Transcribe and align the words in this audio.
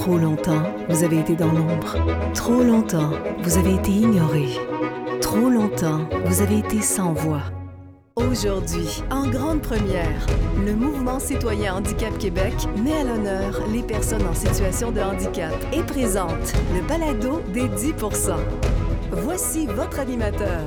Trop 0.00 0.16
longtemps, 0.16 0.62
vous 0.88 1.04
avez 1.04 1.18
été 1.18 1.36
dans 1.36 1.52
l'ombre. 1.52 1.98
Trop 2.32 2.62
longtemps, 2.62 3.10
vous 3.42 3.58
avez 3.58 3.74
été 3.74 3.90
ignoré. 3.90 4.46
Trop 5.20 5.50
longtemps, 5.50 6.08
vous 6.24 6.40
avez 6.40 6.60
été 6.60 6.80
sans 6.80 7.12
voix. 7.12 7.42
Aujourd'hui, 8.16 9.02
en 9.10 9.28
grande 9.28 9.60
première, 9.60 10.26
le 10.64 10.72
mouvement 10.72 11.18
citoyen 11.18 11.74
Handicap 11.74 12.16
Québec 12.16 12.54
met 12.82 12.94
à 12.94 13.04
l'honneur 13.04 13.60
les 13.70 13.82
personnes 13.82 14.26
en 14.26 14.32
situation 14.32 14.90
de 14.90 15.02
handicap 15.02 15.52
et 15.70 15.82
présente 15.82 16.54
le 16.74 16.80
balado 16.88 17.42
des 17.52 17.68
10% 17.68 18.36
Voici 19.12 19.66
votre 19.66 20.00
animateur, 20.00 20.66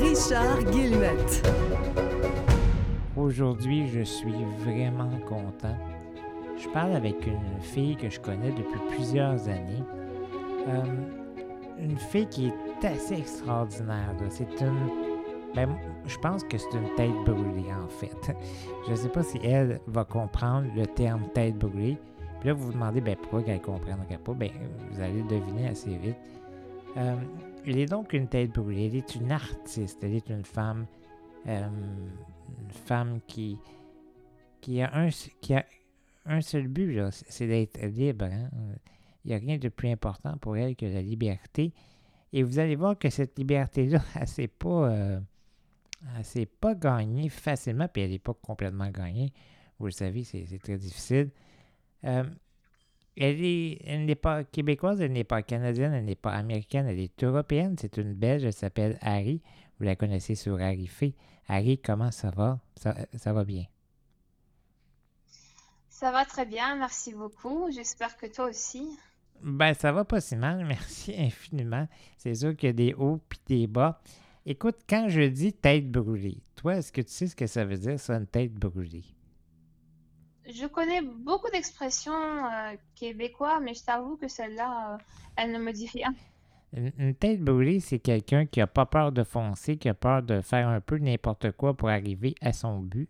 Richard 0.00 0.64
Guillemette. 0.70 1.46
Aujourd'hui, 3.14 3.90
je 3.92 4.04
suis 4.04 4.46
vraiment 4.64 5.20
content. 5.28 5.76
Je 6.64 6.68
parle 6.70 6.94
avec 6.94 7.26
une 7.26 7.60
fille 7.60 7.96
que 7.96 8.08
je 8.08 8.18
connais 8.18 8.50
depuis 8.50 8.80
plusieurs 8.90 9.48
années. 9.48 9.82
Euh, 10.68 10.82
une 11.78 11.98
fille 11.98 12.26
qui 12.26 12.46
est 12.46 12.86
assez 12.86 13.14
extraordinaire. 13.14 14.14
C'est 14.30 14.48
une. 14.60 14.88
Ben, 15.54 15.68
je 16.06 16.16
pense 16.18 16.42
que 16.42 16.56
c'est 16.56 16.72
une 16.72 16.94
tête 16.96 17.14
brûlée, 17.26 17.72
en 17.72 17.86
fait. 17.88 18.34
Je 18.86 18.90
ne 18.90 18.96
sais 18.96 19.08
pas 19.08 19.22
si 19.22 19.38
elle 19.44 19.80
va 19.86 20.04
comprendre 20.04 20.66
le 20.74 20.84
terme 20.86 21.28
tête 21.32 21.56
brûlée. 21.56 21.96
Puis 22.40 22.48
là, 22.48 22.54
vous 22.54 22.66
vous 22.66 22.72
demandez 22.72 23.00
ben, 23.00 23.14
pourquoi 23.14 23.42
elle 23.46 23.54
ne 23.54 23.58
comprendrait 23.60 24.18
pas? 24.18 24.32
Ben, 24.32 24.50
vous 24.90 25.00
allez 25.00 25.22
le 25.22 25.28
deviner 25.28 25.68
assez 25.68 25.96
vite. 25.96 26.16
Euh, 26.96 27.14
elle 27.66 27.78
est 27.78 27.86
donc 27.86 28.12
une 28.14 28.26
tête 28.26 28.52
brûlée. 28.52 28.86
Elle 28.86 28.96
est 28.96 29.14
une 29.14 29.30
artiste. 29.30 30.02
Elle 30.02 30.14
est 30.14 30.28
une 30.28 30.44
femme 30.44 30.86
euh, 31.46 31.68
une 31.68 32.70
femme 32.86 33.20
qui, 33.26 33.58
qui, 34.60 34.80
a 34.80 34.90
un, 34.94 35.08
qui 35.40 35.54
a 35.54 35.64
un 36.26 36.40
seul 36.40 36.68
but, 36.68 37.00
c'est 37.10 37.46
d'être 37.46 37.80
libre. 37.86 38.26
Hein. 38.26 38.50
Il 39.24 39.28
n'y 39.28 39.34
a 39.34 39.38
rien 39.38 39.58
de 39.58 39.68
plus 39.68 39.90
important 39.90 40.36
pour 40.38 40.56
elle 40.56 40.76
que 40.76 40.86
la 40.86 41.02
liberté. 41.02 41.72
Et 42.32 42.42
vous 42.42 42.58
allez 42.58 42.76
voir 42.76 42.98
que 42.98 43.10
cette 43.10 43.38
liberté-là, 43.38 44.02
elle 44.16 44.28
ne 44.38 44.46
pas, 44.46 44.90
euh, 44.90 45.20
pas 46.60 46.74
gagnée 46.74 47.28
facilement, 47.28 47.88
puis 47.88 48.02
elle 48.02 48.10
n'est 48.10 48.18
pas 48.18 48.34
complètement 48.34 48.90
gagnée. 48.90 49.32
Vous 49.78 49.86
le 49.86 49.92
savez, 49.92 50.24
c'est 50.24 50.58
très 50.58 50.76
difficile. 50.76 51.30
Euh, 52.04 52.24
elle 53.16 54.04
n'est 54.04 54.14
pas 54.14 54.44
québécoise, 54.44 55.00
elle 55.00 55.12
n'est 55.12 55.24
pas 55.24 55.42
canadienne, 55.42 55.92
elle 55.92 56.04
n'est 56.04 56.16
pas 56.16 56.32
américaine, 56.32 56.86
elle 56.86 56.98
est 56.98 57.22
européenne. 57.22 57.76
C'est 57.78 57.96
une 57.96 58.14
Belge, 58.14 58.44
elle 58.44 58.52
s'appelle 58.52 58.98
Harry. 59.00 59.40
Vous 59.78 59.84
la 59.84 59.96
connaissez 59.96 60.34
sur 60.34 60.60
Harry 60.60 60.86
Fay. 60.86 61.14
Harry, 61.48 61.78
comment 61.78 62.10
ça 62.10 62.30
va? 62.30 62.58
Ça 62.76 63.32
va 63.32 63.44
bien? 63.44 63.64
Ça 65.94 66.10
va 66.10 66.24
très 66.24 66.44
bien, 66.44 66.74
merci 66.74 67.14
beaucoup. 67.14 67.70
J'espère 67.70 68.16
que 68.16 68.26
toi 68.26 68.46
aussi. 68.46 68.98
Ben, 69.40 69.74
ça 69.74 69.92
va 69.92 70.04
pas 70.04 70.20
si 70.20 70.34
mal, 70.34 70.64
merci 70.68 71.14
infiniment. 71.16 71.86
C'est 72.18 72.34
sûr 72.34 72.56
qu'il 72.56 72.66
y 72.66 72.70
a 72.70 72.72
des 72.72 72.94
hauts 72.94 73.20
puis 73.28 73.38
des 73.46 73.66
bas. 73.68 74.00
Écoute, 74.44 74.78
quand 74.88 75.08
je 75.08 75.20
dis 75.20 75.52
tête 75.52 75.88
brûlée, 75.88 76.42
toi, 76.56 76.78
est-ce 76.78 76.90
que 76.90 77.00
tu 77.00 77.12
sais 77.12 77.28
ce 77.28 77.36
que 77.36 77.46
ça 77.46 77.64
veut 77.64 77.78
dire, 77.78 78.00
ça, 78.00 78.14
une 78.14 78.26
tête 78.26 78.52
brûlée? 78.52 79.04
Je 80.44 80.66
connais 80.66 81.00
beaucoup 81.00 81.48
d'expressions 81.52 82.12
euh, 82.12 82.74
québécoises, 82.96 83.62
mais 83.62 83.74
je 83.74 83.84
t'avoue 83.84 84.16
que 84.16 84.26
celle-là, 84.26 84.94
euh, 84.94 84.98
elle 85.36 85.52
ne 85.52 85.58
me 85.60 85.70
dit 85.70 85.86
rien. 85.86 86.12
Une, 86.72 87.14
tête 87.14 87.40
brûlée, 87.40 87.78
c'est 87.78 88.00
quelqu'un 88.00 88.46
qui 88.46 88.58
n'a 88.58 88.66
pas 88.66 88.84
peur 88.84 89.12
de 89.12 89.22
foncer, 89.22 89.76
qui 89.76 89.88
a 89.88 89.94
peur 89.94 90.24
de 90.24 90.40
faire 90.40 90.66
un 90.66 90.80
peu 90.80 90.98
n'importe 90.98 91.52
quoi 91.52 91.76
pour 91.76 91.88
arriver 91.88 92.34
à 92.40 92.52
son 92.52 92.80
but. 92.80 93.08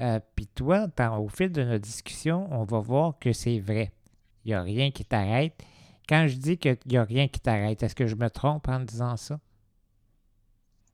Euh, 0.00 0.20
puis 0.34 0.46
toi, 0.46 0.88
au 1.18 1.28
fil 1.28 1.50
de 1.50 1.62
notre 1.62 1.84
discussion, 1.84 2.48
on 2.50 2.64
va 2.64 2.80
voir 2.80 3.18
que 3.18 3.32
c'est 3.32 3.60
vrai. 3.60 3.92
Il 4.44 4.48
n'y 4.48 4.54
a 4.54 4.62
rien 4.62 4.90
qui 4.90 5.04
t'arrête. 5.04 5.54
Quand 6.08 6.26
je 6.28 6.36
dis 6.36 6.58
qu'il 6.58 6.78
n'y 6.86 6.96
a 6.96 7.04
rien 7.04 7.28
qui 7.28 7.40
t'arrête, 7.40 7.82
est-ce 7.82 7.94
que 7.94 8.06
je 8.06 8.14
me 8.14 8.30
trompe 8.30 8.68
en 8.68 8.80
disant 8.80 9.16
ça? 9.16 9.40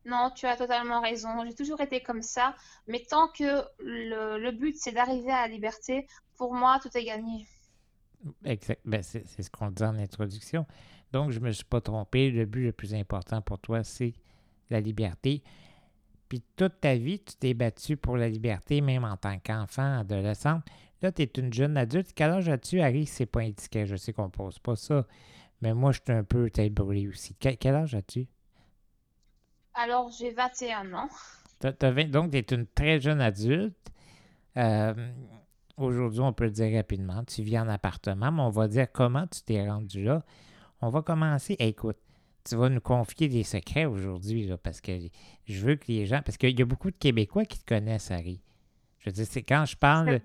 Non, 0.05 0.31
tu 0.35 0.47
as 0.47 0.57
totalement 0.57 1.01
raison. 1.01 1.45
J'ai 1.47 1.55
toujours 1.55 1.81
été 1.81 2.01
comme 2.01 2.23
ça. 2.23 2.57
Mais 2.89 3.05
tant 3.09 3.29
que 3.29 3.63
le, 3.79 4.51
but, 4.51 4.77
c'est 4.77 4.93
d'arriver 4.93 5.31
à 5.31 5.47
la 5.47 5.49
liberté, 5.49 6.07
pour 6.37 6.55
moi, 6.55 6.79
tout 6.83 6.97
est 6.97 7.05
gagné. 7.05 7.47
Exact. 8.45 8.81
Ben, 8.85 9.03
c'est 9.03 9.43
ce 9.43 9.51
qu'on 9.51 9.71
dit 9.71 9.83
en 9.83 9.97
introduction. 9.97 10.67
Donc, 11.13 11.31
je 11.31 11.39
ne 11.39 11.45
me 11.45 11.53
suis 11.53 11.65
pas 11.65 11.81
trompé. 11.81 12.31
Le 12.31 12.47
but 12.47 12.65
le 12.65 12.73
plus 12.73 12.95
important 12.95 13.43
pour 13.43 13.59
toi, 13.59 13.85
c'est 13.85 14.15
la 14.71 14.81
liberté. 14.81 15.43
Puis 16.33 16.43
toute 16.57 16.81
ta 16.81 16.95
vie, 16.95 17.23
tu 17.23 17.37
t'es 17.37 17.53
battu 17.53 17.99
pour 17.99 18.17
la 18.17 18.27
liberté, 18.27 18.81
même 18.81 19.05
en 19.05 19.19
tant 19.19 19.39
qu'enfant, 19.39 19.99
adolescente. 19.99 20.63
Là, 21.03 21.13
tu 21.13 21.21
es 21.21 21.31
une 21.37 21.53
jeune 21.53 21.77
adulte. 21.77 22.13
Quel 22.15 22.31
âge 22.31 22.49
as-tu, 22.49 22.81
Harry? 22.81 23.05
C'est 23.05 23.27
pas 23.27 23.41
indiqué. 23.41 23.85
Je 23.85 23.97
sais 23.97 24.15
qu'on 24.15 24.25
ne 24.25 24.31
pose 24.31 24.59
pas 24.59 24.75
ça. 24.75 25.07
Mais 25.61 25.75
moi, 25.75 25.93
je 25.93 26.01
suis 26.03 26.19
un 26.19 26.25
peu 26.25 26.49
tête 26.49 26.73
brûlée 26.73 27.07
aussi. 27.07 27.35
Quel, 27.35 27.75
âge 27.75 27.95
as-tu? 27.95 28.29
Alors, 29.75 30.09
j'ai 30.09 30.31
21 30.31 30.95
ans. 30.95 31.09
donc, 32.09 32.31
tu 32.31 32.39
es 32.39 32.41
une 32.41 32.67
très 32.67 32.99
jeune 32.99 33.21
adulte. 33.21 33.93
Euh, 34.57 35.13
aujourd'hui, 35.77 36.21
on 36.21 36.33
peut 36.33 36.45
le 36.45 36.51
dire 36.51 36.75
rapidement. 36.75 37.25
Tu 37.25 37.43
vis 37.43 37.59
en 37.59 37.69
appartement, 37.69 38.33
mais 38.33 38.41
on 38.41 38.49
va 38.49 38.69
dire 38.69 38.91
comment 38.91 39.27
tu 39.27 39.43
t'es 39.43 39.69
rendu 39.69 40.03
là. 40.03 40.25
On 40.81 40.89
va 40.89 41.03
commencer. 41.03 41.57
écoute, 41.59 41.99
tu 42.45 42.57
vas 42.57 42.69
nous 42.69 42.81
confier 42.81 43.29
des 43.29 43.45
secrets 43.45 43.85
aujourd'hui, 43.85 44.51
parce 44.63 44.81
que 44.81 44.93
je 45.47 45.61
veux 45.61 45.77
que 45.77 45.87
les 45.89 46.07
gens. 46.07 46.23
Parce 46.25 46.37
qu'il 46.37 46.59
y 46.59 46.63
a 46.63 46.67
beaucoup 46.67 46.91
de 46.91 46.97
Québécois 46.97 47.45
qui 47.45 47.59
te 47.59 47.65
connaissent, 47.65 48.11
Harry. 48.11 48.41
Je 48.99 49.11
veux 49.11 49.13
dire, 49.13 49.27
c'est 49.29 49.43
quand 49.43 49.65
je 49.65 49.77
parle. 49.77 50.21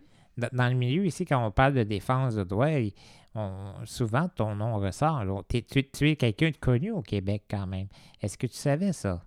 Dans 0.52 0.68
le 0.68 0.76
milieu 0.76 1.04
ici, 1.04 1.26
quand 1.26 1.44
on 1.44 1.50
parle 1.50 1.74
de 1.74 1.82
défense 1.82 2.36
de 2.36 2.44
droit, 2.44 2.68
souvent 3.86 4.30
ton 4.30 4.56
nom 4.56 4.78
ressort. 4.78 5.24
tu, 5.50 5.64
tu, 5.64 6.10
es 6.12 6.16
quelqu'un 6.16 6.52
de 6.52 6.58
connu 6.58 6.92
au 6.92 7.02
Québec 7.02 7.46
quand 7.50 7.66
même. 7.66 7.88
Est-ce 8.22 8.38
que 8.38 8.46
tu 8.46 8.56
savais 8.56 8.94
ça? 8.94 9.24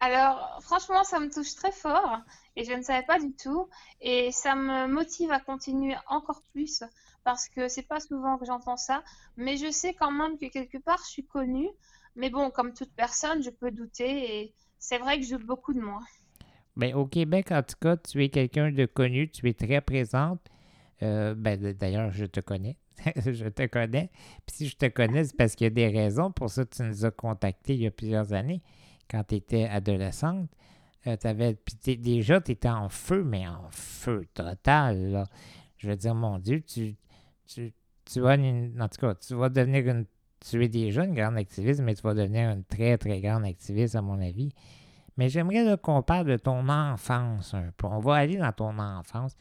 Alors, 0.00 0.58
franchement, 0.62 1.04
ça 1.04 1.20
me 1.20 1.30
touche 1.30 1.54
très 1.54 1.72
fort 1.72 2.20
et 2.56 2.64
je 2.64 2.72
ne 2.72 2.82
savais 2.82 3.04
pas 3.06 3.18
du 3.18 3.34
tout. 3.34 3.68
Et 4.00 4.32
ça 4.32 4.54
me 4.54 4.86
motive 4.86 5.30
à 5.30 5.40
continuer 5.40 5.94
encore 6.08 6.42
plus 6.52 6.82
parce 7.24 7.48
que 7.48 7.68
c'est 7.68 7.88
pas 7.88 8.00
souvent 8.00 8.38
que 8.38 8.44
j'entends 8.44 8.76
ça. 8.76 9.02
Mais 9.36 9.56
je 9.56 9.70
sais 9.70 9.94
quand 9.94 10.12
même 10.12 10.38
que 10.38 10.46
quelque 10.46 10.78
part, 10.78 10.98
je 11.04 11.10
suis 11.10 11.26
connue. 11.26 11.68
Mais 12.16 12.30
bon, 12.30 12.50
comme 12.50 12.72
toute 12.72 12.92
personne, 12.94 13.42
je 13.42 13.50
peux 13.50 13.70
douter 13.70 14.40
et 14.40 14.54
c'est 14.78 14.98
vrai 14.98 15.18
que 15.18 15.26
je 15.26 15.36
doute 15.36 15.46
beaucoup 15.46 15.72
de 15.72 15.80
moi. 15.80 16.00
Bien, 16.76 16.96
au 16.96 17.06
Québec, 17.06 17.50
en 17.52 17.62
tout 17.62 17.76
cas, 17.80 17.96
tu 17.96 18.22
es 18.22 18.28
quelqu'un 18.28 18.70
de 18.70 18.86
connu, 18.86 19.30
tu 19.30 19.48
es 19.48 19.54
très 19.54 19.80
présente. 19.80 20.40
Euh, 21.02 21.34
ben, 21.34 21.72
D'ailleurs, 21.72 22.10
je 22.10 22.26
te 22.26 22.40
connais. 22.40 22.76
je 23.16 23.48
te 23.48 23.66
connais. 23.66 24.10
Puis 24.46 24.56
si 24.56 24.68
je 24.68 24.76
te 24.76 24.86
connais, 24.86 25.24
c'est 25.24 25.36
parce 25.36 25.54
qu'il 25.54 25.64
y 25.64 25.68
a 25.68 25.70
des 25.70 25.88
raisons. 25.88 26.30
Pour 26.30 26.50
ça, 26.50 26.64
tu 26.64 26.82
nous 26.82 27.04
as 27.04 27.10
contactés 27.10 27.74
il 27.74 27.82
y 27.82 27.86
a 27.86 27.90
plusieurs 27.90 28.32
années 28.32 28.62
quand 29.10 29.24
tu 29.24 29.36
étais 29.36 29.64
adolescente. 29.64 30.48
Euh, 31.06 31.16
avais, 31.24 31.54
puis 31.54 31.96
déjà, 31.96 32.40
tu 32.40 32.52
étais 32.52 32.68
en 32.68 32.88
feu, 32.88 33.24
mais 33.24 33.46
en 33.46 33.68
feu 33.70 34.26
total. 34.34 35.28
Je 35.76 35.88
veux 35.88 35.96
dire, 35.96 36.14
mon 36.14 36.38
Dieu, 36.38 36.62
tu, 36.62 36.96
tu, 37.46 37.72
tu 38.04 38.20
vas, 38.20 38.34
en 38.34 38.88
tout 38.88 39.00
cas, 39.00 39.14
tu 39.14 39.34
vas 39.34 39.48
devenir 39.48 39.88
une. 39.88 40.06
Tu 40.40 40.62
es 40.62 40.68
déjà 40.68 41.04
une 41.04 41.14
grande 41.14 41.38
activiste, 41.38 41.80
mais 41.80 41.94
tu 41.94 42.02
vas 42.02 42.12
devenir 42.12 42.50
une 42.50 42.64
très, 42.64 42.98
très 42.98 43.20
grande 43.20 43.44
activiste, 43.44 43.94
à 43.94 44.02
mon 44.02 44.20
avis. 44.20 44.52
Mais 45.16 45.28
j'aimerais 45.28 45.78
qu'on 45.78 46.02
parle 46.02 46.26
de 46.26 46.36
ton 46.36 46.68
enfance 46.68 47.54
un 47.54 47.70
peu. 47.76 47.86
On 47.86 48.00
va 48.00 48.16
aller 48.16 48.36
dans 48.36 48.52
ton 48.52 48.78
enfance 48.78 49.36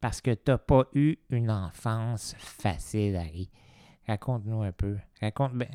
parce 0.00 0.20
que 0.20 0.30
tu 0.30 0.50
n'as 0.50 0.58
pas 0.58 0.84
eu 0.94 1.16
une 1.28 1.50
enfance 1.50 2.34
facile, 2.38 3.16
Harry. 3.16 3.50
Raconte-nous 4.06 4.62
un 4.62 4.72
peu. 4.72 4.96
Raconte. 5.20 5.52
Ben, 5.54 5.68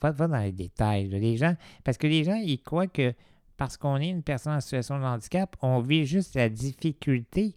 va, 0.00 0.12
dans 0.26 0.38
les 0.38 0.52
détails. 0.52 1.08
Les 1.08 1.36
gens, 1.36 1.54
parce 1.84 1.98
que 1.98 2.06
les 2.06 2.24
gens, 2.24 2.34
ils 2.34 2.60
croient 2.60 2.86
que 2.86 3.14
parce 3.56 3.76
qu'on 3.76 3.96
est 3.96 4.10
une 4.10 4.22
personne 4.22 4.54
en 4.54 4.60
situation 4.60 4.98
de 4.98 5.04
handicap, 5.04 5.56
on 5.62 5.80
vit 5.80 6.04
juste 6.04 6.34
la 6.34 6.48
difficulté 6.48 7.56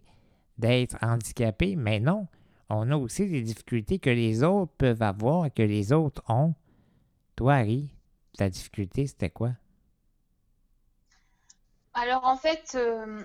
d'être 0.56 0.96
handicapé, 1.02 1.76
mais 1.76 2.00
non. 2.00 2.26
On 2.72 2.88
a 2.92 2.96
aussi 2.96 3.26
des 3.26 3.42
difficultés 3.42 3.98
que 3.98 4.10
les 4.10 4.44
autres 4.44 4.72
peuvent 4.78 5.02
avoir 5.02 5.44
et 5.44 5.50
que 5.50 5.62
les 5.62 5.92
autres 5.92 6.22
ont. 6.28 6.54
Toi, 7.34 7.54
Harry, 7.54 7.90
ta 8.38 8.48
difficulté, 8.48 9.08
c'était 9.08 9.28
quoi? 9.28 9.50
Alors, 11.94 12.24
en 12.24 12.36
fait, 12.36 12.76
euh, 12.76 13.24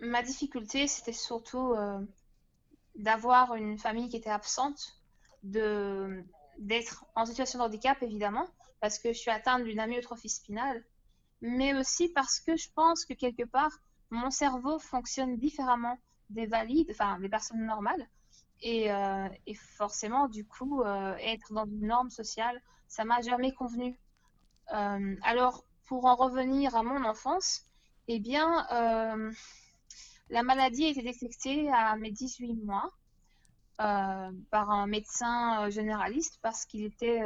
ma 0.00 0.22
difficulté, 0.22 0.86
c'était 0.86 1.12
surtout 1.12 1.74
euh, 1.74 2.00
d'avoir 2.94 3.54
une 3.54 3.78
famille 3.78 4.08
qui 4.08 4.16
était 4.16 4.30
absente, 4.30 4.98
de, 5.42 6.24
d'être 6.58 7.04
en 7.14 7.26
situation 7.26 7.58
de 7.58 7.64
handicap, 7.64 8.02
évidemment, 8.02 8.48
parce 8.80 8.98
que 8.98 9.12
je 9.12 9.18
suis 9.18 9.30
atteinte 9.30 9.64
d'une 9.64 9.78
amyotrophie 9.78 10.30
spinale, 10.30 10.82
mais 11.42 11.74
aussi 11.74 12.08
parce 12.08 12.40
que 12.40 12.56
je 12.56 12.70
pense 12.74 13.04
que 13.04 13.12
quelque 13.12 13.44
part, 13.44 13.78
mon 14.08 14.30
cerveau 14.30 14.78
fonctionne 14.78 15.36
différemment 15.36 15.98
des 16.30 16.46
valides, 16.46 16.90
enfin 16.90 17.20
des 17.20 17.28
personnes 17.28 17.66
normales. 17.66 18.08
Et, 18.62 18.90
euh, 18.90 19.28
forcément, 19.76 20.28
du 20.28 20.44
coup, 20.46 20.82
euh, 20.82 21.14
être 21.18 21.52
dans 21.52 21.66
une 21.66 21.86
norme 21.86 22.10
sociale, 22.10 22.60
ça 22.88 23.04
m'a 23.04 23.20
jamais 23.20 23.52
convenu. 23.52 23.98
Euh, 24.72 25.16
alors, 25.22 25.64
pour 25.86 26.06
en 26.06 26.16
revenir 26.16 26.74
à 26.74 26.82
mon 26.82 27.04
enfance, 27.04 27.62
eh 28.08 28.18
bien, 28.18 28.66
la 30.30 30.42
maladie 30.42 30.86
a 30.86 30.88
été 30.88 31.02
détectée 31.02 31.70
à 31.70 31.96
mes 31.96 32.10
18 32.10 32.54
mois. 32.64 32.90
par 33.78 34.70
un 34.70 34.86
médecin 34.86 35.68
généraliste 35.70 36.38
parce 36.42 36.64
qu'il 36.64 36.84
était 36.84 37.20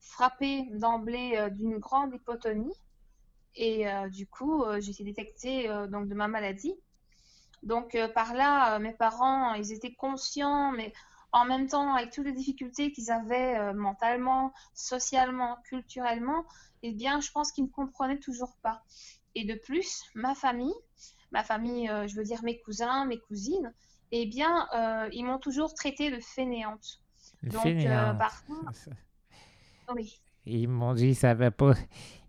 frappé 0.00 0.64
d'emblée 0.72 1.48
d'une 1.52 1.78
grande 1.78 2.12
hypotonie. 2.14 2.74
Et 3.54 3.86
du 4.10 4.26
coup, 4.26 4.64
j'ai 4.80 4.90
été 4.90 5.04
détectée 5.04 5.68
donc 5.88 6.08
de 6.08 6.14
ma 6.14 6.28
maladie. 6.28 6.74
Donc 7.62 7.96
par 8.14 8.34
là, 8.34 8.78
mes 8.78 8.92
parents, 8.92 9.54
ils 9.54 9.72
étaient 9.72 9.94
conscients, 9.94 10.72
mais 10.72 10.92
en 11.32 11.46
même 11.46 11.66
temps, 11.66 11.94
avec 11.94 12.12
toutes 12.12 12.26
les 12.26 12.32
difficultés 12.32 12.92
qu'ils 12.92 13.10
avaient 13.10 13.58
euh, 13.58 13.72
mentalement, 13.72 14.52
socialement, 14.74 15.56
culturellement, 15.64 16.44
eh 16.82 16.92
bien, 16.92 17.20
je 17.20 17.30
pense 17.30 17.52
qu'ils 17.52 17.64
ne 17.64 17.70
comprenaient 17.70 18.18
toujours 18.18 18.54
pas. 18.62 18.82
Et 19.34 19.44
de 19.44 19.54
plus, 19.54 20.02
ma 20.14 20.34
famille, 20.34 20.74
ma 21.32 21.42
famille, 21.42 21.88
euh, 21.88 22.06
je 22.06 22.16
veux 22.16 22.24
dire 22.24 22.42
mes 22.44 22.60
cousins, 22.60 23.06
mes 23.06 23.18
cousines, 23.18 23.72
eh 24.10 24.26
bien, 24.26 24.68
euh, 24.74 25.08
ils 25.12 25.24
m'ont 25.24 25.38
toujours 25.38 25.72
traité 25.72 26.10
de 26.10 26.20
fainéante. 26.20 27.00
Donc, 27.44 27.82
par 28.18 28.44
contre, 28.44 28.90
oui. 29.94 30.20
Ils 30.44 30.68
m'ont 30.68 30.92
dit, 30.92 31.08
ils 31.08 31.16
savaient 31.16 31.50
pas, 31.50 31.72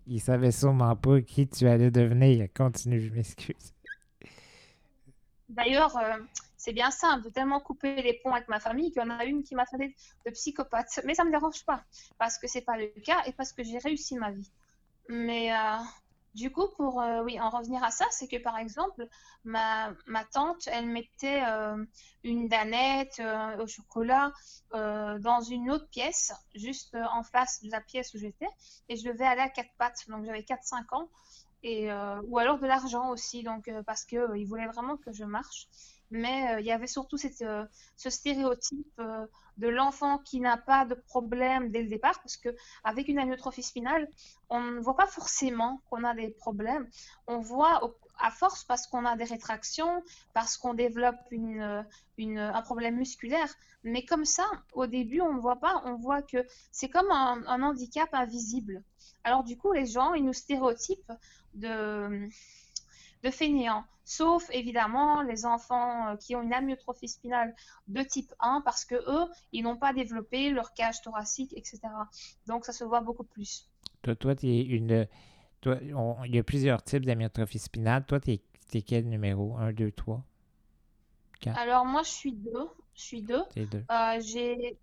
ils 0.06 0.20
savaient 0.20 0.50
sûrement 0.50 0.96
pas 0.96 1.20
qui 1.20 1.46
tu 1.46 1.68
allais 1.68 1.90
devenir. 1.90 2.48
Continue, 2.54 3.00
je 3.00 3.12
m'excuse. 3.12 3.73
D'ailleurs, 5.48 5.98
c'est 6.64 6.72
bien 6.72 6.90
simple, 6.90 7.24
de 7.24 7.28
tellement 7.28 7.60
couper 7.60 8.00
les 8.00 8.14
ponts 8.22 8.32
avec 8.32 8.48
ma 8.48 8.58
famille 8.58 8.90
qu'il 8.90 9.02
y 9.02 9.04
en 9.04 9.10
a 9.10 9.24
une 9.24 9.42
qui 9.42 9.54
m'a 9.54 9.66
traité 9.66 9.94
de 10.24 10.30
psychopathe. 10.30 11.00
Mais 11.04 11.14
ça 11.14 11.22
ne 11.22 11.28
me 11.28 11.32
dérange 11.32 11.62
pas, 11.66 11.84
parce 12.18 12.38
que 12.38 12.46
c'est 12.46 12.62
pas 12.62 12.78
le 12.78 12.86
cas 13.04 13.22
et 13.26 13.32
parce 13.32 13.52
que 13.52 13.62
j'ai 13.62 13.78
réussi 13.78 14.16
ma 14.16 14.30
vie. 14.30 14.50
Mais 15.10 15.52
euh, 15.52 15.76
du 16.34 16.50
coup, 16.50 16.68
pour 16.76 17.02
euh, 17.02 17.22
oui, 17.22 17.38
en 17.38 17.50
revenir 17.50 17.84
à 17.84 17.90
ça, 17.90 18.06
c'est 18.10 18.28
que 18.28 18.38
par 18.38 18.56
exemple, 18.56 19.06
ma, 19.44 19.92
ma 20.06 20.24
tante, 20.24 20.66
elle 20.68 20.86
mettait 20.86 21.42
euh, 21.46 21.84
une 22.22 22.48
danette 22.48 23.20
au 23.58 23.66
chocolat 23.66 24.32
dans 24.72 25.40
une 25.42 25.70
autre 25.70 25.88
pièce, 25.90 26.32
juste 26.54 26.96
en 27.12 27.22
face 27.22 27.62
de 27.62 27.70
la 27.70 27.82
pièce 27.82 28.14
où 28.14 28.18
j'étais, 28.18 28.48
et 28.88 28.96
je 28.96 29.06
devais 29.08 29.26
aller 29.26 29.42
à 29.42 29.50
quatre 29.50 29.72
pattes, 29.76 30.08
donc 30.08 30.24
j'avais 30.24 30.40
4-5 30.40 30.94
ans. 30.96 31.10
Et, 31.66 31.90
ou 32.28 32.38
alors 32.38 32.58
de 32.58 32.66
l'argent 32.66 33.10
aussi, 33.10 33.42
donc 33.42 33.70
parce 33.86 34.04
qu'il 34.04 34.46
voulait 34.46 34.66
vraiment 34.66 34.98
que 34.98 35.12
je 35.12 35.24
marche 35.24 35.66
mais 36.14 36.54
euh, 36.54 36.60
il 36.60 36.66
y 36.66 36.70
avait 36.70 36.86
surtout 36.86 37.16
euh, 37.42 37.66
ce 37.96 38.10
stéréotype 38.10 38.86
euh, 39.00 39.26
de 39.56 39.68
l'enfant 39.68 40.18
qui 40.18 40.40
n'a 40.40 40.56
pas 40.56 40.84
de 40.84 40.94
problème 40.94 41.70
dès 41.70 41.82
le 41.82 41.88
départ, 41.88 42.20
parce 42.20 42.36
qu'avec 42.36 43.08
une 43.08 43.18
amyotrophie 43.18 43.62
spinale, 43.62 44.08
on 44.48 44.60
ne 44.60 44.80
voit 44.80 44.96
pas 44.96 45.06
forcément 45.06 45.82
qu'on 45.90 46.04
a 46.04 46.14
des 46.14 46.30
problèmes. 46.30 46.88
On 47.26 47.38
voit 47.38 47.82
à 48.18 48.30
force 48.30 48.64
parce 48.64 48.86
qu'on 48.86 49.04
a 49.04 49.16
des 49.16 49.24
rétractions, 49.24 50.02
parce 50.32 50.56
qu'on 50.56 50.74
développe 50.74 51.16
un 51.32 52.62
problème 52.62 52.96
musculaire. 52.96 53.48
Mais 53.82 54.04
comme 54.04 54.24
ça, 54.24 54.44
au 54.72 54.86
début, 54.86 55.20
on 55.20 55.34
ne 55.34 55.40
voit 55.40 55.60
pas. 55.60 55.82
On 55.84 55.96
voit 55.96 56.22
que 56.22 56.38
c'est 56.72 56.88
comme 56.88 57.10
un, 57.10 57.62
handicap 57.62 58.08
invisible. 58.12 58.82
Alors 59.24 59.44
du 59.44 59.56
coup, 59.56 59.72
les 59.72 59.86
gens, 59.86 60.14
ils 60.14 60.24
nous 60.24 60.32
stéréotypent 60.32 61.12
de 61.54 62.28
de 63.24 63.30
fainéants, 63.30 63.84
sauf 64.04 64.48
évidemment 64.52 65.22
les 65.22 65.46
enfants 65.46 66.08
euh, 66.08 66.16
qui 66.16 66.36
ont 66.36 66.42
une 66.42 66.52
amyotrophie 66.52 67.08
spinale 67.08 67.54
de 67.88 68.02
type 68.02 68.32
1 68.38 68.60
parce 68.60 68.84
que 68.84 68.94
eux, 68.94 69.26
ils 69.52 69.62
n'ont 69.62 69.78
pas 69.78 69.92
développé 69.94 70.50
leur 70.50 70.74
cage 70.74 71.00
thoracique, 71.00 71.54
etc. 71.56 71.80
Donc 72.46 72.66
ça 72.66 72.72
se 72.72 72.84
voit 72.84 73.00
beaucoup 73.00 73.24
plus. 73.24 73.66
Toi, 74.02 74.14
toi 74.14 74.34
es 74.42 74.60
une. 74.60 75.08
Toi, 75.64 75.78
il 76.26 76.34
y 76.34 76.38
a 76.38 76.42
plusieurs 76.42 76.82
types 76.82 77.06
d'amyotrophie 77.06 77.58
spinale. 77.58 78.04
Toi, 78.04 78.20
tu 78.20 78.32
es, 78.32 78.82
quel 78.82 79.08
numéro? 79.08 79.56
1, 79.56 79.72
2, 79.72 79.92
3 79.92 80.22
Alors, 81.56 81.86
moi, 81.86 82.02
je 82.02 82.10
suis 82.10 82.32
2. 82.32 82.50
Je 82.94 83.02
suis 83.02 83.22
2. 83.22 83.34
Euh, 83.34 84.20
j'ai 84.20 84.76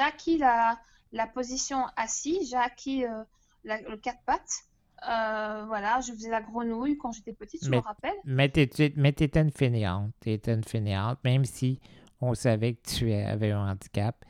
acquis 0.00 0.36
la, 0.36 0.80
la 1.12 1.28
position 1.28 1.84
assise, 1.94 2.50
j'ai 2.50 2.56
acquis 2.56 3.04
euh, 3.04 3.22
le 3.62 3.96
4 3.96 4.18
pattes. 4.26 4.64
Euh, 5.08 5.64
voilà, 5.68 6.00
je 6.00 6.12
faisais 6.12 6.30
la 6.30 6.42
grenouille 6.42 6.98
quand 6.98 7.12
j'étais 7.12 7.32
petite, 7.32 7.64
je 7.64 7.70
me 7.70 7.78
rappelle. 7.78 8.16
Mais 8.24 8.50
tu 8.50 8.60
étais 8.60 9.40
une 9.40 9.52
fainéante. 9.52 10.10
Tu 10.20 10.32
étais 10.32 10.54
une 10.54 10.64
fainéante, 10.64 11.20
même 11.22 11.44
si 11.44 11.78
on 12.20 12.34
savait 12.34 12.74
que 12.74 12.96
tu 12.96 13.12
avais 13.12 13.52
un 13.52 13.70
handicap. 13.70 14.24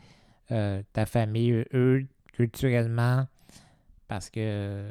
Euh, 0.50 0.83
ta 0.93 1.06
famille, 1.06 1.65
eux, 1.73 2.06
culturellement, 2.35 3.27
parce 4.09 4.31
que, 4.31 4.91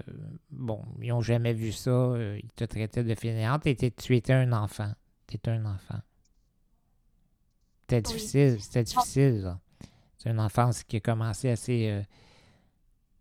bon, 0.51 0.85
ils 1.01 1.09
n'ont 1.09 1.21
jamais 1.21 1.53
vu 1.53 1.71
ça, 1.71 1.89
euh, 1.89 2.39
ils 2.41 2.51
te 2.51 2.63
traitaient 2.63 3.03
de 3.03 3.15
fainéante 3.15 3.65
et 3.65 3.75
tu 3.75 4.15
étais 4.15 4.33
un 4.33 4.53
enfant. 4.53 4.93
Tu 5.25 5.35
étais 5.35 5.51
un 5.51 5.65
enfant. 5.65 5.99
C'était 7.81 8.01
difficile, 8.01 8.61
c'était 8.61 8.83
difficile, 8.83 9.57
C'est 10.17 10.29
une 10.29 10.39
enfance 10.39 10.83
qui 10.83 10.97
a 10.97 10.99
commencé 10.99 11.49
assez. 11.49 12.05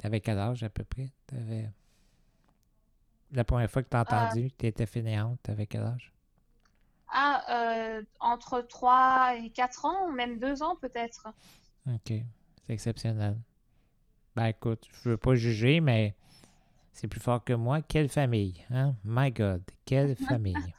Tu 0.00 0.06
avais 0.06 0.20
quel 0.20 0.38
âge 0.38 0.62
à 0.62 0.68
peu 0.68 0.84
près? 0.84 1.10
Avais... 1.32 1.70
La 3.32 3.44
première 3.44 3.70
fois 3.70 3.82
que 3.82 3.88
tu 3.88 3.96
as 3.96 4.00
entendu 4.00 4.50
que 4.50 4.56
tu 4.58 4.66
étais 4.66 4.86
fainéante, 4.86 5.48
avec 5.48 5.70
quel 5.70 5.82
âge? 5.82 6.12
Ah, 7.08 7.42
euh, 7.48 8.02
entre 8.20 8.60
3 8.60 9.36
et 9.38 9.50
4 9.50 9.84
ans, 9.84 10.12
même 10.12 10.38
2 10.38 10.62
ans 10.62 10.76
peut-être. 10.76 11.28
OK, 11.86 12.12
c'est 12.66 12.72
exceptionnel. 12.72 13.38
Ben 14.36 14.48
écoute, 14.48 14.86
je 14.92 15.08
veux 15.08 15.16
pas 15.16 15.34
juger, 15.34 15.80
mais 15.80 16.14
c'est 16.92 17.08
plus 17.08 17.20
fort 17.20 17.42
que 17.42 17.54
moi. 17.54 17.80
Quelle 17.80 18.10
famille, 18.10 18.62
hein? 18.70 18.94
My 19.02 19.30
God, 19.32 19.62
quelle 19.86 20.14
famille. 20.28 20.74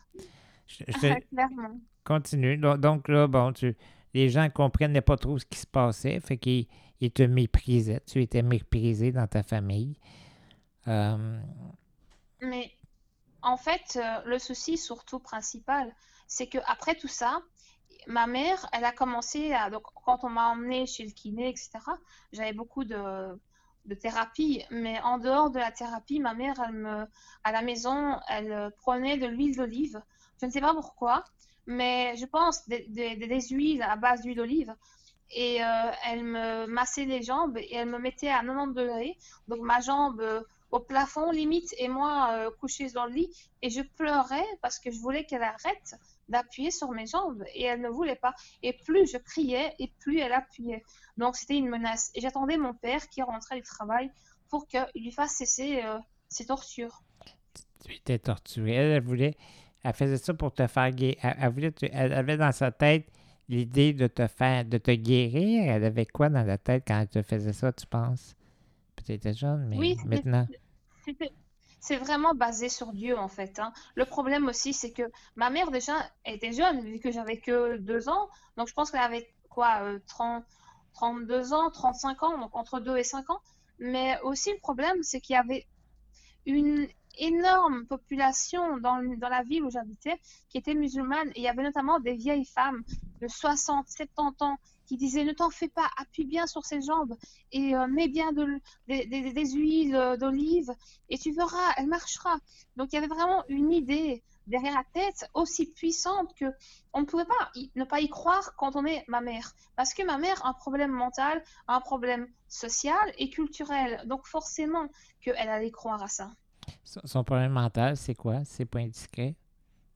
je, 0.68 0.83
Clairement. 1.30 1.80
Continue. 2.04 2.57
Donc 2.57 3.07
là, 3.07 3.25
bon, 3.25 3.51
tu, 3.54 3.75
les 4.13 4.30
gens 4.30 4.44
ne 4.44 4.50
comprenaient 4.50 5.01
pas 5.01 5.18
trop 5.18 5.39
ce 5.39 5.45
qui 5.45 5.57
se 5.57 5.65
passait, 5.65 6.19
fait 6.19 6.38
qu'ils 6.38 6.68
te 7.13 7.24
méprisaient. 7.24 8.01
Tu 8.06 8.21
étais 8.21 8.44
méprisé 8.44 9.12
dans 9.12 9.27
ta 9.27 9.42
famille. 9.42 9.98
Euh, 10.88 11.42
mais 12.42 12.71
en 13.42 13.57
fait, 13.57 13.98
euh, 13.98 14.21
le 14.25 14.38
souci 14.38 14.77
surtout 14.77 15.19
principal, 15.19 15.92
c'est 16.27 16.48
que 16.48 16.59
après 16.68 16.94
tout 16.94 17.07
ça, 17.07 17.42
ma 18.06 18.27
mère, 18.27 18.68
elle 18.71 18.86
a 18.86 18.92
commencé 18.92 19.51
à. 19.51 19.71
Donc, 19.71 19.83
quand 20.06 20.24
on 20.24 20.30
m'a 20.30 20.50
emmenée 20.50 20.86
chez 20.86 21.04
le 21.04 21.12
kiné, 21.12 21.50
etc., 21.50 21.71
j'avais 22.31 22.54
beaucoup 22.54 22.86
de, 22.86 23.38
de 23.88 23.95
thérapie. 23.95 24.63
Mais 24.69 25.00
en 25.01 25.18
dehors 25.18 25.50
de 25.50 25.60
la 25.60 25.72
thérapie, 25.72 26.19
ma 26.19 26.34
mère, 26.34 26.56
à 27.44 27.51
la 27.51 27.62
maison, 27.62 28.19
elle 28.28 28.72
prenait 28.78 29.18
de 29.18 29.28
l'huile 29.28 29.56
d'olive. 29.56 30.02
Je 30.40 30.45
ne 30.45 30.52
sais 30.52 30.61
pas 30.61 30.73
pourquoi, 30.73 31.23
mais 31.66 32.16
je 32.18 32.26
pense 32.26 32.68
des, 32.68 32.85
des, 32.88 33.42
huiles 33.50 33.81
à 33.81 33.95
base 33.95 34.21
d'huile 34.21 34.38
d'olive. 34.38 34.76
Et 35.31 35.61
euh, 35.61 35.92
elle 36.06 36.23
me 36.23 36.68
massait 36.68 37.06
les 37.06 37.21
jambes 37.21 37.57
et 37.57 37.76
elle 37.76 37.90
me 37.90 38.00
mettait 38.00 38.30
à 38.30 38.42
90 38.42 38.73
degrés. 38.73 39.18
Donc 39.47 39.59
ma 39.59 39.81
jambe 39.81 40.45
au 40.71 40.80
plafond 40.80 41.31
limite 41.31 41.73
et 41.78 41.88
moi 41.88 42.30
euh, 42.31 42.52
couchée 42.59 42.90
dans 42.92 43.06
le 43.06 43.14
lit 43.14 43.50
et 43.61 43.69
je 43.69 43.81
pleurais 43.81 44.45
parce 44.61 44.80
que 44.80 44.92
je 44.92 45.00
voulais 45.00 45.26
qu'elle 45.26 45.44
arrête 45.44 45.95
d'appuyer 46.30 46.72
sur 46.72 46.92
mes 46.92 47.06
jambes 47.06 47.44
et 47.54 47.64
elle 47.64 47.81
ne 47.81 47.90
voulait 47.90 48.16
pas. 48.16 48.34
Et 48.64 48.74
plus 48.74 49.12
je 49.12 49.18
criais 49.18 49.74
et 49.80 49.92
plus 50.00 50.19
elle 50.19 50.34
appuyait. 50.34 50.84
Donc 51.18 51.36
c'était 51.36 51.57
une 51.57 51.69
menace. 51.69 52.12
Et 52.16 52.22
j'attendais 52.22 52.57
mon 52.57 52.74
père 52.74 53.07
qui 53.10 53.22
rentrait 53.22 53.57
du 53.57 53.64
travail 53.64 54.12
pour 54.50 54.68
qu'il 54.68 54.86
lui 54.96 55.12
fasse 55.12 55.31
cesser 55.31 55.81
euh, 55.84 55.98
ses 56.30 56.48
tortures. 56.48 57.02
Tu 57.86 57.96
étais 57.96 58.19
torturée. 58.19 58.76
Elle, 58.76 59.04
voulait, 59.04 59.36
elle 59.84 59.94
faisait 59.94 60.18
ça 60.18 60.34
pour 60.34 60.54
te 60.54 60.68
faire 60.68 60.92
guérir. 60.92 61.18
Elle, 61.22 61.52
voulait, 61.52 61.74
elle 61.92 62.14
avait 62.14 62.38
dans 62.38 62.52
sa 62.52 62.72
tête 62.72 63.07
l'idée 63.50 63.94
de 63.94 64.07
te 64.07 64.28
faire, 64.28 64.66
de 64.66 64.78
te 64.78 64.92
guérir. 64.92 65.72
Elle 65.72 65.84
avait 65.84 66.06
quoi 66.06 66.30
dans 66.30 66.44
la 66.44 66.57
tête 66.57 66.84
quand 66.88 67.00
elle 67.00 67.07
te 67.07 67.22
faisait 67.22 67.54
ça, 67.54 67.72
tu 67.72 67.86
penses? 67.88 68.36
Peut-être 68.96 69.38
jeune, 69.38 69.68
mais 69.68 69.78
oui, 69.78 69.98
maintenant. 70.06 70.48
C'est 71.87 71.95
vraiment 71.95 72.35
basé 72.35 72.67
sur 72.67 72.91
Dieu, 72.91 73.17
en 73.17 73.29
fait. 73.29 73.59
Hein. 73.59 73.71
Le 73.95 74.03
problème 74.03 74.47
aussi, 74.47 74.73
c'est 74.73 74.91
que 74.91 75.03
ma 75.37 75.49
mère, 75.49 75.71
déjà, 75.71 75.94
était 76.25 76.51
jeune, 76.51 76.81
vu 76.81 76.99
que 76.99 77.11
j'avais 77.11 77.37
que 77.37 77.77
deux 77.77 78.09
ans. 78.09 78.27
Donc, 78.57 78.67
je 78.67 78.73
pense 78.73 78.91
qu'elle 78.91 78.99
avait 78.99 79.33
quoi, 79.49 79.97
30, 80.07 80.44
euh, 80.44 80.45
32 80.95 81.53
ans, 81.53 81.71
35 81.71 82.23
ans, 82.23 82.37
donc 82.39 82.53
entre 82.57 82.81
2 82.81 82.97
et 82.97 83.06
5 83.06 83.29
ans. 83.29 83.39
Mais 83.79 84.19
aussi, 84.23 84.51
le 84.51 84.59
problème, 84.59 85.01
c'est 85.01 85.21
qu'il 85.21 85.35
y 85.35 85.37
avait 85.37 85.65
une 86.45 86.89
énorme 87.19 87.85
population 87.87 88.75
dans, 88.79 89.01
dans 89.17 89.29
la 89.29 89.44
ville 89.44 89.63
où 89.63 89.69
j'habitais 89.69 90.19
qui 90.49 90.57
était 90.57 90.75
musulmane. 90.75 91.31
Il 91.37 91.41
y 91.41 91.47
avait 91.47 91.63
notamment 91.63 92.01
des 92.01 92.15
vieilles 92.15 92.44
femmes 92.44 92.83
de 93.21 93.29
60, 93.29 93.87
70 93.87 94.44
ans 94.44 94.57
qui 94.87 94.97
disaient 94.97 95.23
ne 95.23 95.33
t'en 95.33 95.49
fais 95.49 95.67
pas, 95.67 95.87
appuie 95.97 96.25
bien 96.25 96.47
sur 96.47 96.65
ses 96.65 96.81
jambes 96.81 97.15
et 97.51 97.75
euh, 97.75 97.87
mets 97.87 98.07
bien 98.07 98.31
de, 98.31 98.47
des 98.87 99.51
huiles 99.51 99.95
euh, 99.95 100.17
d'olive 100.17 100.71
et 101.09 101.17
tu 101.17 101.31
verras, 101.31 101.73
elle 101.77 101.87
marchera. 101.87 102.37
Donc 102.75 102.89
il 102.91 102.95
y 102.95 102.97
avait 102.97 103.07
vraiment 103.07 103.44
une 103.49 103.71
idée 103.71 104.23
derrière 104.47 104.73
la 104.73 104.83
tête 104.94 105.29
aussi 105.33 105.67
puissante 105.67 106.33
que 106.35 106.45
on 106.94 107.01
ne 107.01 107.06
pouvait 107.06 107.25
pas 107.25 107.51
ne 107.75 107.83
pas 107.83 107.99
y 107.99 108.09
croire 108.09 108.56
quand 108.56 108.75
on 108.75 108.85
est 108.85 109.03
ma 109.07 109.21
mère. 109.21 109.51
Parce 109.75 109.94
que 109.94 110.03
ma 110.03 110.17
mère 110.17 110.44
a 110.45 110.49
un 110.49 110.53
problème 110.53 110.91
mental, 110.91 111.44
un 111.67 111.81
problème 111.81 112.27
social 112.47 113.13
et 113.17 113.29
culturel. 113.29 114.01
Donc 114.06 114.25
forcément 114.25 114.87
qu'elle 115.21 115.49
allait 115.49 115.71
croire 115.71 116.01
à 116.01 116.07
ça. 116.07 116.31
Son 116.83 117.23
problème 117.23 117.51
mental, 117.51 117.97
c'est 117.97 118.15
quoi? 118.15 118.44
C'est 118.45 118.65
pas 118.65 118.79
indiscret? 118.79 119.35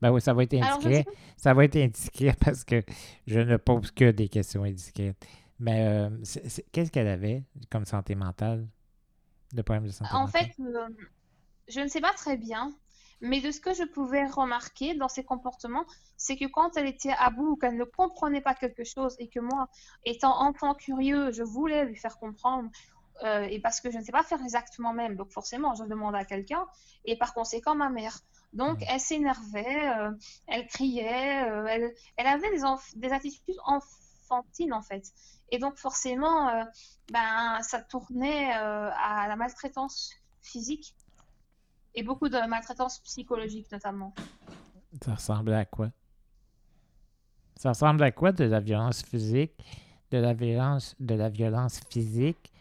Ben 0.01 0.11
oui, 0.11 0.21
ça 0.21 0.33
va 0.33 0.43
être 0.43 0.53
indiscret. 0.55 1.05
Ça 1.37 1.53
va 1.53 1.65
être 1.65 1.75
indiscret 1.75 2.35
parce 2.43 2.63
que 2.63 2.83
je 3.27 3.39
ne 3.39 3.57
pose 3.57 3.91
que 3.91 4.11
des 4.11 4.29
questions 4.29 4.63
indiscrètes. 4.63 5.15
Mais 5.59 5.87
euh, 5.87 6.09
qu'est-ce 6.71 6.91
qu'elle 6.91 7.07
avait 7.07 7.43
comme 7.69 7.85
santé 7.85 8.15
mentale? 8.15 8.67
De 9.53 9.61
problème 9.61 9.85
de 9.85 9.91
santé 9.91 10.15
en 10.15 10.21
mentale? 10.21 10.51
fait, 10.57 10.63
euh, 10.63 10.89
je 11.67 11.81
ne 11.81 11.87
sais 11.87 12.01
pas 12.01 12.13
très 12.13 12.37
bien. 12.37 12.73
Mais 13.23 13.39
de 13.39 13.51
ce 13.51 13.59
que 13.59 13.73
je 13.73 13.83
pouvais 13.83 14.25
remarquer 14.25 14.95
dans 14.95 15.07
ses 15.07 15.23
comportements, 15.23 15.85
c'est 16.17 16.35
que 16.37 16.45
quand 16.45 16.75
elle 16.75 16.87
était 16.87 17.13
à 17.19 17.29
bout 17.29 17.51
ou 17.51 17.55
qu'elle 17.55 17.77
ne 17.77 17.83
comprenait 17.83 18.41
pas 18.41 18.55
quelque 18.55 18.83
chose 18.83 19.15
et 19.19 19.29
que 19.29 19.39
moi, 19.39 19.69
étant 20.05 20.41
enfant 20.41 20.73
curieux, 20.73 21.31
je 21.31 21.43
voulais 21.43 21.85
lui 21.85 21.95
faire 21.95 22.17
comprendre, 22.17 22.71
euh, 23.23 23.43
et 23.43 23.59
parce 23.59 23.79
que 23.79 23.91
je 23.91 23.99
ne 23.99 24.03
sais 24.03 24.11
pas 24.11 24.23
faire 24.23 24.41
exactement 24.41 24.93
même, 24.93 25.15
donc 25.15 25.31
forcément, 25.31 25.75
je 25.75 25.83
demandais 25.83 26.17
à 26.17 26.25
quelqu'un, 26.25 26.65
et 27.05 27.15
par 27.15 27.35
conséquent, 27.35 27.75
ma 27.75 27.89
mère. 27.89 28.17
Donc, 28.53 28.83
elle 28.87 28.99
s'énervait, 28.99 29.97
euh, 29.97 30.11
elle 30.47 30.67
criait, 30.67 31.49
euh, 31.49 31.65
elle, 31.67 31.93
elle, 32.17 32.27
avait 32.27 32.51
des, 32.51 32.63
des, 32.95 33.13
attitudes 33.13 33.55
enfantines, 33.65 34.73
en 34.73 34.81
fait. 34.81 35.03
Et 35.49 35.59
donc, 35.59 35.77
forcément, 35.77 36.65
ben, 37.11 37.61
ça 37.61 37.81
tournait 37.81 38.51
à 38.51 39.25
la 39.27 39.35
maltraitance 39.35 40.13
physique 40.41 40.95
et 41.95 42.03
beaucoup 42.03 42.29
de 42.29 42.47
maltraitance 42.47 42.99
psychologique 42.99 43.71
notamment. 43.71 44.13
Ça 45.03 45.15
ressemble 45.15 45.53
à 45.53 45.65
quoi? 45.65 45.91
Ça 47.55 47.69
ressemble 47.69 48.03
à 48.03 48.11
quoi 48.11 48.31
de 48.31 48.45
la 48.45 48.59
violence 48.59 49.03
physique, 49.03 49.53
de 50.09 50.17
la 50.17 50.33
violence, 50.33 50.95
de 50.99 51.15
la 51.15 51.29
violence 51.29 51.79
physique 51.89 52.51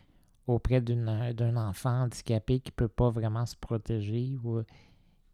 auprès 0.47 0.81
d'un 0.81 1.57
enfant 1.57 2.03
handicapé 2.03 2.61
qui 2.61 2.71
ne 2.71 2.75
peut 2.75 2.89
pas 2.89 3.11
vraiment 3.11 3.47
se 3.47 3.57
protéger 3.57 4.37
ou 4.43 4.63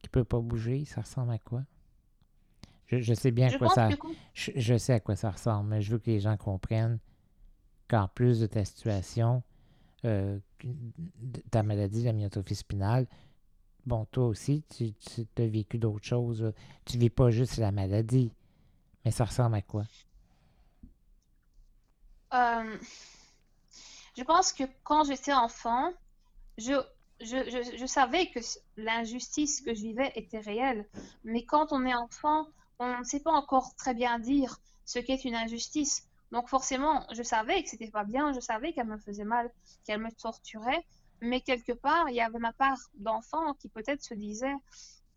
qui 0.06 0.10
peut 0.10 0.24
pas 0.24 0.40
bouger? 0.40 0.84
Ça 0.84 1.00
ressemble 1.00 1.32
à 1.32 1.38
quoi? 1.38 1.62
Je, 2.86 3.14
sais 3.14 3.32
bien 3.32 3.48
à 3.48 3.58
quoi 3.58 3.68
ça. 3.70 3.88
Je, 4.32 4.78
sais 4.78 4.92
à 4.92 5.00
quoi 5.00 5.16
ça 5.16 5.32
ressemble, 5.32 5.70
mais 5.70 5.82
je 5.82 5.90
veux 5.90 5.98
que 5.98 6.08
les 6.08 6.20
gens 6.20 6.36
comprennent 6.36 7.00
qu'en 7.88 8.06
plus 8.06 8.38
de 8.38 8.46
ta 8.46 8.64
situation, 8.64 9.42
euh, 10.04 10.38
ta 11.50 11.64
maladie, 11.64 12.04
la 12.04 12.12
myotophie 12.12 12.54
spinale, 12.54 13.08
bon, 13.86 14.04
toi 14.06 14.26
aussi, 14.26 14.62
tu, 14.68 14.92
tu 14.94 15.26
as 15.42 15.46
vécu 15.46 15.78
d'autres 15.78 16.04
choses. 16.04 16.52
Tu 16.84 16.96
vis 16.96 17.10
pas 17.10 17.30
juste 17.30 17.56
la 17.56 17.72
maladie. 17.72 18.32
Mais 19.04 19.10
ça 19.10 19.24
ressemble 19.24 19.56
à 19.56 19.62
quoi? 19.62 19.84
Euh, 22.34 22.76
je 24.16 24.22
pense 24.22 24.52
que 24.52 24.64
quand 24.84 25.04
j'étais 25.04 25.32
enfant, 25.32 25.92
je, 26.58 26.80
je, 27.20 27.86
savais 27.86 28.26
que 28.30 28.40
l'injustice 28.76 29.60
que 29.60 29.74
je 29.74 29.82
vivais 29.82 30.12
était 30.16 30.40
réelle. 30.40 30.86
Mais 31.24 31.44
quand 31.44 31.72
on 31.72 31.84
est 31.84 31.94
enfant, 31.94 32.46
on 32.78 32.98
ne 32.98 33.04
sait 33.04 33.20
pas 33.20 33.32
encore 33.32 33.74
très 33.76 33.94
bien 33.94 34.18
dire 34.18 34.58
ce 34.84 34.98
qu'est 34.98 35.24
une 35.24 35.34
injustice. 35.34 36.06
Donc 36.32 36.48
forcément, 36.48 37.06
je 37.12 37.22
savais 37.22 37.62
que 37.62 37.70
c'était 37.70 37.90
pas 37.90 38.04
bien, 38.04 38.32
je 38.32 38.40
savais 38.40 38.72
qu'elle 38.72 38.86
me 38.86 38.98
faisait 38.98 39.24
mal, 39.24 39.50
qu'elle 39.84 40.00
me 40.00 40.10
torturait, 40.10 40.84
mais 41.20 41.40
quelque 41.40 41.72
part, 41.72 42.08
il 42.10 42.16
y 42.16 42.20
avait 42.20 42.38
ma 42.38 42.52
part 42.52 42.78
d'enfant 42.98 43.54
qui 43.54 43.68
peut-être 43.68 44.02
se 44.02 44.14
disait 44.14 44.54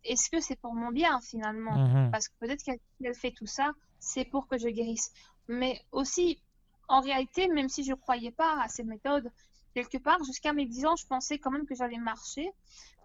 est-ce 0.04 0.30
que 0.30 0.40
c'est 0.40 0.56
pour 0.56 0.74
mon 0.74 0.92
bien 0.92 1.20
finalement? 1.22 1.76
Mhm. 1.76 2.12
Parce 2.12 2.30
que 2.30 2.34
peut-être 2.40 2.64
qu'elle 2.64 3.16
fait 3.16 3.32
tout 3.32 3.48
ça, 3.48 3.72
c'est 4.00 4.26
pour 4.26 4.48
que 4.48 4.58
je 4.58 4.70
guérisse. 4.70 5.12
Mais 5.48 5.82
aussi, 5.92 6.42
en 6.88 7.02
réalité, 7.02 7.48
même 7.48 7.70
si 7.70 7.84
je 7.84 7.92
ne 7.92 7.96
croyais 7.96 8.32
pas 8.32 8.62
à 8.62 8.68
ces 8.70 8.84
méthodes, 8.84 9.30
quelque 9.74 9.98
part, 9.98 10.24
jusqu'à 10.24 10.54
mes 10.54 10.66
10 10.66 10.86
ans, 10.86 10.96
je 10.96 11.06
pensais 11.06 11.38
quand 11.40 11.52
même 11.52 11.66
que 11.66 11.76
j'allais 11.76 11.98
marcher 11.98 12.52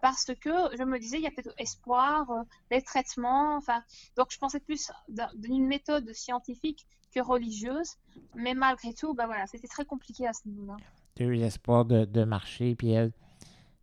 parce 0.01 0.25
que 0.25 0.75
je 0.77 0.83
me 0.83 0.99
disais, 0.99 1.17
il 1.17 1.23
y 1.23 1.27
a 1.27 1.31
peut-être 1.31 1.53
espoir, 1.57 2.29
euh, 2.31 2.43
des 2.69 2.81
traitements, 2.81 3.55
enfin, 3.57 3.83
donc 4.17 4.27
je 4.29 4.37
pensais 4.37 4.59
plus 4.59 4.91
d'une 5.35 5.65
méthode 5.67 6.11
scientifique 6.13 6.85
que 7.13 7.21
religieuse, 7.21 7.95
mais 8.35 8.53
malgré 8.53 8.93
tout, 8.93 9.13
bah 9.13 9.25
voilà, 9.25 9.47
c'était 9.47 9.67
très 9.67 9.85
compliqué 9.85 10.27
à 10.27 10.33
ce 10.33 10.47
niveau-là 10.47 10.75
tu 11.15 11.23
as 11.23 11.25
eu 11.27 11.33
l'espoir 11.33 11.85
de, 11.85 12.23
marcher, 12.23 12.75
puis 12.75 12.91
elle, 12.91 13.11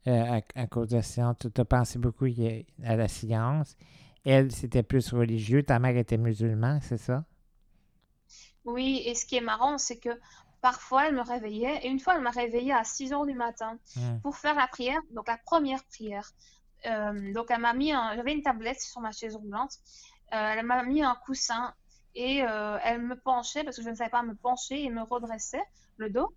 euh, 0.07 0.41
à, 0.55 0.67
cause 0.67 0.89
de 0.89 0.97
la 0.97 1.03
science, 1.03 1.37
tu 1.39 1.61
as 1.61 1.65
pensé 1.65 1.99
beaucoup 1.99 2.27
à 2.85 2.97
la 2.97 3.09
science. 3.09 3.77
Elle, 4.25 4.53
c'était 4.53 4.83
plus 4.83 5.13
religieux. 5.13 5.63
Ta 5.63 5.79
mère 5.79 5.97
était 5.97 6.19
musulmane, 6.19 6.81
c'est 6.83 6.99
ça? 6.99 7.25
Oui, 8.65 9.03
et 9.05 9.15
ce 9.15 9.27
qui 9.27 9.37
est 9.37 9.41
marrant, 9.41 9.79
c'est 9.79 9.99
que 9.99 10.11
parfois, 10.63 11.09
elle 11.09 11.15
me 11.15 11.23
réveillait, 11.23 11.85
et 11.85 11.89
une 11.89 12.01
fois, 12.01 12.15
elle 12.15 12.23
m'a 12.23 12.31
réveillée 12.31 12.73
à 12.73 12.85
6 12.85 13.13
heures 13.13 13.27
du 13.27 13.35
matin 13.35 13.79
hmm. 13.97 14.21
pour 14.23 14.37
faire 14.37 14.55
la 14.55 14.67
prière, 14.67 15.01
donc 15.11 15.29
la 15.29 15.37
première 15.37 15.85
prière. 15.85 16.31
Euh, 16.87 17.33
donc, 17.35 17.51
elle 17.51 17.61
m'a 17.61 17.75
mis, 17.75 17.91
j'avais 17.91 18.33
une 18.33 18.43
tablette 18.43 18.81
sur 18.81 19.03
ma 19.03 19.13
chaise 19.13 19.37
roulante, 19.37 19.75
euh, 20.33 20.55
elle 20.57 20.65
m'a 20.65 20.83
mis 20.83 21.03
un 21.03 21.15
coussin 21.27 21.75
et 22.15 22.39
elle 22.39 23.03
me 23.03 23.17
penchait, 23.17 23.65
parce 23.65 23.77
que 23.77 23.83
je 23.83 23.91
ne 23.91 23.95
savais 23.95 24.11
pas 24.11 24.23
me 24.23 24.35
pencher, 24.35 24.83
et 24.83 24.91
me 24.91 25.03
redressait 25.03 25.65
le 25.99 26.11
dos. 26.11 26.35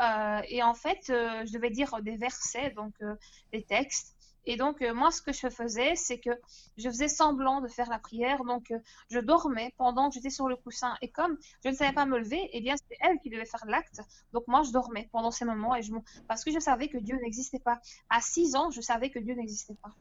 Euh, 0.00 0.40
et 0.48 0.62
en 0.62 0.74
fait, 0.74 1.10
euh, 1.10 1.44
je 1.46 1.52
devais 1.52 1.70
dire 1.70 2.00
des 2.02 2.16
versets, 2.16 2.70
donc 2.70 2.94
euh, 3.02 3.14
des 3.52 3.62
textes. 3.62 4.14
Et 4.50 4.56
donc, 4.56 4.80
moi, 4.94 5.10
ce 5.10 5.20
que 5.20 5.30
je 5.30 5.50
faisais, 5.50 5.94
c'est 5.94 6.18
que 6.18 6.30
je 6.78 6.88
faisais 6.88 7.06
semblant 7.06 7.60
de 7.60 7.68
faire 7.68 7.90
la 7.90 7.98
prière. 7.98 8.42
Donc, 8.44 8.72
je 9.10 9.18
dormais 9.18 9.74
pendant 9.76 10.08
que 10.08 10.14
j'étais 10.14 10.30
sur 10.30 10.48
le 10.48 10.56
coussin. 10.56 10.96
Et 11.02 11.10
comme 11.10 11.36
je 11.62 11.68
ne 11.68 11.74
savais 11.74 11.92
pas 11.92 12.06
me 12.06 12.18
lever, 12.18 12.48
eh 12.54 12.62
bien, 12.62 12.74
c'était 12.78 12.96
elle 13.00 13.18
qui 13.18 13.28
devait 13.28 13.44
faire 13.44 13.66
l'acte. 13.66 14.00
Donc, 14.32 14.48
moi, 14.48 14.62
je 14.62 14.72
dormais 14.72 15.10
pendant 15.12 15.30
ces 15.30 15.44
moments. 15.44 15.76
Et 15.76 15.82
je... 15.82 15.92
Parce 16.28 16.44
que 16.44 16.50
je 16.50 16.58
savais 16.60 16.88
que 16.88 16.96
Dieu 16.96 17.18
n'existait 17.20 17.58
pas. 17.58 17.78
À 18.08 18.22
6 18.22 18.56
ans, 18.56 18.70
je 18.70 18.80
savais 18.80 19.10
que 19.10 19.18
Dieu 19.18 19.34
n'existait 19.34 19.76
pas. 19.82 19.94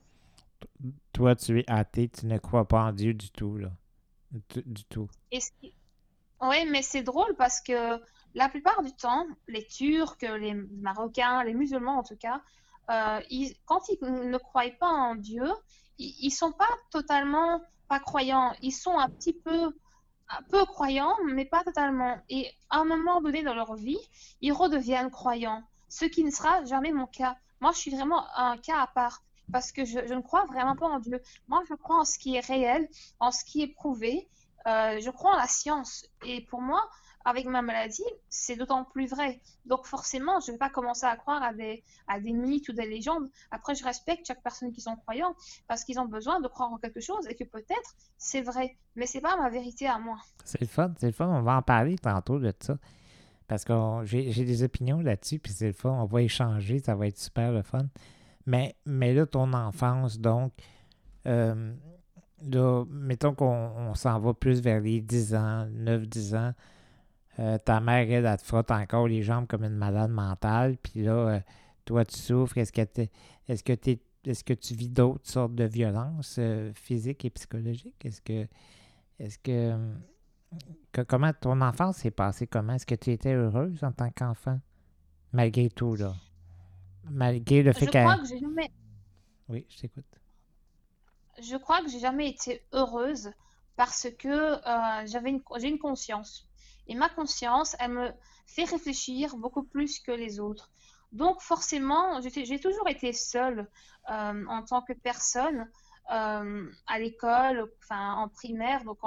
Toi, 1.12 1.36
tu 1.36 1.60
es 1.60 1.66
athée, 1.68 2.08
tu 2.08 2.26
ne 2.26 2.38
crois 2.38 2.66
pas 2.66 2.86
en 2.86 2.94
Dieu 2.94 3.14
du 3.14 3.30
tout, 3.32 3.58
là. 3.58 3.72
Du, 4.32 4.86
tout. 4.86 5.10
Oui, 6.42 6.66
mais 6.72 6.82
c'est 6.84 7.04
drôle 7.04 7.36
parce 7.36 7.60
que 7.60 8.00
la 8.34 8.48
plupart 8.48 8.82
du 8.82 8.94
temps, 8.94 9.28
les 9.50 9.66
Turcs, 9.66 10.22
les 10.22 10.54
Marocains, 10.54 11.44
les 11.44 11.54
musulmans 11.54 11.98
en 11.98 12.04
tout 12.04 12.16
cas, 12.16 12.42
euh, 12.90 13.20
quand 13.66 13.82
ils 13.90 14.00
ne 14.02 14.38
croient 14.38 14.72
pas 14.80 14.90
en 14.90 15.16
Dieu, 15.16 15.46
ils, 15.98 16.28
ne 16.28 16.32
sont 16.32 16.52
pas 16.52 16.70
totalement 16.92 17.62
pas 17.88 18.00
croyants. 18.00 18.54
Ils 18.62 18.72
sont 18.72 18.98
un 18.98 19.10
petit 19.10 19.34
peu 19.34 19.74
peu 20.50 20.66
croyants, 20.66 21.16
mais 21.26 21.46
pas 21.46 21.64
totalement. 21.64 22.18
Et 22.30 22.52
à 22.70 22.80
un 22.80 22.86
moment 22.86 23.22
donné 23.22 23.44
dans 23.44 23.54
leur 23.54 23.76
vie, 23.76 24.00
ils 24.42 24.52
redeviennent 24.52 25.10
croyants, 25.10 25.64
ce 25.88 26.06
qui 26.06 26.24
ne 26.24 26.32
sera 26.32 26.66
jamais 26.66 26.92
mon 26.92 27.08
cas. 27.08 27.38
Moi, 27.62 27.72
je 27.72 27.78
suis 27.78 27.92
vraiment 27.92 28.26
un 28.36 28.58
cas 28.58 28.80
à 28.82 28.88
part 28.88 29.24
parce 29.52 29.72
que 29.72 29.86
je, 29.86 30.00
ne 30.00 30.22
crois 30.22 30.46
vraiment 30.46 30.76
pas 30.76 30.88
en 30.88 31.00
Dieu. 31.00 31.22
Moi, 31.48 31.64
je 31.70 31.76
crois 31.76 32.00
en 32.00 32.06
ce 32.06 32.20
qui 32.20 32.36
est 32.36 32.46
réel, 32.46 32.88
en 33.20 33.32
ce 33.32 33.46
qui 33.46 33.62
est 33.62 33.68
prouvé. 33.68 34.28
Euh, 34.68 35.00
je 35.00 35.10
crois 35.10 35.34
en 35.34 35.38
la 35.38 35.48
science. 35.48 36.06
Et 36.26 36.42
pour 36.42 36.62
moi, 36.62 36.90
avec 37.28 37.46
ma 37.46 37.62
maladie, 37.62 38.06
c'est 38.30 38.56
d'autant 38.56 38.86
plus 38.86 39.06
vrai. 39.06 39.42
Donc 39.66 39.86
forcément, 39.86 40.40
je 40.40 40.48
ne 40.48 40.52
vais 40.54 40.58
pas 40.58 40.70
commencer 40.70 41.06
à 41.06 41.18
croire 41.18 41.44
à 41.44 41.54
des, 41.54 41.84
à 42.08 42.22
des 42.22 42.32
mythes 42.32 42.70
ou 42.70 42.72
des 42.72 42.88
légendes. 42.88 43.30
Après, 43.52 43.76
je 43.76 43.84
respecte 43.84 44.26
chaque 44.26 44.42
personne 44.42 44.72
qui 44.72 44.80
sont 44.80 44.96
croyants 44.96 45.36
parce 45.68 45.84
qu'ils 45.84 46.00
ont 46.00 46.06
besoin 46.06 46.40
de 46.40 46.48
croire 46.48 46.72
en 46.72 46.78
quelque 46.78 47.02
chose 47.02 47.28
et 47.28 47.36
que 47.36 47.44
peut-être 47.44 47.96
c'est 48.18 48.42
vrai, 48.42 48.78
mais 48.96 49.06
c'est 49.06 49.20
pas 49.20 49.36
ma 49.36 49.50
vérité 49.50 49.88
à 49.88 50.00
moi. 50.00 50.16
C'est 50.46 50.62
le 50.62 50.68
fun, 50.68 50.94
c'est 50.98 51.08
le 51.08 51.12
fun. 51.12 51.28
On 51.28 51.42
va 51.42 51.58
en 51.58 51.62
parler 51.62 51.98
tantôt 51.98 52.40
de 52.40 52.54
ça. 52.62 52.78
Parce 53.50 53.66
que 53.66 53.74
j'ai 54.06 54.46
des 54.46 54.64
opinions 54.64 55.02
là-dessus, 55.02 55.40
puis 55.40 55.52
c'est 55.52 55.68
le 55.68 55.74
fun. 55.74 55.90
On 55.90 56.06
va 56.06 56.22
échanger, 56.22 56.80
ça 56.80 56.96
va 56.96 57.08
être 57.08 57.18
super 57.18 57.52
le 57.52 57.62
fun. 57.62 57.88
Mais, 58.46 58.78
mais 58.86 59.14
là, 59.14 59.26
ton 59.26 59.52
enfance, 59.52 60.18
donc, 60.18 60.54
euh, 61.26 61.74
là, 62.42 62.86
mettons 62.90 63.36
qu'on 63.36 63.94
s'en 63.96 64.18
va 64.18 64.34
plus 64.34 64.62
vers 64.62 64.80
les 64.80 65.02
10 65.02 65.36
ans, 65.36 65.68
9-10 65.68 66.38
ans. 66.38 66.54
Euh, 67.40 67.58
ta 67.60 67.80
mère, 67.80 68.10
elle, 68.10 68.26
elle, 68.26 68.38
te 68.38 68.44
frotte 68.44 68.72
encore 68.72 69.08
les 69.08 69.22
jambes 69.22 69.48
comme 69.48 69.64
une 69.64 69.76
malade 69.76 70.12
mentale. 70.12 70.78
Puis 70.78 71.04
là, 71.04 71.12
euh, 71.12 71.40
toi, 71.86 72.04
tu 72.04 72.18
souffres. 72.18 72.58
Est-ce 72.58 72.72
que, 72.72 72.82
est-ce 73.48 73.64
que, 73.64 73.74
est-ce 74.26 74.44
que 74.44 74.54
tu 74.54 74.74
vis 74.74 74.90
d'autres 74.90 75.30
sortes 75.30 75.56
de 75.56 75.66
violences 75.66 76.38
euh, 76.40 76.72
physiques 76.74 77.26
et 77.26 77.30
psychologiques? 77.30 78.04
Est-ce 78.06 78.22
que. 78.22 78.48
Est-ce 79.20 79.40
que, 79.40 79.76
Comment 81.08 81.34
ton 81.34 81.62
enfance 81.62 81.98
s'est 81.98 82.12
passée? 82.12 82.48
Comment? 82.48 82.74
Est-ce 82.74 82.86
que 82.86 82.96
tu 82.96 83.12
étais 83.12 83.34
heureuse 83.34 83.84
en 83.84 83.92
tant 83.92 84.10
qu'enfant? 84.12 84.60
Malgré 85.34 85.70
tout, 85.70 85.96
là? 85.96 86.16
Malgré 87.10 87.64
le 87.64 87.74
fait 87.74 87.86
je 87.86 87.92
Crois 87.92 88.18
que 88.18 88.26
j'ai 88.26 88.40
jamais... 88.40 88.72
Oui, 89.50 89.66
je 89.70 89.80
t'écoute. 89.80 90.06
Je 91.42 91.56
crois 91.58 91.82
que 91.82 91.90
j'ai 91.90 92.00
jamais 92.00 92.30
été 92.30 92.64
heureuse 92.74 93.32
parce 93.76 94.08
que 94.18 94.58
j'avais 95.06 95.32
une... 95.32 95.42
j'ai 95.58 95.70
une 95.70 95.80
conscience. 95.80 96.48
Et 96.88 96.96
ma 96.96 97.10
conscience, 97.10 97.76
elle 97.80 97.92
me 97.92 98.12
fait 98.46 98.64
réfléchir 98.64 99.36
beaucoup 99.38 99.64
plus 99.64 100.00
que 100.00 100.12
les 100.12 100.40
autres. 100.40 100.72
Donc 101.12 101.42
forcément, 101.42 102.20
j'ai 102.22 102.60
toujours 102.60 102.88
été 102.90 103.14
seule 103.14 103.68
euh, 104.10 104.46
en 104.48 104.64
tant 104.64 104.82
que 104.82 104.94
personne 104.94 105.70
euh, 106.12 106.70
à 106.86 107.00
l'école, 107.00 107.72
enfin 107.84 108.14
en 108.16 108.30
primaire, 108.30 108.84
donc 108.84 109.00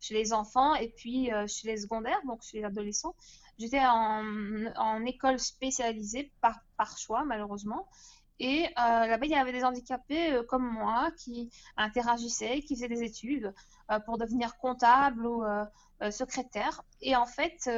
chez 0.00 0.14
les 0.14 0.32
enfants 0.32 0.74
et 0.74 0.88
puis 0.88 1.32
euh, 1.32 1.46
chez 1.46 1.68
les 1.68 1.78
secondaires, 1.78 2.20
donc 2.26 2.42
chez 2.42 2.58
les 2.58 2.64
adolescents. 2.64 3.14
J'étais 3.58 3.84
en, 3.84 5.04
école 5.04 5.38
spécialisée 5.38 6.30
par 6.76 6.96
choix 6.98 7.24
malheureusement. 7.24 7.88
Et 8.40 8.66
euh, 8.66 9.06
là-bas, 9.06 9.26
il 9.26 9.32
y 9.32 9.34
avait 9.34 9.52
des 9.52 9.64
handicapés 9.64 10.32
euh, 10.32 10.42
comme 10.44 10.64
moi 10.64 11.10
qui 11.16 11.50
interagissaient, 11.76 12.60
qui 12.60 12.76
faisaient 12.76 12.88
des 12.88 13.02
études 13.02 13.52
euh, 13.90 13.98
pour 14.00 14.18
devenir 14.18 14.56
comptable 14.58 15.26
ou 15.26 15.44
secrétaire. 16.10 16.82
Et 17.00 17.16
en 17.16 17.26
fait, 17.26 17.68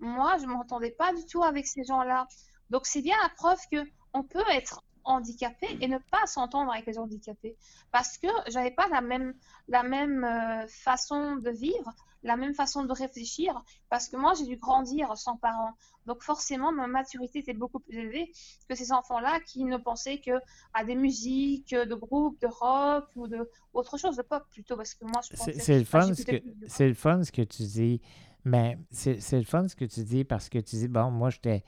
moi, 0.00 0.36
je 0.38 0.42
ne 0.42 0.50
m'entendais 0.50 0.90
pas 0.90 1.12
du 1.12 1.24
tout 1.24 1.44
avec 1.44 1.68
ces 1.68 1.84
gens-là. 1.84 2.26
Donc, 2.70 2.86
c'est 2.86 3.02
bien 3.02 3.16
la 3.22 3.28
preuve 3.28 3.60
que 3.70 3.78
on 4.12 4.24
peut 4.24 4.42
être 4.50 4.82
handicapé 5.04 5.66
et 5.80 5.88
ne 5.88 5.98
pas 5.98 6.26
s'entendre 6.26 6.72
avec 6.72 6.86
les 6.86 6.98
handicapés 6.98 7.56
parce 7.92 8.18
que 8.18 8.28
j'avais 8.48 8.70
pas 8.70 8.88
la 8.88 9.00
même 9.00 9.34
la 9.68 9.82
même 9.82 10.26
façon 10.68 11.36
de 11.36 11.50
vivre 11.50 11.94
la 12.22 12.36
même 12.36 12.54
façon 12.54 12.84
de 12.84 12.92
réfléchir 12.92 13.62
parce 13.88 14.08
que 14.08 14.16
moi 14.16 14.34
j'ai 14.34 14.46
dû 14.46 14.56
grandir 14.56 15.16
sans 15.16 15.36
parents. 15.36 15.72
Donc 16.06 16.22
forcément 16.22 16.72
ma 16.72 16.86
maturité 16.86 17.40
était 17.40 17.54
beaucoup 17.54 17.80
plus 17.80 17.98
élevée 17.98 18.32
que 18.68 18.74
ces 18.74 18.92
enfants-là 18.92 19.40
qui 19.40 19.64
ne 19.64 19.76
pensaient 19.76 20.18
que 20.18 20.32
à 20.74 20.84
des 20.84 20.94
musiques 20.94 21.74
de 21.74 21.94
groupes 21.94 22.40
de 22.40 22.46
rock 22.46 23.06
ou 23.16 23.28
de 23.28 23.48
autre 23.72 23.98
chose 23.98 24.16
de 24.16 24.22
pop 24.22 24.44
plutôt 24.50 24.76
parce 24.76 24.94
que 24.94 25.04
moi 25.04 25.20
je 25.22 25.36
pensais 25.36 25.58
c'est 25.58 25.78
le 25.78 25.84
fun 25.84 26.14
ce 26.14 26.22
que 26.22 26.42
c'est 26.66 26.88
le 26.88 26.94
fun 26.94 27.22
ce 27.22 27.32
que 27.32 27.42
tu 27.42 27.62
dis 27.62 28.00
mais 28.44 28.78
c'est 28.90 29.32
le 29.32 29.44
fun 29.44 29.68
ce 29.68 29.76
que 29.76 29.84
tu 29.84 30.02
dis 30.04 30.24
parce 30.24 30.48
que 30.48 30.58
tu 30.58 30.76
dis 30.76 30.88
bon 30.88 31.10
moi 31.10 31.30
j'étais 31.30 31.64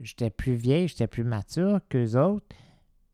j'étais 0.00 0.30
plus 0.30 0.54
vieille, 0.54 0.88
j'étais 0.88 1.06
plus 1.06 1.24
mature 1.24 1.80
qu'eux 1.88 2.16
autres 2.18 2.46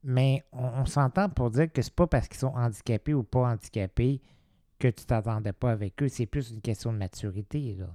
mais 0.02 0.42
on, 0.52 0.64
on 0.64 0.86
s'entend 0.86 1.28
pour 1.28 1.50
dire 1.50 1.70
que 1.72 1.82
c'est 1.82 1.94
pas 1.94 2.06
parce 2.06 2.28
qu'ils 2.28 2.38
sont 2.38 2.54
handicapés 2.54 3.14
ou 3.14 3.22
pas 3.22 3.50
handicapés 3.50 4.20
que 4.78 4.88
tu 4.88 5.04
t'attendais 5.04 5.52
pas 5.52 5.70
avec 5.70 6.02
eux. 6.02 6.08
C'est 6.08 6.26
plus 6.26 6.50
une 6.50 6.62
question 6.62 6.92
de 6.92 6.98
maturité, 6.98 7.76
là. 7.78 7.86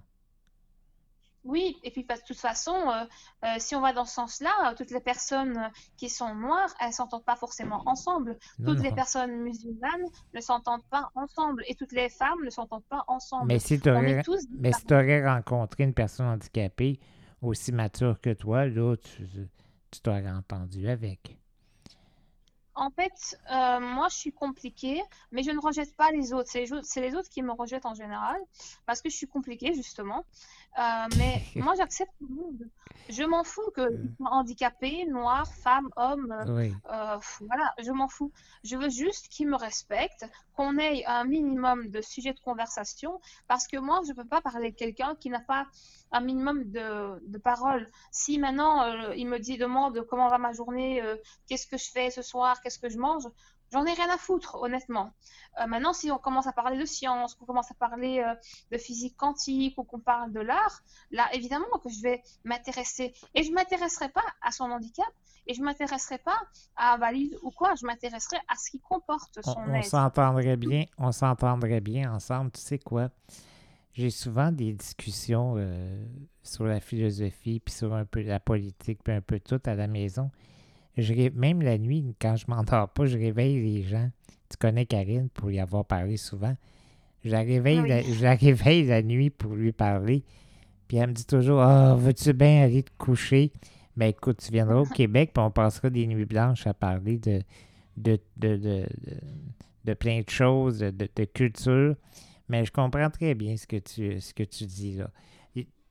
Oui, 1.44 1.78
et 1.84 1.92
puis 1.92 2.04
de 2.04 2.14
toute 2.26 2.40
façon, 2.40 2.74
euh, 2.74 3.04
euh, 3.44 3.48
si 3.60 3.76
on 3.76 3.82
va 3.82 3.94
dans 3.94 4.06
ce 4.06 4.16
sens-là, 4.16 4.74
toutes 4.76 4.90
les 4.90 5.00
personnes 5.00 5.70
qui 5.96 6.10
sont 6.10 6.34
noires, 6.34 6.74
elles 6.82 6.92
s'entendent 6.92 7.24
pas 7.24 7.36
forcément 7.36 7.84
ensemble. 7.86 8.40
toutes 8.66 8.80
les 8.80 8.92
personnes 8.92 9.44
musulmanes 9.44 10.08
ne 10.34 10.42
s'entendent 10.42 10.86
pas 10.90 11.12
ensemble 11.14 11.64
et 11.68 11.76
toutes 11.76 11.92
les 11.92 12.10
femmes 12.10 12.44
ne 12.44 12.50
s'entendent 12.50 12.88
pas 12.90 13.04
ensemble. 13.08 13.46
Mais 13.46 13.60
si 13.60 13.80
tu 13.80 13.92
aurais, 13.92 14.24
si 14.24 14.94
aurais 14.94 15.24
rencontré 15.24 15.84
une 15.84 15.94
personne 15.94 16.26
handicapée 16.26 17.00
aussi 17.48 17.72
mature 17.72 18.20
que 18.22 18.34
toi, 18.34 18.66
là, 18.66 18.96
tu, 18.98 20.02
t'aurais 20.02 20.30
entendu 20.30 20.88
avec. 20.88 21.38
En 22.78 22.90
fait, 22.90 23.40
euh, 23.52 23.80
moi, 23.80 24.10
je 24.10 24.16
suis 24.16 24.34
compliquée, 24.34 25.02
mais 25.32 25.44
je 25.44 25.52
ne 25.52 25.60
rejette 25.60 25.96
pas 25.96 26.12
les 26.12 26.34
autres. 26.34 26.50
C'est 26.50 27.02
les, 27.02 27.16
autres 27.16 27.30
qui 27.30 27.42
me 27.42 27.54
rejettent 27.54 27.86
en 27.86 27.94
général, 27.94 28.38
parce 28.86 29.02
que 29.02 29.10
je 29.10 29.16
suis 29.16 29.28
compliquée, 29.28 29.74
justement. 29.74 30.26
Euh, 30.78 31.08
mais 31.18 31.42
moi, 31.56 31.74
j'accepte 31.78 32.12
tout 32.20 32.28
le 32.28 32.36
monde. 32.36 32.70
Je 33.08 33.24
m'en 33.24 33.44
fous 33.44 33.70
que 33.76 33.82
handicapé, 34.26 35.06
noir, 35.06 35.48
femme, 35.48 35.90
homme. 35.96 36.36
Euh, 36.92 37.18
voilà, 37.42 37.74
je 37.78 37.92
m'en 37.92 38.08
fous. 38.08 38.32
Je 38.64 38.76
veux 38.78 38.90
juste 38.90 39.28
qu'ils 39.30 39.48
me 39.48 39.56
respectent, 39.56 40.26
qu'on 40.56 40.78
ait 40.78 41.06
un 41.06 41.24
minimum 41.24 41.90
de 41.90 42.02
sujets 42.02 42.34
de 42.34 42.40
conversation, 42.40 43.22
parce 43.48 43.68
que 43.68 43.78
moi, 43.78 44.02
je 44.06 44.12
ne 44.12 44.16
peux 44.16 44.26
pas 44.26 44.42
parler 44.42 44.72
de 44.72 44.76
quelqu'un 44.76 45.16
qui 45.20 45.30
n'a 45.30 45.40
pas 45.40 45.68
un 46.12 46.22
minimum 46.22 46.64
de, 46.72 47.20
de 47.28 47.38
paroles. 47.38 47.90
Si 48.12 48.40
maintenant 48.40 48.84
euh, 48.84 49.14
il 49.16 49.28
me 49.28 49.38
dit, 49.38 49.58
demande 49.58 50.06
comment 50.10 50.28
va 50.30 50.38
ma 50.38 50.54
journée, 50.54 51.02
euh, 51.02 51.16
qu'est-ce 51.48 51.68
que 51.68 51.78
je 51.78 51.92
fais 51.92 52.10
ce 52.10 52.22
soir, 52.22 52.62
qu'est-ce 52.62 52.80
que 52.80 52.90
je 52.90 52.98
mange, 52.98 53.28
j'en 53.72 53.86
ai 53.86 53.94
rien 53.94 54.10
à 54.10 54.18
foutre, 54.18 54.56
honnêtement. 54.62 55.12
Euh, 55.60 55.68
maintenant, 55.68 55.94
si 55.94 56.12
on 56.12 56.18
commence 56.18 56.48
à 56.48 56.54
parler 56.54 56.78
de 56.78 56.86
science, 56.86 57.36
qu'on 57.36 57.46
commence 57.46 57.72
à 57.72 57.76
parler 57.76 58.24
de 58.72 58.78
physique 58.78 59.16
quantique 59.18 59.78
ou 59.78 59.84
qu'on 59.84 60.00
parle 60.00 60.32
de 60.32 60.40
l'art, 60.40 60.82
là, 61.12 61.28
évidemment 61.34 61.66
que 61.84 61.90
je 61.90 62.02
vais 62.02 62.24
m'intéresser. 62.44 63.14
Et 63.34 63.44
je 63.44 63.50
ne 63.50 63.56
m'intéresserai 63.56 64.10
pas 64.10 64.26
à 64.42 64.52
son 64.52 64.66
handicap, 64.72 65.06
et 65.48 65.54
je 65.54 65.60
ne 65.60 65.66
m'intéresserai 65.66 66.18
pas 66.18 66.38
à 66.76 66.98
valide 66.98 67.38
ou 67.44 67.52
quoi, 67.52 67.76
je 67.80 67.86
m'intéresserai 67.86 68.38
à 68.48 68.56
ce 68.56 68.72
qui 68.72 68.80
comporte 68.80 69.40
son 69.44 69.56
on, 69.58 69.74
on 69.74 69.82
s'entendrait 69.84 70.58
bien, 70.58 70.86
on 70.98 71.12
s'entendrait 71.12 71.82
bien 71.82 72.12
ensemble, 72.14 72.52
tu 72.52 72.62
sais 72.62 72.80
quoi? 72.80 73.10
J'ai 73.94 74.10
souvent 74.10 74.52
des 74.52 74.74
discussions 74.74 75.56
euh, 75.58 76.06
sur 76.44 76.66
la 76.66 76.80
philosophie, 76.80 77.60
puis 77.60 77.74
sur 77.74 77.94
un 77.94 78.06
peu 78.06 78.22
la 78.22 78.40
politique, 78.40 79.02
puis 79.04 79.14
un 79.14 79.22
peu 79.22 79.40
tout 79.40 79.62
à 79.66 79.76
la 79.76 79.88
maison. 79.88 80.32
Je, 80.98 81.30
même 81.32 81.62
la 81.62 81.78
nuit, 81.78 82.16
quand 82.22 82.36
je 82.36 82.46
m'endors 82.48 82.90
pas, 82.90 83.06
je 83.06 83.18
réveille 83.18 83.62
les 83.62 83.84
gens. 83.84 84.10
Tu 84.50 84.58
connais 84.58 84.86
Karine 84.86 85.30
pour 85.30 85.52
y 85.52 85.60
avoir 85.60 85.86
parlé 85.86 86.18
souvent. 86.18 86.56
Je 87.24 87.32
la 87.32 87.40
réveille, 87.40 87.86
la, 87.88 88.02
je 88.02 88.24
la 88.24 88.36
réveille 88.36 88.86
la 88.86 89.02
nuit 89.02 89.30
pour 89.30 89.56
lui 89.56 89.72
parler. 89.72 90.24
Puis 90.88 90.98
elle 90.98 91.10
me 91.10 91.14
dit 91.14 91.26
toujours 91.26 91.62
Ah, 91.62 91.96
veux-tu 91.96 92.34
bien 92.34 92.64
aller 92.64 92.84
te 92.84 92.92
coucher? 92.98 93.52
Ben 93.98 94.08
écoute, 94.08 94.40
tu 94.46 94.52
viendras 94.52 94.76
au 94.76 94.86
Québec, 94.94 95.32
puis 95.34 95.44
on 95.44 95.52
passera 95.52 95.90
des 95.90 96.06
nuits 96.08 96.26
blanches 96.26 96.68
à 96.68 96.74
parler 96.74 97.18
de, 97.18 97.42
de, 97.98 98.20
de, 98.38 98.58
de, 98.58 98.86
de 99.86 99.94
plein 99.94 100.22
de 100.22 100.30
choses, 100.30 100.80
de, 100.80 101.26
culture. 101.26 101.96
Mais 102.48 102.64
je 102.64 102.72
comprends 102.72 103.10
très 103.10 103.34
bien 103.34 103.58
ce 103.58 103.66
que 103.66 103.78
tu, 103.78 104.20
ce 104.22 104.34
que 104.34 104.44
tu 104.44 104.66
dis 104.66 104.94
là. 104.94 105.10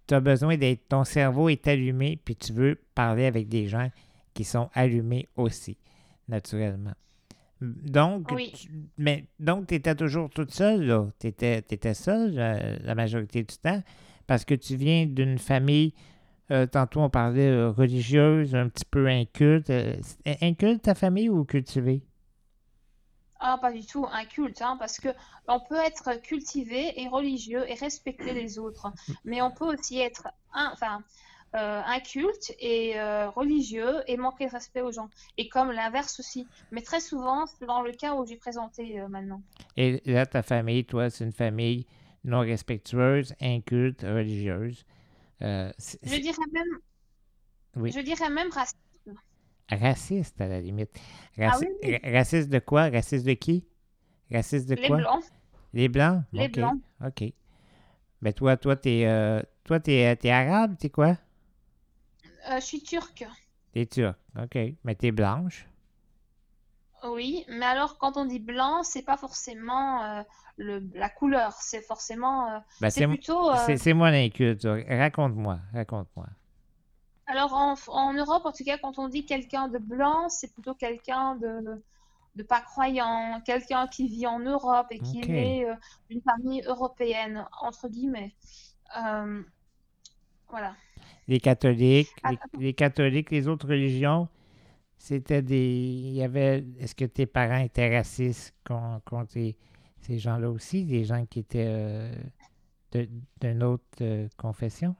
Tu 0.06 0.14
as 0.14 0.20
besoin 0.20 0.56
d'être. 0.56 0.88
Ton 0.88 1.02
cerveau 1.04 1.48
est 1.48 1.66
allumé, 1.66 2.20
puis 2.22 2.36
tu 2.36 2.52
veux 2.52 2.78
parler 2.94 3.24
avec 3.24 3.48
des 3.48 3.66
gens 3.68 3.88
qui 4.34 4.44
sont 4.44 4.68
allumés 4.74 5.28
aussi, 5.36 5.78
naturellement. 6.28 6.94
Donc, 7.60 8.28
tu, 8.36 8.70
mais, 8.98 9.26
donc, 9.38 9.72
étais 9.72 9.94
toujours 9.94 10.28
toute 10.28 10.50
seule, 10.50 10.84
là? 10.84 11.06
Tu 11.18 11.28
étais, 11.28 11.58
étais, 11.58 11.94
seule 11.94 12.34
euh, 12.36 12.76
la 12.82 12.94
majorité 12.94 13.42
du 13.42 13.56
temps, 13.56 13.82
parce 14.26 14.44
que 14.44 14.54
tu 14.54 14.76
viens 14.76 15.06
d'une 15.06 15.38
famille, 15.38 15.94
euh, 16.50 16.66
tantôt 16.66 17.00
on 17.00 17.10
parlait 17.10 17.48
euh, 17.48 17.70
religieuse, 17.70 18.54
un 18.54 18.68
petit 18.68 18.84
peu 18.84 19.06
inculte. 19.06 19.72
inculte 20.42 20.82
ta 20.82 20.94
famille 20.94 21.30
ou 21.30 21.44
cultivée? 21.44 22.02
Ah, 23.40 23.58
pas 23.60 23.72
du 23.72 23.84
tout, 23.86 24.06
un 24.10 24.24
culte, 24.24 24.62
hein, 24.62 24.76
parce 24.78 24.98
que 24.98 25.08
on 25.48 25.60
peut 25.60 25.78
être 25.84 26.20
cultivé 26.22 27.00
et 27.00 27.08
religieux 27.08 27.64
et 27.68 27.74
respecter 27.74 28.32
les 28.32 28.58
autres, 28.58 28.90
mais 29.24 29.42
on 29.42 29.50
peut 29.50 29.66
aussi 29.66 30.00
être, 30.00 30.28
enfin, 30.54 31.02
euh, 31.54 31.82
inculte 31.86 32.54
et 32.58 32.98
euh, 32.98 33.30
religieux 33.30 34.02
et 34.06 34.16
manquer 34.16 34.46
de 34.46 34.50
respect 34.50 34.80
aux 34.80 34.92
gens. 34.92 35.08
Et 35.38 35.48
comme 35.48 35.70
l'inverse 35.70 36.18
aussi. 36.20 36.46
Mais 36.72 36.82
très 36.82 37.00
souvent, 37.00 37.46
c'est 37.46 37.66
dans 37.66 37.82
le 37.82 37.92
cas 37.92 38.14
où 38.14 38.26
j'ai 38.26 38.36
présenté 38.36 39.00
euh, 39.00 39.08
maintenant. 39.08 39.42
Et 39.76 40.02
là, 40.04 40.26
ta 40.26 40.42
famille, 40.42 40.84
toi, 40.84 41.10
c'est 41.10 41.24
une 41.24 41.32
famille 41.32 41.86
non 42.24 42.40
respectueuse, 42.40 43.34
inculte, 43.40 44.02
religieuse. 44.02 44.84
je 45.40 46.20
dirais 46.20 46.38
même, 46.52 46.78
oui. 47.76 47.92
je 47.92 48.00
dirais 48.00 48.30
même 48.30 48.50
raciste. 48.50 48.78
Raciste, 49.70 50.40
à 50.40 50.48
la 50.48 50.60
limite. 50.60 50.90
ah 51.38 51.58
oui? 51.60 51.98
Raciste 52.04 52.50
de 52.50 52.58
quoi? 52.58 52.90
Raciste 52.90 53.26
de 53.26 53.32
qui? 53.32 53.64
Raciste 54.30 54.68
de 54.68 54.74
quoi? 54.74 54.96
Les 54.96 55.02
Blancs. 55.02 55.24
Les 55.72 55.88
Blancs? 55.88 56.24
Les 56.32 56.48
Blancs. 56.48 56.80
OK. 57.04 57.20
Mais 57.20 57.32
ben, 58.30 58.32
toi, 58.32 58.56
toi, 58.56 58.74
t'es 58.74 59.04
euh, 59.04 59.42
toi, 59.64 59.80
t'es, 59.80 60.16
es 60.22 60.30
arabe, 60.30 60.76
t'es 60.78 60.90
quoi? 60.90 61.16
Euh, 62.48 62.56
je 62.56 62.64
suis 62.64 62.82
turque. 62.82 63.26
T'es 63.72 63.86
turque, 63.86 64.18
OK. 64.40 64.58
Mais 64.84 64.94
t'es 64.94 65.10
blanche? 65.10 65.66
Oui, 67.04 67.44
mais 67.48 67.66
alors 67.66 67.98
quand 67.98 68.16
on 68.16 68.24
dit 68.24 68.38
blanc, 68.38 68.82
c'est 68.82 69.02
pas 69.02 69.18
forcément 69.18 70.02
euh, 70.02 70.22
le, 70.56 70.82
la 70.94 71.10
couleur, 71.10 71.52
c'est 71.60 71.82
forcément. 71.82 72.62
Ben, 72.80 72.88
c'est, 72.88 73.06
plutôt. 73.06 73.50
C'est, 73.76 73.92
moi 73.92 74.10
l'inculte. 74.10 74.66
Raconte-moi, 74.88 75.58
raconte-moi. 75.74 76.26
Alors 77.26 77.54
en, 77.54 78.12
Europe, 78.12 78.44
en 78.44 78.52
tout 78.52 78.64
cas, 78.64 78.78
quand 78.78 78.98
on 78.98 79.08
dit 79.08 79.24
quelqu'un 79.24 79.68
de 79.68 79.78
blanc, 79.78 80.28
c'est 80.28 80.52
plutôt 80.52 80.74
quelqu'un 80.74 81.36
de, 81.36 81.82
de 82.34 82.42
pas 82.42 82.60
croyant, 82.60 83.40
quelqu'un 83.44 83.86
qui 83.86 84.08
vit 84.08 84.26
en 84.26 84.40
Europe 84.40 84.86
et 84.90 84.98
qui 84.98 85.20
est 85.20 85.68
euh, 85.68 85.74
d'une 86.10 86.20
famille 86.22 86.62
européenne, 86.66 87.46
entre 87.60 87.88
guillemets. 87.88 88.34
Euh, 90.54 90.58
voilà. 90.58 90.74
Les 91.26 91.40
catholiques, 91.40 92.10
les, 92.58 92.74
catholiques, 92.74 93.30
les 93.30 93.48
autres 93.48 93.68
religions, 93.68 94.28
c'était 94.98 95.42
des. 95.42 95.66
Il 95.66 96.12
y 96.12 96.22
avait. 96.22 96.64
Est-ce 96.78 96.94
que 96.94 97.06
tes 97.06 97.26
parents 97.26 97.60
étaient 97.60 97.96
racistes 97.96 98.54
contre 98.62 99.34
ces 100.00 100.18
gens-là 100.18 100.50
aussi, 100.50 100.84
des 100.84 101.04
gens 101.04 101.24
qui 101.26 101.40
étaient 101.40 101.66
euh, 101.66 102.14
d'une 103.40 103.62
autre 103.62 104.28
confession? 104.36 104.94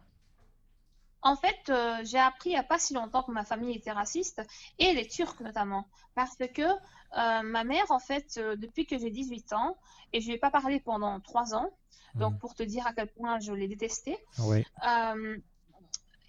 En 1.27 1.37
fait, 1.37 1.71
euh, 1.71 1.97
j'ai 2.05 2.19
appris 2.19 2.51
il 2.51 2.53
n'y 2.53 2.59
a 2.59 2.63
pas 2.63 2.79
si 2.79 2.93
longtemps 2.93 3.23
que 3.23 3.33
ma 3.33 3.45
famille 3.45 3.75
était 3.75 3.91
raciste, 3.91 4.43
et 4.79 4.93
les 4.93 5.09
Turcs 5.09 5.41
notamment, 5.41 5.89
parce 6.15 6.37
que 6.37 6.63
euh, 6.63 7.43
ma 7.43 7.65
mère, 7.65 7.91
en 7.91 7.99
fait, 7.99 8.37
euh, 8.37 8.57
depuis 8.57 8.87
que 8.87 8.99
j'ai 8.99 9.11
18 9.11 9.55
ans, 9.55 9.79
et 10.13 10.21
je 10.21 10.27
ne 10.27 10.33
lui 10.33 10.37
ai 10.37 10.39
pas 10.39 10.51
parlé 10.51 10.81
pendant 10.81 11.19
3 11.21 11.55
ans, 11.55 11.71
donc 12.15 12.35
mmh. 12.35 12.39
pour 12.39 12.55
te 12.55 12.63
dire 12.63 12.87
à 12.87 12.93
quel 12.93 13.09
point 13.09 13.41
je 13.41 13.53
l'ai 13.53 13.69
détesté, 13.69 14.19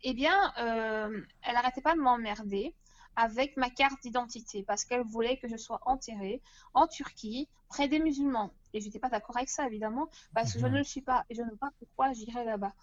eh 0.07 0.13
bien, 0.13 0.53
elle 0.55 1.53
n'arrêtait 1.53 1.81
pas 1.81 1.93
de 1.93 1.99
m'emmerder 1.99 2.73
avec 3.17 3.57
ma 3.57 3.69
carte 3.69 4.01
d'identité, 4.01 4.63
parce 4.63 4.85
qu'elle 4.85 5.03
voulait 5.03 5.37
que 5.37 5.49
je 5.49 5.57
sois 5.57 5.81
enterrée 5.85 6.41
en 6.73 6.87
Turquie, 6.87 7.49
près 7.67 7.87
des 7.89 7.99
musulmans. 7.99 8.53
Et 8.73 8.79
je 8.79 8.85
n'étais 8.85 8.99
pas 8.99 9.09
d'accord 9.09 9.35
avec 9.35 9.49
ça, 9.49 9.67
évidemment, 9.67 10.09
parce 10.33 10.53
que 10.53 10.59
je 10.59 10.65
mmh. 10.65 10.71
ne 10.71 10.77
le 10.77 10.83
suis 10.85 11.01
pas, 11.01 11.25
et 11.29 11.35
je 11.35 11.41
ne 11.41 11.49
sais 11.49 11.57
pas 11.57 11.71
pourquoi 11.79 12.13
j'irais 12.13 12.45
là-bas. 12.45 12.73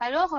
Alors, 0.00 0.34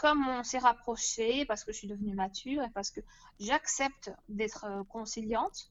comme 0.00 0.26
on 0.26 0.42
s'est 0.42 0.58
rapproché, 0.58 1.44
parce 1.44 1.62
que 1.62 1.72
je 1.72 1.78
suis 1.78 1.88
devenue 1.88 2.14
mature 2.14 2.62
et 2.62 2.70
parce 2.70 2.90
que 2.90 3.00
j'accepte 3.38 4.10
d'être 4.30 4.64
euh, 4.64 4.82
conciliante, 4.84 5.68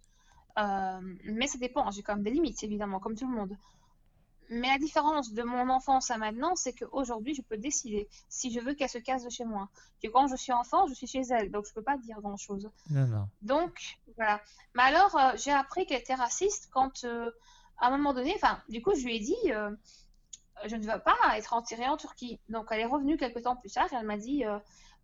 euh, 0.60 1.00
mais 1.24 1.48
ça 1.48 1.58
dépend, 1.58 1.90
j'ai 1.90 2.04
quand 2.04 2.14
même 2.14 2.24
des 2.24 2.30
limites, 2.30 2.64
évidemment, 2.64 3.00
comme 3.00 3.16
tout 3.16 3.28
le 3.28 3.36
monde. 3.36 3.58
Mais 4.52 4.68
la 4.68 4.78
différence 4.78 5.34
de 5.34 5.42
mon 5.42 5.70
enfance 5.70 6.12
à 6.12 6.18
maintenant, 6.18 6.56
c'est 6.56 6.74
qu'aujourd'hui, 6.74 7.34
je 7.34 7.42
peux 7.42 7.58
décider 7.58 8.08
si 8.30 8.52
je 8.52 8.60
veux 8.60 8.76
qu'elle 8.76 8.90
se 8.90 9.00
casse 9.00 9.24
de 9.24 9.30
chez 9.30 9.46
moi. 9.46 9.70
Que 10.02 10.08
quand 10.10 10.28
je 10.28 10.36
suis 10.36 10.54
enfant, 10.54 10.86
je 10.88 10.94
suis 10.94 11.08
chez 11.08 11.22
elle, 11.32 11.50
donc 11.50 11.66
je 11.66 11.72
ne 11.72 11.76
peux 11.76 11.84
pas 11.84 11.98
dire 11.98 12.22
grand-chose. 12.22 12.70
Non, 12.92 13.08
non. 13.08 13.28
Donc, 13.42 13.98
voilà. 14.16 14.42
Mais 14.76 14.84
alors, 14.84 15.16
euh, 15.16 15.32
j'ai 15.38 15.52
appris 15.52 15.88
qu'elle 15.88 16.02
était 16.02 16.16
raciste 16.16 16.70
quand, 16.72 17.04
euh, 17.04 17.32
à 17.80 17.88
un 17.88 17.92
moment 17.98 18.14
donné, 18.14 18.34
enfin, 18.36 18.62
du 18.70 18.82
coup, 18.84 18.94
je 18.94 19.06
lui 19.06 19.16
ai 19.16 19.20
dit, 19.20 19.52
je 20.66 20.76
ne 20.76 20.84
veux 20.84 21.00
pas 21.00 21.38
être 21.38 21.54
enterrée 21.54 21.88
en 21.88 21.98
Turquie. 21.98 22.40
Donc, 22.50 22.68
elle 22.72 22.82
est 22.82 22.86
revenue 22.86 23.18
quelques 23.18 23.44
temps 23.44 23.56
plus 23.56 23.72
tard 23.72 23.88
et 23.92 23.96
elle 23.96 24.06
m'a 24.06 24.18
dit, 24.18 24.44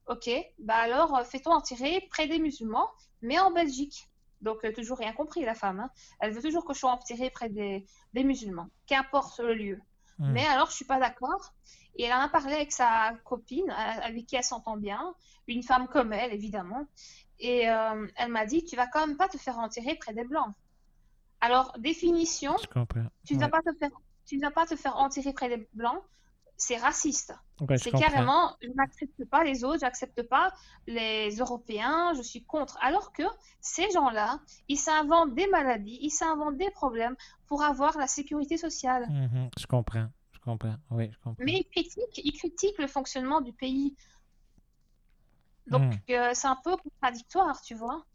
ok, 0.08 0.30
bah 0.60 0.76
alors, 0.76 1.26
fais-toi 1.26 1.56
enterrer 1.56 2.08
près 2.10 2.28
des 2.28 2.40
musulmans, 2.40 2.90
mais 3.22 3.40
en 3.40 3.52
Belgique. 3.52 4.10
Donc, 4.42 4.64
euh, 4.64 4.72
toujours 4.72 4.98
rien 4.98 5.14
compris, 5.14 5.44
la 5.44 5.56
femme. 5.56 5.80
hein. 5.80 5.90
Elle 6.20 6.32
veut 6.32 6.42
toujours 6.42 6.66
que 6.66 6.74
je 6.74 6.80
sois 6.80 6.92
enterrée 6.92 7.30
près 7.30 7.50
des, 7.50 7.86
des 8.14 8.24
musulmans, 8.24 8.70
qu'importe 8.86 9.40
le 9.40 9.54
lieu. 9.56 9.82
Hmm. 10.20 10.32
Mais 10.34 10.46
alors, 10.46 10.70
je 10.70 10.76
suis 10.76 10.86
pas 10.86 11.00
d'accord. 11.00 11.54
Et 11.96 12.04
elle 12.04 12.14
en 12.14 12.20
a 12.20 12.30
parlé 12.30 12.54
avec 12.54 12.72
sa 12.72 13.14
copine, 13.24 13.70
euh, 13.70 14.02
avec 14.04 14.28
qui 14.28 14.36
elle 14.36 14.44
s'entend 14.44 14.78
bien, 14.78 15.16
une 15.48 15.64
femme 15.64 15.88
comme 15.88 16.14
elle, 16.14 16.34
évidemment. 16.34 16.86
Et 17.40 17.70
euh, 17.70 18.08
elle 18.18 18.32
m'a 18.32 18.46
dit, 18.46 18.64
tu 18.64 18.76
vas 18.76 18.88
quand 18.88 19.08
même 19.08 19.18
pas 19.18 19.30
te 19.30 19.38
faire 19.38 19.58
enterrer 19.58 19.96
près 19.96 20.14
des 20.14 20.26
blancs. 20.26 20.54
Alors, 21.42 21.74
définition, 21.80 22.56
tu 23.26 23.36
ne 23.36 23.40
vas 23.40 23.50
pas 23.50 23.62
te 23.62 23.76
faire, 23.80 23.92
tu 24.26 24.38
ne 24.38 24.42
vas 24.42 24.52
pas 24.52 24.66
te 24.66 24.76
faire 24.76 24.96
enterrer 24.98 25.34
près 25.34 25.50
des 25.50 25.68
blancs, 25.74 26.02
c'est 26.58 26.78
raciste. 26.78 27.34
C'est 27.76 27.92
carrément, 27.92 28.56
je 28.62 28.70
n'accepte 28.76 29.26
pas 29.26 29.44
les 29.44 29.64
autres, 29.64 29.80
j'accepte 29.82 30.24
pas 30.24 30.54
les 30.88 31.36
Européens, 31.38 32.14
je 32.16 32.22
suis 32.22 32.44
contre. 32.46 32.78
Alors 32.82 33.12
que 33.14 33.24
ces 33.62 33.90
gens-là, 33.92 34.40
ils 34.68 34.78
s'inventent 34.78 35.36
des 35.36 35.48
maladies, 35.48 35.98
ils 36.02 36.12
s'inventent 36.12 36.58
des 36.58 36.72
problèmes 36.72 37.16
pour 37.48 37.64
avoir 37.64 37.98
la 37.98 38.08
sécurité 38.08 38.58
sociale. 38.58 39.08
Mhm, 39.10 39.50
Je 39.58 39.66
comprends. 39.68 40.08
Je 40.32 40.40
comprends. 40.40 40.76
Oui, 40.92 41.10
je 41.12 41.18
comprends. 41.20 41.44
Mais 41.46 41.60
ils 41.60 41.70
critiquent, 41.70 42.22
ils 42.24 42.34
critiquent 42.34 42.78
le 42.80 42.88
fonctionnement 42.88 43.42
du 43.42 43.52
pays. 43.54 43.96
Donc 45.68 45.82
Hmm. 45.82 46.12
euh, 46.12 46.32
c'est 46.34 46.48
un 46.48 46.58
peu 46.64 46.76
contradictoire, 46.78 47.62
tu 47.62 47.76
vois. 47.76 48.06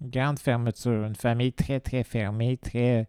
Une 0.00 0.10
grande 0.10 0.38
fermeture. 0.38 1.04
Une 1.04 1.14
famille 1.16 1.52
très, 1.52 1.80
très 1.80 2.02
fermée, 2.04 2.56
très. 2.56 3.08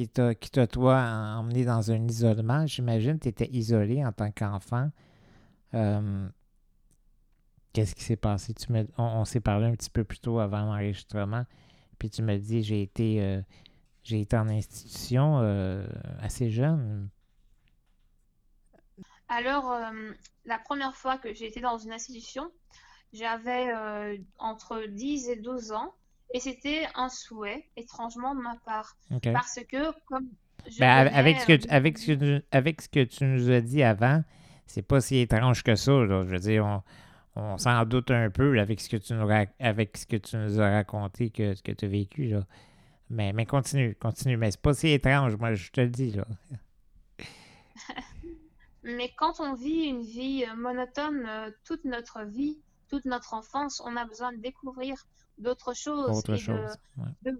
Qui 0.00 0.08
t'a, 0.08 0.34
qui 0.34 0.50
t'a, 0.50 0.66
toi, 0.66 0.98
emmené 1.38 1.64
dans 1.64 1.90
un 1.90 2.06
isolement. 2.08 2.66
J'imagine 2.66 3.18
que 3.18 3.24
tu 3.24 3.28
étais 3.28 3.50
isolé 3.50 4.02
en 4.04 4.12
tant 4.12 4.30
qu'enfant. 4.30 4.90
Euh, 5.74 6.28
Qu'est-ce 7.74 7.94
qui 7.94 8.02
s'est 8.02 8.16
passé? 8.16 8.54
Tu 8.54 8.72
me, 8.72 8.86
on, 8.96 9.24
s'est 9.24 9.40
parlé 9.40 9.66
un 9.66 9.72
petit 9.72 9.90
peu 9.90 10.02
plus 10.02 10.18
tôt 10.18 10.38
avant 10.38 10.60
l'enregistrement. 10.64 11.44
Puis 11.98 12.08
tu 12.08 12.22
me 12.22 12.36
dis, 12.38 12.62
j'ai 12.62 12.82
été, 12.82 13.22
euh, 13.22 13.42
j'ai 14.02 14.22
été 14.22 14.36
en 14.36 14.48
institution 14.48 15.38
euh, 15.40 15.86
assez 16.20 16.50
jeune. 16.50 17.10
Alors, 19.28 19.78
la 20.46 20.58
première 20.58 20.96
fois 20.96 21.18
que 21.18 21.32
j'ai 21.34 21.46
été 21.46 21.60
dans 21.60 21.78
une 21.78 21.92
institution, 21.92 22.50
j'avais 23.12 23.68
entre 24.38 24.86
10 24.88 25.28
et 25.28 25.36
12 25.36 25.70
ans 25.72 25.94
et 26.32 26.40
c'était 26.40 26.86
un 26.94 27.08
souhait, 27.08 27.64
étrangement, 27.76 28.34
de 28.34 28.40
ma 28.40 28.56
part. 28.64 28.96
Parce 29.32 29.58
que, 29.68 29.92
comme 30.06 30.28
je 30.70 30.78
Ben, 30.78 31.04
venais, 31.04 31.16
avec, 31.16 31.40
ce 31.40 31.46
que, 31.46 31.52
euh, 31.52 31.58
tu- 31.58 31.68
avec, 31.70 31.98
ce 31.98 32.06
que, 32.06 32.12
tu- 32.38 32.44
avec 32.52 32.80
ce 32.82 32.88
que 32.88 33.04
tu 33.04 33.24
nous 33.24 33.50
as 33.50 33.60
dit 33.60 33.82
avant, 33.82 34.22
c'est 34.66 34.82
pas 34.82 35.00
si 35.00 35.18
étrange 35.18 35.62
que 35.62 35.74
ça. 35.74 35.92
là. 35.92 36.22
Je 36.24 36.30
veux 36.30 36.38
dire, 36.38 36.64
on, 36.66 36.82
on 37.36 37.58
s'en 37.58 37.84
doute 37.84 38.10
un 38.10 38.30
peu 38.30 38.52
là, 38.52 38.62
avec, 38.62 38.80
ce 38.80 38.88
que 38.88 38.96
tu 38.96 39.14
nous 39.14 39.28
avec 39.58 39.96
ce 39.96 40.06
que 40.06 40.16
tu 40.16 40.36
nous 40.36 40.60
as 40.60 40.70
raconté, 40.70 41.30
que, 41.30 41.54
ce 41.54 41.62
que 41.62 41.72
tu 41.72 41.84
as 41.86 41.88
vécu. 41.88 42.24
Là. 42.28 42.46
Mais, 43.08 43.32
mais 43.32 43.46
continue, 43.46 43.94
continue. 43.96 44.36
Mais 44.36 44.50
c'est 44.52 44.60
pas 44.60 44.74
si 44.74 44.88
étrange, 44.88 45.36
moi, 45.36 45.54
je 45.54 45.70
te 45.70 45.80
le 45.80 45.88
dis. 45.88 46.12
Là. 46.12 46.26
Mais 48.82 49.12
quand 49.16 49.40
on 49.40 49.54
vit 49.54 49.84
une 49.84 50.02
vie 50.02 50.44
euh, 50.48 50.54
monotone 50.56 51.24
euh, 51.28 51.50
toute 51.64 51.84
notre 51.84 52.22
vie, 52.24 52.60
toute 52.88 53.04
notre 53.04 53.34
enfance, 53.34 53.82
on 53.84 53.94
a 53.96 54.04
besoin 54.06 54.32
de 54.32 54.38
découvrir 54.38 54.94
d'autres 55.40 55.74
choses 55.74 56.18
Autre 56.18 56.30
et 56.34 56.36
de- 56.36 56.42
chose. 56.48 56.74
ouais. 56.98 57.32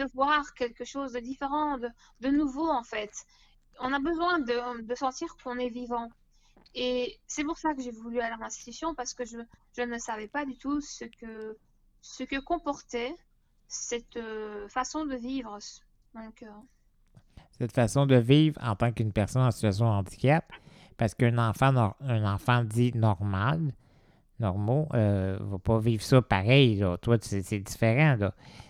de 0.00 0.04
voir 0.14 0.54
quelque 0.54 0.84
chose 0.84 1.12
de 1.12 1.20
différent, 1.20 1.76
de, 1.78 1.88
de 2.20 2.28
nouveau 2.28 2.68
en 2.70 2.84
fait. 2.84 3.12
On 3.80 3.92
a 3.92 3.98
besoin 3.98 4.38
de, 4.38 4.82
de 4.82 4.94
sentir 4.94 5.28
qu'on 5.42 5.58
est 5.58 5.68
vivant. 5.70 6.08
Et 6.74 7.18
c'est 7.26 7.42
pour 7.44 7.58
ça 7.58 7.74
que 7.74 7.82
j'ai 7.82 7.90
voulu 7.90 8.20
aller 8.20 8.32
à 8.34 8.36
l'institution 8.36 8.94
parce 8.94 9.14
que 9.14 9.24
je, 9.24 9.38
je 9.76 9.82
ne 9.82 9.98
savais 9.98 10.28
pas 10.28 10.44
du 10.44 10.56
tout 10.56 10.80
ce 10.80 11.04
que, 11.06 11.56
ce 12.00 12.22
que 12.22 12.38
comportait 12.40 13.14
cette 13.66 14.16
euh, 14.16 14.68
façon 14.68 15.04
de 15.06 15.16
vivre. 15.16 15.58
Donc, 16.14 16.42
euh, 16.44 16.46
Cette 17.58 17.72
façon 17.72 18.06
de 18.06 18.16
vivre 18.16 18.60
en 18.62 18.76
tant 18.76 18.92
qu'une 18.92 19.12
personne 19.12 19.42
en 19.42 19.50
situation 19.50 19.86
de 19.86 19.90
handicap, 19.90 20.44
parce 20.96 21.14
qu'un 21.14 21.38
enfant, 21.38 21.94
un 22.00 22.32
enfant 22.34 22.62
dit 22.62 22.92
normal, 22.94 23.72
normaux, 24.40 24.88
euh, 24.94 25.38
va 25.40 25.58
pas 25.58 25.78
vivre 25.78 26.02
ça 26.02 26.22
pareil. 26.22 26.84
Toi, 27.02 27.16
c'est 27.20 27.58
différent. 27.58 28.16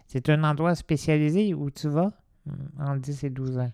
C'est 0.07 0.29
un 0.29 0.43
endroit 0.45 0.75
spécialisé 0.75 1.55
où 1.55 1.71
tu 1.71 1.89
vas 1.89 2.11
mm, 2.47 2.83
en 2.83 2.97
10 2.97 3.25
et 3.25 3.31
12 3.31 3.59
ans? 3.59 3.73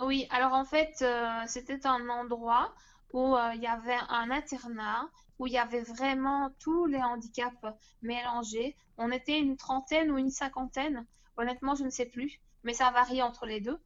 Oui, 0.00 0.26
alors 0.30 0.54
en 0.54 0.64
fait, 0.64 0.94
euh, 1.02 1.42
c'était 1.46 1.86
un 1.86 2.08
endroit 2.08 2.72
où 3.12 3.36
euh, 3.36 3.50
il 3.54 3.60
y 3.60 3.66
avait 3.66 3.98
un 4.08 4.30
internat, 4.30 5.08
où 5.38 5.46
il 5.46 5.52
y 5.52 5.58
avait 5.58 5.82
vraiment 5.82 6.50
tous 6.58 6.86
les 6.86 7.02
handicaps 7.02 7.66
mélangés. 8.02 8.76
On 8.96 9.10
était 9.10 9.38
une 9.38 9.56
trentaine 9.56 10.10
ou 10.10 10.18
une 10.18 10.30
cinquantaine, 10.30 11.06
honnêtement, 11.36 11.74
je 11.74 11.84
ne 11.84 11.90
sais 11.90 12.06
plus, 12.06 12.40
mais 12.62 12.72
ça 12.72 12.90
varie 12.92 13.20
entre 13.20 13.46
les 13.46 13.60
deux. 13.60 13.78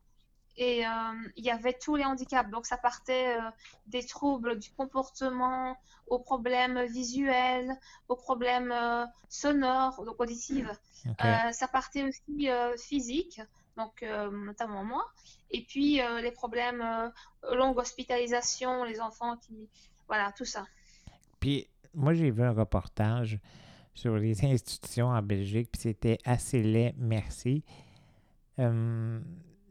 Et 0.56 0.86
euh, 0.86 0.90
il 1.36 1.44
y 1.44 1.50
avait 1.50 1.72
tous 1.72 1.96
les 1.96 2.04
handicaps, 2.04 2.50
donc 2.50 2.66
ça 2.66 2.76
partait 2.76 3.36
euh, 3.36 3.50
des 3.86 4.04
troubles 4.04 4.58
du 4.58 4.70
comportement 4.70 5.76
aux 6.06 6.18
problèmes 6.18 6.84
visuels, 6.84 7.76
aux 8.08 8.16
problèmes 8.16 8.70
euh, 8.72 9.04
sonores, 9.28 10.04
donc 10.04 10.20
auditifs. 10.20 10.70
Ça 11.18 11.68
partait 11.68 12.04
aussi 12.04 12.48
physique, 12.78 13.40
donc 13.76 14.02
notamment 14.02 14.84
moi. 14.84 15.04
Et 15.50 15.62
puis 15.62 16.00
les 16.22 16.30
problèmes, 16.30 17.12
longue 17.52 17.78
hospitalisation, 17.78 18.84
les 18.84 19.00
enfants 19.00 19.36
qui. 19.36 19.68
Voilà, 20.08 20.32
tout 20.32 20.44
ça. 20.44 20.66
Puis, 21.40 21.68
moi, 21.94 22.14
j'ai 22.14 22.30
vu 22.30 22.42
un 22.42 22.52
reportage 22.52 23.38
sur 23.94 24.16
les 24.16 24.44
institutions 24.46 25.08
en 25.08 25.22
Belgique, 25.22 25.70
puis 25.72 25.82
c'était 25.82 26.18
assez 26.24 26.62
laid, 26.62 26.94
merci. 26.98 27.64
Euh, 28.58 29.20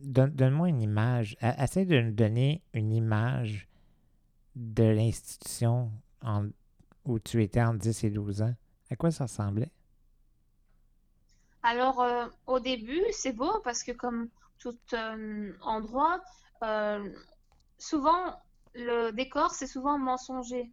Donne-moi 0.03 0.69
une 0.69 0.81
image. 0.81 1.37
Essaie 1.41 1.85
de 1.85 1.99
nous 1.99 2.11
donner 2.11 2.61
une 2.73 2.91
image 2.91 3.67
de 4.55 4.83
l'institution 4.83 5.91
où 7.05 7.19
tu 7.19 7.41
étais 7.41 7.61
en 7.61 7.73
10 7.73 8.03
et 8.03 8.09
12 8.09 8.41
ans. 8.41 8.53
À 8.91 8.95
quoi 8.95 9.11
ça 9.11 9.23
ressemblait? 9.25 9.71
Alors, 11.63 12.01
euh, 12.01 12.27
au 12.45 12.59
début, 12.59 13.01
c'est 13.11 13.31
beau 13.31 13.59
parce 13.63 13.83
que, 13.83 13.93
comme 13.93 14.29
tout 14.59 14.77
euh, 14.93 15.53
endroit, 15.61 16.21
euh, 16.61 17.09
souvent, 17.77 18.35
le 18.75 19.11
décor, 19.11 19.51
c'est 19.51 19.67
souvent 19.67 19.97
mensonger. 19.97 20.69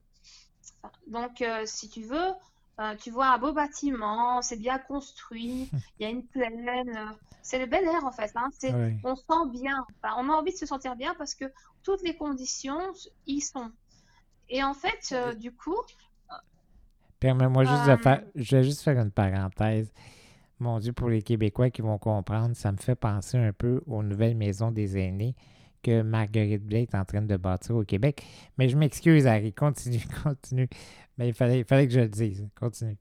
Donc, 1.07 1.45
si 1.66 1.88
tu 1.88 2.03
veux, 2.03 2.33
euh, 2.81 2.95
tu 2.97 3.11
vois 3.11 3.29
un 3.35 3.38
beau 3.38 3.53
bâtiment, 3.53 4.40
c'est 4.43 4.57
bien 4.57 4.79
construit, 4.79 5.71
il 5.99 6.03
y 6.03 6.07
a 6.07 6.11
une 6.11 6.27
plaine, 6.27 6.90
euh, 6.97 7.12
c'est 7.43 7.59
le 7.59 7.66
bel 7.66 7.85
air 7.85 8.05
en 8.05 8.12
fait. 8.12 8.31
hein, 8.35 8.49
Oui. 8.64 8.97
on 9.05 9.14
se 9.16 9.23
sent 9.23 9.51
bien. 9.53 9.85
Enfin, 10.03 10.14
on 10.19 10.29
a 10.29 10.33
envie 10.33 10.53
de 10.53 10.57
se 10.57 10.66
sentir 10.66 10.97
bien 10.97 11.14
parce 11.16 11.35
que 11.35 11.45
toutes 11.83 12.03
les 12.03 12.16
conditions 12.16 12.93
y 13.27 13.40
sont. 13.40 13.71
Et 14.49 14.62
en 14.64 14.75
fait, 14.75 15.12
euh, 15.12 15.35
du 15.35 15.53
coup, 15.55 15.77
Permets-moi 17.19 17.64
juste 17.64 17.87
de 17.87 17.97
faire. 17.97 18.23
Je 18.35 18.57
vais 18.57 18.64
juste 18.64 18.81
faire 18.81 18.99
une 18.99 19.11
parenthèse. 19.11 19.93
Mon 20.59 20.79
Dieu, 20.79 20.93
pour 20.95 21.09
les 21.11 21.23
Québécois 21.23 21.71
qui 21.71 21.83
vont 21.83 21.99
comprendre, 21.99 22.57
ça 22.57 22.73
me 22.73 22.79
fait 22.79 22.95
penser 22.95 23.37
un 23.37 23.53
peu 23.53 23.83
aux 23.87 24.03
nouvelles 24.03 24.37
maisons 24.37 24.71
des 24.71 24.97
aînés 24.99 25.35
que 25.83 26.03
Marguerite 26.03 26.64
Blais 26.64 26.83
est 26.83 26.95
en 26.95 27.05
train 27.05 27.23
de 27.23 27.37
bâtir 27.37 27.77
au 27.77 27.85
Québec. 27.85 28.25
Mais 28.59 28.69
je 28.69 28.77
m'excuse, 28.77 29.27
Harry. 29.27 29.53
Continue, 29.53 30.05
continue. 30.23 30.69
Mais 31.19 31.29
il 31.29 31.35
fallait, 31.35 31.61
il 31.61 31.64
fallait 31.64 31.87
que 31.87 31.93
je 31.93 32.01
le 32.01 32.09
dise. 32.09 32.49
Continue. 32.59 32.97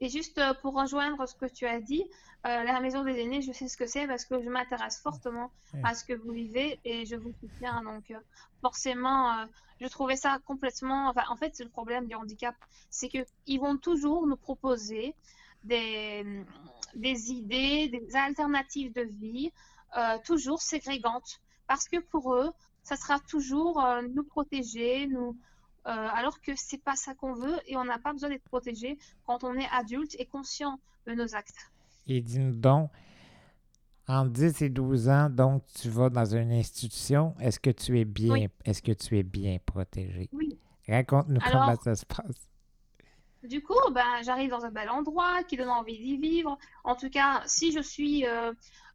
Et 0.00 0.08
juste 0.08 0.38
euh, 0.38 0.52
pour 0.60 0.74
rejoindre 0.74 1.26
ce 1.28 1.34
que 1.34 1.46
tu 1.46 1.64
as 1.66 1.80
dit, 1.80 2.04
euh, 2.44 2.64
la 2.64 2.80
maison 2.80 3.04
des 3.04 3.20
aînés, 3.20 3.40
je 3.40 3.52
sais 3.52 3.68
ce 3.68 3.76
que 3.76 3.86
c'est 3.86 4.08
parce 4.08 4.24
que 4.24 4.42
je 4.42 4.48
m'intéresse 4.48 4.98
fortement 5.00 5.52
à 5.84 5.94
ce 5.94 6.04
que 6.04 6.12
vous 6.12 6.32
vivez 6.32 6.80
et 6.84 7.06
je 7.06 7.14
vous 7.14 7.32
soutiens. 7.40 7.82
Donc 7.84 8.10
euh, 8.10 8.18
forcément, 8.60 9.38
euh, 9.38 9.44
je 9.80 9.86
trouvais 9.86 10.16
ça 10.16 10.38
complètement... 10.44 11.10
Enfin, 11.10 11.22
en 11.30 11.36
fait, 11.36 11.54
c'est 11.54 11.62
le 11.62 11.70
problème 11.70 12.08
du 12.08 12.16
handicap, 12.16 12.56
c'est 12.90 13.08
qu'ils 13.08 13.60
vont 13.60 13.76
toujours 13.76 14.26
nous 14.26 14.36
proposer 14.36 15.14
des, 15.62 16.44
des 16.96 17.30
idées, 17.30 17.88
des 17.88 18.16
alternatives 18.16 18.92
de 18.92 19.02
vie, 19.02 19.52
euh, 19.96 20.18
toujours 20.24 20.62
ségrégantes. 20.62 21.40
Parce 21.66 21.88
que 21.88 21.98
pour 21.98 22.34
eux, 22.34 22.50
ça 22.82 22.96
sera 22.96 23.18
toujours 23.20 23.82
euh, 23.84 24.02
nous 24.14 24.24
protéger, 24.24 25.06
nous, 25.06 25.36
alors 25.84 26.40
que 26.40 26.52
c'est 26.54 26.78
pas 26.78 26.94
ça 26.94 27.12
qu'on 27.12 27.32
veut 27.32 27.58
et 27.66 27.76
on 27.76 27.84
n'a 27.84 27.98
pas 27.98 28.12
besoin 28.12 28.28
d'être 28.28 28.44
protégé 28.44 28.98
quand 29.26 29.42
on 29.42 29.54
est 29.54 29.68
adulte 29.72 30.14
et 30.16 30.26
conscient 30.26 30.78
de 31.08 31.14
nos 31.14 31.34
actes. 31.34 31.72
Et 32.06 32.20
dis-nous 32.20 32.54
donc, 32.54 32.88
en 34.08 34.26
10 34.26 34.62
et 34.62 34.68
12 34.68 35.08
ans, 35.08 35.30
donc 35.30 35.64
tu 35.80 35.88
vas 35.88 36.10
dans 36.10 36.36
une 36.36 36.52
institution, 36.52 37.34
est-ce 37.40 37.60
que 37.60 37.70
tu 37.70 37.98
es 37.98 38.04
bien, 38.04 38.46
est-ce 38.64 38.82
que 38.82 38.92
tu 38.92 39.18
es 39.18 39.22
bien 39.22 39.58
protégé? 39.64 40.28
Oui. 40.32 40.58
Raconte-nous 40.88 41.40
comment 41.40 41.76
ça 41.76 41.94
se 41.94 42.04
passe. 42.04 42.48
Du 43.44 43.62
coup, 43.62 43.74
ben, 43.92 44.22
j'arrive 44.22 44.50
dans 44.50 44.64
un 44.64 44.70
bel 44.70 44.88
endroit 44.88 45.42
qui 45.44 45.56
donne 45.56 45.68
envie 45.68 45.98
d'y 45.98 46.16
vivre. 46.16 46.58
En 46.84 46.94
tout 46.94 47.10
cas, 47.10 47.42
si 47.46 47.72
je 47.72 47.80
suis 47.80 48.26
euh, 48.26 48.52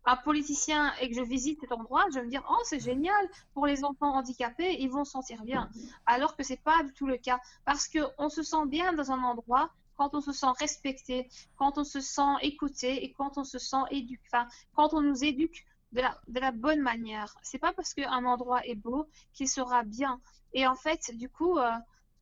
un 0.08 0.16
politicien 0.16 0.94
et 1.02 1.10
que 1.10 1.16
je 1.16 1.22
visite 1.22 1.60
cet 1.60 1.72
endroit, 1.72 2.06
je 2.10 2.16
vais 2.20 2.26
me 2.26 2.30
dire 2.30 2.44
oh 2.50 2.62
c'est 2.64 2.80
génial 2.80 3.30
pour 3.54 3.68
les 3.68 3.84
enfants 3.84 4.16
handicapés, 4.16 4.78
ils 4.80 4.90
vont 4.90 5.04
se 5.04 5.12
sentir 5.12 5.44
bien. 5.44 5.70
Alors 6.06 6.36
que 6.36 6.44
c'est 6.44 6.64
pas 6.64 6.82
du 6.84 6.94
tout 6.94 7.08
le 7.08 7.18
cas 7.18 7.40
parce 7.66 7.88
que 7.88 8.00
on 8.18 8.30
se 8.30 8.42
sent 8.42 8.66
bien 8.68 8.94
dans 8.94 9.12
un 9.12 9.22
endroit 9.22 9.70
quand 9.98 10.16
on 10.16 10.22
se 10.22 10.32
sent 10.32 10.54
respecté, 10.60 11.28
quand 11.58 11.78
on 11.78 11.84
se 11.84 12.00
sent 12.00 12.36
écouté 12.42 13.04
et 13.04 13.12
quand 13.12 13.38
on 13.38 13.44
se 13.44 13.60
sent 13.60 13.84
éduqué, 13.92 14.24
enfin, 14.32 14.48
quand 14.76 14.94
on 14.94 15.02
nous 15.02 15.24
éduque 15.24 15.66
de 15.92 16.02
la, 16.02 16.18
de 16.28 16.40
la 16.40 16.52
bonne 16.52 16.82
manière. 16.82 17.36
C'est 17.42 17.60
pas 17.60 17.74
parce 17.74 17.94
qu'un 17.94 18.26
endroit 18.26 18.66
est 18.66 18.76
beau 18.76 19.08
qu'il 19.34 19.50
sera 19.50 19.84
bien. 19.84 20.22
Et 20.54 20.68
en 20.68 20.76
fait, 20.76 21.12
du 21.16 21.30
coup, 21.30 21.58
euh, 21.58 21.72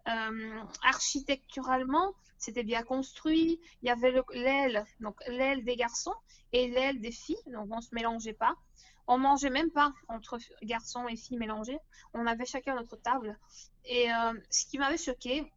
euh, 0.07 0.63
architecturalement, 0.83 2.13
c'était 2.37 2.63
bien 2.63 2.83
construit. 2.83 3.59
Il 3.81 3.87
y 3.87 3.91
avait 3.91 4.13
l'aile, 4.33 4.85
donc 4.99 5.15
l'aile 5.27 5.63
des 5.63 5.75
garçons 5.75 6.13
et 6.51 6.67
l'aile 6.69 6.99
des 6.99 7.11
filles, 7.11 7.41
donc 7.47 7.67
on 7.71 7.81
se 7.81 7.93
mélangeait 7.93 8.33
pas. 8.33 8.55
On 9.07 9.17
mangeait 9.17 9.49
même 9.49 9.69
pas 9.69 9.93
entre 10.07 10.39
garçons 10.63 11.07
et 11.07 11.15
filles 11.15 11.37
mélangés. 11.37 11.79
On 12.13 12.25
avait 12.25 12.45
chacun 12.45 12.75
notre 12.75 12.95
table. 12.97 13.37
Et 13.85 14.11
euh, 14.11 14.33
ce 14.49 14.65
qui 14.65 14.79
m'avait 14.79 14.97
choqué, 14.97 15.51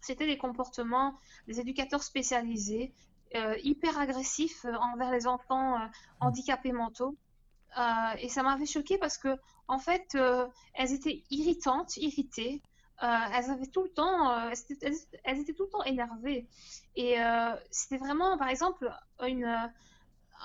c'était 0.00 0.26
les 0.26 0.38
comportements 0.38 1.14
des 1.48 1.58
éducateurs 1.58 2.04
spécialisés, 2.04 2.94
euh, 3.34 3.56
hyper 3.62 3.98
agressifs 3.98 4.64
envers 4.64 5.10
les 5.10 5.26
enfants 5.26 5.76
handicapés 6.20 6.72
mentaux. 6.72 7.16
et 8.18 8.28
ça 8.28 8.42
m'avait 8.42 8.66
choqué 8.66 8.96
parce 8.96 9.18
que, 9.18 9.36
en 9.66 9.78
fait, 9.78 10.16
elles 10.74 10.92
étaient 10.92 11.24
irritantes, 11.30 11.96
irritées. 11.96 12.62
Euh, 13.02 13.06
elles 13.32 13.50
avaient 13.50 13.66
tout 13.68 13.84
le 13.84 13.90
temps, 13.90 14.30
euh, 14.30 14.50
elles, 15.24 15.38
étaient, 15.38 15.52
tout 15.52 15.64
le 15.64 15.70
temps 15.70 15.84
énervées. 15.84 16.48
Et 16.96 17.20
euh, 17.20 17.54
c'était 17.70 17.98
vraiment, 17.98 18.36
par 18.36 18.48
exemple, 18.48 18.92
une, 19.24 19.44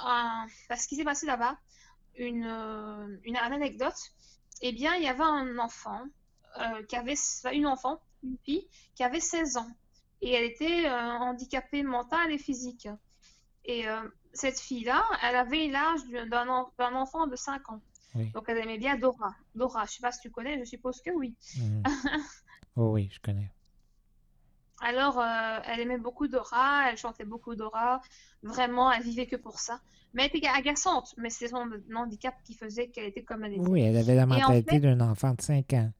un, 0.05 0.47
ce 0.77 0.87
qui 0.87 0.95
s'est 0.95 1.03
passé 1.03 1.25
là-bas, 1.25 1.57
une, 2.15 3.19
une, 3.23 3.37
anecdote. 3.37 3.97
Eh 4.61 4.71
bien, 4.71 4.95
il 4.95 5.03
y 5.03 5.07
avait 5.07 5.23
un 5.23 5.57
enfant 5.57 6.03
qui 6.87 6.95
avait, 6.95 7.15
une 7.51 7.65
enfant, 7.65 7.99
une 8.23 8.37
fille, 8.45 8.67
qui 8.93 9.03
avait 9.03 9.19
16 9.19 9.57
ans. 9.57 9.71
Et 10.21 10.31
elle 10.31 10.43
était 10.43 10.87
handicapée 10.89 11.81
mentale 11.81 12.31
et 12.31 12.37
physique. 12.37 12.87
Et 13.65 13.85
cette 14.33 14.59
fille-là, 14.59 15.03
elle 15.23 15.35
avait 15.35 15.67
l'âge 15.69 16.01
d'un 16.29 16.93
enfant 16.93 17.25
de 17.25 17.35
5 17.35 17.71
ans. 17.71 17.81
Donc 18.33 18.45
elle 18.47 18.59
aimait 18.59 18.77
bien 18.77 18.97
Dora. 18.97 19.33
Dora, 19.55 19.85
je 19.85 19.93
sais 19.93 20.01
pas 20.01 20.11
si 20.11 20.21
tu 20.21 20.29
connais, 20.29 20.59
je 20.59 20.65
suppose 20.65 21.01
que 21.01 21.11
oui. 21.11 21.35
Mhm. 21.57 21.83
oh 22.75 22.91
oui, 22.93 23.09
je 23.11 23.19
connais. 23.19 23.51
Alors, 24.81 25.19
euh, 25.19 25.59
elle 25.65 25.79
aimait 25.79 25.97
beaucoup 25.97 26.27
Dora, 26.27 26.89
elle 26.89 26.97
chantait 26.97 27.25
beaucoup 27.25 27.55
Dora. 27.55 28.01
Vraiment, 28.41 28.91
elle 28.91 29.03
vivait 29.03 29.27
que 29.27 29.37
pour 29.37 29.59
ça. 29.59 29.79
Mais 30.13 30.23
elle 30.25 30.37
était 30.37 30.47
agaçante, 30.47 31.15
mais 31.17 31.29
c'est 31.29 31.47
son 31.47 31.69
handicap 31.95 32.35
qui 32.43 32.53
faisait 32.53 32.89
qu'elle 32.89 33.05
était 33.05 33.23
comme 33.23 33.45
elle 33.45 33.53
était. 33.53 33.61
Oui, 33.61 33.81
elle 33.81 33.97
avait 33.97 34.15
la 34.15 34.25
mentalité 34.25 34.79
d'un 34.79 34.99
enfant 34.99 35.33
de 35.33 35.41
5 35.41 35.73
ans. 35.73 35.91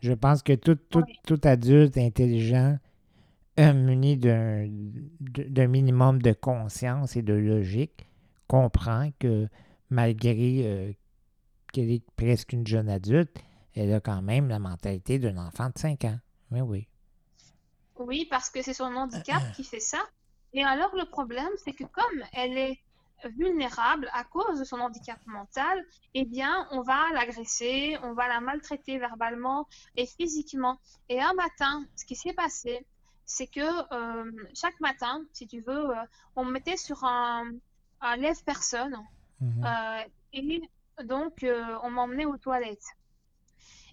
Je 0.00 0.12
pense 0.12 0.42
que 0.42 0.52
tout, 0.52 0.76
tout, 0.76 1.04
tout 1.26 1.40
adulte 1.44 1.96
intelligent, 1.98 2.78
euh, 3.58 3.72
muni 3.72 4.16
d'un 4.16 5.66
minimum 5.66 6.22
de 6.22 6.32
conscience 6.32 7.16
et 7.16 7.22
de 7.22 7.34
logique, 7.34 8.06
comprend 8.46 9.10
que 9.18 9.48
malgré 9.90 10.62
euh, 10.64 10.92
qu'elle 11.72 11.90
est 11.90 12.04
presque 12.16 12.52
une 12.52 12.66
jeune 12.66 12.88
adulte, 12.88 13.36
elle 13.74 13.92
a 13.92 14.00
quand 14.00 14.22
même 14.22 14.48
la 14.48 14.58
mentalité 14.58 15.18
d'un 15.18 15.36
enfant 15.36 15.68
de 15.68 15.78
5 15.78 16.04
ans. 16.04 16.18
Oui, 16.50 16.60
oui. 16.60 16.88
Oui, 17.98 18.26
parce 18.30 18.50
que 18.50 18.62
c'est 18.62 18.74
son 18.74 18.94
handicap 18.94 19.42
qui 19.54 19.64
fait 19.64 19.80
ça. 19.80 20.00
Et 20.52 20.64
alors, 20.64 20.94
le 20.96 21.04
problème, 21.04 21.50
c'est 21.64 21.72
que 21.72 21.84
comme 21.84 22.24
elle 22.32 22.56
est 22.56 22.80
vulnérable 23.36 24.08
à 24.12 24.24
cause 24.24 24.58
de 24.58 24.64
son 24.64 24.80
handicap 24.80 25.18
mental, 25.26 25.84
eh 26.14 26.24
bien, 26.24 26.66
on 26.70 26.80
va 26.80 27.10
l'agresser, 27.12 27.98
on 28.02 28.14
va 28.14 28.28
la 28.28 28.40
maltraiter 28.40 28.98
verbalement 28.98 29.68
et 29.96 30.06
physiquement. 30.06 30.78
Et 31.08 31.20
un 31.20 31.34
matin, 31.34 31.84
ce 31.96 32.04
qui 32.04 32.16
s'est 32.16 32.32
passé, 32.32 32.86
c'est 33.24 33.46
que 33.46 33.60
euh, 33.94 34.30
chaque 34.54 34.80
matin, 34.80 35.22
si 35.32 35.46
tu 35.46 35.60
veux, 35.60 35.90
euh, 35.90 36.04
on 36.36 36.44
me 36.44 36.52
mettait 36.52 36.76
sur 36.76 37.04
un, 37.04 37.52
lève-personne 38.16 38.96
mhm. 39.40 39.64
euh, 39.64 40.02
et 40.32 40.62
donc 41.04 41.42
euh, 41.44 41.76
on 41.82 41.90
m'emmenait 41.90 42.24
aux 42.24 42.38
toilettes. 42.38 42.86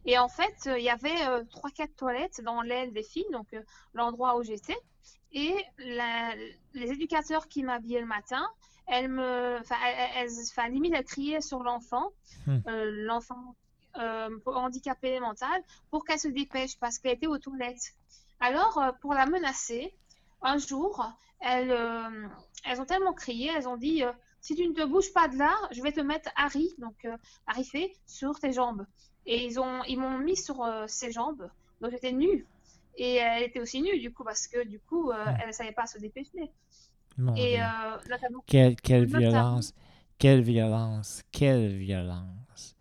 Et 0.07 0.17
en 0.17 0.29
fait, 0.29 0.55
euh, 0.67 0.79
il 0.79 0.85
y 0.85 0.89
avait 0.89 1.27
euh, 1.27 1.43
trois, 1.51 1.69
quatre 1.69 1.95
toilettes 1.95 2.41
dans 2.41 2.61
l'aile 2.61 2.93
des 2.93 3.03
filles, 3.03 3.27
donc 3.31 3.47
l'endroit 3.93 4.37
où 4.37 4.43
j'étais. 4.43 4.77
Et 5.33 5.55
les 5.77 6.91
éducateurs 6.91 7.47
qui 7.47 7.61
m'habillaient 7.61 7.99
le 7.99 8.07
matin, 8.07 8.49
elles 8.87 9.09
me, 9.09 9.57
enfin, 9.59 9.75
elles, 10.15 10.71
limite, 10.71 10.93
elles 10.95 11.03
criaient 11.03 11.41
sur 11.41 11.61
l'enfant, 11.61 12.11
hmm. 12.47 12.59
l'enfant 13.05 13.55
handicapé 14.45 15.19
mental, 15.19 15.61
pour 15.91 16.05
qu'elle 16.05 16.19
se 16.19 16.29
dépêche 16.29 16.79
parce 16.79 16.97
qu'elle 16.97 17.15
était 17.15 17.27
aux 17.27 17.37
toilettes. 17.37 17.93
Alors, 18.39 18.81
pour 19.01 19.13
la 19.13 19.25
menacer, 19.25 19.93
un 20.41 20.57
jour, 20.57 21.05
elles, 21.41 21.75
elles 22.63 22.79
ont 22.79 22.85
tellement 22.85 23.13
crié, 23.13 23.51
elles 23.53 23.67
ont 23.67 23.77
dit 23.77 24.03
si 24.47 24.55
tu 24.55 24.65
ne 24.65 24.73
te 24.73 24.85
bouges 24.85 25.11
pas 25.11 25.27
de 25.27 25.37
là, 25.37 25.53
je 25.71 25.81
vais 25.81 25.91
te 25.91 25.99
mettre 25.99 26.29
Harry, 26.37 26.73
donc 26.77 26.95
euh, 27.03 27.17
Harry 27.47 27.65
fait, 27.65 27.91
sur 28.05 28.39
tes 28.39 28.53
jambes. 28.53 28.85
Et 29.27 29.45
ils 29.45 29.59
ont, 29.59 29.83
ils 29.83 29.99
m'ont 29.99 30.17
mis 30.17 30.35
sur 30.35 30.63
euh, 30.63 30.85
ses 30.87 31.11
jambes, 31.11 31.49
donc 31.81 31.91
j'étais 31.91 32.11
nue. 32.11 32.45
Et 32.95 33.15
elle 33.15 33.43
était 33.43 33.59
aussi 33.59 33.81
nue, 33.81 33.99
du 33.99 34.11
coup, 34.11 34.23
parce 34.23 34.47
que 34.47 34.65
du 34.65 34.79
coup, 34.79 35.11
euh, 35.11 35.25
elle 35.39 35.47
ne 35.47 35.51
savait 35.51 35.71
pas 35.71 35.85
se 35.85 35.99
dépêcher. 35.99 36.49
et 37.35 37.59
quelle, 38.47 38.75
quelle 38.77 39.05
violence, 39.05 39.73
quelle 40.17 40.41
violence, 40.41 41.23
quelle 41.31 41.77
violence. 41.77 42.75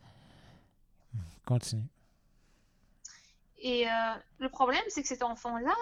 Continue. 1.44 1.82
Et 3.58 3.86
le 4.38 4.48
problème, 4.48 4.82
c'est 4.88 5.02
que 5.02 5.08
cet 5.08 5.22
enfant-là, 5.22 5.74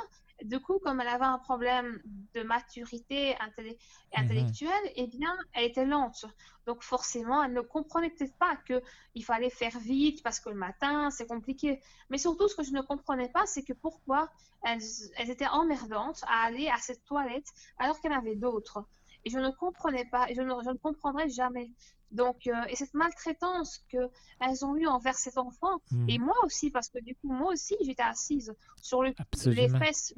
du 0.44 0.61
coup, 0.61 0.78
comme 0.78 1.00
elle 1.00 1.09
avait 1.09 1.24
un 1.24 1.38
problème 1.38 2.00
de 2.35 2.42
maturité 2.42 3.35
mhm. 3.59 3.74
intellectuelle, 4.14 4.92
eh 4.94 5.07
bien, 5.07 5.35
elle 5.54 5.64
était 5.64 5.87
lente. 5.87 6.26
Donc, 6.66 6.83
forcément, 6.83 7.42
elle 7.42 7.54
ne 7.54 7.62
comprenait 7.62 8.11
peut-être 8.11 8.37
pas 8.37 8.57
qu'il 8.66 9.24
fallait 9.24 9.50
faire 9.50 9.78
vite 9.78 10.22
parce 10.22 10.40
que 10.40 10.50
le 10.50 10.54
matin, 10.54 11.11
c'est 11.11 11.26
compliqué. 11.26 11.80
Mais 12.11 12.18
surtout, 12.18 12.46
ce 12.46 12.54
que 12.54 12.62
je 12.62 12.72
ne 12.72 12.83
comprenais 12.83 13.30
pas, 13.30 13.46
c'est 13.46 13.62
que 13.62 13.72
pourquoi 13.72 14.28
elles, 14.64 14.83
étaient 15.30 15.48
emmerdantes 15.48 16.22
à 16.26 16.44
aller 16.44 16.68
à 16.68 16.76
cette 16.76 17.04
toilette 17.04 17.48
alors 17.78 17.98
qu'elle 18.00 18.12
avait 18.12 18.37
d'autres. 18.37 18.85
Et 19.24 19.30
je 19.30 19.38
ne 19.38 19.50
comprenais 19.50 20.04
pas, 20.10 20.28
et 20.28 20.34
je 20.34 20.42
ne, 20.42 20.52
je 20.62 20.70
ne 20.70 20.76
comprendrai 20.76 21.28
jamais. 21.28 21.70
Donc, 22.10 22.46
euh, 22.46 22.52
et 22.68 22.76
cette 22.76 22.94
maltraitance 22.94 23.82
qu'elles 23.88 24.64
ont 24.64 24.76
eue 24.76 24.87
envers 24.87 25.14
cet 25.14 25.38
enfant, 25.38 25.80
hmm. 25.90 26.08
et 26.08 26.18
moi 26.18 26.37
aussi, 26.44 26.70
parce 26.70 26.88
que 26.88 27.02
du 27.02 27.14
coup, 27.16 27.32
moi 27.32 27.52
aussi, 27.52 27.74
j'étais 27.84 28.02
assise 28.02 28.54
sur 28.80 29.02
le, 29.02 29.12
les 29.46 29.68
fesses, 29.68 30.14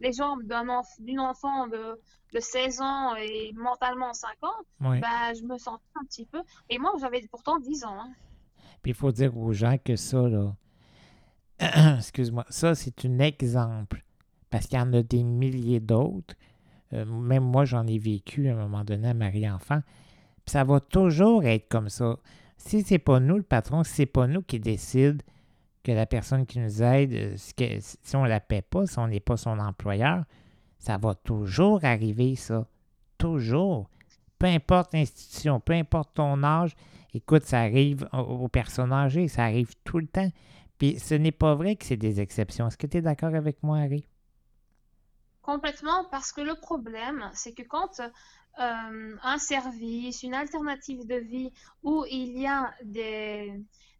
les 0.00 0.12
jambes 0.12 0.42
d'une 1.00 1.20
enfant 1.20 1.66
de, 1.68 1.98
de, 2.32 2.40
16 2.40 2.80
ans 2.80 3.16
et 3.16 3.52
mentalement 3.54 4.12
5 4.12 4.28
ans, 4.42 4.62
bah, 4.80 5.34
je 5.34 5.42
me 5.42 5.58
sentais 5.58 5.82
un 6.00 6.04
petit 6.04 6.26
peu. 6.26 6.42
Et 6.68 6.78
moi, 6.78 6.92
j'avais 7.00 7.26
pourtant 7.30 7.58
10 7.58 7.84
ans. 7.84 7.98
Hein. 7.98 8.12
Puis 8.82 8.92
il 8.92 8.94
faut 8.94 9.10
dire 9.10 9.36
aux 9.36 9.52
gens 9.52 9.78
que 9.82 9.96
ça, 9.96 10.28
là, 10.28 10.54
excuse-moi, 11.98 12.44
ça, 12.50 12.74
c'est 12.74 13.04
un 13.04 13.18
exemple. 13.18 14.04
Parce 14.50 14.66
qu'il 14.66 14.78
y 14.78 14.80
en 14.80 14.92
a 14.92 15.02
des 15.02 15.24
milliers 15.24 15.80
d'autres. 15.80 16.34
Euh, 16.92 17.04
même 17.04 17.44
moi, 17.44 17.64
j'en 17.64 17.86
ai 17.86 17.98
vécu 17.98 18.48
à 18.48 18.52
un 18.52 18.56
moment 18.56 18.84
donné 18.84 19.08
à 19.08 19.14
Marie-Enfant 19.14 19.80
ça 20.46 20.64
va 20.64 20.80
toujours 20.80 21.44
être 21.44 21.68
comme 21.68 21.88
ça. 21.88 22.16
Si 22.56 22.82
c'est 22.82 22.98
pas 22.98 23.20
nous 23.20 23.36
le 23.36 23.42
patron, 23.42 23.84
si 23.84 23.92
c'est 23.92 24.06
pas 24.06 24.26
nous 24.26 24.42
qui 24.42 24.58
décide 24.58 25.22
que 25.82 25.92
la 25.92 26.06
personne 26.06 26.46
qui 26.46 26.58
nous 26.58 26.82
aide, 26.82 27.12
euh, 27.12 27.34
si 27.36 28.16
on 28.16 28.24
la 28.24 28.40
paie 28.40 28.62
pas, 28.62 28.86
si 28.86 28.98
on 28.98 29.08
n'est 29.08 29.20
pas 29.20 29.36
son 29.36 29.58
employeur, 29.58 30.24
ça 30.78 30.96
va 30.98 31.14
toujours 31.14 31.84
arriver, 31.84 32.36
ça. 32.36 32.66
Toujours. 33.18 33.88
Peu 34.38 34.46
importe 34.46 34.92
l'institution, 34.92 35.60
peu 35.60 35.72
importe 35.72 36.14
ton 36.14 36.42
âge, 36.42 36.74
écoute, 37.14 37.44
ça 37.44 37.60
arrive 37.60 38.06
aux 38.12 38.48
personnes 38.48 38.92
âgées, 38.92 39.28
ça 39.28 39.44
arrive 39.44 39.70
tout 39.84 39.98
le 39.98 40.06
temps. 40.06 40.28
Puis 40.78 40.98
ce 40.98 41.14
n'est 41.14 41.32
pas 41.32 41.54
vrai 41.54 41.76
que 41.76 41.86
c'est 41.86 41.96
des 41.96 42.20
exceptions. 42.20 42.68
Est-ce 42.68 42.76
que 42.76 42.86
tu 42.86 42.98
es 42.98 43.02
d'accord 43.02 43.34
avec 43.34 43.62
moi, 43.62 43.78
Harry? 43.78 44.06
Complètement, 45.46 46.04
parce 46.10 46.32
que 46.32 46.40
le 46.40 46.56
problème, 46.56 47.30
c'est 47.32 47.52
que 47.52 47.62
quand 47.62 48.00
euh, 48.00 49.16
un 49.22 49.38
service, 49.38 50.24
une 50.24 50.34
alternative 50.34 51.06
de 51.06 51.14
vie 51.14 51.52
où 51.84 52.04
il 52.10 52.36
y 52.36 52.48
a 52.48 52.74
des, 52.82 53.54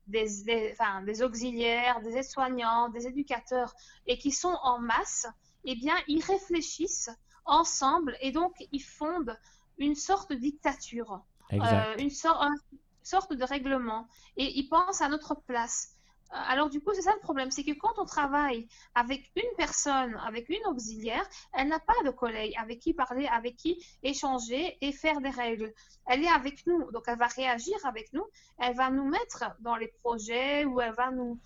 des, 0.08 0.26
des, 0.44 0.70
enfin, 0.72 1.02
des 1.02 1.22
auxiliaires, 1.22 2.00
des 2.00 2.16
aides-soignants, 2.16 2.88
des 2.88 3.06
éducateurs, 3.06 3.72
et 4.08 4.18
qui 4.18 4.32
sont 4.32 4.58
en 4.64 4.80
masse, 4.80 5.28
eh 5.62 5.76
bien, 5.76 5.94
ils 6.08 6.20
réfléchissent 6.20 7.10
ensemble 7.44 8.16
et 8.20 8.32
donc 8.32 8.52
ils 8.72 8.82
fondent 8.82 9.38
une 9.78 9.94
sorte 9.94 10.30
de 10.30 10.34
dictature, 10.34 11.22
euh, 11.52 11.96
une 11.98 12.10
sorte 12.10 13.32
de 13.32 13.44
règlement, 13.44 14.08
et 14.36 14.58
ils 14.58 14.68
pensent 14.68 15.00
à 15.00 15.08
notre 15.08 15.36
place. 15.42 15.95
Alors 16.30 16.70
du 16.70 16.80
coup, 16.80 16.92
c'est 16.94 17.02
ça 17.02 17.12
le 17.14 17.20
problème, 17.20 17.50
c'est 17.50 17.64
que 17.64 17.72
quand 17.72 17.94
on 17.98 18.04
travaille 18.04 18.66
avec 18.94 19.30
une 19.36 19.56
personne, 19.56 20.16
avec 20.26 20.48
une 20.48 20.64
auxiliaire, 20.66 21.26
elle 21.54 21.68
n'a 21.68 21.78
pas 21.78 21.94
de 22.04 22.10
collègue 22.10 22.52
avec 22.60 22.80
qui 22.80 22.94
parler, 22.94 23.26
avec 23.26 23.56
qui 23.56 23.84
échanger 24.02 24.76
et 24.80 24.92
faire 24.92 25.20
des 25.20 25.30
règles. 25.30 25.72
Elle 26.06 26.24
est 26.24 26.28
avec 26.28 26.66
nous, 26.66 26.90
donc 26.92 27.04
elle 27.06 27.18
va 27.18 27.26
réagir 27.26 27.76
avec 27.84 28.12
nous, 28.12 28.24
elle 28.58 28.74
va 28.74 28.90
nous 28.90 29.08
mettre 29.08 29.44
dans 29.60 29.76
les 29.76 29.88
projets 29.88 30.64
ou 30.64 30.80
elle 30.80 30.94
va 30.94 31.10
nous... 31.10 31.38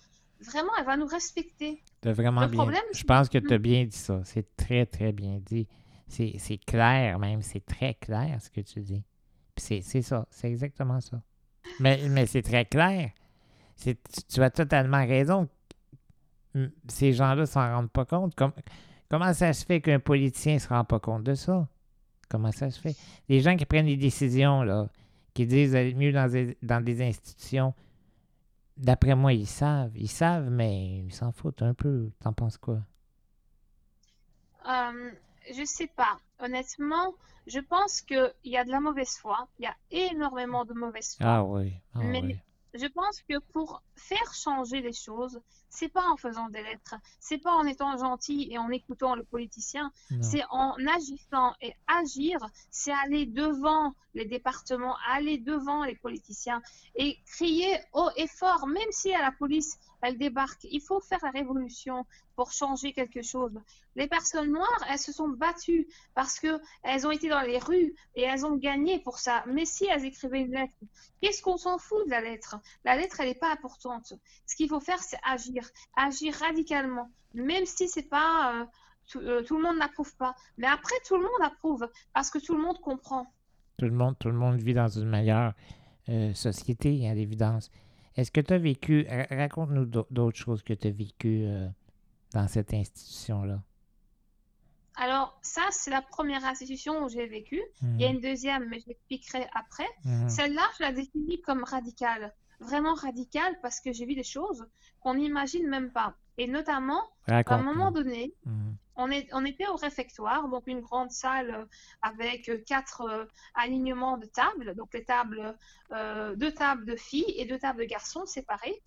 Vraiment, 0.43 0.71
elle 0.79 0.85
va 0.85 0.97
nous 0.97 1.05
respecter. 1.05 1.83
vraiment 2.03 2.47
bien. 2.47 2.81
Je 2.93 3.03
pense 3.03 3.29
que 3.29 3.37
tu 3.37 3.53
as 3.53 3.59
bien 3.59 3.85
dit 3.85 3.95
ça. 3.95 4.21
C'est 4.25 4.55
très, 4.55 4.87
très 4.87 5.11
bien 5.11 5.39
dit. 5.39 5.67
C'est 6.07 6.57
clair 6.65 7.19
même, 7.19 7.43
c'est 7.43 7.63
très 7.63 7.93
clair 7.93 8.41
ce 8.41 8.49
que 8.49 8.61
tu 8.61 8.81
dis. 8.81 9.03
C'est 9.55 9.81
ça, 10.01 10.27
c'est 10.31 10.47
exactement 10.47 10.99
ça. 10.99 11.21
Mais, 11.79 12.01
mais 12.09 12.25
c'est 12.25 12.41
très 12.41 12.65
clair 12.65 13.11
tu, 13.75 14.41
as 14.41 14.49
totalement 14.49 15.05
raison. 15.05 15.47
Ces 16.87 17.13
gens-là 17.13 17.41
ne 17.41 17.45
s'en 17.45 17.61
rendent 17.61 17.91
pas 17.91 18.05
compte. 18.05 18.35
comment 19.09 19.33
ça 19.33 19.53
se 19.53 19.65
fait 19.65 19.81
qu'un 19.81 19.99
politicien 19.99 20.55
ne 20.55 20.59
se 20.59 20.67
rend 20.67 20.83
pas 20.83 20.99
compte 20.99 21.23
de 21.23 21.33
ça? 21.33 21.67
Comment 22.29 22.51
ça 22.51 22.69
se 22.69 22.79
fait? 22.79 22.95
Les 23.29 23.41
gens 23.41 23.55
qui 23.55 23.65
prennent 23.65 23.85
des 23.85 23.97
décisions, 23.97 24.63
là, 24.63 24.87
qui 25.33 25.45
disent 25.45 25.75
aller 25.75 25.93
mieux 25.93 26.11
dans 26.11 26.29
des, 26.29 26.57
dans 26.61 26.83
des 26.83 27.01
institutions, 27.01 27.73
d'après 28.77 29.15
moi, 29.15 29.33
ils 29.33 29.47
savent. 29.47 29.91
Ils 29.95 30.09
savent, 30.09 30.49
mais 30.49 30.99
ils 30.99 31.13
s'en 31.13 31.31
foutent 31.31 31.61
un 31.61 31.73
peu. 31.73 32.09
T'en 32.19 32.33
penses 32.33 32.57
quoi? 32.57 32.79
Euh, 34.67 35.11
je 35.53 35.63
sais 35.65 35.87
pas. 35.87 36.17
Honnêtement, 36.39 37.15
je 37.47 37.59
pense 37.59 38.01
qu'il 38.01 38.33
y 38.45 38.57
a 38.57 38.63
de 38.63 38.71
la 38.71 38.79
mauvaise 38.79 39.17
foi. 39.17 39.47
Il 39.59 39.63
y 39.63 39.67
a 39.67 39.75
énormément 39.91 40.65
de 40.65 40.73
mauvaise 40.73 41.15
foi. 41.17 41.25
Ah 41.25 41.43
oui. 41.43 41.73
Ah 41.95 41.99
oui 42.03 42.37
je 42.73 42.87
pense 42.87 43.21
que 43.27 43.37
pour 43.53 43.81
faire 43.95 44.33
changer 44.33 44.81
les 44.81 44.93
choses, 44.93 45.39
c'est 45.69 45.89
pas 45.89 46.07
en 46.09 46.17
faisant 46.17 46.49
des 46.49 46.61
lettres, 46.61 46.95
c'est 47.19 47.37
pas 47.37 47.53
en 47.53 47.65
étant 47.65 47.97
gentil 47.97 48.49
et 48.51 48.57
en 48.57 48.69
écoutant 48.69 49.15
le 49.15 49.23
politicien, 49.23 49.91
c'est 50.21 50.43
en 50.49 50.75
agissant 50.87 51.53
et 51.61 51.73
agir, 51.87 52.37
c'est 52.69 52.91
aller 52.91 53.25
devant 53.25 53.93
les 54.13 54.25
départements, 54.25 54.95
aller 55.09 55.37
devant 55.37 55.83
les 55.83 55.95
politiciens 55.95 56.61
et 56.95 57.17
crier 57.25 57.77
haut 57.93 58.09
et 58.17 58.27
fort, 58.27 58.67
même 58.67 58.91
si 58.91 59.13
à 59.13 59.21
la 59.21 59.31
police 59.31 59.77
elle 60.01 60.17
débarque, 60.17 60.63
il 60.63 60.81
faut 60.81 60.99
faire 60.99 61.19
la 61.23 61.31
révolution 61.31 62.05
pour 62.35 62.51
changer 62.51 62.93
quelque 62.93 63.21
chose. 63.21 63.53
Les 63.95 64.07
personnes 64.07 64.51
noires, 64.51 64.85
elles 64.89 64.99
se 64.99 65.11
sont 65.11 65.29
battues 65.29 65.87
parce 66.15 66.39
que 66.39 66.59
elles 66.83 67.05
ont 67.05 67.11
été 67.11 67.29
dans 67.29 67.41
les 67.41 67.59
rues 67.59 67.93
et 68.15 68.21
elles 68.23 68.45
ont 68.45 68.55
gagné 68.55 68.99
pour 68.99 69.19
ça. 69.19 69.43
Mais 69.47 69.65
si 69.65 69.85
elles 69.85 70.05
écrivaient 70.05 70.41
une 70.41 70.53
lettre, 70.53 70.73
qu'est-ce 71.21 71.41
qu'on 71.41 71.57
s'en 71.57 71.77
fout 71.77 72.05
de 72.05 72.11
la 72.11 72.21
lettre? 72.21 72.57
La 72.83 72.95
lettre, 72.95 73.19
elle 73.19 73.29
n'est 73.29 73.35
pas 73.35 73.51
importante. 73.51 74.13
Ce 74.45 74.55
qu'il 74.55 74.69
faut 74.69 74.79
faire, 74.79 75.01
c'est 75.01 75.19
agir, 75.23 75.69
agir 75.95 76.33
radicalement, 76.35 77.09
même 77.33 77.65
si 77.65 77.87
c'est 77.87 78.09
pas 78.09 78.61
euh, 78.61 78.65
euh, 79.17 79.43
tout, 79.43 79.57
le 79.57 79.63
monde 79.63 79.77
n'approuve 79.77 80.15
pas. 80.15 80.35
Mais 80.57 80.67
après, 80.67 80.95
tout 81.05 81.15
le 81.15 81.23
monde 81.23 81.41
approuve 81.41 81.87
parce 82.13 82.29
que 82.29 82.39
tout 82.39 82.55
le 82.55 82.61
monde 82.61 82.79
comprend. 82.81 83.27
Tout 83.77 83.85
le 83.85 83.91
monde, 83.91 84.15
tout 84.19 84.29
le 84.29 84.35
monde 84.35 84.59
vit 84.61 84.73
dans 84.73 84.87
une 84.87 85.09
meilleure 85.09 85.53
euh, 86.09 86.33
société, 86.33 87.07
à 87.09 87.13
l'évidence. 87.13 87.71
Est-ce 88.15 88.31
que 88.31 88.41
tu 88.41 88.53
as 88.53 88.57
vécu, 88.57 89.07
raconte-nous 89.29 89.85
d'autres 89.85 90.37
choses 90.37 90.63
que 90.63 90.73
tu 90.73 90.87
as 90.87 90.91
vécues 90.91 91.45
dans 92.33 92.47
cette 92.47 92.73
institution-là? 92.73 93.61
Alors, 94.95 95.37
ça, 95.41 95.61
c'est 95.71 95.89
la 95.89 96.01
première 96.01 96.43
institution 96.45 97.03
où 97.03 97.09
j'ai 97.09 97.25
vécu. 97.25 97.61
Il 97.81 98.01
y 98.01 98.05
a 98.05 98.09
mhm. 98.09 98.15
une 98.15 98.21
deuxième, 98.21 98.69
mais 98.69 98.79
je 98.79 98.87
l'expliquerai 98.87 99.47
après. 99.53 99.87
Mhm. 100.05 100.29
Celle-là, 100.29 100.61
je 100.77 100.83
la 100.83 100.91
définis 100.91 101.41
comme 101.41 101.63
radicale. 101.63 102.33
Vraiment 102.59 102.93
radicale 102.93 103.57
parce 103.61 103.79
que 103.79 103.91
j'ai 103.91 104.05
vu 104.05 104.15
des 104.15 104.23
choses 104.23 104.67
qu'on 104.99 105.15
n'imagine 105.15 105.67
même 105.67 105.91
pas. 105.91 106.15
Et 106.37 106.47
notamment, 106.47 107.01
à 107.27 107.41
un 107.47 107.63
moment 107.63 107.91
donné, 107.91 108.35
mhm. 108.45 108.75
On, 108.95 109.45
était 109.45 109.67
au 109.67 109.75
réfectoire, 109.75 110.47
donc 110.49 110.63
une 110.67 110.81
grande 110.81 111.11
salle 111.11 111.51
euh, 111.51 111.65
avec 112.01 112.49
euh, 112.49 112.57
quatre 112.65 113.01
euh, 113.01 113.25
alignements 113.55 114.17
de 114.17 114.25
tables, 114.25 114.75
donc 114.75 114.93
les 114.93 115.05
tables, 115.05 115.57
deux 116.35 116.51
tables 116.53 116.85
de 116.85 116.95
filles 116.95 117.33
et 117.37 117.45
deux 117.45 117.59
tables 117.59 117.79
de 117.79 117.85
garçons 117.85 118.25
séparées. 118.25 118.81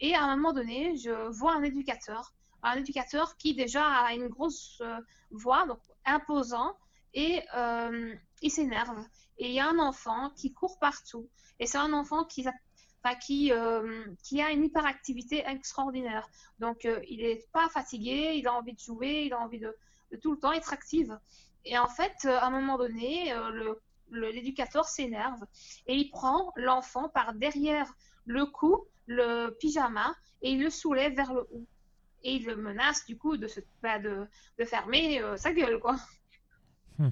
Et 0.00 0.14
à 0.14 0.24
un 0.24 0.36
moment 0.36 0.52
donné, 0.52 0.96
je 0.96 1.28
vois 1.30 1.54
un 1.54 1.62
éducateur 1.62 2.34
un 2.62 2.74
éducateur 2.74 3.38
qui 3.38 3.54
déjà 3.54 3.86
a 3.86 4.12
une 4.12 4.28
grosse 4.28 4.82
voix, 5.30 5.64
donc 5.64 5.80
imposant, 6.04 6.76
et 7.14 7.42
il 8.42 8.50
s'énerve. 8.50 9.02
Et 9.38 9.48
il 9.48 9.54
y 9.54 9.60
a 9.60 9.66
un 9.66 9.78
enfant 9.78 10.28
qui 10.36 10.52
court 10.52 10.78
partout. 10.78 11.26
Et 11.58 11.66
c'est 11.66 11.78
un 11.78 11.94
enfant 11.94 12.24
qui, 12.24 12.44
qui, 13.20 13.52
euh, 13.52 14.04
qui 14.22 14.40
a 14.42 14.50
une 14.50 14.64
hyperactivité 14.64 15.42
extraordinaire. 15.46 16.28
Donc 16.58 16.86
il 17.08 17.22
n'est 17.22 17.44
pas 17.52 17.68
fatigué, 17.68 18.34
il 18.36 18.46
a 18.46 18.54
envie 18.54 18.74
de 18.74 18.78
jouer, 18.78 19.24
il 19.26 19.32
a 19.32 19.40
envie 19.40 19.58
de, 19.58 19.74
tout 20.20 20.32
le 20.32 20.38
temps 20.38 20.52
être 20.52 20.72
actif. 20.72 21.08
Et 21.64 21.78
en 21.78 21.88
fait, 21.88 22.24
à 22.24 22.46
un 22.46 22.50
moment 22.50 22.78
donné, 22.78 23.34
l'éducateur 24.10 24.86
s'énerve 24.86 25.40
et 25.86 25.94
il 25.94 26.10
prend 26.10 26.52
l'enfant 26.56 27.08
par 27.08 27.34
derrière 27.34 27.92
le 28.26 28.46
cou, 28.46 28.86
le 29.06 29.50
pyjama, 29.58 30.14
et 30.42 30.52
il 30.52 30.62
le 30.62 30.70
soulève 30.70 31.14
vers 31.14 31.32
le 31.32 31.40
haut 31.40 31.66
et 32.22 32.34
il 32.34 32.46
le 32.46 32.56
menace 32.56 33.06
du 33.06 33.16
coup 33.16 33.36
de, 33.36 33.48
bah, 33.82 33.98
fermer 34.66 35.20
euh, 35.20 35.36
sa 35.36 35.52
gueule, 35.52 35.78
quoi. 35.78 35.96
Hmm. 36.98 37.10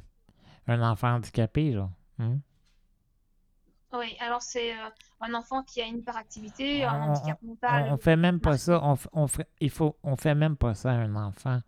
Un 0.67 0.83
enfant 0.91 1.15
handicapé, 1.15 1.73
genre. 1.73 1.91
Hmm. 2.19 2.39
Oui, 3.93 4.17
alors 4.21 4.43
c'est 4.43 4.73
euh, 4.73 4.89
un 5.21 5.33
enfant 5.35 5.63
qui 5.63 5.81
a 5.81 5.87
une 5.87 5.99
hyperactivité, 5.99 6.85
un 6.85 7.11
handicap 7.11 7.41
mental. 7.43 7.89
On, 7.91 7.97
fait 7.97 8.17
même 8.17 8.39
pas 8.39 8.59
ça. 8.59 8.81
On, 8.83 8.97
on, 9.13 9.27
fait, 9.27 9.49
il 9.61 9.71
faut, 9.71 9.97
on 10.03 10.17
fait 10.17 10.35
même 10.35 10.57
pas 10.57 10.75
ça 10.75 10.91
à 10.91 10.95
un 10.95 11.15
enfant, 11.17 11.61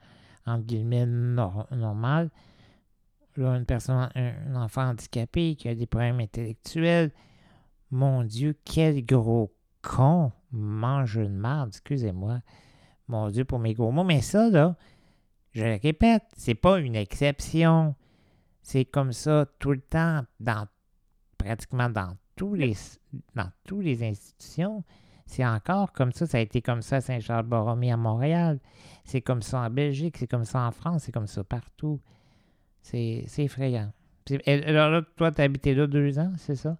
entre 0.47 0.65
guillemets, 0.65 1.07
normal. 1.07 2.31
Là, 3.37 3.57
une 3.57 3.65
personne, 3.65 4.11
un, 4.15 4.55
enfant 4.57 4.89
handicapé 4.89 5.57
qui 5.57 5.69
a 5.69 5.75
des 5.75 5.87
problèmes 5.87 6.21
intellectuels. 6.21 7.11
Mon 7.91 8.23
Dieu, 8.23 8.59
quel 8.65 9.05
gros 9.05 9.55
con 9.81 10.33
mange 10.53 11.17
une 11.17 11.39
merde, 11.39 11.69
excusez-moi. 11.69 12.41
Mon 13.09 13.29
Dieu, 13.31 13.47
pour 13.47 13.59
mes 13.59 13.73
gros 13.73 13.93
mots. 13.93 14.05
Mais 14.05 14.21
ça, 14.21 14.51
là, 14.51 14.77
je 15.53 15.65
le 15.65 15.79
répète, 15.83 16.25
c'est 16.37 16.55
pas 16.55 16.79
une 16.81 16.97
exception. 16.97 17.95
C'est 18.63 18.85
comme 18.85 19.13
ça 19.13 19.47
tout 19.59 19.73
le 19.73 19.81
temps, 19.81 20.23
dans 20.39 20.67
pratiquement 21.43 21.89
dans 21.89 22.17
tous 22.37 22.55
les 22.55 22.75
dans 23.35 23.51
toutes 23.67 23.85
les 23.85 24.03
institutions. 24.03 24.85
C'est 25.27 25.47
encore 25.47 25.93
comme 25.93 26.13
ça. 26.13 26.27
Ça 26.27 26.39
a 26.39 26.41
été 26.41 26.61
comme 26.61 26.83
ça 26.83 26.97
à 26.97 27.01
Saint-Charles-Borromée 27.01 27.93
à 27.93 27.97
Montréal. 27.97 28.59
C'est 29.05 29.21
comme 29.21 29.43
ça 29.43 29.61
en 29.61 29.71
Belgique, 29.71 30.17
c'est 30.19 30.27
comme 30.27 30.45
ça 30.45 30.61
en 30.61 30.73
France, 30.73 31.05
c'est 31.05 31.13
comme 31.13 31.27
ça 31.27 31.45
partout. 31.45 32.01
C'est 32.83 33.25
effrayant. 33.39 33.93
Alors 34.47 34.91
là, 34.91 35.03
toi, 35.17 35.33
tu 35.33 35.41
as 35.41 35.45
habité 35.45 35.75
là 35.75 35.87
deux 35.87 36.19
ans, 36.19 36.33
c'est 36.39 36.57
ça? 36.57 36.77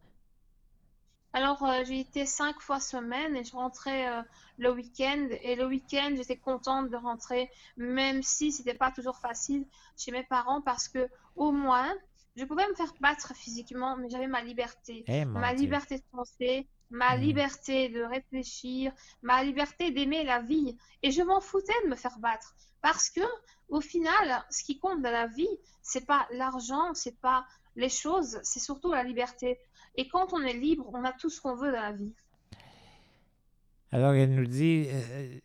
Alors, 1.33 1.63
euh, 1.63 1.85
j'ai 1.87 2.01
été 2.01 2.27
cinq 2.27 2.61
fois 2.61 2.81
semaine 2.81 3.37
et 3.37 3.45
je 3.45 3.53
rentrais 3.53 4.09
euh, 4.09 4.23
le 4.59 4.73
week-end. 4.73 5.29
Et 5.43 5.55
le 5.55 5.67
week-end, 5.67 6.13
j'étais 6.17 6.37
contente 6.37 6.91
de 6.91 6.97
rentrer, 6.97 7.51
même 7.77 8.23
si 8.23 8.51
c'était 8.51 8.75
pas 8.75 8.91
toujours 8.91 9.17
facile 9.17 9.65
chez 9.97 10.11
mes 10.11 10.25
parents, 10.25 10.61
parce 10.61 10.89
que 10.89 11.09
au 11.37 11.53
moins, 11.53 11.93
je 12.37 12.45
pouvais 12.45 12.67
me 12.69 12.75
faire 12.75 12.93
battre 13.01 13.35
physiquement, 13.35 13.97
mais 13.97 14.09
j'avais 14.09 14.27
ma 14.27 14.43
liberté. 14.43 15.05
Eh, 15.07 15.25
ma 15.25 15.53
liberté 15.53 15.99
de 15.99 16.05
penser, 16.13 16.69
ma 16.91 17.17
hmm. 17.17 17.21
liberté 17.21 17.89
de 17.89 18.03
réfléchir, 18.03 18.93
ma 19.23 19.43
liberté 19.43 19.91
d'aimer 19.91 20.25
la 20.25 20.41
vie. 20.41 20.77
Et 21.03 21.11
je 21.11 21.23
m'en 21.23 21.41
foutais 21.41 21.73
de 21.85 21.91
me 21.91 21.97
faire 21.97 22.19
battre. 22.19 22.55
Parce 22.83 23.11
que, 23.11 23.21
au 23.69 23.81
final, 23.81 24.45
ce 24.51 24.65
qui 24.65 24.79
compte 24.79 25.03
dans 25.03 25.11
la 25.11 25.27
vie, 25.27 25.59
c'est 25.83 26.07
pas 26.07 26.27
l'argent, 26.33 26.95
c'est 26.95 27.19
pas 27.21 27.45
les 27.77 27.89
choses, 27.89 28.41
c'est 28.43 28.61
surtout 28.61 28.93
la 28.93 29.05
liberté. 29.05 29.59
Et 29.97 30.09
quand 30.09 30.33
on 30.33 30.43
est 30.43 30.55
libre, 30.55 30.89
on 30.93 31.05
a 31.05 31.13
tout 31.13 31.31
ce 31.31 31.41
qu'on 31.41 31.55
veut 31.55 31.73
dans 31.73 31.81
la 31.81 31.93
vie. 31.93 32.15
Alors, 33.93 34.13
elle 34.13 34.35
nous 34.35 34.47
dit, 34.47 34.87
euh, 34.89 35.39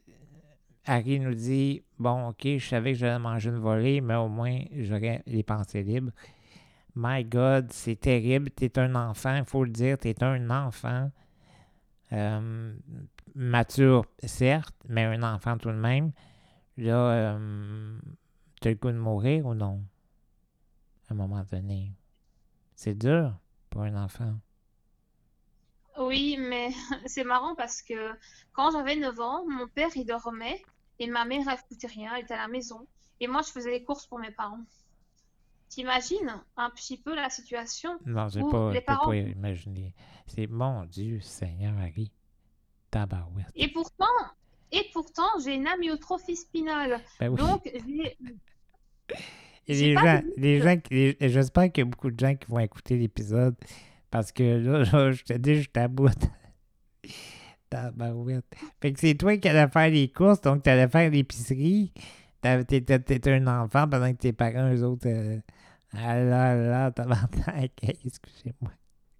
Harry 0.86 1.20
nous 1.20 1.34
dit, 1.34 1.84
bon, 1.98 2.30
ok, 2.30 2.42
je 2.44 2.68
savais 2.68 2.94
que 2.94 3.00
j'allais 3.00 3.20
manger 3.20 3.50
une 3.50 3.58
volée, 3.58 4.02
mais 4.02 4.16
au 4.16 4.28
moins, 4.28 4.60
j'aurais 4.72 5.24
les 5.26 5.44
pensées 5.44 5.82
libres. 5.82 6.12
My 6.96 7.24
God, 7.24 7.72
c'est 7.74 8.00
terrible. 8.00 8.50
T'es 8.52 8.80
un 8.80 8.96
enfant, 8.96 9.36
il 9.36 9.46
faut 9.46 9.64
le 9.64 9.72
dire, 9.72 9.98
t'es 9.98 10.24
un 10.24 10.50
enfant. 10.50 11.12
Euh, 12.14 12.74
mature, 13.34 14.06
certes, 14.24 14.76
mais 14.88 15.04
un 15.04 15.24
enfant 15.24 15.58
tout 15.58 15.70
de 15.70 15.76
même. 15.76 16.12
Là, 16.78 17.36
euh, 17.36 18.00
t'as 18.62 18.70
le 18.70 18.76
goût 18.76 18.92
de 18.92 18.98
mourir 18.98 19.46
ou 19.46 19.54
non? 19.54 19.84
À 21.10 21.14
un 21.14 21.18
moment 21.18 21.44
donné. 21.52 21.92
C'est 22.76 22.98
dur 22.98 23.34
pour 23.70 23.82
un 23.82 23.96
enfant. 24.04 24.36
Oui, 25.98 26.38
mais 26.40 26.70
c'est 27.06 27.24
marrant 27.24 27.56
parce 27.56 27.82
que 27.82 28.12
quand 28.54 28.72
j'avais 28.72 28.96
9 28.96 29.20
ans, 29.20 29.46
mon 29.48 29.68
père 29.68 29.90
il 29.96 30.06
dormait 30.06 30.62
et 31.00 31.08
ma 31.08 31.26
mère 31.26 31.48
elle 31.50 31.58
foutait 31.58 31.88
rien, 31.88 32.14
elle 32.16 32.24
était 32.24 32.34
à 32.34 32.38
la 32.38 32.48
maison 32.48 32.86
et 33.20 33.28
moi 33.28 33.42
je 33.42 33.52
faisais 33.52 33.72
les 33.72 33.84
courses 33.84 34.06
pour 34.06 34.20
mes 34.20 34.32
parents. 34.32 34.64
T'imagines 35.70 36.42
un 36.58 36.70
petit 36.70 36.98
peu 36.98 37.16
la 37.16 37.30
situation 37.30 37.98
Non, 38.06 38.28
j'ai 38.30 38.42
pas, 38.42 38.72
les 38.72 38.82
parents 38.82 39.08
pas 39.08 39.16
imaginer. 39.16 39.94
C'est 40.28 40.48
mon 40.48 40.86
Dieu, 40.86 41.20
Seigneur 41.22 41.74
Harry. 41.80 42.12
Tabarouette. 42.92 43.48
et 43.56 43.68
pourtant 43.68 44.06
et 44.72 44.86
pourtant 44.94 45.28
j'ai 45.44 45.56
une 45.56 45.68
amyotrophie 45.68 46.36
spinale. 46.38 47.02
Ben 47.20 47.30
oui. 47.30 47.38
Donc 47.38 47.70
j'ai 47.74 48.16
les 49.68 49.94
gens, 49.96 50.22
les 50.38 50.62
gens, 50.62 50.78
qui- 50.80 51.18
j'espère 51.20 51.72
qu'il 51.72 51.84
y 51.84 51.88
a 51.88 51.90
beaucoup 51.90 52.10
de 52.12 52.20
gens 52.20 52.36
qui 52.36 52.48
vont 52.50 52.60
écouter 52.60 52.96
l'épisode 52.98 53.56
parce 54.12 54.32
que 54.32 54.44
là, 54.44 54.84
là, 54.94 55.12
je 55.12 55.24
te 55.24 55.34
dis, 55.34 55.62
je 55.64 55.70
t'aboute. 55.70 56.14
Tabarouette. 57.70 58.46
Fait 58.80 58.94
que 58.94 59.00
c'est 59.00 59.16
toi 59.16 59.36
qui 59.38 59.48
allais 59.50 59.68
faire 59.70 59.90
les 59.90 60.08
courses, 60.10 60.40
donc 60.42 60.64
tu 60.64 60.70
allais 60.70 60.88
faire 60.88 61.10
l'épicerie. 61.10 61.92
T'étais 62.68 63.32
un 63.32 63.48
enfant 63.48 63.88
pendant 63.88 64.12
que 64.14 64.18
tes 64.18 64.34
parents, 64.34 64.72
eux 64.74 64.84
autres. 64.84 65.08
Euh, 65.08 65.40
ah 65.94 66.20
là 66.20 66.56
là, 66.56 66.92
tabarnak, 66.92 67.72
excusez-moi. 67.82 68.72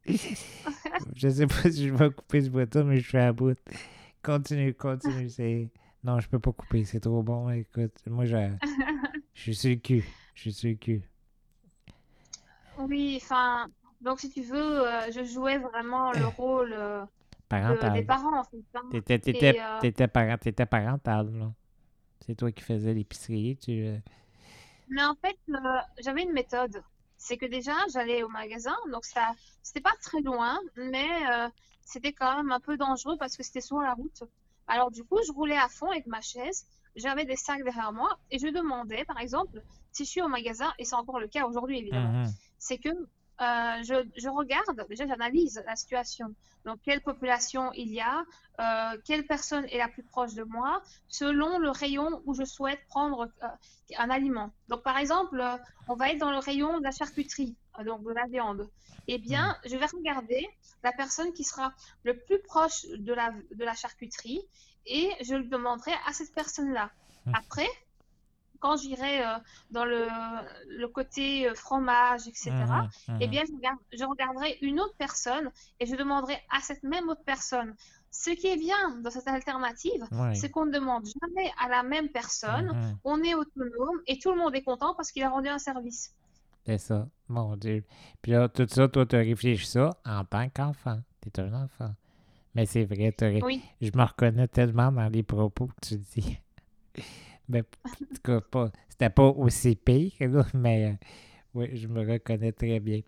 je 1.16 1.30
sais 1.30 1.48
pas 1.48 1.72
si 1.72 1.88
je 1.88 1.94
vais 1.94 2.12
couper 2.12 2.42
ce 2.42 2.50
bout 2.50 2.76
mais 2.86 3.00
je 3.00 3.08
suis 3.08 3.18
à 3.18 3.34
bout. 3.34 3.58
Continue, 4.24 4.74
continue. 4.74 5.30
C'est... 5.30 5.70
Non, 6.04 6.20
je 6.20 6.28
peux 6.30 6.40
pas 6.40 6.52
couper, 6.52 6.84
c'est 6.86 7.00
trop 7.00 7.24
bon. 7.24 7.50
Écoute, 7.50 7.94
moi, 8.08 8.26
je, 8.26 8.36
je 9.34 9.42
suis 9.42 9.56
sur 9.56 9.70
le 9.72 9.76
cul. 9.78 10.04
Je 10.36 10.42
suis 10.42 10.54
sur 10.54 10.70
le 10.70 10.76
cul. 10.76 11.02
Oui, 12.78 13.20
enfin, 13.22 13.68
donc 14.02 14.20
si 14.20 14.30
tu 14.30 14.42
veux, 14.42 14.88
euh, 14.88 15.12
je 15.12 15.24
jouais 15.24 15.58
vraiment 15.58 16.12
le 16.12 16.28
rôle 16.38 16.74
euh, 16.74 17.04
de- 17.04 17.08
des 17.94 18.02
parents 18.04 18.40
en 18.40 18.44
fait. 18.44 18.58
hein. 18.76 18.82
T'étais, 18.92 19.60
euh, 19.60 19.80
t'étais, 19.82 20.08
parent- 20.08 20.38
t'étais 20.38 20.66
parental, 20.66 21.32
là. 21.38 21.52
C'est 22.26 22.36
toi 22.36 22.52
qui 22.52 22.64
faisais 22.64 22.94
l'épicerie, 22.94 23.58
tu... 23.62 23.86
euh, 23.86 23.98
Mais 24.90 25.04
en 25.04 25.16
fait, 25.16 25.38
euh, 25.50 25.54
j'avais 26.00 26.24
une 26.24 26.34
méthode. 26.34 26.84
C'est 27.18 27.38
que 27.38 27.46
déjà, 27.46 27.74
j'allais 27.94 28.24
au 28.24 28.30
magasin, 28.30 28.76
donc 28.92 29.06
ça, 29.06 29.34
c'était 29.62 29.82
pas 29.82 29.94
très 30.02 30.22
loin, 30.22 30.60
mais 30.76 31.08
euh, 31.30 31.50
c'était 31.84 32.14
quand 32.14 32.38
même 32.38 32.52
un 32.52 32.60
peu 32.60 32.78
dangereux 32.78 33.16
parce 33.18 33.38
que 33.38 33.44
c'était 33.44 33.62
sur 33.62 33.80
la 33.80 33.94
route. 33.94 34.24
Alors 34.68 34.92
du 34.92 35.04
coup, 35.04 35.20
je 35.26 35.32
roulais 35.32 35.58
à 35.58 35.70
fond 35.70 35.90
avec 35.92 36.08
ma 36.08 36.22
chaise, 36.22 36.66
j'avais 36.96 37.26
des 37.26 37.36
sacs 37.36 37.64
derrière 37.64 37.94
moi 37.94 38.18
et 38.32 38.40
je 38.40 38.48
demandais, 38.48 39.06
par 39.06 39.20
exemple, 39.20 39.62
si 39.92 40.04
je 40.06 40.10
suis 40.10 40.22
au 40.22 40.28
magasin, 40.28 40.74
et 40.80 40.86
c'est 40.86 40.96
encore 40.96 41.20
le 41.20 41.28
cas 41.28 41.46
aujourd'hui 41.46 41.80
évidemment, 41.80 42.24
mhm. 42.24 42.34
c'est 42.58 42.80
que 42.80 42.90
euh, 43.42 43.84
je, 43.84 44.08
je 44.18 44.30
regarde, 44.30 44.86
déjà 44.88 45.06
j'analyse 45.08 45.62
la 45.66 45.76
situation. 45.76 46.34
Donc, 46.66 46.80
quelle 46.84 47.02
population 47.02 47.72
il 47.74 47.94
y 47.94 48.02
a, 48.02 48.26
euh, 48.60 48.98
quelle 49.06 49.28
personne 49.28 49.66
est 49.66 49.78
la 49.78 49.88
plus 49.88 50.04
proche 50.04 50.34
de 50.34 50.44
moi, 50.44 50.82
selon 51.08 51.60
le 51.60 51.70
rayon 51.70 52.22
où 52.26 52.34
je 52.34 52.44
souhaite 52.44 52.80
prendre 52.88 53.30
euh, 53.44 53.48
un 53.98 54.10
aliment. 54.10 54.52
Donc, 54.70 54.82
par 54.84 54.98
exemple, 54.98 55.44
on 55.88 55.96
va 55.96 56.12
être 56.12 56.18
dans 56.18 56.32
le 56.32 56.40
rayon 56.40 56.80
de 56.80 56.84
la 56.84 56.92
charcuterie, 56.92 57.56
donc 57.86 58.04
de 58.04 58.12
la 58.12 58.26
viande. 58.26 58.70
Eh 59.08 59.20
bien, 59.20 59.56
je 59.66 59.76
vais 59.76 59.86
regarder 59.86 60.50
la 60.84 60.92
personne 60.92 61.32
qui 61.34 61.44
sera 61.44 61.74
le 62.04 62.18
plus 62.18 62.40
proche 62.40 62.86
de 62.86 63.14
la, 63.14 63.32
de 63.52 63.64
la 63.64 63.76
charcuterie 63.76 64.42
et 64.86 65.12
je 65.22 65.36
le 65.36 65.44
demanderai 65.44 65.92
à 66.08 66.14
cette 66.14 66.34
personne-là. 66.34 66.90
Mhm. 67.26 67.34
Après, 67.36 67.68
quand 68.66 68.78
j'irai 68.82 69.16
euh, 69.26 69.38
dans 69.72 69.86
le, 69.86 70.02
le 70.82 70.88
côté 70.88 71.48
euh, 71.48 71.54
fromage, 71.56 72.28
etc., 72.28 72.50
Mhm, 72.52 73.18
eh 73.22 73.26
mhm. 73.26 73.32
bien, 73.34 73.44
je, 73.48 73.54
regarde- 73.58 73.80
je 74.00 74.04
regarderai 74.06 74.58
une 74.62 74.80
autre 74.80 74.96
personne 74.98 75.52
et 75.80 75.86
je 75.86 75.96
demanderai 75.96 76.38
à 76.58 76.60
cette 76.62 76.84
même 76.84 77.08
autre 77.10 77.24
personne. 77.26 77.76
Ce 78.12 78.32
qui 78.32 78.48
est 78.48 78.58
bien 78.70 78.82
dans 79.04 79.12
cette 79.12 79.28
alternative, 79.28 80.02
c'est 80.34 80.50
qu'on 80.50 80.66
ne 80.66 80.72
demande 80.80 81.06
jamais 81.06 81.52
à 81.64 81.68
la 81.70 81.84
même 81.84 82.10
personne, 82.10 82.68
on 83.04 83.22
est 83.22 83.36
autonome 83.36 84.00
et 84.08 84.18
tout 84.20 84.32
le 84.32 84.38
monde 84.38 84.56
est 84.56 84.64
content 84.64 84.96
parce 84.96 85.12
qu'il 85.12 85.22
a 85.24 85.30
rendu 85.30 85.50
un 85.50 85.60
service. 85.60 86.14
C'est 86.66 86.78
ça, 86.80 87.08
mon 87.28 87.56
Dieu. 87.58 87.84
Puis 88.22 88.32
là, 88.32 88.48
tout 88.50 88.66
ça, 88.70 88.88
toi, 88.88 89.06
tu 89.06 89.16
as 89.18 89.20
réfléchi 89.20 89.68
ça 89.68 89.90
en 90.06 90.24
tant 90.26 90.48
qu'enfant. 90.50 91.00
T'es 91.22 91.40
un 91.42 91.54
enfant. 91.66 91.94
Mais 92.56 92.66
c'est 92.66 92.86
vrai, 92.86 93.14
Oui. 93.44 93.62
je 93.82 93.92
me 93.94 94.04
reconnais 94.04 94.48
tellement 94.48 94.92
dans 94.92 95.10
les 95.10 95.22
propos 95.24 95.68
que 95.68 95.88
tu 95.88 95.96
dis. 95.98 96.40
Mais 97.48 97.64
en 97.84 97.90
tout 97.90 98.42
cas, 98.42 98.70
c'était 98.90 99.10
pas 99.10 99.28
aussi 99.28 99.76
pire, 99.76 100.12
là, 100.20 100.46
mais 100.54 100.86
euh, 100.86 100.94
oui, 101.54 101.76
je 101.76 101.88
me 101.88 102.10
reconnais 102.10 102.52
très 102.52 102.80
bien. 102.80 103.02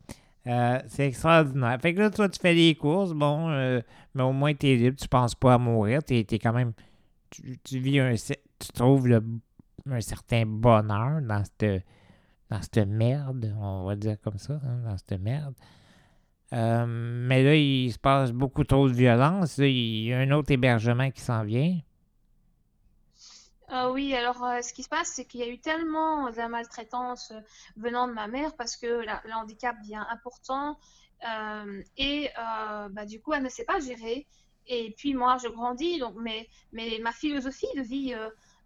Euh, 0.48 0.80
c'est 0.88 1.08
extraordinaire. 1.08 1.78
Fait 1.82 1.94
que 1.94 2.00
là, 2.00 2.10
toi, 2.10 2.30
tu 2.30 2.40
fais 2.40 2.54
les 2.54 2.76
courses, 2.76 3.14
bon, 3.14 3.50
euh, 3.50 3.82
mais 4.14 4.24
au 4.24 4.32
moins, 4.32 4.54
tu 4.54 4.68
es 4.68 4.76
libre, 4.76 4.98
tu 4.98 5.08
penses 5.08 5.36
pas 5.36 5.56
à 5.56 5.58
mourir, 5.58 6.04
tu 6.04 6.16
es, 6.16 6.26
quand 6.26 6.54
même. 6.54 6.74
Tu, 7.30 7.80
vis 7.80 8.00
un. 8.00 8.14
Tu 8.14 8.68
trouves 8.74 9.22
un 9.90 10.02
certain 10.02 10.46
bonheur 10.46 11.22
dans 11.22 11.44
cette, 11.44 11.84
dans 12.50 12.62
cette 12.62 12.88
merde, 12.88 13.54
on 13.60 13.86
va 13.86 13.96
dire 13.96 14.16
comme 14.22 14.38
ça, 14.38 14.60
hein, 14.64 14.82
dans 14.86 14.98
cette 14.98 15.20
merde. 15.20 15.54
Euh, 16.54 16.86
mais 16.88 17.44
là, 17.44 17.56
il 17.56 17.92
se 17.92 18.00
passe 18.00 18.32
beaucoup 18.32 18.64
trop 18.64 18.88
de 18.88 18.94
violence. 18.94 19.58
Il 19.58 20.06
y 20.06 20.14
a 20.14 20.20
un 20.20 20.32
autre 20.32 20.52
hébergement 20.52 21.12
qui 21.12 21.22
s'en 21.22 21.44
vient. 21.44 21.78
Euh, 23.72 23.92
oui, 23.92 24.14
alors 24.14 24.44
euh, 24.46 24.62
ce 24.62 24.72
qui 24.72 24.84
se 24.84 24.90
passe, 24.90 25.10
c'est 25.10 25.26
qu'il 25.26 25.42
y 25.42 25.44
a 25.44 25.48
eu 25.48 25.60
tellement 25.60 26.30
de 26.30 26.48
maltraitance 26.48 27.32
euh, 27.32 27.42
venant 27.76 28.08
de 28.08 28.14
ma 28.14 28.28
mère 28.28 28.56
parce 28.56 28.78
que 28.78 28.86
le 28.86 29.34
handicap 29.34 29.76
devient 29.82 30.06
important 30.10 30.80
euh, 31.28 31.84
et 31.98 32.30
bah, 32.92 33.06
du 33.06 33.20
coup, 33.22 33.34
elle 33.34 33.44
ne 33.44 33.50
sait 33.50 33.66
pas 33.66 33.80
gérer. 33.80 34.26
Et 34.68 34.94
puis 34.98 35.14
moi, 35.14 35.38
je 35.42 35.48
grandis, 35.48 35.98
donc 36.00 36.16
mais, 36.18 36.48
mais 36.72 37.00
ma 37.02 37.12
philosophie 37.12 37.68
de 37.76 37.82
vie, 37.82 38.14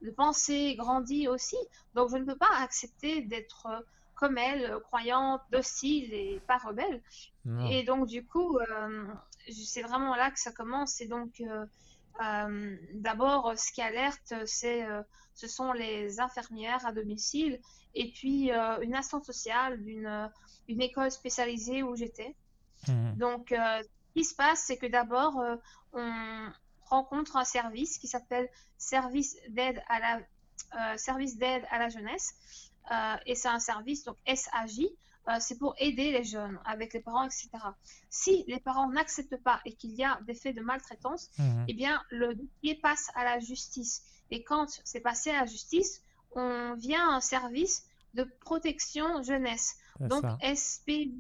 de 0.02 0.12
pensée 0.12 0.76
grandit 0.76 1.28
aussi. 1.28 1.58
Donc 1.94 2.10
je 2.10 2.18
ne 2.18 2.26
peux 2.26 2.36
pas 2.36 2.50
accepter 2.60 3.22
d'être 3.22 3.68
comme 4.16 4.38
elle, 4.38 4.80
croyante, 4.84 5.42
docile 5.52 6.14
et 6.14 6.42
pas 6.48 6.58
rebelle. 6.58 7.02
Non. 7.46 7.68
Et 7.70 7.84
donc, 7.84 8.08
du 8.08 8.26
coup, 8.26 8.60
c'est 9.50 9.84
vraiment 9.84 10.16
là 10.16 10.32
que 10.32 10.40
ça 10.40 10.52
commence. 10.52 11.00
Et 11.02 11.08
donc, 11.08 11.42
euh, 12.22 12.78
d'abord, 12.94 13.54
ce 13.58 13.72
qui 13.72 13.82
alerte, 13.82 14.34
c'est, 14.46 14.84
euh, 14.84 15.02
ce 15.34 15.48
sont 15.48 15.72
les 15.72 16.20
infirmières 16.20 16.86
à 16.86 16.92
domicile 16.92 17.60
et 17.94 18.12
puis 18.12 18.52
euh, 18.52 18.80
une 18.82 18.96
assistante 18.96 19.26
sociale 19.26 19.82
d'une 19.82 20.30
une 20.68 20.82
école 20.82 21.12
spécialisée 21.12 21.84
où 21.84 21.96
j'étais. 21.96 22.36
Mhm. 22.88 23.16
Donc, 23.18 23.48
ce 23.50 23.84
qui 24.14 24.24
se 24.24 24.36
passe, 24.36 24.64
c'est 24.66 24.78
que 24.78 24.86
d'abord, 24.86 25.42
on 25.92 26.52
rencontre 26.86 27.36
un 27.36 27.44
service 27.44 27.98
qui 27.98 28.08
s'appelle 28.08 28.48
Service 28.78 29.36
d'aide 29.50 29.84
à 29.90 30.00
la, 30.00 30.98
Service 30.98 31.38
d'aide 31.38 31.66
à 31.72 31.80
la 31.80 31.90
jeunesse. 31.90 32.36
Et 33.26 33.36
c'est 33.36 33.50
un 33.50 33.60
service, 33.60 34.06
donc 34.06 34.16
SAJ, 34.26 34.86
euh, 35.30 35.34
c'est 35.40 35.58
pour 35.58 35.76
aider 35.78 36.12
les 36.12 36.24
jeunes 36.24 36.60
avec 36.66 36.94
les 36.94 37.00
parents, 37.00 37.26
etc. 37.26 37.50
Si 38.10 38.44
les 38.48 38.60
parents 38.60 38.90
n'acceptent 38.90 39.42
pas 39.44 39.62
et 39.66 39.74
qu'il 39.74 39.92
y 39.92 40.04
a 40.04 40.20
des 40.26 40.34
faits 40.34 40.56
de 40.56 40.62
maltraitance, 40.62 41.30
Mhm. 41.38 41.66
eh 41.68 41.74
bien, 41.74 42.02
le 42.10 42.36
dossier 42.36 42.76
passe 42.82 43.10
à 43.16 43.24
la 43.24 43.40
justice. 43.40 44.04
Et 44.32 44.44
quand 44.44 44.68
c'est 44.84 45.02
passé 45.02 45.30
à 45.32 45.42
la 45.42 45.46
justice, 45.46 46.02
on 46.34 46.74
vient 46.76 47.10
à 47.10 47.16
un 47.18 47.22
service 47.22 47.86
de 48.14 48.24
protection 48.42 49.22
jeunesse, 49.24 49.76
donc 50.00 50.22
ça. 50.22 50.38
SP. 50.42 51.12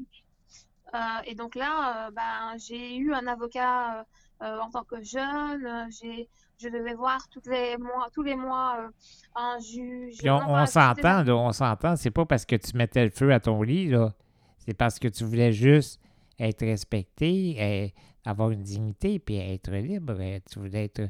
Euh, 0.94 0.98
et 1.26 1.36
donc 1.36 1.56
là, 1.56 2.08
euh, 2.08 2.12
ben, 2.12 2.58
j'ai 2.58 2.96
eu 2.98 3.14
un 3.14 3.28
avocat 3.28 4.06
euh, 4.42 4.60
en 4.60 4.70
tant 4.72 4.84
que 4.84 5.02
jeune. 5.04 5.90
J'ai, 5.92 6.28
je 6.62 6.70
devais 6.70 6.94
voir 6.94 7.28
toutes 7.30 7.48
les 7.48 7.78
mois, 7.78 8.08
tous 8.14 8.24
les 8.24 8.36
mois 8.36 8.78
euh, 8.80 8.90
un 9.36 9.60
juge. 9.60 10.18
Puis 10.20 10.30
on, 10.30 10.66
s'entend, 10.66 11.28
on 11.28 11.52
s'entend. 11.52 11.96
C'est 11.96 12.12
pas 12.12 12.26
parce 12.26 12.46
que 12.46 12.56
tu 12.56 12.76
mettais 12.78 13.04
le 13.04 13.12
feu 13.12 13.34
à 13.34 13.40
ton 13.40 13.62
lit, 13.62 13.90
là. 13.90 14.14
C'est 14.58 14.74
parce 14.76 15.00
que 15.00 15.08
tu 15.08 15.24
voulais 15.24 15.52
juste 15.52 16.00
être 16.40 16.66
respecté, 16.66 17.52
et 17.60 17.94
avoir 18.26 18.52
une 18.52 18.64
dignité, 18.64 19.20
puis 19.20 19.38
être 19.38 19.72
libre. 19.72 20.16
euh, 20.20 20.40
Tu 20.50 20.60
voulais 20.60 20.86
être, 20.86 21.10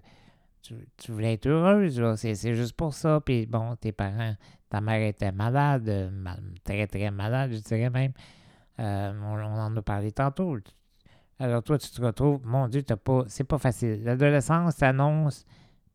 tu, 0.61 0.75
tu 0.97 1.11
voulais 1.11 1.33
être 1.33 1.47
heureuse, 1.47 1.99
là. 1.99 2.15
C'est, 2.17 2.35
juste 2.55 2.73
pour 2.73 2.93
ça. 2.93 3.19
Puis 3.21 3.45
bon, 3.45 3.75
tes 3.75 3.91
parents, 3.91 4.35
ta 4.69 4.79
mère 4.81 5.01
était 5.07 5.31
malade, 5.31 5.87
euh, 5.89 6.09
ma- 6.11 6.37
très 6.63 6.87
très 6.87 7.11
malade, 7.11 7.51
je 7.53 7.59
dirais 7.59 7.89
même. 7.89 8.13
Euh, 8.79 9.11
on, 9.21 9.37
on 9.37 9.59
en 9.59 9.75
a 9.77 9.81
parlé 9.81 10.11
tantôt. 10.11 10.57
Alors 11.41 11.63
toi, 11.63 11.79
tu 11.79 11.89
te 11.89 11.99
retrouves, 11.99 12.45
mon 12.45 12.67
Dieu, 12.67 12.83
t'as 12.83 12.97
pas, 12.97 13.23
c'est 13.27 13.43
pas 13.43 13.57
facile. 13.57 14.03
L'adolescence 14.03 14.75
s'annonce 14.75 15.43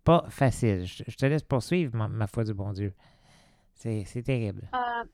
pas 0.03 0.24
facile. 0.28 0.84
Je, 0.84 1.16
te 1.16 1.24
laisse 1.24 1.44
poursuivre, 1.44 1.97
ma, 1.97 2.26
foi 2.26 2.42
du 2.42 2.53
bon 2.53 2.72
Dieu. 2.72 2.92
C'est, 3.74 4.24
terrible. 4.24 4.68
Euh, 4.74 5.05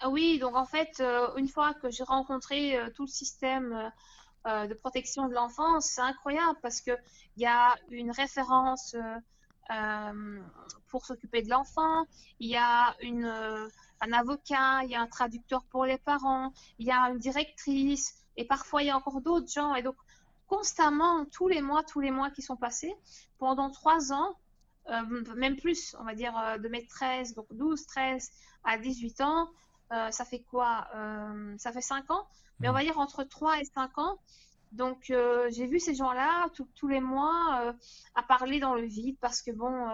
ah 0.00 0.10
oui, 0.10 0.38
donc 0.38 0.54
en 0.54 0.66
fait, 0.66 1.00
euh, 1.00 1.34
une 1.36 1.48
fois 1.48 1.72
que 1.72 1.88
j'ai 1.90 2.02
rencontré 2.02 2.76
euh, 2.76 2.90
tout 2.94 3.04
le 3.04 3.10
système 3.10 3.90
de 4.44 4.74
protection 4.74 5.28
de 5.28 5.34
l'enfance, 5.34 5.86
c'est 5.86 6.00
incroyable 6.00 6.58
parce 6.62 6.80
que 6.80 6.92
il 7.36 7.42
y 7.42 7.46
a 7.46 7.74
une 7.90 8.10
référence 8.10 8.96
pour 10.88 11.04
s'occuper 11.04 11.42
de 11.42 11.50
l'enfant, 11.50 12.06
il 12.38 12.48
y 12.48 12.56
a 12.56 12.94
une, 13.02 13.26
un 13.26 14.12
avocat, 14.12 14.84
il 14.84 14.90
y 14.90 14.94
a 14.94 15.02
un 15.02 15.06
traducteur 15.06 15.64
pour 15.64 15.84
les 15.84 15.98
parents, 15.98 16.52
il 16.78 16.86
y 16.86 16.90
a 16.90 17.10
une 17.10 17.18
directrice, 17.18 18.17
et 18.38 18.44
parfois 18.44 18.82
il 18.82 18.86
y 18.86 18.90
a 18.90 18.96
encore 18.96 19.20
d'autres 19.20 19.50
gens. 19.50 19.74
Et 19.74 19.82
donc, 19.82 19.96
constamment, 20.46 21.26
tous 21.26 21.48
les 21.48 21.60
mois, 21.60 21.82
tous 21.82 22.00
les 22.00 22.10
mois 22.10 22.30
qui 22.30 22.40
sont 22.40 22.56
passés, 22.56 22.94
pendant 23.38 23.70
trois 23.70 24.12
ans, 24.12 24.36
euh, 24.88 25.34
même 25.36 25.56
plus, 25.56 25.94
on 26.00 26.04
va 26.04 26.14
dire 26.14 26.36
euh, 26.38 26.56
de 26.56 26.68
mes 26.68 26.86
13, 26.86 27.34
donc 27.34 27.46
12, 27.50 27.84
13 27.86 28.30
à 28.64 28.78
18 28.78 29.20
ans, 29.20 29.50
euh, 29.92 30.10
ça 30.10 30.24
fait 30.24 30.40
quoi 30.40 30.88
Ça 31.58 31.72
fait 31.72 31.82
5 31.82 32.10
ans, 32.10 32.26
mais 32.60 32.68
on 32.68 32.72
va 32.72 32.82
dire 32.82 32.98
entre 32.98 33.24
3 33.24 33.60
et 33.60 33.64
5 33.64 33.98
ans. 33.98 34.18
Donc 34.72 35.04
j'ai 35.06 35.66
vu 35.66 35.80
ces 35.80 35.94
gens-là 35.94 36.48
tous 36.74 36.88
les 36.88 37.00
mois 37.00 37.74
à 38.14 38.22
parler 38.22 38.60
dans 38.60 38.74
le 38.74 38.84
vide 38.84 39.16
parce 39.20 39.42
que 39.42 39.50
bon, 39.50 39.88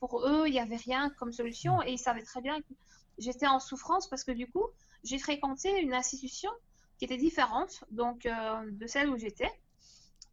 pour 0.00 0.26
eux, 0.26 0.44
il 0.46 0.52
n'y 0.52 0.60
avait 0.60 0.76
rien 0.76 1.10
comme 1.10 1.32
solution 1.32 1.80
et 1.82 1.92
ils 1.92 1.98
savaient 1.98 2.24
très 2.24 2.40
bien 2.40 2.60
que 2.60 2.74
j'étais 3.18 3.46
en 3.46 3.60
souffrance 3.60 4.08
parce 4.08 4.24
que 4.24 4.32
du 4.32 4.50
coup, 4.50 4.64
j'ai 5.04 5.20
fréquenté 5.20 5.80
une 5.80 5.94
institution 5.94 6.50
qui 6.98 7.04
était 7.04 7.16
différente 7.16 7.84
donc 7.90 8.26
de 8.26 8.86
celle 8.86 9.08
où 9.08 9.16
j'étais. 9.16 9.50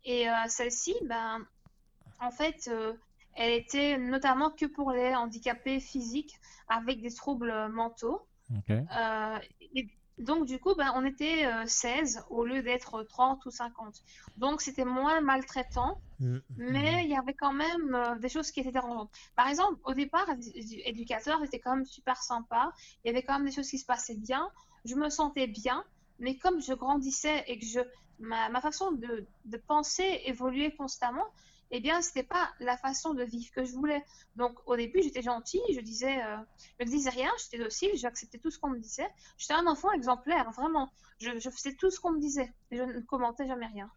Et 0.03 0.25
celle-ci, 0.47 0.95
ben, 1.03 1.45
en 2.19 2.31
fait, 2.31 2.69
elle 3.35 3.53
était 3.53 3.97
notamment 3.97 4.49
que 4.49 4.65
pour 4.65 4.91
les 4.91 5.13
handicapés 5.15 5.79
physiques 5.79 6.39
avec 6.67 7.01
des 7.01 7.13
troubles 7.13 7.69
mentaux. 7.69 8.25
Euh, 8.69 9.39
donc, 10.17 10.45
du 10.45 10.59
coup, 10.59 10.75
ben, 10.75 10.93
on 10.95 11.05
était 11.05 11.45
16 11.65 12.17
euh, 12.17 12.21
au 12.29 12.45
lieu 12.45 12.61
d'être 12.61 13.03
30 13.03 13.45
ou 13.45 13.51
50. 13.51 14.01
Donc, 14.37 14.61
c'était 14.61 14.85
moins 14.85 15.19
maltraitant, 15.19 15.99
mm, 16.19 16.35
mm, 16.35 16.41
mais 16.57 17.03
il 17.03 17.09
y 17.09 17.17
avait 17.17 17.33
quand 17.33 17.51
même 17.51 17.93
euh, 17.93 18.15
des 18.15 18.29
choses 18.29 18.51
qui 18.51 18.61
étaient 18.61 18.71
dérangeantes. 18.71 19.11
Par 19.35 19.49
exemple, 19.49 19.77
au 19.83 19.93
départ, 19.93 20.25
l'éducateur 20.85 21.43
était 21.43 21.59
quand 21.59 21.75
même 21.75 21.85
super 21.85 22.23
sympa. 22.23 22.71
Il 23.03 23.07
y 23.07 23.09
avait 23.09 23.23
quand 23.23 23.33
même 23.33 23.45
des 23.45 23.51
choses 23.51 23.69
qui 23.69 23.77
se 23.77 23.85
passaient 23.85 24.15
bien. 24.15 24.49
Je 24.85 24.95
me 24.95 25.09
sentais 25.09 25.47
bien, 25.47 25.83
mais 26.19 26.37
comme 26.37 26.61
je 26.61 26.73
grandissais 26.73 27.43
et 27.47 27.59
que 27.59 27.65
je, 27.65 27.79
ma, 28.19 28.49
ma 28.49 28.61
façon 28.61 28.91
de, 28.91 29.25
de 29.45 29.57
penser 29.57 30.21
évoluait 30.25 30.75
constamment, 30.75 31.25
eh 31.71 31.79
bien, 31.79 32.01
c'était 32.01 32.23
pas 32.23 32.49
la 32.59 32.77
façon 32.77 33.13
de 33.13 33.23
vivre 33.23 33.51
que 33.51 33.63
je 33.63 33.71
voulais. 33.73 34.03
Donc, 34.35 34.57
au 34.65 34.75
début, 34.75 35.01
j'étais 35.01 35.21
gentille, 35.21 35.61
je 35.73 35.81
disais, 35.81 36.21
euh, 36.23 36.37
je 36.79 36.85
ne 36.85 36.89
disais 36.89 37.09
rien, 37.09 37.29
j'étais 37.41 37.63
docile, 37.63 37.89
j'acceptais 37.95 38.37
tout 38.37 38.51
ce 38.51 38.59
qu'on 38.59 38.69
me 38.69 38.79
disait. 38.79 39.07
J'étais 39.37 39.53
un 39.53 39.65
enfant 39.67 39.91
exemplaire, 39.91 40.49
vraiment. 40.51 40.89
Je, 41.19 41.49
faisais 41.49 41.73
tout 41.73 41.89
ce 41.89 41.99
qu'on 41.99 42.11
me 42.11 42.19
disait 42.19 42.53
et 42.71 42.77
je 42.77 42.83
ne 42.83 42.99
commentais 43.01 43.47
jamais 43.47 43.67
rien. 43.67 43.89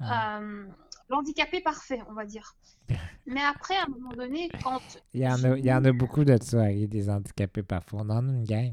Ah. 0.00 0.38
Euh, 0.40 0.66
l'handicapé 1.08 1.60
parfait, 1.60 2.00
on 2.08 2.14
va 2.14 2.24
dire. 2.24 2.56
Mais 3.26 3.42
après, 3.42 3.76
à 3.76 3.84
un 3.84 3.88
moment 3.88 4.12
donné, 4.12 4.50
quand. 4.62 4.82
Il 5.12 5.20
y 5.20 5.28
en, 5.28 5.42
a, 5.44 5.58
il 5.58 5.64
y 5.64 5.72
en 5.72 5.84
a 5.84 5.92
beaucoup 5.92 6.24
de 6.24 6.36
ça, 6.42 6.70
il 6.70 6.80
y 6.80 6.84
a 6.84 6.86
des 6.86 7.10
handicapés 7.10 7.62
parfaits. 7.62 7.94
On 7.94 8.10
en 8.10 8.28
a 8.28 8.32
une 8.32 8.44
gang. 8.44 8.72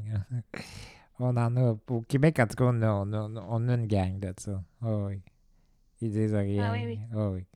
On 1.24 1.36
en 1.36 1.56
a. 1.56 1.76
Au 1.88 2.00
Québec, 2.02 2.40
en 2.40 2.46
tout 2.48 2.56
cas, 2.56 2.64
on 2.64 2.82
a, 2.82 2.88
on 2.90 3.68
a, 3.68 3.74
une 3.74 3.86
gang 3.86 4.18
de 4.18 4.34
ça. 4.36 4.60
Oh, 4.84 5.06
oui. 5.06 5.22
Ils 6.00 6.10
disent 6.10 6.34
rien. 6.34 6.68
Ah, 6.68 6.72
oui, 6.72 6.84
oui. 6.84 6.98
Oh, 7.14 7.30
oui. 7.34 7.46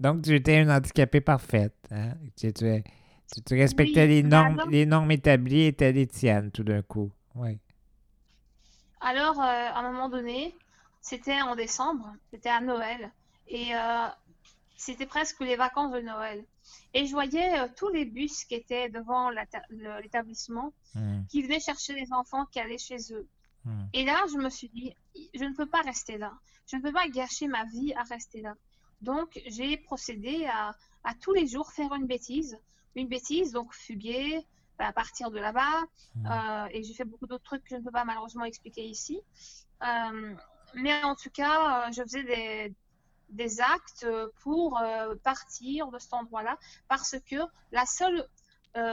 Donc, 0.00 0.22
tu 0.22 0.34
étais 0.34 0.62
une 0.62 0.70
handicapée 0.70 1.20
parfaite. 1.20 1.76
Hein? 1.90 2.14
Tu, 2.36 2.52
tu, 2.54 2.82
tu, 3.44 3.54
respectais 3.54 4.06
les, 4.06 4.22
normes, 4.22 4.62
les 4.70 4.86
normes 4.86 5.10
établies 5.10 5.64
étaient 5.64 5.92
les 5.92 6.06
tiennes 6.06 6.50
tout 6.50 6.64
d'un 6.64 6.80
coup. 6.80 7.12
Oui. 7.34 7.58
Alors, 9.02 9.38
euh, 9.40 9.44
à 9.44 9.78
un 9.80 9.92
moment 9.92 10.08
donné, 10.08 10.54
c'était 11.02 11.42
en 11.42 11.54
décembre, 11.54 12.14
c'était 12.30 12.48
à 12.48 12.62
Noël. 12.62 13.10
Et 13.48 13.74
euh, 13.74 14.06
c'était 14.74 15.06
presque 15.06 15.40
les 15.40 15.56
vacances 15.56 15.92
de 15.92 16.00
Noël. 16.00 16.44
Et 16.94 17.06
je 17.06 17.12
voyais 17.12 17.58
euh, 17.58 17.68
tous 17.76 17.88
les 17.88 18.04
bus 18.04 18.44
qui 18.44 18.54
étaient 18.54 18.88
devant 18.88 19.30
l'établissement 20.02 20.72
hmm. 20.94 21.24
qui 21.28 21.42
venaient 21.42 21.60
chercher 21.60 21.94
les 21.94 22.12
enfants 22.12 22.46
qui 22.46 22.60
allaient 22.60 22.78
chez 22.78 23.12
eux. 23.12 23.28
Hmm. 23.64 23.84
Et 23.92 24.04
là, 24.04 24.24
je 24.32 24.38
me 24.38 24.48
suis 24.48 24.68
dit, 24.68 24.94
je 25.34 25.44
ne 25.44 25.54
peux 25.54 25.66
pas 25.66 25.82
rester 25.82 26.18
là. 26.18 26.32
Je 26.66 26.76
ne 26.76 26.82
peux 26.82 26.92
pas 26.92 27.08
gâcher 27.08 27.48
ma 27.48 27.64
vie 27.64 27.92
à 27.94 28.02
rester 28.02 28.40
là. 28.40 28.54
Donc, 29.02 29.40
j'ai 29.46 29.76
procédé 29.76 30.46
à, 30.46 30.74
tous 31.20 31.32
les 31.32 31.46
jours 31.46 31.70
faire 31.72 31.92
une 31.94 32.06
bêtise. 32.06 32.58
Une 32.94 33.08
bêtise, 33.08 33.52
donc 33.52 33.74
fuguer, 33.74 34.40
à 34.78 34.92
partir 34.92 35.30
de 35.30 35.38
là-bas. 35.38 35.82
Mmh. 36.14 36.26
Euh, 36.26 36.68
et 36.70 36.82
j'ai 36.82 36.94
fait 36.94 37.04
beaucoup 37.04 37.26
d'autres 37.26 37.44
trucs 37.44 37.62
que 37.62 37.70
je 37.70 37.76
ne 37.76 37.84
peux 37.84 37.90
pas 37.90 38.04
malheureusement 38.04 38.44
expliquer 38.44 38.86
ici. 38.86 39.20
Euh, 39.82 40.34
mais 40.74 41.02
en 41.04 41.14
tout 41.14 41.30
cas, 41.30 41.90
je 41.92 42.02
faisais 42.02 42.24
des, 42.24 42.74
actes 43.60 44.06
pour 44.42 44.80
partir 45.22 45.88
de 45.90 45.98
cet 45.98 46.14
endroit-là 46.14 46.58
parce 46.88 47.16
que 47.28 47.36
la 47.72 47.86
seule 47.86 48.26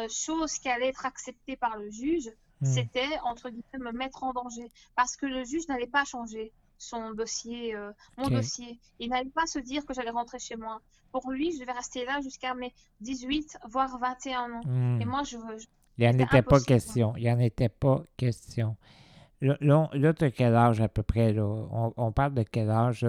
chose 0.09 0.53
qui 0.59 0.69
allait 0.69 0.89
être 0.89 1.05
acceptée 1.05 1.55
par 1.55 1.77
le 1.77 1.89
juge, 1.89 2.29
mmh. 2.61 2.65
c'était, 2.65 3.19
entre 3.23 3.49
guillemets, 3.49 3.91
me 3.91 3.91
mettre 3.91 4.23
en 4.23 4.33
danger. 4.33 4.71
Parce 4.95 5.15
que 5.15 5.25
le 5.25 5.43
juge 5.43 5.67
n'allait 5.67 5.87
pas 5.87 6.05
changer 6.05 6.53
son 6.83 7.11
dossier, 7.13 7.75
euh, 7.75 7.91
mon 8.17 8.29
dossier. 8.29 8.79
Il 8.99 9.09
n'allait 9.09 9.29
pas 9.29 9.45
se 9.45 9.59
dire 9.59 9.85
que 9.85 9.93
j'allais 9.93 10.09
rentrer 10.09 10.39
chez 10.39 10.55
moi. 10.55 10.81
Pour 11.11 11.31
lui, 11.31 11.51
je 11.51 11.59
devais 11.59 11.71
rester 11.71 12.05
là 12.05 12.21
jusqu'à 12.21 12.53
mes 12.53 12.73
18, 13.01 13.59
voire 13.69 13.97
21 13.99 14.51
ans. 14.51 14.61
Hmm. 14.65 15.01
Et 15.01 15.05
moi, 15.05 15.23
je 15.23 15.37
veux. 15.37 15.57
Il 15.97 16.09
n'y 16.09 16.15
en 16.15 16.25
était 16.25 16.41
pas 16.41 16.59
question. 16.59 17.13
Il 17.17 17.23
n'y 17.23 17.31
en 17.31 17.39
était 17.39 17.69
pas 17.69 18.03
question. 18.17 18.75
Là, 19.41 19.57
là, 19.93 20.13
tu 20.13 20.23
as 20.23 20.31
quel 20.31 20.55
âge 20.55 20.81
à 20.81 20.87
peu 20.87 21.03
près? 21.03 21.33
Là? 21.33 21.43
On, 21.43 22.11
parle 22.11 22.33
de 22.33 22.43
quel 22.43 22.69
âge 22.69 23.05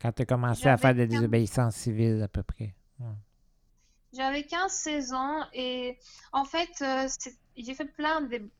quand 0.00 0.12
tu 0.12 0.22
as 0.22 0.26
commencé 0.26 0.68
à 0.68 0.76
faire 0.76 0.94
des 0.94 1.06
désobéissances 1.06 1.76
civiles 1.76 2.22
à 2.22 2.28
peu 2.28 2.42
près? 2.42 2.74
J'avais 4.12 4.42
15-16 4.42 5.14
ans 5.14 5.44
et 5.52 5.98
en 6.32 6.44
fait, 6.44 6.70
euh, 6.80 7.08
j'ai 7.56 7.74
fait 7.74 7.84
plein 7.84 8.22
de 8.22 8.50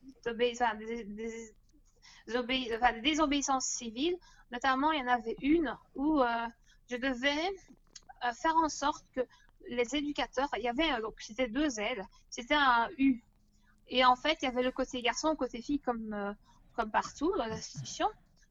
désobéissances 3.01 3.65
civiles 3.65 4.17
Notamment, 4.51 4.91
il 4.91 4.99
y 4.99 5.03
en 5.03 5.07
avait 5.07 5.35
une 5.41 5.75
où 5.95 6.21
euh, 6.21 6.47
je 6.89 6.95
devais 6.95 7.49
euh, 8.23 8.33
faire 8.33 8.55
en 8.55 8.69
sorte 8.69 9.03
que 9.13 9.21
les 9.67 9.95
éducateurs, 9.95 10.47
il 10.55 10.63
y 10.63 10.69
avait 10.69 11.01
donc 11.01 11.15
c'était 11.19 11.49
deux 11.49 11.79
ailes, 11.79 12.05
c'était 12.29 12.55
un 12.55 12.87
U. 12.97 13.21
Et 13.89 14.05
en 14.05 14.15
fait, 14.15 14.37
il 14.41 14.45
y 14.45 14.47
avait 14.47 14.63
le 14.63 14.71
côté 14.71 15.01
garçon, 15.01 15.31
le 15.31 15.35
côté 15.35 15.61
fille 15.61 15.79
comme 15.79 16.35
comme 16.75 16.91
partout 16.91 17.33
dans 17.37 17.47
l'institution, 17.47 18.07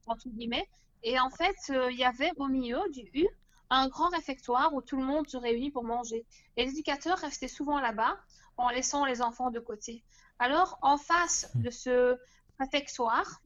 entre 0.07 0.28
guillemets. 0.28 0.68
Et 1.03 1.18
en 1.18 1.30
fait, 1.30 1.57
il 1.68 1.97
y 1.97 2.05
avait 2.05 2.32
au 2.36 2.47
milieu 2.47 2.80
du 2.92 3.03
U 3.14 3.28
un 3.70 3.88
grand 3.88 4.09
réfectoire 4.09 4.74
où 4.74 4.80
tout 4.80 4.97
le 4.97 5.05
monde 5.05 5.28
se 5.28 5.36
réunit 5.36 5.70
pour 5.70 5.84
manger. 5.84 6.24
Et 6.57 6.64
l'éducateur 6.64 7.18
restait 7.18 7.49
souvent 7.49 7.80
là-bas 7.80 8.16
en 8.57 8.68
laissant 8.70 9.05
les 9.05 9.22
enfants 9.22 9.51
de 9.51 9.61
côté. 9.61 10.05
Alors, 10.38 10.78
en 10.82 10.99
face 10.99 11.51
de 11.55 11.70
ce 11.70 12.16
réfectoire, 12.59 13.40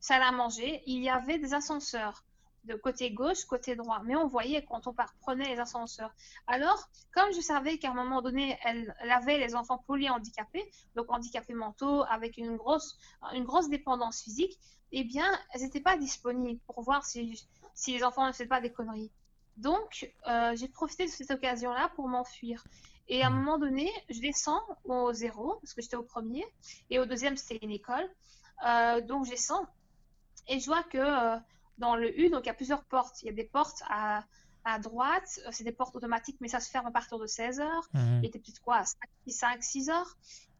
salle 0.00 0.22
à 0.22 0.32
manger, 0.32 0.82
il 0.86 1.02
y 1.02 1.08
avait 1.08 1.38
des 1.38 1.54
ascenseurs 1.54 2.24
de 2.64 2.74
côté 2.74 3.10
gauche, 3.10 3.44
côté 3.44 3.76
droit. 3.76 4.00
Mais 4.04 4.16
on 4.16 4.26
voyait 4.26 4.64
quand 4.64 4.86
on 4.86 4.94
prenait 5.20 5.54
les 5.54 5.58
ascenseurs. 5.58 6.14
Alors, 6.46 6.88
comme 7.12 7.32
je 7.32 7.40
savais 7.40 7.78
qu'à 7.78 7.90
un 7.90 7.94
moment 7.94 8.22
donné, 8.22 8.58
elle, 8.64 8.94
avait 9.10 9.38
les 9.38 9.54
enfants 9.54 9.78
polyhandicapés, 9.78 10.70
donc 10.94 11.10
handicapés 11.10 11.54
mentaux, 11.54 12.04
avec 12.04 12.36
une 12.36 12.56
grosse, 12.56 12.98
une 13.32 13.44
grosse 13.44 13.68
dépendance 13.68 14.22
physique, 14.22 14.58
eh 14.92 15.04
bien, 15.04 15.26
elles 15.52 15.62
n'étaient 15.62 15.80
pas 15.80 15.96
disponibles 15.96 16.60
pour 16.66 16.82
voir 16.82 17.04
si, 17.04 17.42
si 17.74 17.92
les 17.92 18.04
enfants 18.04 18.26
ne 18.26 18.32
faisaient 18.32 18.46
pas 18.46 18.60
des 18.60 18.72
conneries. 18.72 19.10
Donc, 19.56 20.10
euh, 20.28 20.54
j'ai 20.56 20.68
profité 20.68 21.06
de 21.06 21.10
cette 21.10 21.30
occasion-là 21.30 21.90
pour 21.94 22.08
m'enfuir. 22.08 22.64
Et 23.08 23.22
à 23.22 23.26
un 23.26 23.30
mmh. 23.30 23.34
moment 23.34 23.58
donné, 23.58 23.90
je 24.08 24.20
descends 24.20 24.62
au 24.84 25.12
zéro, 25.12 25.56
parce 25.60 25.74
que 25.74 25.82
j'étais 25.82 25.96
au 25.96 26.02
premier, 26.02 26.44
et 26.90 26.98
au 26.98 27.06
deuxième, 27.06 27.36
c'était 27.36 27.64
une 27.64 27.70
école. 27.70 28.08
Euh, 28.66 29.00
donc, 29.00 29.26
je 29.26 29.30
descends 29.30 29.66
et 30.48 30.60
je 30.60 30.66
vois 30.66 30.82
que 30.84 30.98
euh, 30.98 31.36
dans 31.78 31.96
le 31.96 32.18
U, 32.18 32.30
donc 32.30 32.44
il 32.44 32.46
y 32.46 32.50
a 32.50 32.54
plusieurs 32.54 32.84
portes. 32.84 33.22
Il 33.22 33.26
y 33.26 33.30
a 33.30 33.32
des 33.32 33.44
portes 33.44 33.82
à, 33.88 34.24
à 34.64 34.78
droite, 34.78 35.40
euh, 35.46 35.48
c'est 35.52 35.64
des 35.64 35.72
portes 35.72 35.96
automatiques, 35.96 36.36
mais 36.40 36.48
ça 36.48 36.60
se 36.60 36.70
ferme 36.70 36.86
à 36.86 36.90
partir 36.90 37.18
de 37.18 37.26
16 37.26 37.60
heures. 37.60 37.88
Mhm. 37.94 38.20
Il 38.22 38.26
était 38.26 38.38
peut-être 38.38 38.62
quoi, 38.62 38.82
5, 39.26 39.62
6 39.62 39.90
heures. 39.90 40.16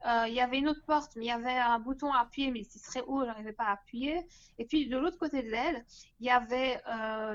Euh, 0.06 0.24
il 0.26 0.34
y 0.34 0.40
avait 0.40 0.58
une 0.58 0.68
autre 0.68 0.84
porte, 0.84 1.12
mais 1.14 1.26
il 1.26 1.28
y 1.28 1.32
avait 1.32 1.52
un 1.52 1.78
bouton 1.78 2.12
à 2.12 2.20
appuyer, 2.20 2.50
mais 2.50 2.64
c'était 2.64 2.84
très 2.84 3.02
haut, 3.02 3.20
je 3.20 3.26
n'arrivais 3.26 3.52
pas 3.52 3.64
à 3.64 3.72
appuyer. 3.72 4.26
Et 4.58 4.64
puis 4.64 4.88
de 4.88 4.96
l'autre 4.96 5.18
côté 5.18 5.42
de 5.42 5.48
l'aile, 5.48 5.84
il 6.18 6.26
y 6.26 6.30
avait 6.30 6.82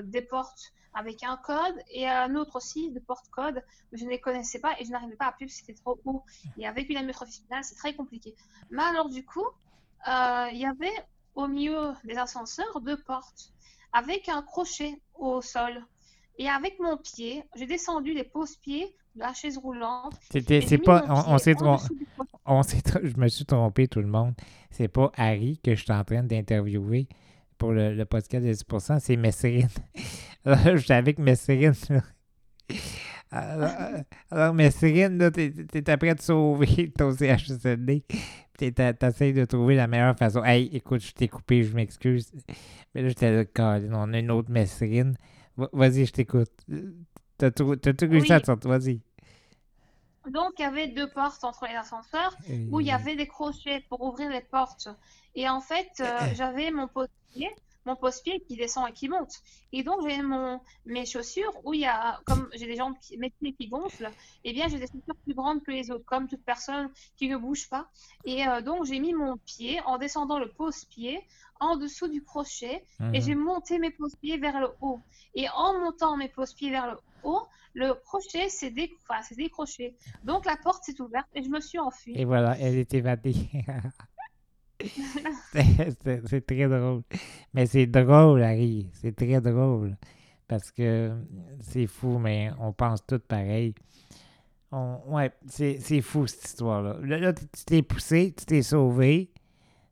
des 0.04 0.20
portes 0.20 0.72
avec 0.92 1.22
un 1.22 1.38
code 1.38 1.76
et 1.90 2.06
un 2.06 2.34
autre 2.34 2.56
aussi 2.56 2.90
de 2.90 3.00
porte 3.00 3.28
code, 3.30 3.64
mais 3.90 3.98
je 3.98 4.04
ne 4.04 4.10
les 4.10 4.20
connaissais 4.20 4.58
pas 4.58 4.78
et 4.78 4.84
je 4.84 4.90
n'arrivais 4.90 5.16
pas 5.16 5.26
à 5.26 5.28
appuyer 5.28 5.46
parce 5.46 5.60
que 5.60 5.66
c'était 5.66 5.80
trop 5.80 5.98
haut. 6.04 6.24
Et 6.58 6.66
avec 6.66 6.90
une 6.90 6.98
amyotrophie 6.98 7.40
finale, 7.40 7.64
c'est 7.64 7.76
très 7.76 7.94
compliqué. 7.94 8.34
Mais 8.70 8.82
alors 8.82 9.08
du 9.08 9.24
coup, 9.24 9.46
il 10.06 10.58
y 10.58 10.66
avait 10.66 11.06
au 11.38 11.46
milieu 11.46 11.92
des 12.04 12.16
ascenseurs 12.16 12.80
deux 12.80 12.96
portes 12.96 13.52
avec 13.92 14.28
un 14.28 14.42
crochet 14.42 15.00
au 15.14 15.40
sol. 15.40 15.84
Et 16.36 16.48
avec 16.48 16.78
mon 16.80 16.96
pied, 16.96 17.44
j'ai 17.56 17.66
descendu 17.66 18.12
les 18.12 18.24
pose-pieds 18.24 18.96
de 19.14 19.20
la 19.20 19.32
chaise 19.32 19.56
roulante. 19.56 20.14
C'était, 20.30 20.60
c'est 20.60 20.78
pas, 20.78 21.04
on, 21.08 21.38
s'est 21.38 21.54
on 22.44 22.62
s'est, 22.62 22.82
je 23.02 23.16
me 23.16 23.28
suis 23.28 23.44
trompé 23.44 23.86
tout 23.86 24.00
le 24.00 24.08
monde. 24.08 24.34
C'est 24.70 24.88
pas 24.88 25.12
Harry 25.16 25.60
que 25.62 25.74
je 25.74 25.82
suis 25.82 25.92
en 25.92 26.04
train 26.04 26.24
d'interviewer 26.24 27.08
pour 27.56 27.72
le, 27.72 28.04
podcast 28.04 28.44
de 28.44 28.52
10%, 28.52 29.00
c'est 29.00 29.16
Messrine. 29.16 29.68
je 30.44 30.76
suis 30.76 30.92
avec 30.92 31.18
Messrine. 31.18 31.74
Alors, 33.30 33.70
alors 34.30 34.54
Messrine, 34.54 35.30
tu 35.32 35.52
es 35.74 35.90
après 35.90 36.14
de 36.14 36.20
sauver 36.20 36.92
ton 36.98 37.14
CHSLD 37.14 38.04
t'essayes 38.58 39.32
de 39.32 39.44
trouver 39.44 39.76
la 39.76 39.86
meilleure 39.86 40.16
façon. 40.16 40.44
Hey, 40.44 40.68
écoute, 40.72 41.00
je 41.00 41.12
t'ai 41.12 41.28
coupé, 41.28 41.62
je 41.62 41.74
m'excuse. 41.74 42.30
Mais 42.94 43.02
là, 43.02 43.08
j'étais 43.08 43.44
là, 43.54 43.78
on 43.92 44.12
a 44.12 44.18
une 44.18 44.30
autre 44.30 44.50
messrine. 44.50 45.16
Va- 45.56 45.70
Vas-y, 45.72 46.06
je 46.06 46.12
t'écoute. 46.12 46.50
T'as 47.38 47.50
tout, 47.50 47.76
t'as 47.76 47.92
tout 47.92 48.06
Oui. 48.06 48.30
à. 48.30 48.40
Vas-y. 48.64 49.00
Donc, 50.30 50.52
il 50.58 50.62
y 50.62 50.64
avait 50.64 50.88
deux 50.88 51.08
portes 51.08 51.42
entre 51.44 51.66
les 51.66 51.74
ascenseurs 51.74 52.36
où 52.70 52.80
il 52.80 52.86
y 52.86 52.90
avait 52.90 53.16
des 53.16 53.26
crochets 53.26 53.84
pour 53.88 54.02
ouvrir 54.02 54.28
les 54.30 54.42
portes. 54.42 54.88
Et 55.34 55.48
en 55.48 55.60
fait, 55.60 55.88
euh, 56.00 56.04
j'avais 56.36 56.70
mon 56.70 56.86
poste-pied, 56.88 57.48
mon 57.88 57.96
poste-pied 57.96 58.36
qui 58.46 58.54
descend 58.56 58.84
et 58.88 58.92
qui 58.92 59.08
monte. 59.08 59.34
Et 59.72 59.82
donc, 59.82 59.98
j'ai 60.06 60.20
mon, 60.22 60.60
mes 60.94 61.06
chaussures 61.12 61.54
où 61.64 61.70
il 61.74 61.80
y 61.80 61.86
a, 61.86 62.20
comme 62.26 62.48
j'ai 62.54 62.66
des 62.66 62.76
jambes, 62.76 62.94
qui, 63.00 63.16
mes 63.18 63.30
pieds 63.30 63.54
qui 63.58 63.66
gonflent, 63.68 64.10
eh 64.44 64.52
bien, 64.52 64.66
j'ai 64.68 64.78
des 64.78 64.86
chaussures 64.92 65.16
plus 65.24 65.34
grandes 65.34 65.62
que 65.64 65.70
les 65.78 65.90
autres, 65.90 66.04
comme 66.04 66.26
toute 66.28 66.44
personne 66.44 66.86
qui 67.16 67.28
ne 67.28 67.36
bouge 67.36 67.68
pas. 67.68 67.84
Et 68.24 68.46
euh, 68.46 68.60
donc, 68.68 68.84
j'ai 68.88 69.00
mis 69.00 69.14
mon 69.14 69.36
pied 69.38 69.80
en 69.86 69.96
descendant 69.98 70.38
le 70.38 70.48
pose-pied 70.60 71.20
en 71.60 71.76
dessous 71.76 72.08
du 72.16 72.22
crochet 72.22 72.76
et 73.00 73.18
Mhm. 73.18 73.20
j'ai 73.24 73.34
monté 73.34 73.78
mes 73.78 73.90
pose-pieds 73.90 74.38
vers 74.38 74.60
le 74.60 74.68
haut. 74.80 75.00
Et 75.34 75.46
en 75.64 75.70
montant 75.80 76.16
mes 76.16 76.28
pose-pieds 76.28 76.70
vers 76.70 76.86
le 76.92 76.96
haut, 77.24 77.42
le 77.74 77.94
crochet 77.94 78.48
s'est 78.48 78.70
dé- 78.70 78.92
enfin, 79.08 79.20
décroché. 79.36 79.96
Donc 80.24 80.44
la 80.46 80.56
porte 80.56 80.84
s'est 80.84 81.00
ouverte 81.00 81.26
et 81.34 81.42
je 81.42 81.48
me 81.48 81.60
suis 81.60 81.78
enfuie. 81.78 82.14
Et 82.20 82.24
voilà, 82.24 82.56
elle 82.60 82.76
est 82.76 82.92
évadée. 82.94 83.34
C'est- 85.52 86.40
très 86.46 86.68
drôle. 86.68 87.02
Mais 87.54 87.66
c'est 87.66 87.86
drôle, 87.86 88.42
Harry. 88.42 88.88
C'est 88.92 89.14
très 89.14 89.40
drôle. 89.40 89.96
Parce 90.46 90.70
que 90.70 91.12
c'est 91.60 91.86
fou, 91.86 92.18
mais 92.18 92.50
on 92.58 92.72
pense 92.72 93.04
tout 93.06 93.18
pareil. 93.18 93.74
On- 94.72 95.00
ouais, 95.08 95.32
c'est 95.48 96.00
fou 96.02 96.26
cette 96.26 96.44
histoire-là. 96.44 96.98
Là, 97.02 97.18
là, 97.18 97.32
tu 97.32 97.46
t'es 97.66 97.82
poussé, 97.82 98.34
tu 98.36 98.44
t'es 98.46 98.62
sauvé. 98.62 99.30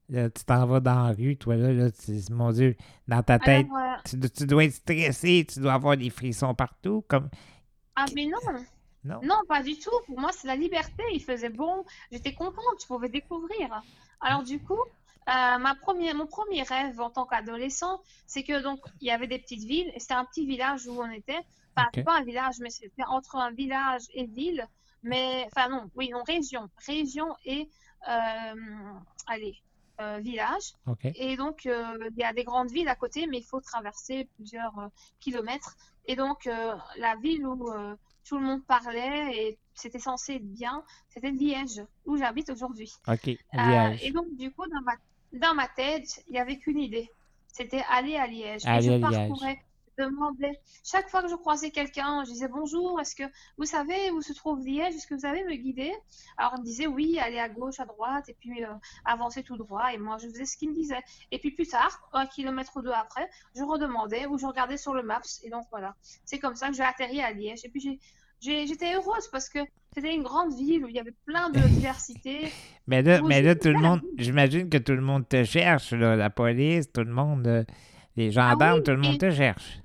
Là, 0.08 0.30
tu 0.30 0.44
t'en 0.44 0.66
vas 0.66 0.80
dans 0.80 1.06
la 1.08 1.12
rue, 1.14 1.36
toi, 1.36 1.56
là, 1.56 1.72
là 1.72 1.90
tu- 1.90 2.32
mon 2.32 2.52
Dieu, 2.52 2.76
dans 3.08 3.22
ta 3.22 3.38
tête, 3.40 3.66
Alors, 3.70 3.78
euh, 3.78 3.96
tu, 4.08 4.16
do- 4.16 4.28
tu 4.28 4.46
dois 4.46 4.64
être 4.64 4.74
stressé, 4.74 5.46
tu 5.52 5.60
dois 5.60 5.74
avoir 5.74 5.96
des 5.96 6.10
frissons 6.10 6.54
partout, 6.54 7.04
comme... 7.08 7.28
ah 7.96 8.04
mais 8.14 8.26
non, 8.26 8.38
Non? 9.04 9.20
non 9.22 9.40
pas 9.48 9.62
du 9.62 9.78
tout. 9.78 9.90
Pour 10.06 10.20
moi 10.20 10.30
c'est 10.32 10.46
la 10.48 10.56
liberté. 10.56 11.02
Il 11.12 11.20
faisait 11.22 11.48
bon. 11.50 11.84
J'étais 12.12 12.34
contente. 12.34 12.80
Je 12.82 12.86
pouvais 12.86 13.08
découvrir. 13.08 13.82
Alors 14.20 14.42
du 14.42 14.60
coup, 14.62 14.80
euh, 15.28 15.58
ma 15.58 15.74
première, 15.74 16.14
mon 16.14 16.26
premier 16.26 16.62
rêve 16.62 17.00
en 17.00 17.10
tant 17.10 17.26
qu'adolescent, 17.26 18.00
c'est 18.26 18.44
que 18.44 18.62
donc 18.62 18.80
il 19.00 19.08
y 19.08 19.10
avait 19.10 19.26
des 19.26 19.38
petites 19.38 19.64
villes 19.64 19.90
et 19.94 20.00
c'était 20.00 20.14
un 20.14 20.24
petit 20.24 20.46
village 20.46 20.86
où 20.86 21.00
on 21.00 21.10
était. 21.10 21.40
Enfin 21.76 21.90
pas 22.04 22.16
un 22.16 22.22
village, 22.22 22.54
mais 22.60 22.70
c'était 22.70 23.04
entre 23.06 23.36
un 23.36 23.50
village 23.50 24.02
et 24.14 24.24
ville. 24.24 24.66
Mais 25.02 25.46
enfin 25.46 25.68
non, 25.68 25.90
oui 25.94 26.10
non 26.10 26.22
région, 26.22 26.68
région 26.86 27.34
et 27.44 27.68
euh, 28.08 28.54
allez 29.26 29.56
euh, 30.00 30.18
village. 30.22 30.72
Et 31.02 31.36
donc, 31.36 31.64
il 31.64 32.16
y 32.16 32.24
a 32.24 32.32
des 32.32 32.44
grandes 32.44 32.70
villes 32.70 32.88
à 32.88 32.96
côté, 32.96 33.26
mais 33.26 33.38
il 33.38 33.44
faut 33.44 33.60
traverser 33.60 34.28
plusieurs 34.36 34.90
kilomètres. 35.20 35.76
Et 36.06 36.16
donc, 36.16 36.44
la 36.44 37.16
ville 37.16 37.46
où 37.46 37.68
tout 38.26 38.38
le 38.38 38.44
monde 38.44 38.64
parlait 38.66 39.34
et 39.36 39.58
c'était 39.74 39.98
censé 39.98 40.34
être 40.34 40.52
bien, 40.52 40.82
c'était 41.08 41.30
Liège, 41.30 41.82
où 42.04 42.16
j'habite 42.16 42.50
aujourd'hui. 42.50 42.92
OK. 43.06 43.28
Euh, 43.28 43.34
Liège. 43.52 44.04
et 44.04 44.10
donc, 44.10 44.26
du 44.36 44.50
coup, 44.52 44.66
dans 44.68 44.82
ma, 44.82 44.92
dans 45.32 45.54
ma 45.54 45.68
tête, 45.68 46.22
il 46.28 46.32
n'y 46.32 46.38
avait 46.38 46.58
qu'une 46.58 46.78
idée. 46.78 47.10
C'était 47.46 47.82
aller 47.88 48.16
à 48.16 48.26
Liège. 48.26 48.66
Et 48.66 48.82
je 48.82 49.00
parcourais, 49.00 49.58
demandais, 49.98 50.58
chaque 50.84 51.08
fois 51.08 51.22
que 51.22 51.28
je 51.28 51.34
croisais 51.34 51.70
quelqu'un, 51.70 52.24
je 52.24 52.30
disais 52.30 52.48
bonjour, 52.48 53.00
est-ce 53.00 53.14
que 53.14 53.24
vous 53.58 53.64
savez 53.64 54.10
où 54.10 54.20
se 54.22 54.32
trouve 54.32 54.60
Liège? 54.64 54.94
Est-ce 54.94 55.06
que 55.06 55.14
vous 55.14 55.20
savez 55.20 55.44
me 55.44 55.54
guider? 55.54 55.92
Alors, 56.36 56.54
il 56.56 56.60
me 56.60 56.64
disait 56.64 56.86
oui, 56.86 57.18
aller 57.18 57.38
à 57.38 57.48
gauche, 57.48 57.80
à 57.80 57.86
droite, 57.86 58.28
et 58.28 58.36
puis 58.38 58.64
euh, 58.64 58.68
avancer 59.04 59.42
tout 59.42 59.56
droit. 59.56 59.92
Et 59.92 59.98
moi, 59.98 60.16
je 60.22 60.28
faisais 60.28 60.44
ce 60.44 60.56
qu'il 60.56 60.70
me 60.70 60.74
disait. 60.74 61.00
Et 61.30 61.38
puis 61.38 61.50
plus 61.50 61.66
tard, 61.66 62.08
un 62.12 62.26
kilomètre 62.26 62.76
ou 62.76 62.82
deux 62.82 62.90
après, 62.92 63.28
je 63.56 63.62
redemandais 63.62 64.26
ou 64.26 64.38
je 64.38 64.46
regardais 64.46 64.76
sur 64.76 64.94
le 64.94 65.02
Maps. 65.02 65.20
Et 65.42 65.50
donc 65.50 65.64
voilà, 65.70 65.94
c'est 66.24 66.38
comme 66.38 66.56
ça 66.56 66.68
que 66.68 66.74
j'ai 66.74 66.82
atterri 66.82 67.20
à 67.20 67.32
Liège. 67.32 67.64
Et 67.64 67.68
puis 67.68 68.00
j'étais 68.40 68.94
heureuse 68.94 69.28
parce 69.32 69.48
que 69.48 69.60
c'était 69.94 70.14
une 70.14 70.22
grande 70.22 70.54
ville 70.54 70.84
où 70.84 70.88
il 70.88 70.94
y 70.94 71.00
avait 71.00 71.14
plein 71.24 71.48
de 71.50 71.58
diversité. 71.68 72.50
Mais 72.86 73.02
là, 73.02 73.20
mais 73.22 73.42
là, 73.42 73.54
tout 73.56 73.68
le 73.68 73.78
monde, 73.80 74.02
j'imagine 74.18 74.68
que 74.68 74.78
tout 74.78 74.92
le 74.92 75.00
monde 75.00 75.28
te 75.28 75.42
cherche, 75.42 75.92
là, 75.92 76.14
la 76.16 76.30
police, 76.30 76.92
tout 76.92 77.02
le 77.02 77.12
monde, 77.12 77.46
euh, 77.46 77.64
les 78.16 78.30
gendarmes, 78.30 78.62
Ah 78.62 78.74
oui, 78.76 78.82
tout 78.84 78.90
le 78.92 78.98
monde 78.98 79.14
et- 79.14 79.18
te 79.18 79.30
cherche. 79.30 79.80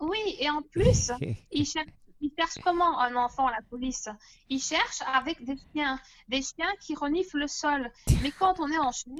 Oui, 0.00 0.36
et 0.38 0.50
en 0.50 0.62
plus, 0.62 1.12
ils 1.52 1.66
cherchent, 1.66 1.86
ils 2.20 2.30
cherchent 2.38 2.62
comment 2.64 2.98
un 3.00 3.14
enfant, 3.16 3.48
la 3.48 3.60
police? 3.70 4.08
Ils 4.48 4.60
cherchent 4.60 5.02
avec 5.14 5.44
des 5.44 5.56
chiens, 5.72 5.98
des 6.28 6.42
chiens 6.42 6.72
qui 6.80 6.94
reniflent 6.94 7.38
le 7.38 7.46
sol. 7.46 7.90
Mais 8.22 8.30
quand 8.30 8.60
on 8.60 8.70
est 8.70 8.78
en 8.78 8.92
chaise, 8.92 9.14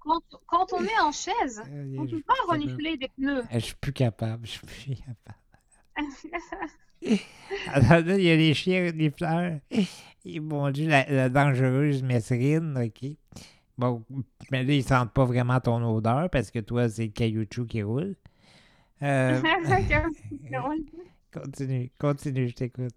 quand, 0.00 0.20
quand 0.46 0.72
on 0.72 0.84
est 0.84 1.00
en 1.00 1.12
chaise, 1.12 1.62
on 1.98 2.04
ne 2.04 2.10
peut 2.10 2.22
pas 2.22 2.34
renifler 2.48 2.96
des 2.96 3.08
pneus. 3.08 3.42
Je 3.52 3.58
suis 3.58 3.74
plus 3.74 3.92
capable, 3.92 4.46
je 4.46 4.52
suis 4.52 4.66
plus 4.66 4.96
capable. 4.96 5.38
Alors 7.68 8.04
là, 8.04 8.16
il 8.16 8.24
y 8.24 8.30
a 8.30 8.36
les 8.36 8.54
chiens, 8.54 8.90
les 8.92 9.10
fleurs. 9.10 9.60
Et 10.24 10.40
mon 10.40 10.70
Dieu, 10.70 10.88
la, 10.88 11.04
la 11.10 11.28
dangereuse 11.28 12.02
Messrine, 12.02 12.78
OK. 12.78 13.10
Bon, 13.76 14.04
mais 14.50 14.62
là, 14.64 14.72
ils 14.72 14.84
sentent 14.84 15.12
pas 15.12 15.24
vraiment 15.24 15.60
ton 15.60 15.82
odeur 15.84 16.30
parce 16.30 16.50
que 16.50 16.60
toi, 16.60 16.88
c'est 16.88 17.06
le 17.06 17.12
caillouchou 17.12 17.66
qui 17.66 17.82
roule. 17.82 18.16
Euh, 19.04 19.40
continue, 21.32 21.90
continue, 21.98 22.48
je 22.48 22.54
t'écoute. 22.54 22.94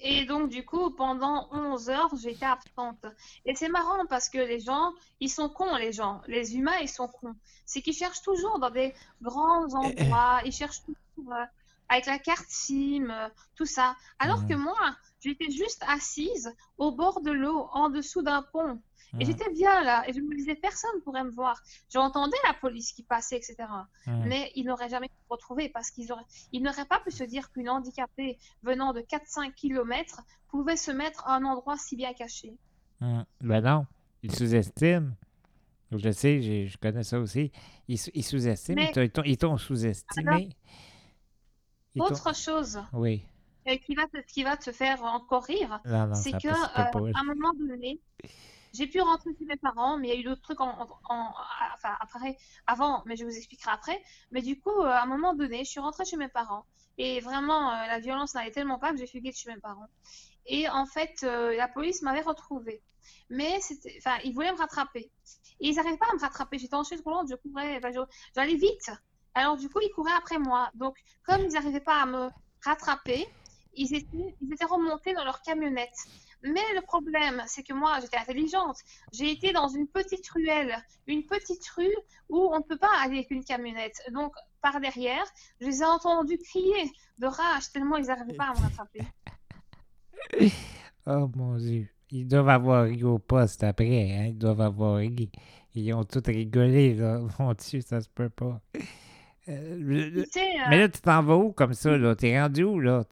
Et 0.00 0.24
donc, 0.26 0.48
du 0.48 0.64
coup, 0.64 0.90
pendant 0.90 1.48
11 1.50 1.90
heures, 1.90 2.14
j'étais 2.20 2.46
absente. 2.46 3.04
Et 3.44 3.54
c'est 3.54 3.68
marrant 3.68 4.06
parce 4.08 4.28
que 4.28 4.38
les 4.38 4.60
gens, 4.60 4.92
ils 5.20 5.28
sont 5.28 5.48
cons, 5.48 5.76
les 5.76 5.92
gens. 5.92 6.20
Les 6.28 6.56
humains, 6.56 6.78
ils 6.80 6.88
sont 6.88 7.08
cons. 7.08 7.34
C'est 7.66 7.82
qu'ils 7.82 7.94
cherchent 7.94 8.22
toujours 8.22 8.58
dans 8.60 8.70
des 8.70 8.94
grands 9.22 9.74
endroits. 9.74 10.40
Ils 10.44 10.52
cherchent 10.52 10.82
toujours 10.84 11.32
euh, 11.32 11.44
avec 11.88 12.06
la 12.06 12.18
carte 12.18 12.46
SIM, 12.48 13.10
euh, 13.10 13.28
tout 13.56 13.66
ça. 13.66 13.96
Alors 14.20 14.46
que 14.46 14.54
moi, 14.54 14.78
j'étais 15.20 15.50
juste 15.50 15.84
assise 15.88 16.54
au 16.76 16.92
bord 16.92 17.20
de 17.20 17.32
l'eau, 17.32 17.68
en 17.72 17.90
dessous 17.90 18.22
d'un 18.22 18.42
pont. 18.42 18.80
Et 19.14 19.16
Mhm, 19.16 19.26
j'étais 19.26 19.50
bien 19.52 19.82
là. 19.82 20.04
Et 20.08 20.12
je 20.12 20.20
me 20.20 20.34
disais, 20.36 20.54
personne 20.54 21.00
pourrait 21.02 21.24
me 21.24 21.30
voir. 21.30 21.62
J'entendais 21.90 22.36
la 22.46 22.54
police 22.54 22.92
qui 22.92 23.02
passait, 23.02 23.36
etc. 23.36 23.56
mhm. 24.06 24.24
Mais 24.26 24.52
ils 24.54 24.64
n'auraient 24.64 24.88
jamais 24.90 25.08
pu 25.08 25.14
me 25.28 25.34
retrouver 25.34 25.68
parce 25.70 25.90
qu'ils 25.90 26.12
auraient... 26.12 26.26
ils 26.52 26.62
n'auraient 26.62 26.84
pas 26.84 27.00
pu 27.00 27.10
se 27.10 27.24
dire 27.24 27.50
qu'une 27.52 27.68
handicapée 27.70 28.38
venant 28.62 28.92
de 28.92 29.00
4-5 29.00 29.54
km 29.54 30.20
pouvait 30.48 30.76
se 30.76 30.90
mettre 30.90 31.26
à 31.26 31.36
un 31.36 31.44
endroit 31.44 31.76
si 31.78 31.96
bien 31.96 32.12
caché. 32.12 32.56
Hum, 33.00 33.24
Ben 33.40 33.60
non, 33.62 33.86
ils 34.22 34.34
sous-estiment. 34.34 35.12
Je 35.90 36.10
sais, 36.10 36.66
je 36.68 36.76
connais 36.76 37.02
ça 37.02 37.18
aussi. 37.18 37.50
Ils, 37.88 37.98
ils 38.12 38.22
sous-estiment. 38.22 38.76
Mais- 38.76 38.92
Ils 38.94 39.38
t'ont- 39.38 39.54
ils 39.54 39.58
sous-estimé. 39.58 40.50
Autre 41.98 42.34
chose 42.34 42.80
Oui. 42.92 43.24
euh, 43.66 43.76
qui, 43.78 43.94
va 43.94 44.06
te, 44.06 44.18
qui 44.26 44.44
va 44.44 44.56
te 44.56 44.70
faire 44.70 45.02
encore 45.02 45.44
rire, 45.44 45.80
c'est 46.14 46.32
que 46.32 46.48
euh, 46.48 47.12
à 47.14 47.20
un 47.20 47.24
moment 47.24 47.52
donné, 47.54 47.98
j'ai 48.78 48.86
pu 48.86 49.00
rentrer 49.00 49.30
chez 49.38 49.44
mes 49.46 49.56
parents, 49.56 49.98
mais 49.98 50.08
il 50.08 50.14
y 50.14 50.16
a 50.16 50.20
eu 50.20 50.24
d'autres 50.24 50.42
trucs 50.42 50.60
en, 50.60 50.70
en- 50.70 50.88
en- 51.10 51.34
enfin, 51.74 51.96
après, 52.00 52.36
avant, 52.66 53.02
mais 53.06 53.16
je 53.16 53.24
vous 53.24 53.36
expliquerai 53.36 53.70
après. 53.72 54.00
Mais 54.30 54.42
du 54.42 54.60
coup, 54.60 54.70
euh, 54.70 54.86
à 54.86 55.02
un 55.02 55.06
moment 55.06 55.34
donné, 55.34 55.64
je 55.64 55.70
suis 55.70 55.80
rentrée 55.80 56.04
chez 56.04 56.16
mes 56.16 56.28
parents. 56.28 56.64
Et 56.98 57.20
vraiment, 57.20 57.70
euh, 57.72 57.86
la 57.86 58.00
violence 58.00 58.34
n'allait 58.34 58.50
tellement 58.50 58.78
pas 58.78 58.92
que 58.92 58.98
j'ai 58.98 59.06
fugué 59.06 59.30
de 59.30 59.36
chez 59.36 59.50
mes 59.52 59.60
parents. 59.60 59.86
Et 60.46 60.68
en 60.68 60.86
fait, 60.86 61.14
euh, 61.24 61.54
la 61.56 61.68
police 61.68 62.02
m'avait 62.02 62.22
retrouvée. 62.22 62.82
Mais 63.30 63.58
ils 64.24 64.32
voulaient 64.34 64.52
me 64.52 64.58
rattraper. 64.58 65.10
Et 65.60 65.68
ils 65.68 65.76
n'arrivaient 65.76 65.98
pas 65.98 66.08
à 66.10 66.14
me 66.14 66.20
rattraper. 66.20 66.58
J'étais 66.58 66.74
en 66.74 66.84
chaise 66.84 67.02
roulante, 67.04 67.28
je 67.30 67.36
courais, 67.36 67.80
j'allais 68.34 68.56
vite. 68.56 68.90
Alors 69.34 69.56
du 69.56 69.68
coup, 69.68 69.80
ils 69.82 69.90
couraient 69.90 70.12
après 70.16 70.38
moi. 70.38 70.70
Donc, 70.74 70.96
comme 71.24 71.42
ils 71.42 71.52
n'arrivaient 71.52 71.80
pas 71.80 72.02
à 72.02 72.06
me 72.06 72.30
rattraper, 72.64 73.26
ils 73.74 73.94
étaient 73.94 74.64
remontés 74.64 75.14
dans 75.14 75.24
leur 75.24 75.40
camionnette. 75.42 75.94
Mais 76.42 76.62
le 76.74 76.82
problème, 76.82 77.42
c'est 77.46 77.62
que 77.62 77.72
moi, 77.72 77.98
j'étais 78.00 78.16
intelligente. 78.16 78.78
J'ai 79.12 79.30
été 79.30 79.52
dans 79.52 79.68
une 79.68 79.88
petite 79.88 80.28
ruelle, 80.28 80.74
une 81.06 81.24
petite 81.24 81.66
rue 81.70 81.94
où 82.28 82.38
on 82.52 82.58
ne 82.58 82.62
peut 82.62 82.78
pas 82.78 82.90
aller 83.02 83.16
avec 83.16 83.30
une 83.30 83.44
camionnette. 83.44 84.00
Donc, 84.12 84.34
par 84.62 84.80
derrière, 84.80 85.24
je 85.60 85.66
les 85.66 85.80
ai 85.80 85.84
entendus 85.84 86.38
crier 86.38 86.90
de 87.18 87.26
rage 87.26 87.70
tellement 87.72 87.96
ils 87.96 88.06
n'arrivaient 88.06 88.34
pas 88.34 88.50
à 88.50 88.54
me 88.54 88.60
rattraper. 88.60 89.00
Oh 91.10 91.30
mon 91.34 91.56
Dieu. 91.56 91.88
Ils 92.10 92.26
doivent 92.26 92.50
avoir 92.50 92.84
ri 92.84 93.02
au 93.02 93.18
poste 93.18 93.64
après. 93.64 94.12
Hein? 94.12 94.26
Ils 94.26 94.36
doivent 94.36 94.60
avoir 94.60 94.96
ri. 94.96 95.30
Ils 95.74 95.94
ont 95.94 96.04
tous 96.04 96.22
rigolé. 96.26 96.94
Là. 96.94 97.20
Mon 97.38 97.54
Dieu, 97.54 97.80
ça 97.80 98.02
se 98.02 98.08
peut 98.10 98.28
pas. 98.28 98.60
Euh, 99.48 99.76
le- 99.78 100.24
Tu 100.24 100.30
sais, 100.30 100.40
euh, 100.60 100.64
Mais 100.68 100.78
là, 100.78 100.88
tu 100.88 101.00
t'en 101.00 101.22
vas 101.22 101.36
où 101.36 101.52
comme 101.52 101.72
ça? 101.72 101.96
là? 101.96 102.14
T'es 102.14 102.38
rendu 102.40 102.64
où? 102.64 102.80
là? 102.80 103.04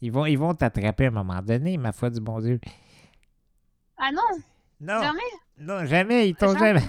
Ils 0.00 0.10
vont 0.10 0.24
ils 0.26 0.36
vont 0.38 0.54
t'attraper 0.54 1.04
à 1.06 1.08
un 1.08 1.10
moment 1.10 1.42
donné, 1.42 1.76
ma 1.76 1.92
foi 1.92 2.08
du 2.10 2.20
bon 2.20 2.40
Dieu. 2.40 2.58
ah 3.98 4.10
non, 4.12 4.22
Non, 4.80 5.02
jamais? 5.02 5.20
non, 5.58 5.84
jamais. 5.84 6.28
Ils 6.30 6.34
t'ont 6.34 6.56
Jamais. 6.56 6.80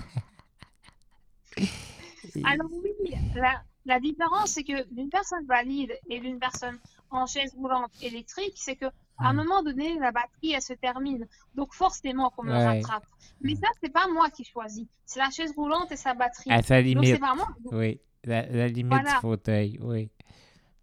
Alors 2.45 2.69
oui, 2.71 3.13
la, 3.35 3.61
la 3.85 3.99
différence, 3.99 4.51
c'est 4.51 4.63
que 4.63 4.87
d'une 4.93 5.09
personne 5.09 5.45
valide 5.45 5.91
et 6.09 6.19
d'une 6.19 6.39
personne 6.39 6.77
en 7.09 7.25
chaise 7.25 7.53
roulante 7.55 7.91
électrique, 8.01 8.53
c'est 8.55 8.75
que 8.75 8.85
à 9.17 9.27
un 9.29 9.33
moment 9.33 9.61
donné, 9.61 9.99
la 9.99 10.11
batterie, 10.11 10.53
elle 10.53 10.61
se 10.61 10.73
termine. 10.73 11.27
Donc 11.53 11.73
forcément 11.73 12.29
qu'on 12.31 12.43
me 12.43 12.51
Ouais. 12.53 12.79
rattrape. 12.81 13.03
Mais 13.41 13.55
ça, 13.55 13.67
c'est 13.83 13.91
pas 13.91 14.07
moi 14.07 14.29
qui 14.29 14.43
choisis. 14.45 14.87
C'est 15.05 15.19
la 15.19 15.29
chaise 15.29 15.51
roulante 15.55 15.91
et 15.91 15.95
sa 15.97 16.13
batterie. 16.13 16.49
À 16.51 16.61
sa 16.63 16.81
Donc 16.81 16.89
c'est 17.03 17.03
limite. 17.11 17.19
pas 17.19 17.35
moi. 17.35 17.47
Oui. 17.71 17.99
La, 18.23 18.45
la 18.47 18.67
limite 18.67 19.03
Voilà. 19.03 19.13
du 19.15 19.15
fauteuil, 19.15 19.77
oui. 19.81 20.09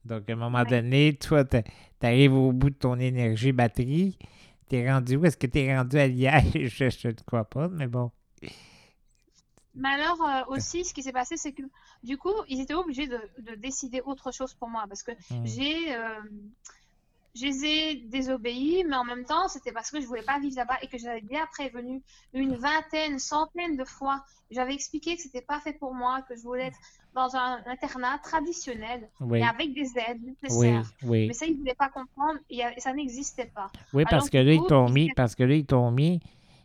Donc, 0.04 0.28
à 0.30 0.32
un 0.32 0.36
moment 0.36 0.64
donné, 0.64 1.14
toi, 1.16 1.44
tu 1.44 1.58
arrives 2.02 2.34
au 2.34 2.52
bout 2.52 2.70
de 2.70 2.74
ton 2.76 2.98
énergie 2.98 3.52
batterie. 3.52 4.18
T'es 4.68 4.90
rendu 4.90 5.16
où? 5.16 5.24
Est-ce 5.26 5.36
que 5.36 5.46
t'es 5.46 5.76
rendu 5.76 5.98
à 5.98 6.08
Liège? 6.08 6.52
Je, 7.00 7.08
ne 7.08 7.12
crois 7.26 7.44
pas, 7.44 7.68
mais 7.68 7.86
bon. 7.88 8.10
Mais 9.74 9.88
alors 9.90 10.20
euh, 10.22 10.54
aussi, 10.54 10.84
ce 10.84 10.92
qui 10.92 11.02
s'est 11.02 11.12
passé, 11.12 11.36
c'est 11.36 11.52
que 11.52 11.62
du 12.02 12.16
coup, 12.18 12.32
ils 12.48 12.60
étaient 12.60 12.74
obligés 12.74 13.06
de, 13.06 13.20
de 13.38 13.54
décider 13.54 14.00
autre 14.02 14.32
chose 14.32 14.54
pour 14.54 14.68
moi 14.68 14.84
parce 14.88 15.02
que 15.02 15.12
Hmm. 15.30 15.44
j'ai, 15.44 15.94
euh, 15.94 16.20
je 17.34 17.44
les 17.46 17.64
ai 17.64 17.94
désobéis, 17.96 18.84
mais 18.84 18.96
en 18.96 19.04
même 19.04 19.24
temps, 19.24 19.46
c'était 19.48 19.70
parce 19.72 19.90
que 19.90 20.00
je 20.00 20.06
voulais 20.06 20.22
pas 20.22 20.40
vivre 20.40 20.56
là-bas 20.56 20.78
et 20.82 20.88
que 20.88 20.98
j'avais 20.98 21.20
bien 21.20 21.46
prévenu 21.46 22.02
une 22.32 22.56
vingtaine, 22.56 23.18
centaine 23.18 23.76
de 23.76 23.84
fois. 23.84 24.24
J'avais 24.50 24.74
expliqué 24.74 25.14
que 25.16 25.22
c'était 25.22 25.42
pas 25.42 25.60
fait 25.60 25.74
pour 25.74 25.94
moi, 25.94 26.22
que 26.22 26.34
je 26.34 26.42
voulais 26.42 26.66
être 26.66 26.78
dans 27.18 27.36
un 27.36 27.58
internat 27.66 28.18
traditionnel 28.22 29.08
Oui, 29.20 29.40
et 29.40 29.44
avec 29.44 29.74
des 29.74 29.90
aides 29.98 30.20
oui, 30.22 30.36
nécessaires. 30.42 30.92
oui. 31.02 31.26
Mais 31.28 31.34
ça, 31.34 31.46
ils 31.46 31.56
voulaient 31.56 31.74
pas 31.74 31.88
comprendre 31.88 32.38
et, 32.48 32.60
ça 32.78 32.92
n'existait 32.92 33.50
pas. 33.54 33.70
Oui, 33.92 34.04
parce 34.04 34.24
Alors, 34.24 34.30
que 34.30 34.38
là, 34.38 34.52
ils 34.52 34.66
t'ont 34.66 34.88
mis, 34.88 35.10
parce 35.14 35.34
que 35.34 35.42
là, 35.42 35.54
ils 35.54 35.66
t'ont 35.66 35.90
mis, 35.90 36.20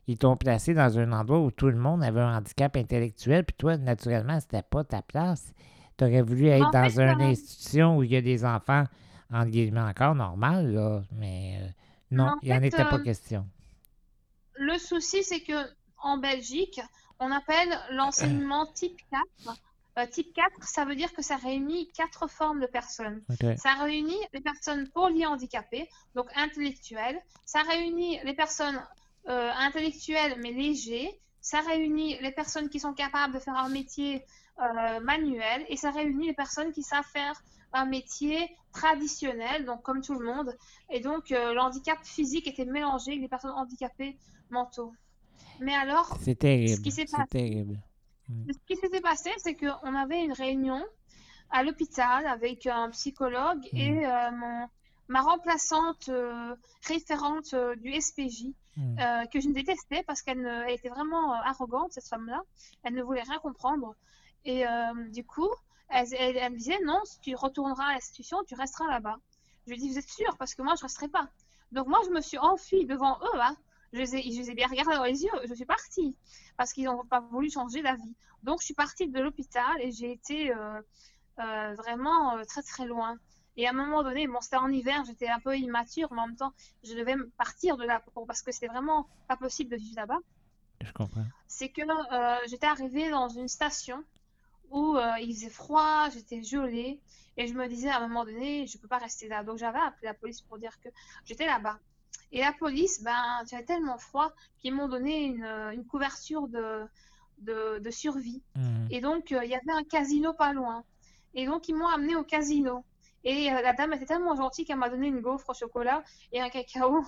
ils 0.08 0.18
t'ont 0.18 0.38
placé 0.38 0.74
dans 0.74 0.98
un 1.00 1.12
endroit 1.12 1.40
où 1.40 1.52
tout 1.52 1.68
le 1.68 1.78
monde 1.78 2.04
avait 2.04 2.22
un 2.22 2.38
handicap 2.38 2.76
intellectuel, 2.78 3.44
puis 3.46 3.56
toi, 3.58 3.78
naturellement, 3.78 4.40
c'était 4.40 4.62
pas 4.64 4.84
ta 4.84 5.02
place. 5.02 5.54
Tu 5.98 6.06
aurais 6.06 6.22
voulu 6.22 6.48
être 6.48 6.68
En 6.68 6.72
dans 6.72 6.90
fait, 6.90 7.02
une 7.02 7.22
institution 7.22 7.98
où 7.98 8.04
il 8.04 8.12
y 8.12 8.16
a 8.16 8.22
des 8.22 8.46
enfants, 8.46 8.84
en 9.32 9.46
guillemets, 9.46 9.82
encore 9.82 10.16
normal, 10.16 10.72
là, 10.74 11.02
mais 11.12 11.60
euh, 11.62 11.68
non, 12.12 12.26
En 12.26 12.36
il 12.42 12.50
n'y 12.52 12.58
en 12.58 12.60
fait, 12.62 12.68
était 12.68 12.86
pas 12.86 12.96
euh, 12.96 13.04
question. 13.04 13.48
Le 14.56 14.78
souci, 14.78 15.24
c'est 15.24 15.42
que 15.42 15.54
en 16.02 16.18
Belgique, 16.18 16.80
on 17.20 17.32
appelle 17.32 17.70
l'enseignement 17.92 18.68
type 18.74 18.98
4. 19.46 19.58
Euh, 20.00 20.08
type 20.08 20.34
4, 20.34 20.68
ça 20.68 20.86
veut 20.86 20.96
dire 20.96 21.14
que 21.14 21.22
ça 21.22 21.36
réunit 21.36 21.92
quatre 21.92 22.28
formes 22.28 22.60
de 22.60 22.66
personnes. 22.66 23.22
Ça 23.58 23.74
réunit 23.76 24.18
les 24.34 24.42
personnes 24.42 24.90
polyhandicapées, 24.90 25.88
donc 26.16 26.28
intellectuelles. 26.36 27.22
Ça 27.46 27.62
réunit 27.62 28.20
les 28.24 28.34
personnes 28.34 28.82
euh, 29.30 29.52
intellectuelles 29.58 30.36
mais 30.42 30.52
légers. 30.52 31.20
Ça 31.42 31.60
réunit 31.62 32.18
les 32.22 32.32
personnes 32.32 32.70
qui 32.70 32.80
sont 32.80 32.94
capables 32.94 33.34
de 33.36 33.40
faire 33.40 33.56
un 33.56 33.70
métier 33.70 34.24
euh, 34.62 35.00
manuel. 35.02 35.66
Et 35.70 35.78
ça 35.78 35.92
réunit 35.92 36.28
les 36.28 36.34
personnes 36.34 36.72
qui 36.72 36.82
savent 36.84 37.06
faire 37.06 37.40
un 37.74 37.86
métier 37.86 38.50
traditionnel, 38.72 39.66
donc 39.66 39.82
comme 39.84 40.02
tout 40.02 40.14
le 40.18 40.26
monde. 40.26 40.56
Et 40.90 41.00
donc 41.02 41.32
euh, 41.32 41.54
le 41.54 41.60
handicap 41.60 41.98
physique 42.04 42.48
était 42.48 42.66
mélangé 42.66 43.12
avec 43.12 43.22
les 43.22 43.28
personnes 43.28 43.52
handicapées 43.52 44.18
mentaux. 44.50 44.94
Mais 45.60 45.76
alors, 45.76 46.18
C'est 46.22 46.36
terrible. 46.36 46.82
qui 46.82 46.92
s'est 46.92 47.06
C'est 47.08 47.16
passé- 47.18 47.30
terrible. 47.30 47.80
Ce 48.54 48.58
qui 48.68 48.76
s'était 48.76 49.02
passé, 49.02 49.32
c'est 49.38 49.56
qu'on 49.56 49.96
avait 49.96 50.24
une 50.24 50.34
réunion 50.34 50.84
à 51.50 51.64
l'hôpital 51.64 52.26
avec 52.28 52.66
un 52.68 52.90
psychologue 52.92 53.64
Mm. 53.74 53.78
et 53.78 54.06
euh, 54.06 54.32
mon- 54.32 54.68
ma 55.10 55.22
remplaçante 55.22 56.10
euh, 56.10 56.56
référente 56.88 57.54
euh, 57.54 57.76
du 57.76 57.92
SPJ, 57.94 58.54
euh, 59.00 59.26
que 59.26 59.40
je 59.40 59.50
détestais 59.50 60.04
parce 60.04 60.22
qu'elle 60.24 60.66
était 60.70 60.90
vraiment 60.90 61.34
arrogante, 61.34 61.92
cette 61.92 62.08
femme-là. 62.08 62.42
Elle 62.84 62.94
ne 62.96 63.04
voulait 63.04 63.22
rien 63.22 63.38
comprendre. 63.40 63.94
Et 64.46 64.64
du 65.12 65.24
coup, 65.26 65.50
elle, 65.90 66.08
elle- 66.18 66.38
elle 66.38 66.52
me 66.54 66.58
disait 66.58 66.80
non, 66.84 67.00
si 67.06 67.20
tu 67.20 67.36
retourneras 67.36 67.86
à 67.90 67.94
l'institution, 67.94 68.38
tu 68.48 68.56
resteras 68.56 68.88
là-bas. 68.90 69.18
Je 69.66 69.72
lui 69.72 69.78
ai 69.78 69.80
dit, 69.82 69.90
vous 69.90 69.98
êtes 70.00 70.10
sûr? 70.10 70.36
Parce 70.38 70.56
que 70.56 70.62
moi, 70.64 70.74
je 70.76 70.82
ne 70.82 70.88
resterai 70.88 71.08
pas. 71.08 71.28
Donc 71.72 71.88
moi, 71.88 72.00
je 72.06 72.10
me 72.10 72.20
suis 72.22 72.38
enfuie 72.40 72.86
devant 72.86 73.18
eux. 73.22 73.40
hein. 73.42 73.56
Je, 73.94 74.00
les 74.00 74.16
ai, 74.16 74.22
je 74.24 74.40
les 74.42 74.50
ai 74.52 74.54
bien 74.56 74.68
regardés 74.68 74.96
dans 74.96 75.04
les 75.04 75.24
yeux. 75.24 75.30
Je 75.48 75.54
suis 75.54 75.66
partie 75.66 76.18
parce 76.58 76.74
qu'ils 76.74 76.86
n'ont 76.86 77.06
pas 77.06 77.20
voulu 77.22 77.50
changer 77.50 77.82
d'avis. 77.82 78.16
Donc 78.44 78.60
je 78.60 78.66
suis 78.66 78.74
partie 78.74 79.08
de 79.08 79.20
l'hôpital 79.20 79.80
et 79.80 79.92
j'ai 79.92 80.12
été 80.12 80.54
euh, 80.54 80.82
euh, 81.40 81.74
vraiment 81.76 82.38
euh, 82.38 82.44
très 82.44 82.64
très 82.64 82.86
loin. 82.86 83.18
Et 83.56 83.68
à 83.68 83.70
un 83.70 83.74
moment 83.74 84.02
donné, 84.02 84.28
bon, 84.28 84.42
c'était 84.42 84.58
en 84.58 84.70
hiver, 84.70 85.04
j'étais 85.06 85.28
un 85.30 85.40
peu 85.40 85.56
immature, 85.58 86.12
mais 86.12 86.22
en 86.22 86.28
même 86.28 86.36
temps, 86.36 86.54
je 86.84 86.96
devais 86.96 87.16
partir 87.38 87.78
de 87.78 87.84
là 87.86 88.00
pour- 88.14 88.26
parce 88.26 88.42
que 88.42 88.52
c'était 88.52 88.68
vraiment 88.68 89.08
pas 89.28 89.38
possible 89.38 89.70
de 89.70 89.78
vivre 89.78 89.96
là-bas. 89.98 90.18
Je 90.82 90.92
comprends. 90.92 91.24
C'est 91.48 91.70
que 91.70 91.84
j'étais 92.48 92.66
arrivée 92.66 93.10
dans 93.12 93.30
une 93.30 93.48
station 93.48 94.04
où 94.72 94.98
il 95.22 95.34
faisait 95.36 95.52
froid, 95.52 96.10
j'étais 96.12 96.42
gelée, 96.42 97.00
et 97.38 97.46
je 97.46 97.54
me 97.54 97.68
disais 97.68 97.90
à 97.90 97.98
un 97.98 98.08
moment 98.08 98.26
donné, 98.26 98.66
je 98.66 98.78
peux 98.80 98.88
pas 98.88 98.98
rester 98.98 99.28
là. 99.28 99.44
Donc 99.44 99.60
j'avais 99.60 99.78
appelé 99.80 100.08
la 100.08 100.14
police 100.16 100.42
pour 100.42 100.58
dire 100.58 100.80
que 100.82 100.90
j'étais 101.26 101.46
là-bas. 101.46 101.78
Et 102.32 102.42
la 102.42 102.52
police, 102.54 103.04
ben, 103.04 103.44
j'avais 103.50 103.64
tellement 103.64 103.98
froid 103.98 104.32
qu'ils 104.60 104.74
m'ont 104.74 104.88
donné 104.88 105.24
une, 105.26 105.46
une 105.46 105.86
couverture 105.86 106.48
de, 106.48 106.86
de, 107.40 107.80
de 107.80 107.92
survie. 107.92 108.42
Hmm. 108.56 108.88
Et 108.90 109.02
donc, 109.02 109.32
euh, 109.32 109.44
il 109.44 109.52
y 109.52 109.56
avait 109.56 109.72
un 109.72 109.84
casino 109.84 110.34
pas 110.34 110.54
loin. 110.54 110.84
Et 111.34 111.46
donc, 111.46 111.68
ils 111.68 111.76
m'ont 111.76 111.88
amené 111.88 112.16
au 112.16 112.24
casino. 112.24 112.84
Et 113.24 113.52
euh, 113.52 113.62
la 113.62 113.74
dame 113.74 113.94
était 113.94 114.06
tellement 114.06 114.36
gentille 114.36 114.66
qu'elle 114.66 114.78
m'a 114.78 114.90
donné 114.90 115.08
une 115.08 115.22
gaufre 115.22 115.50
au 115.50 115.54
chocolat 115.54 116.04
et 116.32 116.42
un 116.42 116.50
cacao. 116.50 117.06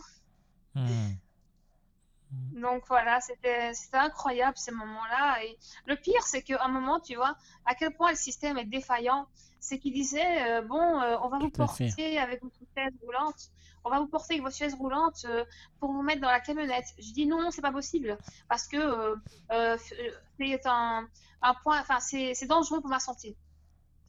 Hmm. 0.76 0.86
Donc 2.62 2.84
voilà, 2.88 3.20
c'était 3.22 3.72
incroyable 3.94 4.58
ces 4.58 4.72
moments-là. 4.72 5.44
Et 5.44 5.58
le 5.86 5.96
pire, 5.96 6.22
c'est 6.24 6.42
qu'à 6.42 6.64
un 6.64 6.68
moment, 6.68 7.00
tu 7.00 7.16
vois, 7.16 7.36
à 7.66 7.76
quel 7.76 7.94
point 7.94 8.12
le 8.12 8.18
système 8.18 8.58
est 8.58 8.66
défaillant, 8.66 9.28
c'est 9.60 9.80
qu'il 9.80 9.94
disait, 9.94 10.44
euh, 10.50 10.62
bon, 10.62 11.02
euh, 11.02 11.18
on 11.22 11.30
va 11.30 11.40
vous 11.40 11.46
fait. 11.46 11.58
porter 11.58 12.18
avec 12.20 12.42
votre 12.42 12.56
chaise 12.76 12.94
roulante, 13.02 13.52
on 13.86 13.90
va 13.92 14.00
vous 14.00 14.08
porter 14.08 14.34
avec 14.34 14.44
votre 14.44 14.56
chaise 14.56 14.74
roulante 14.74 15.26
euh, 15.26 15.46
pour 15.80 15.94
vous 15.94 16.02
mettre 16.02 16.20
dans 16.20 16.30
la 16.30 16.40
camionnette. 16.40 16.88
Je 16.98 17.14
dis 17.14 17.26
non, 17.26 17.52
c'est 17.52 17.62
pas 17.62 17.72
possible, 17.72 18.18
parce 18.50 18.68
que 18.68 18.78
euh, 18.78 19.16
euh, 19.52 19.78
c'est 20.38 20.66
un, 20.66 21.08
un 21.42 21.54
point, 21.64 21.80
enfin, 21.80 22.00
c'est 22.00 22.34
c'est 22.34 22.48
dangereux 22.48 22.82
pour 22.82 22.90
ma 22.90 23.00
santé. 23.00 23.38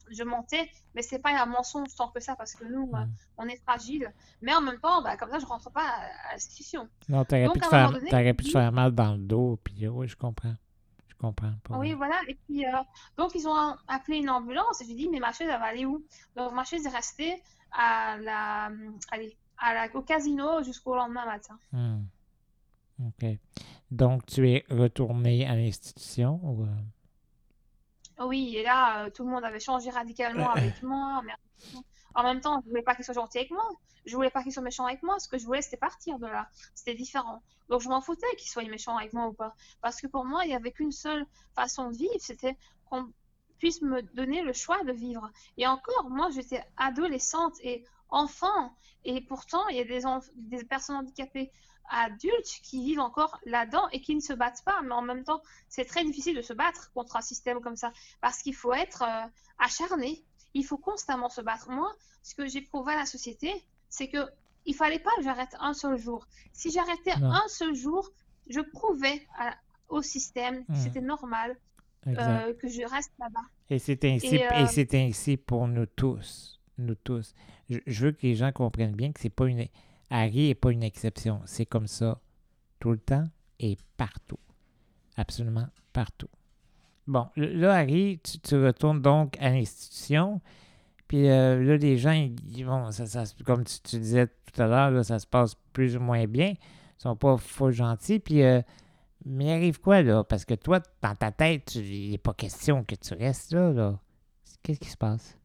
Je 0.09 0.23
mentais, 0.23 0.71
mais 0.95 1.01
c'est 1.01 1.19
pas 1.19 1.31
un 1.31 1.45
mensonge 1.45 1.93
tant 1.95 2.07
que 2.09 2.21
ça, 2.21 2.35
parce 2.37 2.55
que 2.55 2.63
nous, 2.63 2.89
on 3.37 3.47
est 3.47 3.61
fragile. 3.63 4.13
Mais 4.41 4.55
en 4.55 4.61
même 4.61 4.79
temps, 4.79 5.01
bah, 5.01 5.17
comme 5.17 5.29
ça, 5.29 5.37
je 5.37 5.45
rentre 5.45 5.69
pas 5.69 5.83
à, 5.83 6.29
à 6.29 6.31
l'institution. 6.31 6.87
Non, 7.09 7.25
t'aurais 7.25 7.49
pu, 7.49 7.59
te 7.59 7.67
faire, 7.67 7.91
donné, 7.91 8.33
pu 8.33 8.45
te 8.45 8.51
faire 8.51 8.71
mal 8.71 8.95
dans 8.95 9.11
le 9.15 9.19
dos, 9.19 9.59
puis 9.61 9.85
oui, 9.85 10.07
je 10.07 10.15
comprends. 10.15 10.55
Je 11.09 11.13
comprends. 11.15 11.51
pas 11.61 11.77
Oui, 11.77 11.93
voilà. 11.93 12.21
Et 12.29 12.35
puis, 12.35 12.65
euh, 12.65 12.71
donc, 13.17 13.35
ils 13.35 13.49
ont 13.49 13.75
appelé 13.89 14.19
une 14.19 14.29
ambulance 14.29 14.81
et 14.81 14.85
j'ai 14.85 14.95
dit, 14.95 15.09
mais 15.09 15.19
ma 15.19 15.33
chaise, 15.33 15.49
elle 15.51 15.59
va 15.59 15.65
aller 15.65 15.85
où? 15.85 16.05
Donc, 16.37 16.53
ma 16.53 16.63
chaise 16.63 16.85
est 16.85 16.89
restée 16.89 17.43
à 17.73 18.15
la, 18.17 18.71
allez, 19.11 19.37
à 19.59 19.73
la, 19.73 19.95
au 19.95 20.01
casino 20.01 20.63
jusqu'au 20.63 20.95
lendemain 20.95 21.25
matin. 21.25 21.57
Hmm. 21.71 22.03
OK. 23.05 23.25
Donc, 23.91 24.25
tu 24.25 24.49
es 24.49 24.65
retourné 24.69 25.47
à 25.47 25.55
l'institution 25.55 26.39
ou... 26.43 26.63
euh, 26.63 28.25
Oui, 28.25 28.55
et 28.57 28.63
là, 28.63 29.05
euh, 29.05 29.09
tout 29.09 29.23
le 29.23 29.29
monde 29.31 29.43
avait 29.43 29.59
changé 29.59 29.89
radicalement 29.89 30.49
avec 30.55 30.81
moi. 30.83 31.21
mais 31.25 31.33
en 32.15 32.23
même 32.23 32.41
temps, 32.41 32.61
je 32.63 32.69
voulais 32.69 32.81
pas 32.81 32.95
qu'ils 32.95 33.05
soient 33.05 33.13
gentils 33.13 33.37
avec 33.37 33.51
moi. 33.51 33.69
Je 34.05 34.15
voulais 34.15 34.29
pas 34.29 34.41
qu'ils 34.41 34.53
soient 34.53 34.63
méchants 34.63 34.85
avec 34.85 35.03
moi. 35.03 35.19
Ce 35.19 35.27
que 35.27 35.37
je 35.37 35.45
voulais, 35.45 35.61
c'était 35.61 35.77
partir 35.77 36.17
de 36.17 36.25
là. 36.25 36.49
C'était 36.73 36.95
différent. 36.95 37.41
Donc, 37.69 37.81
je 37.81 37.89
m'en 37.89 38.01
foutais 38.01 38.27
qu'ils 38.37 38.49
soient 38.49 38.63
méchants 38.63 38.97
avec 38.97 39.13
moi 39.13 39.27
ou 39.27 39.33
pas. 39.33 39.53
Parce 39.81 40.01
que 40.01 40.07
pour 40.07 40.25
moi, 40.25 40.45
il 40.45 40.51
y 40.51 40.55
avait 40.55 40.71
qu'une 40.71 40.91
seule 40.91 41.25
façon 41.55 41.91
de 41.91 41.97
vivre, 41.97 42.13
c'était 42.19 42.57
qu'on 42.89 43.11
puisse 43.57 43.81
me 43.81 44.01
donner 44.15 44.41
le 44.41 44.53
choix 44.53 44.83
de 44.83 44.91
vivre. 44.91 45.29
Et 45.57 45.67
encore, 45.67 46.09
moi, 46.09 46.29
j'étais 46.31 46.63
adolescente 46.77 47.55
et 47.61 47.83
enfant. 48.09 48.73
Et 49.05 49.21
pourtant, 49.21 49.65
il 49.69 49.77
y 49.77 49.79
a 49.79 49.83
des, 50.35 50.63
personnes 50.65 50.97
handicapées 50.97 51.51
adultes 51.89 52.59
qui 52.63 52.83
vivent 52.83 52.99
encore 52.99 53.39
là-dedans 53.45 53.87
et 53.91 54.01
qui 54.01 54.15
ne 54.15 54.19
se 54.19 54.33
battent 54.33 54.63
pas. 54.65 54.81
Mais 54.83 54.91
en 54.93 55.01
même 55.01 55.23
temps, 55.23 55.41
c'est 55.69 55.85
très 55.85 56.03
difficile 56.03 56.35
de 56.35 56.41
se 56.41 56.53
battre 56.53 56.91
contre 56.93 57.15
un 57.15 57.21
système 57.21 57.61
comme 57.61 57.75
ça 57.77 57.91
parce 58.21 58.39
qu'il 58.39 58.55
faut 58.55 58.73
être 58.73 59.03
euh, 59.03 59.27
acharné. 59.59 60.23
Il 60.53 60.65
faut 60.65 60.77
constamment 60.77 61.29
se 61.29 61.41
battre. 61.41 61.69
Moi, 61.69 61.89
ce 62.23 62.35
que 62.35 62.47
j'ai 62.47 62.61
prouvé 62.61 62.93
à 62.93 62.97
la 62.97 63.05
société, 63.05 63.53
c'est 63.89 64.09
que 64.09 64.17
il 64.65 64.75
fallait 64.75 64.99
pas 64.99 65.11
que 65.15 65.23
j'arrête 65.23 65.55
un 65.61 65.73
seul 65.73 65.97
jour. 65.97 66.27
Si 66.51 66.71
j'arrêtais 66.71 67.13
un 67.13 67.47
seul 67.47 67.73
jour, 67.73 68.09
je 68.49 68.59
prouvais 68.59 69.25
à- 69.37 69.55
au 69.87 70.01
système 70.01 70.65
que 70.65 70.73
Hmm. 70.73 70.75
c'était 70.75 71.01
normal 71.01 71.55
euh, 72.07 72.53
que 72.53 72.67
je 72.67 72.81
reste 72.83 73.11
là-bas. 73.19 73.45
Et 73.69 73.79
c'est 73.79 74.03
ainsi, 74.05 74.35
et, 74.35 74.39
et 74.39 74.63
euh, 74.63 74.65
c'est 74.67 74.93
ainsi 74.95 75.37
pour 75.37 75.67
nous 75.67 75.85
tous. 75.85 76.59
Nous 76.77 76.95
tous. 76.95 77.33
Je, 77.69 78.05
veux 78.05 78.11
que 78.11 78.21
les 78.21 78.35
gens 78.35 78.51
comprennent 78.51 78.95
bien 78.95 79.11
que 79.11 79.19
c'est 79.19 79.29
pas 79.29 79.47
une. 79.47 79.65
Harry 80.09 80.47
n'est 80.47 80.55
pas 80.55 80.71
une 80.71 80.83
exception. 80.83 81.41
C'est 81.45 81.65
comme 81.65 81.87
ça 81.87 82.19
tout 82.79 82.91
le 82.91 82.97
temps 82.97 83.25
et 83.59 83.77
partout. 83.97 84.39
Absolument 85.17 85.67
partout. 85.91 86.29
Bon, 87.07 87.27
là, 87.35 87.73
Harry, 87.73 88.19
tu, 88.19 88.55
retournes 88.55 89.01
donc 89.01 89.37
à 89.39 89.49
l'institution. 89.49 90.41
Puis 91.07 91.29
euh, 91.29 91.63
là, 91.63 91.77
les 91.77 91.97
gens, 91.97 92.11
ils, 92.11 92.65
ça, 92.91 93.05
ça 93.05 93.23
comme 93.45 93.63
tu, 93.63 93.97
disais 93.97 94.27
tout 94.27 94.61
à 94.61 94.67
l'heure, 94.67 95.05
ça 95.05 95.19
se 95.19 95.27
passe 95.27 95.55
plus 95.73 95.95
ou 95.95 95.99
moins 95.99 96.25
bien. 96.27 96.49
Ils 96.49 97.01
sont 97.01 97.15
pas 97.15 97.37
faux 97.37 97.71
gentils. 97.71 98.19
Puis, 98.19 98.43
euh, 98.43 98.61
mais 99.25 99.51
arrive 99.51 99.79
quoi, 99.79 100.01
là? 100.01 100.23
Parce 100.23 100.45
que 100.45 100.53
toi, 100.53 100.79
dans 101.01 101.15
ta 101.15 101.31
tête, 101.31 101.75
il 101.75 102.11
n'est 102.11 102.17
pas 102.17 102.33
question 102.33 102.83
que 102.83 102.95
tu 102.95 103.13
restes 103.13 103.51
là, 103.53 103.71
là. 103.71 103.99
Qu'est-ce 104.63 104.79
qui 104.79 104.89
se 104.89 104.97
passe? 104.97 105.37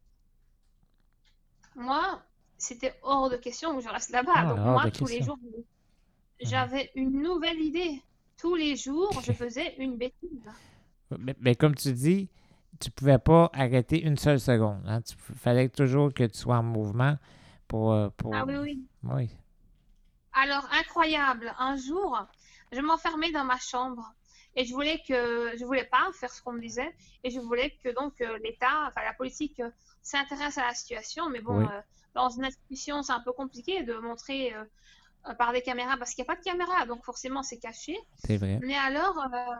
Moi, 1.75 2.21
c'était 2.57 2.93
hors 3.03 3.29
de 3.29 3.37
question 3.37 3.75
que 3.75 3.81
je 3.81 3.89
reste 3.89 4.11
là-bas. 4.11 4.31
Ah, 4.35 4.45
Donc 4.45 4.59
moi, 4.59 4.91
tous 4.91 5.05
les 5.07 5.21
jours, 5.21 5.37
j'avais 6.39 6.91
une 6.95 7.21
nouvelle 7.21 7.59
idée. 7.59 8.01
Tous 8.37 8.55
les 8.55 8.75
jours, 8.75 9.11
je 9.25 9.31
faisais 9.31 9.75
une 9.77 9.97
bêtise. 9.97 10.29
Mais, 11.17 11.35
mais 11.39 11.55
comme 11.55 11.75
tu 11.75 11.93
dis, 11.93 12.29
tu 12.79 12.91
pouvais 12.91 13.19
pas 13.19 13.49
arrêter 13.53 14.01
une 14.01 14.17
seule 14.17 14.39
seconde. 14.39 14.81
Hein? 14.87 15.01
Il 15.29 15.35
fallait 15.35 15.69
toujours 15.69 16.13
que 16.13 16.23
tu 16.23 16.37
sois 16.37 16.57
en 16.57 16.63
mouvement 16.63 17.17
pour... 17.67 17.93
euh, 17.93 18.09
pour... 18.17 18.35
Ah 18.35 18.43
oui, 18.45 18.55
oui. 18.57 18.85
Oui. 19.03 19.29
Alors, 20.33 20.67
incroyable, 20.79 21.53
un 21.59 21.75
jour, 21.77 22.17
je 22.71 22.81
m'enfermais 22.81 23.31
dans 23.31 23.43
ma 23.45 23.57
chambre 23.59 24.13
et 24.55 24.65
je 24.65 24.73
voulais 24.73 25.01
que 25.07 25.51
je 25.57 25.65
voulais 25.65 25.85
pas 25.85 26.09
faire 26.13 26.31
ce 26.31 26.41
qu'on 26.41 26.53
me 26.53 26.61
disait 26.61 26.93
et 27.23 27.29
je 27.31 27.39
voulais 27.39 27.77
que 27.83 27.89
donc 27.89 28.21
euh, 28.21 28.37
l'État, 28.43 28.87
enfin 28.87 29.03
la 29.03 29.13
politique 29.13 29.59
euh, 29.59 29.69
s'intéresse 30.01 30.57
à 30.57 30.65
la 30.67 30.73
situation. 30.73 31.29
Mais 31.29 31.41
bon, 31.41 31.59
Oui. 31.59 31.65
euh, 31.71 31.81
dans 32.13 32.29
une 32.29 32.45
institution, 32.45 33.01
c'est 33.03 33.13
un 33.13 33.19
peu 33.21 33.31
compliqué 33.33 33.83
de 33.83 33.95
montrer 33.95 34.53
euh, 34.53 35.33
par 35.35 35.51
des 35.53 35.61
caméras 35.61 35.97
parce 35.97 36.11
qu'il 36.13 36.23
n'y 36.23 36.29
a 36.29 36.33
pas 36.35 36.39
de 36.39 36.45
caméra, 36.45 36.85
donc 36.85 37.03
forcément 37.03 37.41
c'est 37.43 37.57
caché. 37.57 37.97
C'est 38.25 38.37
vrai. 38.37 38.59
Mais 38.61 38.75
alors, 38.77 39.17
euh, 39.19 39.55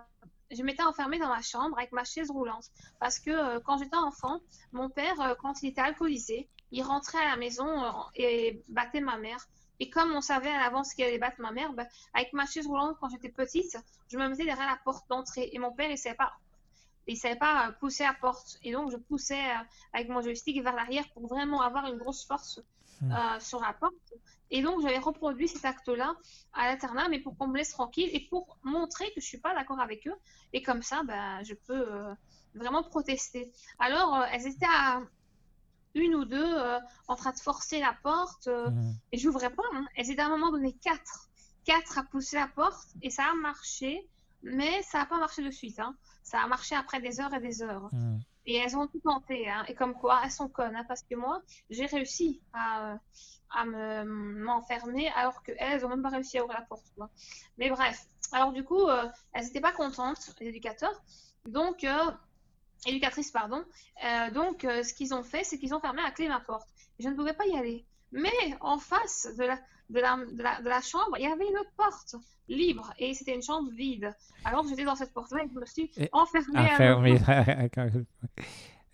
je 0.51 0.61
m'étais 0.61 0.83
enfermée 0.83 1.17
dans 1.19 1.29
ma 1.29 1.41
chambre 1.41 1.77
avec 1.77 1.91
ma 1.91 2.03
chaise 2.03 2.29
roulante. 2.29 2.65
Parce 2.99 3.19
que 3.19 3.57
quand 3.59 3.77
j'étais 3.79 3.95
enfant, 3.95 4.41
mon 4.71 4.89
père, 4.89 5.35
quand 5.41 5.63
il 5.63 5.69
était 5.69 5.81
alcoolisé, 5.81 6.47
il 6.71 6.83
rentrait 6.83 7.23
à 7.23 7.29
la 7.29 7.37
maison 7.37 7.65
et 8.15 8.61
battait 8.67 9.01
ma 9.01 9.17
mère. 9.17 9.47
Et 9.83 9.89
comme 9.89 10.13
on 10.13 10.21
savait 10.21 10.49
à 10.49 10.59
l'avance 10.59 10.93
qu'il 10.93 11.03
allait 11.05 11.17
battre 11.17 11.41
ma 11.41 11.51
mère, 11.51 11.73
ben, 11.73 11.87
avec 12.13 12.31
ma 12.33 12.45
chaise 12.45 12.67
roulante, 12.67 12.97
quand 12.99 13.09
j'étais 13.09 13.29
petite, 13.29 13.77
je 14.09 14.17
me 14.17 14.27
mettais 14.27 14.45
derrière 14.45 14.67
la 14.67 14.79
porte 14.83 15.07
d'entrée. 15.09 15.49
Et 15.53 15.59
mon 15.59 15.71
père, 15.71 15.89
il 15.89 15.97
savait 15.97 16.15
pas. 16.15 16.33
Il 17.07 17.17
savait 17.17 17.35
pas 17.35 17.67
euh, 17.67 17.71
pousser 17.73 18.03
la 18.03 18.13
porte. 18.13 18.57
Et 18.63 18.71
donc, 18.71 18.91
je 18.91 18.97
poussais 18.97 19.43
euh, 19.43 19.63
avec 19.93 20.09
mon 20.09 20.21
joystick 20.21 20.61
vers 20.63 20.75
l'arrière 20.75 21.05
pour 21.13 21.27
vraiment 21.27 21.61
avoir 21.61 21.85
une 21.87 21.97
grosse 21.97 22.25
force 22.25 22.61
Hmm. 23.03 23.11
euh, 23.11 23.39
sur 23.39 23.59
la 23.59 23.73
porte. 23.73 23.93
Et 24.51 24.61
donc, 24.61 24.81
j'avais 24.81 24.99
reproduit 24.99 25.47
cet 25.47 25.65
acte-là 25.65 26.15
à 26.53 26.67
l'internat, 26.67 27.09
mais 27.09 27.19
pour 27.19 27.35
qu'on 27.37 27.47
me 27.47 27.57
laisse 27.57 27.71
tranquille 27.71 28.09
et 28.13 28.27
pour 28.29 28.57
montrer 28.63 29.07
que 29.13 29.19
je 29.19 29.25
suis 29.25 29.39
pas 29.39 29.53
d'accord 29.55 29.79
avec 29.79 30.07
eux. 30.07 30.15
Et 30.53 30.61
comme 30.61 30.81
ça, 30.81 31.01
ben, 31.03 31.43
je 31.43 31.53
peux 31.53 31.73
euh, 31.91 32.13
vraiment 32.53 32.83
protester. 32.83 33.51
Alors, 33.79 34.15
euh, 34.15 34.25
elles 34.31 34.47
étaient 34.47 34.67
à 34.69 35.01
une 35.95 36.15
ou 36.15 36.25
deux 36.25 36.43
euh, 36.57 36.79
en 37.07 37.15
train 37.15 37.31
de 37.31 37.39
forcer 37.39 37.79
la 37.79 37.93
porte 38.03 38.47
euh, 38.47 38.69
Mhm. 38.69 38.93
et 39.11 39.17
j'ouvrais 39.17 39.49
pas. 39.51 39.63
hein. 39.73 39.85
Elles 39.95 40.09
étaient 40.11 40.21
à 40.21 40.25
un 40.27 40.29
moment 40.37 40.51
donné 40.51 40.73
quatre. 40.73 41.29
Quatre 41.65 41.97
à 41.97 42.03
pousser 42.03 42.35
la 42.35 42.47
porte 42.47 42.89
et 43.01 43.09
ça 43.09 43.23
a 43.31 43.35
marché, 43.35 44.07
mais 44.41 44.81
ça 44.83 44.99
n'a 44.99 45.05
pas 45.05 45.17
marché 45.19 45.41
de 45.43 45.51
suite. 45.51 45.79
hein. 45.79 45.95
Ça 46.23 46.41
a 46.41 46.47
marché 46.47 46.75
après 46.75 46.99
des 47.01 47.19
heures 47.21 47.33
et 47.33 47.39
des 47.39 47.61
heures. 47.61 47.89
Mhm. 47.93 48.19
Et 48.45 48.55
elles 48.57 48.75
ont 48.75 48.87
tout 48.87 48.99
tenté, 48.99 49.49
hein. 49.49 49.63
Et 49.69 49.73
comme 49.75 49.93
quoi, 49.93 50.19
elles 50.23 50.31
sont 50.31 50.49
connes, 50.49 50.75
hein, 50.75 50.83
parce 50.87 51.01
que 51.03 51.15
moi, 51.15 51.41
j'ai 51.69 51.85
réussi 51.85 52.41
à, 52.51 52.97
à 53.51 53.65
me, 53.65 54.03
m'enfermer, 54.03 55.07
alors 55.15 55.41
qu'elles, 55.43 55.55
elles 55.59 55.85
ont 55.85 55.89
même 55.89 56.01
pas 56.01 56.09
réussi 56.09 56.37
à 56.37 56.43
ouvrir 56.43 56.59
la 56.59 56.65
porte, 56.65 56.85
quoi. 56.97 57.09
Mais 57.57 57.69
bref. 57.69 58.05
Alors, 58.33 58.51
du 58.51 58.63
coup, 58.65 58.81
euh, 58.89 59.07
elles 59.31 59.45
n'étaient 59.45 59.61
pas 59.61 59.71
contentes, 59.71 60.35
les 60.41 60.47
éducateurs. 60.47 61.01
Donc, 61.45 61.85
éducatrices, 62.87 63.31
pardon. 63.31 63.63
Euh, 64.05 64.31
donc, 64.31 64.63
euh, 64.65 64.83
ce 64.83 64.93
qu'ils 64.93 65.13
ont 65.13 65.23
fait, 65.23 65.43
c'est 65.43 65.57
qu'ils 65.57 65.73
ont 65.73 65.79
fermé 65.79 66.01
à 66.05 66.11
clé 66.11 66.27
ma 66.27 66.39
porte. 66.39 66.67
Je 66.99 67.07
ne 67.09 67.15
pouvais 67.15 67.33
pas 67.33 67.45
y 67.45 67.57
aller. 67.57 67.85
Mais 68.11 68.29
en 68.61 68.77
face 68.77 69.27
de 69.37 69.43
la, 69.43 69.59
de 69.89 69.99
la, 69.99 70.17
de 70.31 70.43
la, 70.43 70.61
de 70.61 70.69
la 70.69 70.81
chambre, 70.81 71.17
il 71.17 71.23
y 71.23 71.27
avait 71.27 71.47
une 71.47 71.57
autre 71.57 71.71
porte 71.75 72.15
libre. 72.47 72.93
Et 72.99 73.13
c'était 73.13 73.33
une 73.35 73.41
chambre 73.41 73.71
vide. 73.71 74.13
Alors, 74.45 74.67
j'étais 74.67 74.83
dans 74.83 74.95
cette 74.95 75.13
porte-là 75.13 75.43
et 75.43 75.47
je 75.53 75.59
me 75.59 75.65
suis 75.65 75.91
enfermée 76.11 76.59
à 76.59 76.73
Enfermé, 76.73 77.11
nouveau. 77.13 77.23
encore 77.31 77.83
une 77.85 78.05
fois. 78.05 78.45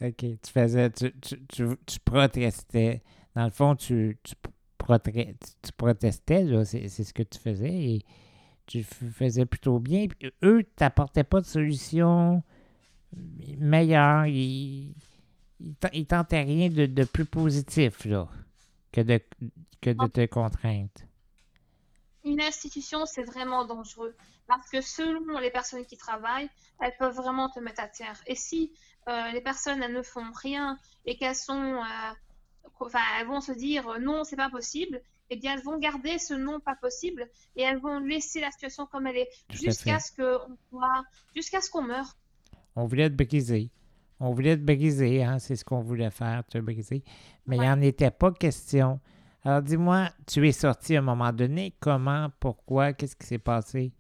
OK. 0.08 0.18
Tu 0.18 0.52
faisais... 0.54 0.90
Tu, 0.92 1.12
tu, 1.20 1.46
tu, 1.48 1.66
tu 1.86 2.00
protestais. 2.00 3.02
Dans 3.36 3.46
le 3.46 3.52
fond, 3.52 3.76
tu, 3.76 4.18
tu, 4.24 4.34
protre- 4.78 5.36
tu 5.62 5.72
protestais. 5.74 6.46
C'est 6.66 6.88
ce 7.04 7.14
que 7.14 7.24
tu 7.24 7.40
faisais. 7.40 7.74
Et 7.74 8.06
tu 8.66 8.84
faisais 8.84 9.46
plutôt 9.46 9.80
bien. 9.80 10.06
Eux, 10.44 10.64
t'apportaient 10.76 11.24
pas 11.26 11.42
de 11.42 11.46
solution 11.46 12.42
meilleure. 13.60 14.26
Ils, 14.28 14.94
ils 15.60 15.76
t'en- 15.76 15.90
ils 15.94 16.06
tentaient 16.08 16.44
rien 16.44 16.70
de, 16.70 16.86
de 16.86 17.04
plus 17.04 17.26
positif, 17.26 18.06
là, 18.06 18.28
que 18.92 19.02
de, 19.02 19.20
que 19.82 19.90
de 19.92 20.08
te 20.08 20.26
contraindre. 20.28 20.90
une 22.24 22.42
institution, 22.42 23.06
c'est 23.06 23.24
vraiment 23.24 23.66
dangereux 23.66 24.16
parce 24.48 24.70
que 24.70 24.82
selon 24.82 25.38
les 25.40 25.52
personnes 25.52 25.86
qui 25.86 25.98
travaillent, 25.98 26.50
elles 26.82 26.96
peuvent 26.98 27.16
vraiment 27.16 27.50
te 27.50 27.60
mettre 27.60 27.82
à 27.82 27.88
terre. 27.88 28.20
Et 28.28 28.36
si 28.36 28.72
euh, 29.08 29.32
les 29.32 29.42
personnes 29.42 29.82
elles 29.84 29.94
ne 29.94 30.02
font 30.02 30.32
rien 30.34 30.78
et 31.06 31.18
qu'elles 31.18 31.36
sont, 31.36 31.54
euh, 31.76 32.14
enfin, 32.80 33.00
elles 33.20 33.28
vont 33.28 33.42
se 33.42 33.52
dire 33.52 33.88
euh, 33.90 34.00
non, 34.00 34.24
c'est 34.24 34.36
pas 34.36 34.50
possible, 34.50 35.02
eh 35.30 35.36
bien, 35.38 35.54
elles 35.54 35.64
vont 35.64 35.78
garder 35.78 36.18
ce 36.20 36.34
non 36.34 36.60
pas 36.60 36.76
possible 36.76 37.30
et 37.56 37.62
elles 37.62 37.80
vont 37.80 38.00
laisser 38.00 38.42
la 38.42 38.52
situation 38.52 38.86
comme 38.88 39.08
elle 39.08 39.18
est 39.18 39.30
jusqu'à 39.50 40.00
ce 40.00 40.12
que 40.12 40.38
on 40.48 40.58
soit- 40.70 41.04
jusqu'à 41.36 41.62
ce 41.62 41.70
qu'on 41.70 41.84
meure. 41.84 42.16
On 42.80 42.86
voulait 42.86 43.10
te 43.10 43.16
briser. 43.16 43.72
On 44.20 44.32
voulait 44.34 44.58
te 44.58 44.62
briser, 44.64 45.24
hein, 45.24 45.40
c'est 45.40 45.56
ce 45.56 45.64
qu'on 45.66 45.82
voulait 45.82 46.12
faire, 46.12 46.44
te 46.46 46.58
briser. 46.60 47.04
Mais 47.46 47.58
il 47.58 47.60
Ouais. 47.60 47.66
n'y 47.66 47.72
en 47.72 47.82
était 47.82 48.12
pas 48.12 48.32
question. 48.32 49.00
Alors 49.44 49.62
dis-moi, 49.62 50.10
tu 50.28 50.48
es 50.48 50.52
sorti 50.52 50.96
à 50.96 51.00
un 51.00 51.02
moment 51.02 51.32
donné, 51.34 51.74
comment, 51.80 52.30
pourquoi, 52.40 52.94
qu'est-ce 52.94 53.16
qui 53.16 53.26
s'est 53.28 53.38
passé? 53.38 53.92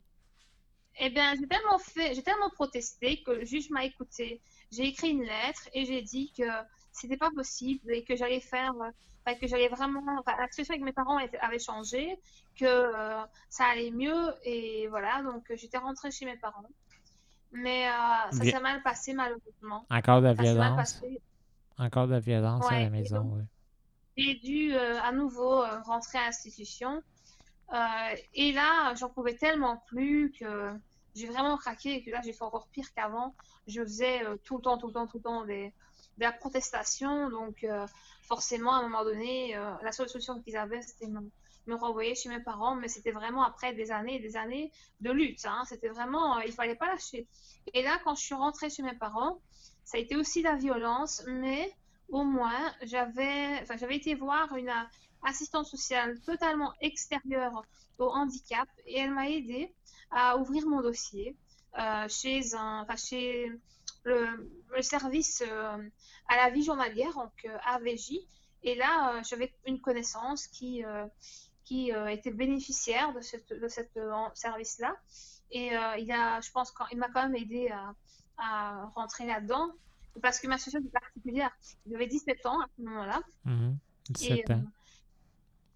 Eh 1.01 1.09
bien, 1.09 1.33
j'ai 1.35 1.47
tellement 1.47 1.79
fait, 1.79 2.13
j'ai 2.13 2.23
tellement 2.23 2.49
protesté 2.49 3.21
que 3.23 3.31
le 3.31 3.45
juge 3.45 3.69
m'a 3.69 3.85
écouté. 3.85 4.41
J'ai 4.71 4.87
écrit 4.87 5.11
une 5.11 5.23
lettre 5.23 5.69
et 5.73 5.85
j'ai 5.85 6.01
dit 6.01 6.33
que 6.37 6.43
c'était 6.91 7.17
pas 7.17 7.31
possible 7.31 7.93
et 7.93 8.03
que 8.03 8.15
j'allais 8.17 8.41
faire, 8.41 8.73
enfin, 8.75 9.37
que 9.39 9.47
j'allais 9.47 9.69
vraiment, 9.69 10.03
enfin, 10.19 10.35
la 10.37 10.47
situation 10.47 10.73
avec 10.73 10.83
mes 10.83 10.91
parents 10.91 11.17
avait 11.41 11.59
changé, 11.59 12.17
que 12.57 12.65
euh, 12.65 13.21
ça 13.49 13.65
allait 13.71 13.91
mieux 13.91 14.33
et 14.43 14.87
voilà, 14.89 15.23
donc 15.23 15.45
j'étais 15.55 15.77
rentrée 15.77 16.11
chez 16.11 16.25
mes 16.25 16.37
parents. 16.37 16.63
Mais 17.51 17.87
euh, 17.87 18.31
ça 18.31 18.43
s'est 18.43 18.59
mal 18.59 18.81
passé 18.83 19.13
malheureusement. 19.13 19.85
Encore 19.89 20.21
de 20.21 20.27
la 20.27 20.35
Ça 20.35 20.41
violence? 20.43 21.01
Encore 21.77 22.07
de 22.07 22.13
la 22.13 22.19
violence 22.19 22.65
à 22.69 22.79
la 22.79 22.89
maison, 22.89 23.31
oui. 23.35 23.43
J'ai 24.17 24.35
dû 24.35 24.73
euh, 24.73 25.01
à 25.01 25.11
nouveau 25.11 25.63
euh, 25.63 25.81
rentrer 25.81 26.17
à 26.17 26.25
l'institution. 26.25 27.01
Et 28.33 28.51
là, 28.51 28.93
j'en 28.95 29.09
pouvais 29.09 29.35
tellement 29.35 29.77
plus 29.87 30.31
que 30.31 30.73
j'ai 31.15 31.27
vraiment 31.27 31.57
craqué 31.57 31.95
et 31.95 32.03
que 32.03 32.11
là, 32.11 32.19
j'ai 32.23 32.33
fait 32.33 32.43
encore 32.43 32.67
pire 32.67 32.91
qu'avant. 32.93 33.35
Je 33.67 33.81
faisais 33.81 34.21
tout 34.43 34.57
le 34.57 34.63
temps, 34.63 34.77
tout 34.77 34.87
le 34.87 34.93
temps, 34.93 35.07
tout 35.07 35.17
le 35.17 35.23
temps 35.23 35.45
des, 35.45 35.73
de 36.17 36.23
la 36.23 36.31
protestation. 36.31 37.29
Donc, 37.29 37.65
forcément, 38.23 38.73
à 38.73 38.79
un 38.79 38.83
moment 38.83 39.03
donné, 39.03 39.55
la 39.83 39.91
seule 39.91 40.09
solution 40.09 40.41
qu'ils 40.41 40.57
avaient, 40.57 40.81
c'était 40.81 41.07
me, 41.69 41.75
renvoyer 41.75 42.15
chez 42.15 42.29
mes 42.29 42.39
parents. 42.39 42.75
Mais 42.75 42.87
c'était 42.87 43.11
vraiment 43.11 43.43
après 43.43 43.73
des 43.73 43.91
années 43.91 44.15
et 44.15 44.19
des 44.19 44.35
années 44.37 44.71
de 45.01 45.11
lutte. 45.11 45.45
hein. 45.45 45.63
C'était 45.67 45.89
vraiment, 45.89 46.37
euh, 46.37 46.41
il 46.45 46.53
fallait 46.53 46.75
pas 46.75 46.87
lâcher. 46.87 47.27
Et 47.73 47.81
là, 47.81 47.99
quand 48.03 48.15
je 48.15 48.23
suis 48.23 48.35
rentrée 48.35 48.69
chez 48.69 48.83
mes 48.83 48.95
parents, 48.95 49.39
ça 49.83 49.97
a 49.97 50.01
été 50.01 50.15
aussi 50.15 50.41
de 50.41 50.47
la 50.47 50.55
violence, 50.55 51.23
mais 51.27 51.71
au 52.09 52.23
moins, 52.23 52.73
j'avais 52.83 53.95
été 53.95 54.15
voir 54.15 54.55
une 54.55 54.69
euh, 54.69 54.83
assistante 55.23 55.65
sociale 55.65 56.19
totalement 56.21 56.73
extérieure 56.81 57.63
au 57.97 58.09
handicap 58.09 58.67
et 58.85 58.99
elle 58.99 59.11
m'a 59.11 59.29
aidé 59.29 59.73
à 60.11 60.37
ouvrir 60.37 60.65
mon 60.65 60.81
dossier 60.81 61.35
euh, 61.77 62.07
chez, 62.07 62.55
un, 62.55 62.85
chez 62.95 63.51
le, 64.03 64.49
service 64.81 65.43
à 66.27 66.35
la 66.35 66.49
vie 66.49 66.63
journalière, 66.63 67.13
donc 67.13 67.47
AVJ. 67.65 68.13
Et 68.63 68.75
là, 68.75 69.21
j'avais 69.23 69.53
une 69.65 69.79
connaissance 69.81 70.47
qui, 70.47 70.83
qui 71.69 71.93
euh, 71.93 72.07
était 72.07 72.31
bénéficiaire 72.31 73.13
de, 73.13 73.21
cette, 73.21 73.53
de 73.53 73.67
cette 73.67 73.95
euh, 73.95 74.11
service-là. 74.33 74.95
Et 75.51 75.77
euh, 75.77 75.97
il, 75.99 76.11
a, 76.11 76.41
je 76.41 76.49
pense 76.49 76.71
qu'il 76.71 76.97
m'a 76.97 77.09
quand 77.09 77.21
même 77.21 77.35
aidé 77.35 77.69
à, 77.69 77.93
à 78.39 78.85
rentrer 78.95 79.27
là-dedans 79.27 79.69
parce 80.19 80.39
que 80.39 80.47
ma 80.47 80.57
situation 80.57 80.79
était 80.79 80.89
particulière. 80.89 81.51
J'avais 81.89 82.07
17 82.07 82.43
ans 82.47 82.59
à 82.59 82.65
ce 82.75 82.83
moment-là. 82.83 83.21
Mhm. 83.45 83.77
17 84.09 84.51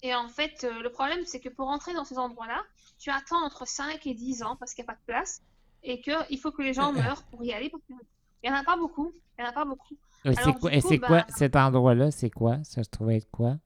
Et, 0.01 0.15
en 0.15 0.27
fait, 0.29 0.63
le 0.63 0.89
problème, 0.89 1.23
c'est 1.25 1.39
que 1.39 1.49
pour 1.49 1.67
entrer 1.67 1.93
dans 1.93 2.05
ces 2.05 2.17
endroits-là, 2.17 2.63
tu 2.97 3.11
attends 3.11 3.45
entre 3.45 3.67
5 3.67 4.07
et 4.07 4.15
10 4.15 4.41
ans 4.41 4.55
parce 4.55 4.73
qu'il 4.73 4.83
n'y 4.83 4.89
a 4.89 4.93
pas 4.93 4.99
de 4.99 5.05
place 5.05 5.43
et 5.83 6.01
qu'il 6.01 6.39
faut 6.39 6.51
que 6.51 6.63
les 6.63 6.73
gens 6.73 6.91
meurent 6.91 7.23
pour 7.25 7.43
y 7.43 7.53
aller 7.53 7.69
parce 7.69 7.83
qu'il 7.83 7.97
n'y 8.43 8.49
en 8.49 8.59
a 8.59 8.63
pas 8.63 8.77
beaucoup. 8.77 9.13
Il 9.37 9.43
y 9.43 9.45
en 9.45 9.49
a 9.49 9.53
pas 9.53 9.65
beaucoup. 9.65 9.95
Et 10.25 10.33
quoi, 10.59 10.71
c'est 10.81 10.97
bah- 10.97 11.07
quoi 11.07 11.25
cet 11.29 11.55
endroit-là? 11.55 12.09
C'est 12.09 12.31
quoi? 12.31 12.63
Ça 12.63 12.83
se 12.83 12.89
trouvait 12.89 13.17
être 13.17 13.29
quoi? 13.29 13.57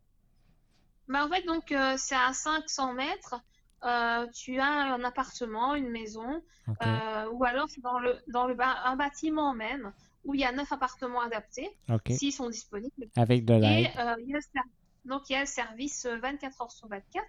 Mais 1.07 1.19
en 1.19 1.29
fait, 1.29 1.43
donc, 1.45 1.71
euh, 1.71 1.95
c'est 1.97 2.15
à 2.15 2.33
500 2.33 2.93
mètres. 2.93 3.35
euh, 3.83 4.25
tu 4.33 4.59
as 4.59 4.65
un 4.95 5.03
appartement, 5.03 5.75
une 5.75 5.89
maison, 5.89 6.41
euh, 6.83 7.29
ou 7.31 7.43
alors 7.45 7.69
c'est 7.69 7.81
dans, 7.81 7.99
le, 7.99 8.15
dans 8.27 8.47
le 8.47 8.55
ba- 8.55 8.81
un 8.85 8.95
bâtiment 8.95 9.53
même 9.53 9.93
où 10.25 10.33
il 10.33 10.41
y 10.41 10.45
a 10.45 10.51
9 10.51 10.71
appartements 10.73 11.21
adaptés, 11.21 11.69
OK. 11.89 12.11
s'ils 12.11 12.33
sont 12.33 12.49
disponibles. 12.49 13.07
Avec 13.15 13.45
de 13.45 13.53
Et 13.53 13.59
l'aide. 13.59 13.91
euh, 13.99 14.15
il 14.19 14.29
y 14.29 14.33
a 14.33 14.37
le 14.37 14.41
ser- 14.41 14.69
donc 15.05 15.29
il 15.29 15.33
y 15.33 15.35
a 15.35 15.41
le 15.41 15.45
service 15.45 16.05
euh, 16.05 16.17
24 16.17 16.61
heures 16.63 16.71
sur 16.71 16.87
24. 16.87 17.23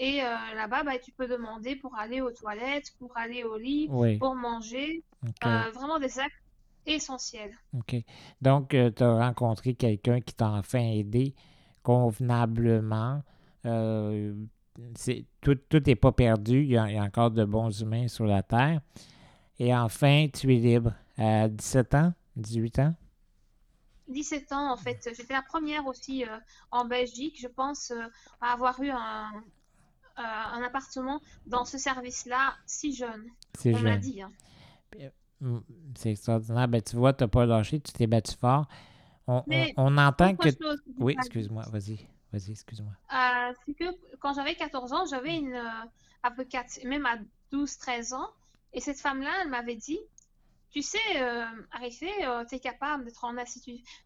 Et 0.00 0.22
là-bas, 0.56 0.82
bah, 0.82 0.98
tu 0.98 1.12
peux 1.12 1.28
demander 1.28 1.76
pour 1.76 1.96
aller 1.96 2.20
aux 2.20 2.32
toilettes, 2.32 2.90
pour 2.98 3.16
aller 3.16 3.44
au 3.44 3.56
lit, 3.56 3.86
Oui. 3.90 4.18
pour 4.18 4.34
manger. 4.34 5.04
Vraiment 5.40 6.00
des 6.00 6.18
actes 6.18 6.34
essentiels. 6.86 7.54
OK. 7.74 7.94
Donc, 8.40 8.70
tu 8.70 9.02
as 9.04 9.14
rencontré 9.18 9.74
quelqu'un 9.74 10.20
qui 10.20 10.34
t'a 10.34 10.48
enfin 10.50 10.80
aidé 10.80 11.34
convenablement. 11.84 13.22
Euh, 13.66 14.34
c'est, 14.96 15.24
tout 15.40 15.56
n'est 15.86 15.94
pas 15.94 16.10
perdu. 16.10 16.62
Il 16.64 16.70
y, 16.72 16.76
a, 16.76 16.88
il 16.90 16.96
y 16.96 16.98
a 16.98 17.04
encore 17.04 17.30
de 17.30 17.44
bons 17.44 17.80
humains 17.80 18.08
sur 18.08 18.24
la 18.26 18.42
Terre. 18.42 18.80
Et 19.60 19.72
enfin, 19.74 20.26
tu 20.32 20.52
es 20.52 20.58
libre. 20.58 20.92
À 21.16 21.48
17 21.48 21.94
ans, 21.94 22.12
18 22.34 22.78
ans? 22.80 22.94
17 24.08 24.52
ans, 24.52 24.72
en 24.72 24.76
fait. 24.76 25.08
J'étais 25.16 25.32
la 25.32 25.42
première 25.42 25.86
aussi 25.86 26.24
euh, 26.24 26.38
en 26.72 26.84
Belgique, 26.86 27.38
je 27.40 27.46
pense, 27.46 27.92
euh, 27.92 28.02
à 28.40 28.52
avoir 28.54 28.82
eu 28.82 28.90
un, 28.90 29.30
euh, 30.18 30.22
un 30.22 30.62
appartement 30.62 31.20
dans 31.46 31.64
ce 31.64 31.78
service-là 31.78 32.54
si 32.66 32.92
jeune. 32.94 33.26
C'est 33.56 33.72
jeune. 33.74 33.98
dit. 34.00 34.22
hein. 34.22 34.32
C'est 35.96 36.10
extraordinaire. 36.10 36.68
Ben, 36.68 36.82
tu 36.82 36.96
vois, 36.96 37.12
tu 37.12 37.22
n'as 37.24 37.28
pas 37.28 37.46
lâché, 37.46 37.80
tu 37.80 37.92
t'es 37.92 38.06
battu 38.06 38.34
fort. 38.36 38.66
On, 39.26 39.36
on- 39.38 39.44
Mais 39.46 39.72
on 39.76 39.96
entend 39.98 40.34
que. 40.36 40.50
Chose 40.50 40.82
Oui, 40.98 41.14
excuse-moi, 41.18 41.64
vas-y. 41.70 42.06
Vas-y, 42.32 42.50
excuse-moi. 42.52 42.92
euh, 43.14 43.52
c'est 43.64 43.74
que 43.74 43.84
quand 44.18 44.34
j'avais 44.34 44.54
14 44.56 44.92
ans, 44.92 45.04
j'avais 45.06 45.36
une 45.36 45.54
euh, 45.54 45.70
avocate, 46.22 46.78
même 46.84 47.06
à 47.06 47.16
12-13 47.52 48.12
ans, 48.14 48.28
et 48.72 48.80
cette 48.80 48.98
femme-là, 49.00 49.30
elle 49.42 49.50
m'avait 49.50 49.76
dit, 49.76 50.00
tu 50.70 50.82
sais, 50.82 50.98
euh, 51.16 51.44
Arifé, 51.70 52.10
tu 52.48 52.56
es 52.56 52.58
capable 52.58 53.04
d'être 53.04 53.22
en, 53.24 53.34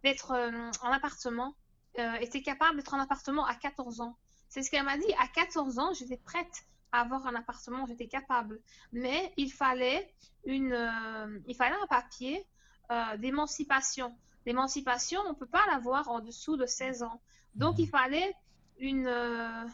d'être 0.03 0.31
euh, 0.33 0.71
en 0.83 0.93
appartement, 0.93 1.55
euh, 1.99 2.13
et 2.21 2.29
tu 2.29 2.37
es 2.39 2.43
capable 2.43 2.77
d'être 2.77 2.93
en 2.93 3.01
appartement 3.01 3.47
à 3.47 3.55
14 3.55 4.03
ans. 4.03 4.17
C'est 4.51 4.63
ce 4.63 4.71
qu'elle 4.71 4.85
m'a 4.85 4.99
dit. 4.99 5.11
À 5.19 5.27
14 5.29 5.79
ans, 5.79 5.93
j'étais 5.95 6.19
prête 6.19 6.65
à 6.93 7.01
avoir 7.01 7.27
un 7.27 7.35
appartement, 7.35 7.87
j'étais 7.87 8.09
capable. 8.09 8.61
Mais 8.93 9.33
il 9.39 9.51
fallait, 9.51 10.13
une, 10.45 10.73
euh, 10.75 11.39
il 11.47 11.57
fallait 11.57 11.77
un 11.83 11.87
papier 11.87 12.47
euh, 12.91 13.17
d'émancipation. 13.17 14.15
L'émancipation, 14.49 15.21
on 15.27 15.33
ne 15.33 15.35
peut 15.35 15.45
pas 15.45 15.67
l'avoir 15.71 16.09
en 16.09 16.21
dessous 16.21 16.57
de 16.57 16.65
16 16.65 17.03
ans. 17.03 17.21
Donc, 17.55 17.75
il 17.79 17.87
fallait 17.87 18.33
une, 18.79 19.07
euh, 19.07 19.65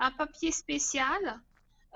un 0.00 0.10
papier 0.10 0.50
spécial 0.50 1.40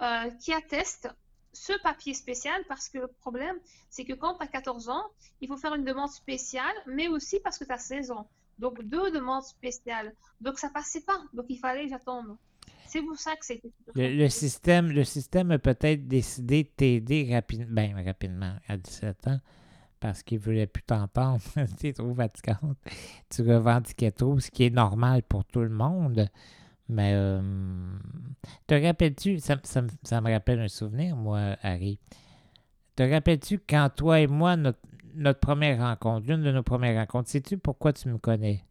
euh, 0.00 0.30
qui 0.40 0.52
atteste 0.52 1.08
ce 1.52 1.72
papier 1.82 2.14
spécial 2.14 2.62
parce 2.68 2.88
que 2.88 2.98
le 2.98 3.08
problème, 3.08 3.56
c'est 3.88 4.04
que 4.04 4.12
quand 4.12 4.34
tu 4.34 4.44
as 4.44 4.46
14 4.46 4.88
ans, 4.88 5.04
il 5.40 5.48
faut 5.48 5.56
faire 5.56 5.74
une 5.74 5.84
demande 5.84 6.10
spéciale, 6.10 6.76
mais 6.86 7.08
aussi 7.08 7.40
parce 7.40 7.58
que 7.58 7.64
tu 7.64 7.72
as 7.72 7.78
16 7.78 8.12
ans. 8.12 8.28
Donc, 8.60 8.80
deux 8.84 9.10
demandes 9.10 9.42
spéciales. 9.42 10.14
Donc, 10.40 10.60
ça 10.60 10.70
passait 10.70 11.00
pas. 11.00 11.20
Donc, 11.32 11.46
il 11.48 11.58
fallait 11.58 11.86
que 11.86 11.90
j'attende. 11.90 12.36
C'est 12.86 13.02
pour 13.02 13.18
ça 13.18 13.34
que 13.34 13.44
c'était. 13.44 13.72
Le, 13.96 14.14
le 14.16 14.28
système, 14.28 14.92
le 14.92 15.02
système 15.02 15.50
a 15.50 15.58
peut-être 15.58 16.06
décidé 16.06 16.62
de 16.62 16.68
t'aider 16.68 17.34
rapide, 17.34 17.66
ben, 17.68 18.00
rapidement 18.06 18.54
à 18.68 18.76
17 18.76 19.26
ans 19.26 19.40
parce 20.00 20.22
qu'il 20.22 20.38
ne 20.38 20.44
voulait 20.44 20.66
plus 20.66 20.82
t'entendre. 20.82 21.40
es 21.84 21.92
trop 21.92 22.14
fatigante. 22.14 22.78
Tu 23.30 23.42
revendiquais 23.42 24.10
trop, 24.10 24.40
ce 24.40 24.50
qui 24.50 24.64
est 24.64 24.70
normal 24.70 25.22
pour 25.22 25.44
tout 25.44 25.60
le 25.60 25.68
monde. 25.70 26.28
Mais 26.88 27.12
euh, 27.14 27.40
te 28.66 28.74
rappelles-tu, 28.74 29.38
ça, 29.38 29.56
ça 29.62 29.82
me- 29.82 29.88
ça 30.02 30.20
me 30.20 30.32
rappelle 30.32 30.60
un 30.60 30.68
souvenir, 30.68 31.16
moi, 31.16 31.56
Harry. 31.62 31.98
Te 32.96 33.02
rappelles-tu 33.02 33.58
quand 33.58 33.90
toi 33.94 34.20
et 34.20 34.26
moi, 34.26 34.56
notre, 34.56 34.80
notre 35.14 35.40
première 35.40 35.78
rencontre, 35.78 36.26
l'une 36.28 36.42
de 36.42 36.52
nos 36.52 36.62
premières 36.62 36.98
rencontres, 37.00 37.30
sais-tu 37.30 37.58
pourquoi 37.58 37.92
tu 37.92 38.08
me 38.08 38.18
connais? 38.18 38.64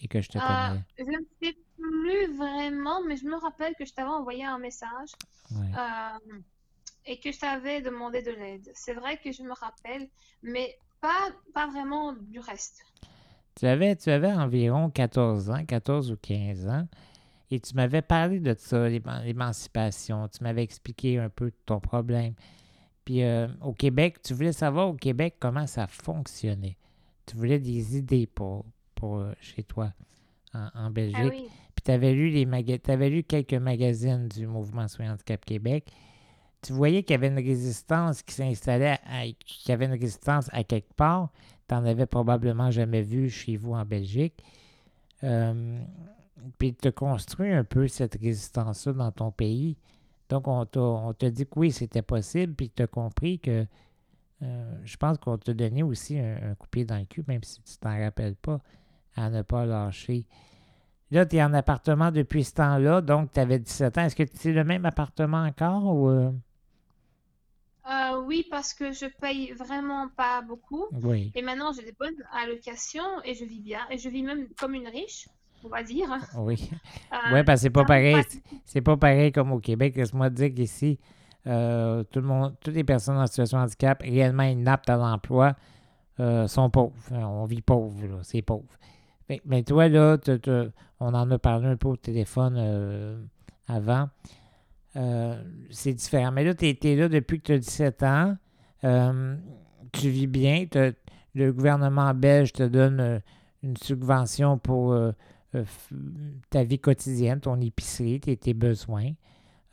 Et 0.00 0.08
que 0.08 0.20
je 0.20 0.28
te 0.30 0.38
Euh, 0.38 0.40
connais? 0.40 0.84
je 0.98 1.04
ne 1.04 1.24
sais 1.42 1.56
plus 1.78 2.36
vraiment, 2.36 3.02
mais 3.06 3.16
je 3.16 3.24
me 3.26 3.36
rappelle 3.36 3.74
que 3.74 3.84
je 3.84 3.92
t'avais 3.92 4.08
envoyé 4.10 4.44
un 4.44 4.58
message 4.58 5.10
Ouais. 5.50 5.72
euh, 5.76 6.38
et 7.06 7.18
que 7.18 7.32
je 7.32 7.38
t'avais 7.38 7.80
demandé 7.80 8.22
de 8.22 8.30
l'aide. 8.30 8.70
C'est 8.74 8.94
vrai 8.94 9.16
que 9.18 9.32
je 9.32 9.42
me 9.42 9.52
rappelle, 9.52 10.08
mais 10.42 10.76
pas, 11.00 11.30
pas 11.54 11.66
vraiment 11.66 12.12
du 12.12 12.38
reste. 12.40 12.82
Tu 13.56 13.66
avais, 13.66 13.96
tu 13.96 14.10
avais 14.10 14.32
environ 14.32 14.90
14 14.90 15.50
ans, 15.50 15.64
14 15.64 16.12
ou 16.12 16.16
15 16.16 16.68
ans, 16.68 16.86
et 17.50 17.58
tu 17.60 17.74
m'avais 17.74 18.02
parlé 18.02 18.38
de 18.40 18.54
ça, 18.56 18.88
l'éman- 18.88 19.22
l'émancipation. 19.24 20.28
Tu 20.28 20.42
m'avais 20.44 20.62
expliqué 20.62 21.18
un 21.18 21.28
peu 21.28 21.52
ton 21.66 21.80
problème. 21.80 22.34
Puis 23.04 23.22
euh, 23.22 23.48
au 23.60 23.72
Québec, 23.72 24.22
tu 24.22 24.34
voulais 24.34 24.52
savoir 24.52 24.88
au 24.88 24.94
Québec 24.94 25.36
comment 25.40 25.66
ça 25.66 25.86
fonctionnait. 25.86 26.76
Tu 27.26 27.36
voulais 27.36 27.58
des 27.58 27.96
idées 27.96 28.26
pour, 28.26 28.64
pour 28.94 29.18
euh, 29.18 29.32
chez 29.40 29.62
toi 29.64 29.92
en, 30.54 30.68
en 30.74 30.90
Belgique. 30.90 31.16
Ah 31.18 31.28
oui. 31.28 31.48
Puis 31.74 31.82
tu 31.84 31.90
avais, 31.90 32.78
t'avais 32.78 33.08
lu 33.10 33.22
quelques 33.24 33.54
magazines 33.54 34.28
du 34.28 34.46
mouvement 34.46 34.86
Soins 34.86 35.12
Handicap 35.12 35.44
Québec. 35.44 35.90
Tu 36.62 36.72
voyais 36.72 37.02
qu'il 37.02 37.14
y 37.14 37.18
avait 37.18 37.28
une 37.28 37.36
résistance 37.36 38.22
qui 38.22 38.34
s'installait, 38.34 38.98
qu'il 39.46 39.70
y 39.70 39.72
avait 39.72 39.86
une 39.86 39.92
résistance 39.92 40.48
à 40.52 40.62
quelque 40.62 40.92
part. 40.94 41.30
Tu 41.68 41.74
n'en 41.74 41.84
avais 41.84 42.06
probablement 42.06 42.70
jamais 42.70 43.02
vu 43.02 43.30
chez 43.30 43.56
vous 43.56 43.72
en 43.72 43.84
Belgique. 43.84 44.44
Euh, 45.24 45.78
puis 46.58 46.74
tu 46.74 46.88
as 46.88 46.92
construit 46.92 47.52
un 47.52 47.64
peu 47.64 47.88
cette 47.88 48.20
résistance-là 48.20 48.92
dans 48.92 49.12
ton 49.12 49.30
pays. 49.30 49.76
Donc, 50.28 50.46
on 50.48 50.64
t'a, 50.66 51.30
dit 51.30 51.46
que 51.46 51.58
oui, 51.58 51.72
c'était 51.72 52.02
possible, 52.02 52.54
puis 52.54 52.70
tu 52.70 52.82
as 52.82 52.86
compris 52.86 53.38
que 53.40 53.66
euh, 54.42 54.80
je 54.84 54.96
pense 54.96 55.18
qu'on 55.18 55.38
t'a 55.38 55.52
donné 55.54 55.82
aussi 55.82 56.18
un, 56.18 56.50
un 56.50 56.54
coup 56.54 56.68
pied 56.70 56.84
dans 56.84 56.98
le 56.98 57.04
cul, 57.04 57.24
même 57.26 57.42
si 57.42 57.60
tu 57.62 57.76
t'en 57.78 57.98
rappelles 57.98 58.36
pas, 58.36 58.60
à 59.16 59.28
ne 59.28 59.42
pas 59.42 59.66
lâcher. 59.66 60.26
Là, 61.10 61.26
tu 61.26 61.36
es 61.36 61.42
en 61.42 61.52
appartement 61.52 62.12
depuis 62.12 62.44
ce 62.44 62.54
temps-là, 62.54 63.00
donc 63.00 63.32
tu 63.32 63.40
avais 63.40 63.58
17 63.58 63.98
ans. 63.98 64.02
Est-ce 64.02 64.14
que 64.16 64.22
c'est 64.32 64.52
le 64.52 64.64
même 64.64 64.84
appartement 64.84 65.42
encore 65.42 65.84
ou. 65.84 66.08
euh, 66.08 66.30
Euh, 67.88 68.20
oui, 68.26 68.46
parce 68.50 68.74
que 68.74 68.92
je 68.92 69.06
paye 69.20 69.52
vraiment 69.52 70.08
pas 70.16 70.42
beaucoup. 70.42 70.84
Oui, 71.02 71.32
Et 71.34 71.42
maintenant, 71.42 71.72
j'ai 71.72 71.82
des 71.84 71.92
bonnes 71.98 72.16
allocations 72.32 73.22
et 73.24 73.34
je 73.34 73.44
vis 73.44 73.60
bien. 73.60 73.80
Et 73.90 73.98
je 73.98 74.08
vis 74.08 74.22
même 74.22 74.48
comme 74.58 74.74
une 74.74 74.88
riche, 74.88 75.28
on 75.64 75.68
va 75.68 75.82
dire. 75.82 76.08
oui. 76.38 76.70
Euh, 77.12 77.16
Oui, 77.34 77.42
parce 77.44 77.60
que 77.60 77.62
c'est 77.62 77.70
pas 77.70 77.84
pareil. 77.84 78.22
c'est- 78.64 78.80
pas 78.82 78.96
pareil 78.96 79.32
comme 79.32 79.50
au 79.52 79.58
Québec. 79.60 79.96
Laisse-moi 79.96 80.30
te 80.30 80.34
dire 80.36 80.54
qu'ici, 80.54 80.98
euh, 81.46 82.04
tout 82.04 82.20
le 82.20 82.26
monde, 82.26 82.54
toutes 82.60 82.74
les 82.74 82.84
personnes 82.84 83.16
en 83.18 83.26
situation 83.26 83.58
de 83.58 83.64
handicap 83.64 84.00
réellement 84.02 84.44
inaptes 84.44 84.88
à 84.90 84.96
l'emploi 84.96 85.54
euh, 86.20 86.46
sont 86.46 86.70
pauvres. 86.70 86.94
On 87.12 87.46
vit 87.46 87.62
pauvre. 87.62 87.96
C'est 88.22 88.42
pauvre. 88.42 88.68
Mais 89.44 89.62
toi, 89.64 89.88
là, 89.88 90.18
on 91.00 91.14
en 91.14 91.30
a 91.30 91.38
parlé 91.38 91.66
un 91.68 91.76
peu 91.76 91.88
au 91.88 91.96
téléphone 91.96 93.28
avant. 93.68 94.08
Euh, 94.96 95.42
c'est 95.70 95.92
différent. 95.92 96.32
Mais 96.32 96.44
là, 96.44 96.54
tu 96.54 96.66
es, 96.66 96.96
là 96.96 97.08
depuis 97.08 97.40
que 97.40 97.46
tu 97.46 97.52
as 97.52 97.58
17 97.58 98.02
ans. 98.02 98.36
Euh, 98.84 99.36
tu 99.92 100.08
vis 100.08 100.26
bien. 100.26 100.66
le 101.34 101.52
gouvernement 101.52 102.14
belge 102.14 102.52
te 102.52 102.62
donne 102.62 103.00
euh, 103.00 103.18
une 103.62 103.76
subvention 103.76 104.58
pour 104.58 104.96
ta 106.48 106.62
vie 106.62 106.78
quotidienne, 106.78 107.40
ton 107.40 107.60
épicerie, 107.60 108.20
tes 108.20 108.54
besoins, 108.54 109.10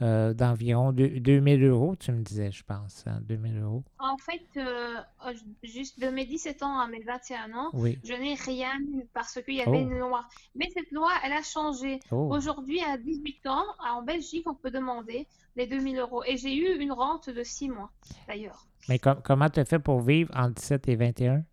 euh, 0.01 0.33
d'environ 0.33 0.91
deux- 0.91 1.19
2000 1.19 1.63
euros, 1.63 1.95
tu 1.95 2.11
me 2.11 2.21
disais, 2.21 2.51
je 2.51 2.63
pense, 2.63 3.03
hein, 3.07 3.19
2000 3.23 3.57
euros. 3.59 3.83
En 3.97 4.15
fait, 4.17 4.43
euh, 4.57 4.95
euh, 5.25 5.33
juste 5.63 5.99
de 5.99 6.07
mes 6.09 6.25
17 6.25 6.61
ans 6.61 6.79
à 6.79 6.87
mes 6.87 7.01
21 7.01 7.51
ans, 7.53 7.69
Oui. 7.73 7.97
je 8.03 8.13
n'ai 8.13 8.35
rien 8.35 8.77
eu 8.93 9.05
parce 9.13 9.41
qu'il 9.41 9.55
y 9.55 9.61
avait 9.61 9.71
Oh. 9.71 9.89
une 9.89 9.97
loi. 9.97 10.25
Mais 10.55 10.67
cette 10.73 10.91
loi, 10.91 11.09
elle 11.25 11.33
a 11.33 11.41
changé. 11.41 11.99
Oh, 12.11 12.29
Aujourd'hui, 12.31 12.79
à 12.83 12.97
18 12.97 13.47
ans, 13.47 13.65
en 13.79 14.03
Belgique, 14.03 14.47
on 14.47 14.53
peut 14.53 14.69
demander 14.71 15.27
les 15.55 15.65
2000 15.65 15.97
euros. 15.97 16.23
Et 16.25 16.37
j'ai 16.37 16.55
eu 16.55 16.79
une 16.79 16.91
rente 16.91 17.29
de 17.31 17.41
6 17.43 17.69
mois, 17.69 17.89
d'ailleurs. 18.27 18.67
mais 18.89 18.99
com- 18.99 19.19
comment 19.23 19.49
tu 19.49 19.59
as 19.59 19.65
fait 19.65 19.79
pour 19.79 20.01
vivre 20.01 20.31
entre 20.35 20.53
17 20.55 20.87
et 20.89 20.95
21? 20.95 21.43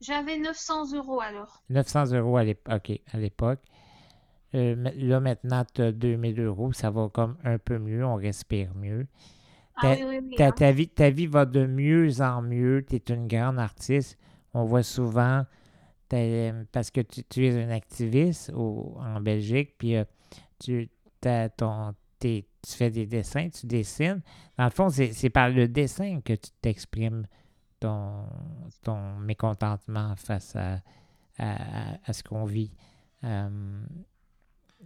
J'avais 0.00 0.36
900 0.38 0.92
euros 0.94 1.20
alors. 1.20 1.62
900 1.70 2.12
euros 2.12 2.36
à 2.36 2.44
l'époque. 2.44 3.60
Euh, 4.54 4.74
là, 4.96 5.20
maintenant, 5.20 5.64
tu 5.74 5.82
as 5.82 5.92
2000 5.92 6.40
euros. 6.40 6.72
Ça 6.72 6.90
va 6.90 7.08
comme 7.08 7.36
un 7.44 7.58
peu 7.58 7.78
mieux. 7.78 8.04
On 8.04 8.16
respire 8.16 8.74
mieux. 8.74 9.06
Ah 9.76 9.80
Ta- 9.82 9.94
oui, 9.94 10.04
oui, 10.08 10.18
oui, 10.30 10.34
Ta, 10.36 10.48
hein. 10.48 10.52
ta 10.52 10.72
vie, 10.72 10.88
ta 10.88 11.10
vie 11.10 11.26
va 11.26 11.46
de 11.46 11.66
mieux 11.66 12.20
en 12.20 12.42
mieux. 12.42 12.84
Tu 12.88 12.96
es 12.96 13.02
une 13.14 13.26
grande 13.26 13.58
artiste. 13.58 14.18
On 14.54 14.64
voit 14.64 14.82
souvent, 14.82 15.44
parce 16.72 16.90
que 16.90 17.00
tu, 17.00 17.24
tu 17.24 17.46
es 17.46 17.62
un 17.64 17.70
activiste 17.70 18.52
au- 18.54 18.96
en 19.00 19.20
Belgique, 19.20 19.76
puis 19.78 19.96
euh, 19.96 20.04
tu, 20.58 20.90
t'as 21.20 21.48
ton, 21.48 21.94
t'es- 22.18 22.44
tu 22.62 22.72
fais 22.76 22.90
des 22.90 23.06
dessins, 23.06 23.48
tu 23.48 23.66
dessines. 23.66 24.20
Dans 24.58 24.64
le 24.64 24.70
fond, 24.70 24.88
c'est 24.90 25.12
c'est 25.12 25.30
par 25.30 25.48
le 25.48 25.68
dessin 25.68 26.20
que 26.20 26.34
tu 26.34 26.50
t'exprimes 26.60 27.26
ton, 27.80 28.26
ton 28.82 29.16
mécontentement 29.20 30.14
face 30.16 30.54
à, 30.54 30.74
à, 31.38 31.92
à- 31.92 31.98
à 32.04 32.12
ce 32.12 32.22
qu'on 32.22 32.44
vit. 32.44 32.72
Euh, 33.24 33.48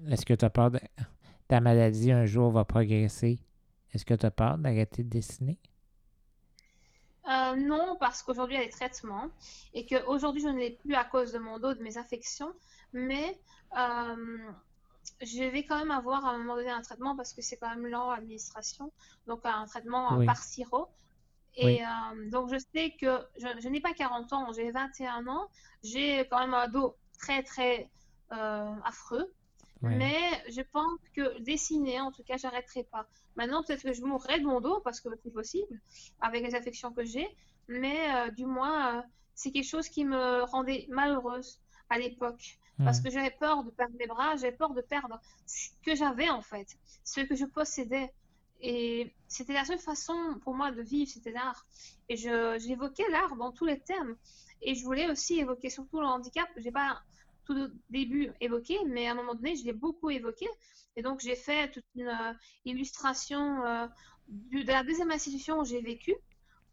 Est-ce 0.09 0.25
que 0.27 0.35
tu 0.35 0.45
as 0.45 0.51
peur 0.51 0.71
de 0.71 0.81
ta 1.49 1.61
maladie 1.61 2.13
un 2.13 2.27
jour 2.27 2.51
va 2.51 2.65
progresser? 2.65 3.39
Est-ce 3.93 4.05
que 4.05 4.15
tu 4.15 4.27
as 4.27 4.31
peur 4.31 4.59
d'arrêter 4.59 5.05
de 5.05 5.09
dessiner? 5.09 5.59
Euh, 7.29 7.57
non, 7.57 7.97
parce 7.99 8.23
qu'aujourd'hui, 8.23 8.55
il 8.57 8.61
y 8.61 8.63
a 8.63 8.67
des 8.67 8.71
traitements 8.73 9.29
et 9.75 9.85
qu'aujourd'hui, 9.85 10.43
je 10.43 10.49
ne 10.49 10.59
l'ai 10.59 10.71
plus 10.71 10.95
à 10.95 11.05
cause 11.05 11.33
de 11.33 11.39
mon 11.39 11.59
dos, 11.59 11.75
de 11.75 11.83
mes 11.83 11.99
infections. 11.99 12.53
Mais 12.93 13.41
euh, 13.77 14.39
je 15.21 15.43
vais 15.43 15.65
quand 15.65 15.79
même 15.79 15.91
avoir 15.91 16.25
à 16.25 16.31
un 16.31 16.39
moment 16.39 16.55
donné 16.57 16.71
un 16.71 16.83
traitement 16.83 17.17
parce 17.17 17.33
que 17.33 17.43
c'est 17.43 17.57
quand 17.57 17.71
même 17.71 17.87
lent 17.87 18.13
l'administration. 18.13 18.93
Donc, 19.27 19.41
un 19.45 19.67
traitement 19.67 20.17
Oui. 20.19 20.27
par 20.27 20.37
sirop. 20.43 20.89
Et 21.57 21.65
Oui. 21.67 21.81
euh, 21.83 22.31
donc, 22.31 22.53
je 22.53 22.59
sais 22.59 22.95
que 23.01 23.27
je, 23.39 23.49
je 23.61 23.69
n'ai 23.69 23.81
pas 23.81 23.95
40 23.95 24.33
ans, 24.33 24.53
j'ai 24.53 24.71
21 24.71 25.27
ans. 25.27 25.49
J'ai 25.83 26.29
quand 26.29 26.39
même 26.41 26.55
un 26.55 26.69
dos 26.69 26.97
très, 27.19 27.43
très 27.43 27.91
affreux. 28.31 29.33
Ouais. 29.83 29.95
Mais 29.97 30.43
je 30.49 30.63
pense 30.73 30.99
que 31.15 31.39
dessiner, 31.41 32.01
en 32.01 32.11
tout 32.11 32.23
cas, 32.23 32.37
j'arrêterai 32.37 32.85
pas. 32.85 33.07
Maintenant, 33.37 33.63
peut-être 33.63 33.83
que 33.83 33.93
je 33.93 34.03
mourrai 34.03 34.41
de 34.41 34.47
mon 34.47 34.61
dos 34.61 34.81
parce 34.81 35.01
que 35.01 35.09
c'est 35.23 35.33
possible 35.33 35.81
avec 36.21 36.45
les 36.45 36.55
affections 36.55 36.93
que 36.93 37.05
j'ai. 37.05 37.29
mais 37.69 38.31
du 38.33 38.47
moins, 38.47 39.05
c'est 39.35 39.51
quelque 39.51 39.69
chose 39.69 39.89
qui 39.89 40.05
me 40.05 40.43
rendait 40.45 40.87
malheureuse 40.89 41.61
à 41.91 41.99
l'époque. 41.99 42.59
Parce 42.85 43.01
que 43.01 43.11
j'avais 43.11 43.31
peur 43.31 43.65
de 43.65 43.71
perdre 43.71 43.95
mes 43.99 44.07
bras, 44.07 44.37
j'avais 44.37 44.57
peur 44.57 44.75
de 44.75 44.83
perdre 44.83 45.19
ce 45.47 45.71
que 45.83 45.95
j'avais 45.95 46.29
en 46.29 46.43
fait, 46.43 46.77
ce 47.05 47.21
que 47.23 47.35
je 47.35 47.47
possédais. 47.47 48.13
Et 48.61 49.15
c'était 49.29 49.55
la 49.55 49.65
seule 49.65 49.79
façon 49.79 50.39
pour 50.43 50.55
moi 50.55 50.73
de 50.73 50.83
vivre, 50.83 51.11
c'était 51.11 51.31
l'art. 51.31 51.67
Et 52.09 52.17
j'évoquais 52.17 53.09
l'art 53.11 53.37
dans 53.37 53.53
tous 53.53 53.65
les 53.65 53.81
thèmes. 53.81 54.17
Et 54.61 54.75
je 54.75 54.85
voulais 54.85 55.11
aussi 55.11 55.39
évoquer 55.39 55.71
surtout 55.71 56.01
le 56.01 56.07
handicap. 56.07 56.49
J'ai 56.59 56.71
pas 56.71 57.01
tout 57.47 57.57
au 57.57 57.69
début 57.91 58.33
évoqué, 58.41 58.77
mais 58.87 59.07
à 59.07 59.13
un 59.13 59.15
moment 59.15 59.35
donné, 59.35 59.57
je 59.57 59.65
l'ai 59.65 59.73
beaucoup 59.73 60.11
évoqué. 60.11 60.47
Et 60.97 61.03
donc, 61.03 61.21
j'ai 61.21 61.37
fait 61.37 61.71
toute 61.71 61.85
une 61.95 62.09
euh, 62.09 62.33
illustration 62.65 63.65
euh, 63.65 63.87
de, 64.29 64.67
la 64.67 64.83
deuxième 64.83 65.11
institution 65.11 65.61
où 65.61 65.65
j'ai 65.65 65.81
vécu 65.81 66.15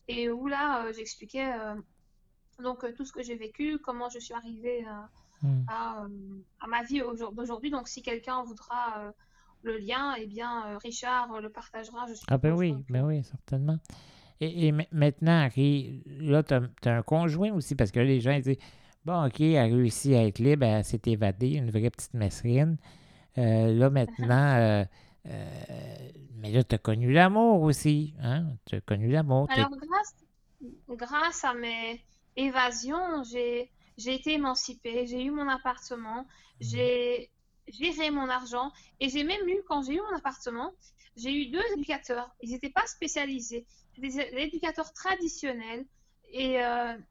et 0.08 0.30
où 0.30 0.48
là, 0.48 0.86
euh, 0.86 0.94
j'expliquais 0.94 1.54
donc 2.62 2.86
tout 2.96 3.06
ce 3.06 3.12
que 3.12 3.24
j'ai 3.24 3.36
vécu, 3.36 3.80
comment 3.80 4.10
je 4.10 4.20
suis 4.20 4.34
arrivée 4.34 4.86
hmm. 5.42 5.64
à, 5.68 6.06
à, 6.60 6.68
ma 6.68 6.84
vie 6.84 7.00
d'aujourd'hui. 7.00 7.72
Donc, 7.72 7.88
si 7.88 8.02
quelqu'un 8.02 8.44
voudra 8.44 9.14
le 9.64 9.78
lien, 9.78 10.16
eh 10.18 10.28
bien, 10.28 10.78
Richard 10.80 11.42
le 11.42 11.50
partagera. 11.50 12.06
Je 12.08 12.14
ah 12.28 12.38
ben 12.38 12.54
oui, 12.54 12.76
ben 12.90 13.06
oui, 13.06 13.24
certainement. 13.24 13.78
Et, 14.40 14.72
maintenant, 14.92 15.44
Harry, 15.46 16.04
là, 16.06 16.44
tu 16.44 16.54
as, 16.54 16.62
un 16.86 17.02
conjoint 17.02 17.54
aussi, 17.54 17.76
parce 17.76 17.92
que 17.92 18.00
les 18.00 18.20
gens 18.20 18.38
disent 18.40 18.58
Bon, 19.06 19.26
OK, 19.26 19.42
elle 19.42 19.58
a 19.58 19.64
réussi 19.64 20.16
à 20.16 20.26
être 20.26 20.40
libre, 20.40 20.66
elle 20.66 20.86
s'est 20.86 21.02
évadée, 21.08 21.56
une 21.56 21.70
vraie 21.70 21.90
petite 21.90 22.14
messerine. 22.14 22.78
Euh, 23.38 23.74
là, 23.74 23.90
maintenant, 23.90 24.56
euh, 24.56 24.86
euh, 25.28 26.10
mais 26.38 26.52
là, 26.52 26.64
tu 26.64 26.76
as 26.76 26.78
connu 26.78 27.12
l'amour 27.12 27.62
aussi. 27.64 28.14
Hein? 28.22 28.46
Tu 28.66 28.76
as 28.76 28.82
connu 28.82 29.12
l'amour. 29.12 29.48
Alors, 29.50 29.70
grâce, 29.72 30.16
grâce 30.88 31.44
à 31.44 31.54
mes 31.54 32.02
évasions, 32.38 33.24
j'ai 33.26 33.70
été 33.98 34.34
émancipée, 34.34 35.06
j'ai 35.06 35.24
eu 35.24 35.32
mon 35.32 35.50
appartement, 35.50 36.22
mmh. 36.22 36.26
j'ai 36.62 37.30
géré 37.68 38.10
mon 38.10 38.30
argent 38.30 38.72
et 39.02 39.10
j'ai 39.10 39.26
même 39.26 39.48
eu, 39.50 39.58
quand 39.68 39.84
j'ai 39.84 39.96
eu 39.96 40.02
mon 40.10 40.16
appartement, 40.16 40.72
j'ai 41.18 41.34
eu 41.34 41.48
deux 41.48 41.64
éducateurs. 41.76 42.34
Ils 42.42 42.52
n'étaient 42.52 42.70
pas 42.70 42.86
spécialisés. 42.88 43.66
C'était 43.96 44.08
des 44.08 44.40
éducateurs 44.44 44.94
traditionnels 44.94 45.86
et 46.32 46.58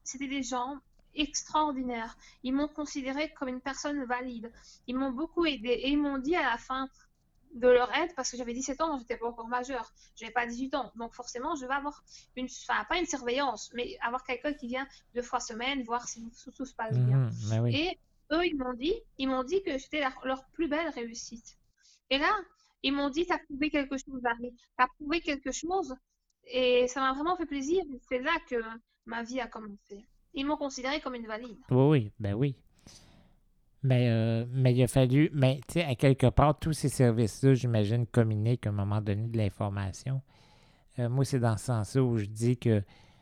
c'était 0.03 0.27
des 0.27 0.43
gens 0.43 0.79
extraordinaire. 1.15 2.17
Ils 2.43 2.53
m'ont 2.53 2.67
considéré 2.67 3.31
comme 3.33 3.49
une 3.49 3.61
personne 3.61 4.03
valide. 4.05 4.51
Ils 4.87 4.95
m'ont 4.95 5.11
beaucoup 5.11 5.45
aidé 5.45 5.69
et 5.69 5.89
ils 5.89 5.97
m'ont 5.97 6.17
dit 6.17 6.35
à 6.35 6.43
la 6.43 6.57
fin 6.57 6.89
de 7.53 7.67
leur 7.67 7.95
aide, 7.95 8.13
parce 8.15 8.31
que 8.31 8.37
j'avais 8.37 8.53
17 8.53 8.81
ans, 8.81 8.97
j'étais 8.97 9.17
pas 9.17 9.27
encore 9.27 9.47
majeure, 9.47 9.91
j'avais 10.15 10.31
pas 10.31 10.47
18 10.47 10.73
ans, 10.75 10.91
donc 10.95 11.13
forcément 11.13 11.55
je 11.55 11.65
vais 11.65 11.73
avoir 11.73 12.03
une, 12.35 12.47
enfin 12.67 12.83
pas 12.89 12.97
une 12.97 13.05
surveillance, 13.05 13.71
mais 13.73 13.95
avoir 14.01 14.23
quelqu'un 14.23 14.53
qui 14.53 14.67
vient 14.67 14.87
deux 15.13 15.21
fois 15.21 15.39
semaine, 15.39 15.83
voir 15.83 16.07
si 16.07 16.23
tout, 16.55 16.65
se 16.65 16.73
passe 16.73 16.97
bien. 16.97 17.29
Mmh, 17.51 17.67
et 17.67 17.99
eux, 18.31 18.45
ils 18.45 18.57
m'ont 18.57 18.73
dit, 18.73 18.95
ils 19.17 19.27
m'ont 19.27 19.43
dit 19.43 19.61
que 19.61 19.77
j'étais 19.77 20.03
leur, 20.23 20.45
plus 20.53 20.67
belle 20.67 20.89
réussite. 20.89 21.57
Et 22.09 22.17
là, 22.17 22.33
ils 22.81 22.91
m'ont 22.91 23.09
dit, 23.09 23.25
t'as 23.25 23.37
prouvé 23.37 23.69
quelque 23.69 23.97
chose, 23.97 24.21
Harry, 24.25 24.53
t'as 24.77 24.87
prouvé 24.97 25.21
quelque 25.21 25.51
chose, 25.51 25.95
et 26.45 26.87
ça 26.87 27.01
m'a 27.01 27.13
vraiment 27.13 27.37
fait 27.37 27.45
plaisir. 27.45 27.83
C'est 28.09 28.19
là 28.19 28.33
que 28.49 28.61
ma 29.05 29.23
vie 29.23 29.39
a 29.39 29.47
commencé. 29.47 30.05
Ils 30.33 30.45
m'ont 30.45 30.57
considéré 30.57 30.99
comme 30.99 31.15
une 31.15 31.27
valide. 31.27 31.57
Oui, 31.69 31.87
oui, 31.89 32.11
ben 32.19 32.33
oui. 32.33 32.55
Mais, 33.83 34.09
euh, 34.09 34.45
mais 34.49 34.73
il 34.73 34.81
a 34.81 34.87
fallu, 34.87 35.29
mais 35.33 35.59
tu 35.67 35.73
sais, 35.73 35.83
à 35.83 35.95
quelque 35.95 36.27
part, 36.27 36.57
tous 36.57 36.71
ces 36.71 36.87
services-là, 36.87 37.53
j'imagine, 37.53 38.07
communiquent 38.07 38.65
à 38.65 38.69
un 38.69 38.73
moment 38.73 39.01
donné 39.01 39.27
de 39.27 39.37
l'information. 39.37 40.21
Euh, 40.99 41.09
moi, 41.09 41.25
c'est 41.25 41.39
dans 41.39 41.57
ce 41.57 41.65
sens-là 41.65 42.01
où 42.01 42.17
je 42.17 42.25
dis 42.25 42.57
que 42.57 42.81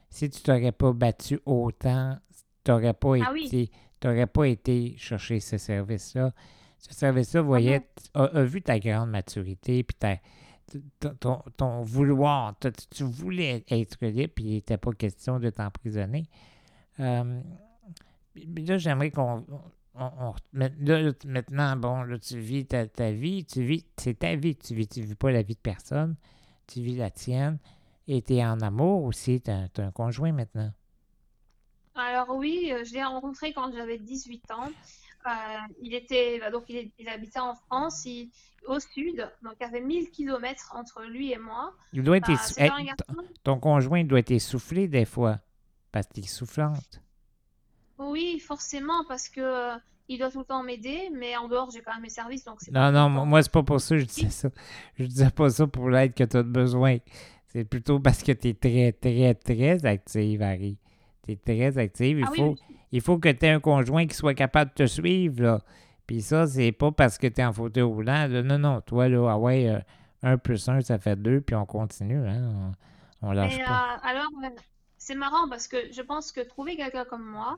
si 0.09 0.29
tu 0.29 0.41
t'aurais 0.41 0.71
pas 0.71 0.93
battu 0.93 1.39
autant, 1.45 2.17
tu 2.63 2.71
n'aurais 2.71 2.93
pas, 2.93 3.13
ah 3.25 3.33
été, 3.35 3.71
pas 3.99 4.47
été 4.47 4.95
chercher 4.97 5.39
ce 5.39 5.57
service-là. 5.57 6.31
Ce 6.77 6.93
service-là 6.93 7.41
voyait, 7.41 7.87
ah 8.13 8.25
a, 8.25 8.43
vu 8.43 8.61
ta 8.61 8.79
grande 8.79 9.09
maturité, 9.09 9.83
puis 9.83 9.97
ton, 11.19 11.41
ton, 11.57 11.81
vouloir. 11.81 12.55
Tu 12.91 13.03
voulais 13.03 13.63
être 13.69 14.05
libre, 14.05 14.33
puis 14.35 14.45
il 14.45 14.53
n'était 14.53 14.77
pas 14.77 14.91
question 14.91 15.39
de 15.39 15.49
t'emprisonner. 15.49 16.27
Euh, 17.01 17.41
là, 18.35 18.77
j'aimerais 18.77 19.11
qu'on. 19.11 19.45
maintenant, 20.53 21.75
bon, 21.77 22.03
là, 22.03 22.17
tu 22.19 22.39
vis 22.39 22.65
ta, 22.65 23.11
vie, 23.11 23.45
tu 23.45 23.63
vis, 23.63 23.85
c'est 23.97 24.19
ta 24.19 24.35
vie 24.35 24.55
tu 24.55 24.75
vis, 24.75 24.87
tu 24.87 25.01
vis 25.01 25.15
pas 25.15 25.31
la 25.31 25.41
vie 25.41 25.55
de 25.55 25.59
personne, 25.59 26.15
tu 26.67 26.81
vis 26.81 26.95
la 26.95 27.09
tienne, 27.09 27.57
et 28.07 28.21
tu 28.21 28.35
es 28.35 28.45
en 28.45 28.61
amour 28.61 29.03
aussi, 29.03 29.41
tu 29.41 29.51
as, 29.51 29.67
un 29.77 29.91
conjoint 29.91 30.31
maintenant? 30.31 30.71
Alors 31.95 32.35
oui, 32.35 32.71
euh, 32.71 32.83
je 32.85 32.93
l'ai 32.93 33.03
rencontré 33.03 33.51
quand 33.53 33.71
j'avais 33.73 33.97
18 33.97 34.51
ans. 34.51 34.69
Euh, 35.27 35.29
il 35.81 35.93
était, 35.93 36.39
bah, 36.39 36.49
donc 36.49 36.63
il, 36.69 36.91
habitait 37.07 37.39
en 37.39 37.53
France, 37.53 38.07
au 38.65 38.79
sud, 38.79 39.29
donc 39.43 39.53
il 39.59 39.63
y 39.63 39.65
avait 39.65 39.81
1000 39.81 40.09
km 40.09 40.73
entre 40.75 41.03
lui 41.03 41.31
et 41.31 41.37
moi. 41.37 41.73
Il 41.93 42.03
doit 42.03 42.17
être 42.17 42.31
ton 43.43 43.59
conjoint 43.59 44.03
doit 44.03 44.19
être 44.19 44.31
essoufflé 44.31 44.87
des 44.87 45.05
fois. 45.05 45.39
Est 45.93 46.27
soufflante. 46.27 47.01
Oui, 47.97 48.39
forcément, 48.39 49.03
parce 49.07 49.29
que 49.29 49.41
euh, 49.41 49.77
il 50.07 50.17
doit 50.17 50.31
tout 50.31 50.39
le 50.39 50.45
temps 50.45 50.63
m'aider, 50.63 51.09
mais 51.13 51.37
en 51.37 51.47
dehors, 51.47 51.69
j'ai 51.71 51.81
quand 51.81 51.93
même 51.93 52.01
mes 52.01 52.09
services. 52.09 52.43
Donc 52.43 52.59
non, 52.71 52.91
non, 52.91 53.09
moi, 53.25 53.43
c'est 53.43 53.51
pas 53.51 53.63
pour 53.63 53.79
ça 53.79 53.95
que 53.95 54.01
je 54.01 54.05
disais 54.05 54.29
ça. 54.29 54.49
Je 54.97 55.05
disais 55.05 55.29
pas 55.29 55.49
ça 55.49 55.67
pour 55.67 55.89
l'aide 55.89 56.13
que 56.13 56.23
tu 56.23 56.37
as 56.37 56.43
besoin. 56.43 56.97
C'est 57.47 57.65
plutôt 57.65 57.99
parce 57.99 58.23
que 58.23 58.31
tu 58.31 58.49
es 58.49 58.53
très, 58.53 58.93
très, 58.93 59.33
très 59.35 59.85
active, 59.85 60.41
Harry. 60.41 60.77
Tu 61.25 61.33
es 61.33 61.35
très 61.35 61.77
active. 61.77 62.19
Il, 62.19 62.25
ah 62.25 62.31
faut, 62.35 62.55
il 62.91 63.01
faut 63.01 63.17
que 63.19 63.29
tu 63.29 63.45
aies 63.45 63.49
un 63.49 63.59
conjoint 63.59 64.07
qui 64.07 64.15
soit 64.15 64.33
capable 64.33 64.71
de 64.71 64.83
te 64.83 64.87
suivre. 64.87 65.43
Là. 65.43 65.61
Puis 66.07 66.21
ça, 66.21 66.47
c'est 66.47 66.71
pas 66.71 66.91
parce 66.91 67.17
que 67.17 67.27
tu 67.27 67.41
es 67.41 67.45
en 67.45 67.53
fauteuil 67.53 67.83
roulant. 67.83 68.27
Non, 68.27 68.57
non, 68.57 68.81
toi, 68.81 69.07
là, 69.07 69.31
ah 69.31 69.37
ouais, 69.37 69.69
euh, 69.69 69.79
un 70.23 70.37
plus 70.37 70.67
un, 70.69 70.81
ça 70.81 70.97
fait 70.97 71.15
deux, 71.15 71.41
puis 71.41 71.55
on 71.55 71.65
continue. 71.65 72.27
Hein? 72.27 72.71
On, 73.21 73.31
lâche 73.31 73.57
pas. 73.59 73.95
Euh, 73.95 74.09
alors, 74.09 74.29
c'est 75.01 75.15
marrant 75.15 75.49
parce 75.49 75.67
que 75.67 75.91
je 75.91 76.01
pense 76.03 76.31
que 76.31 76.41
trouver 76.41 76.77
quelqu'un 76.77 77.05
comme 77.05 77.25
moi, 77.25 77.57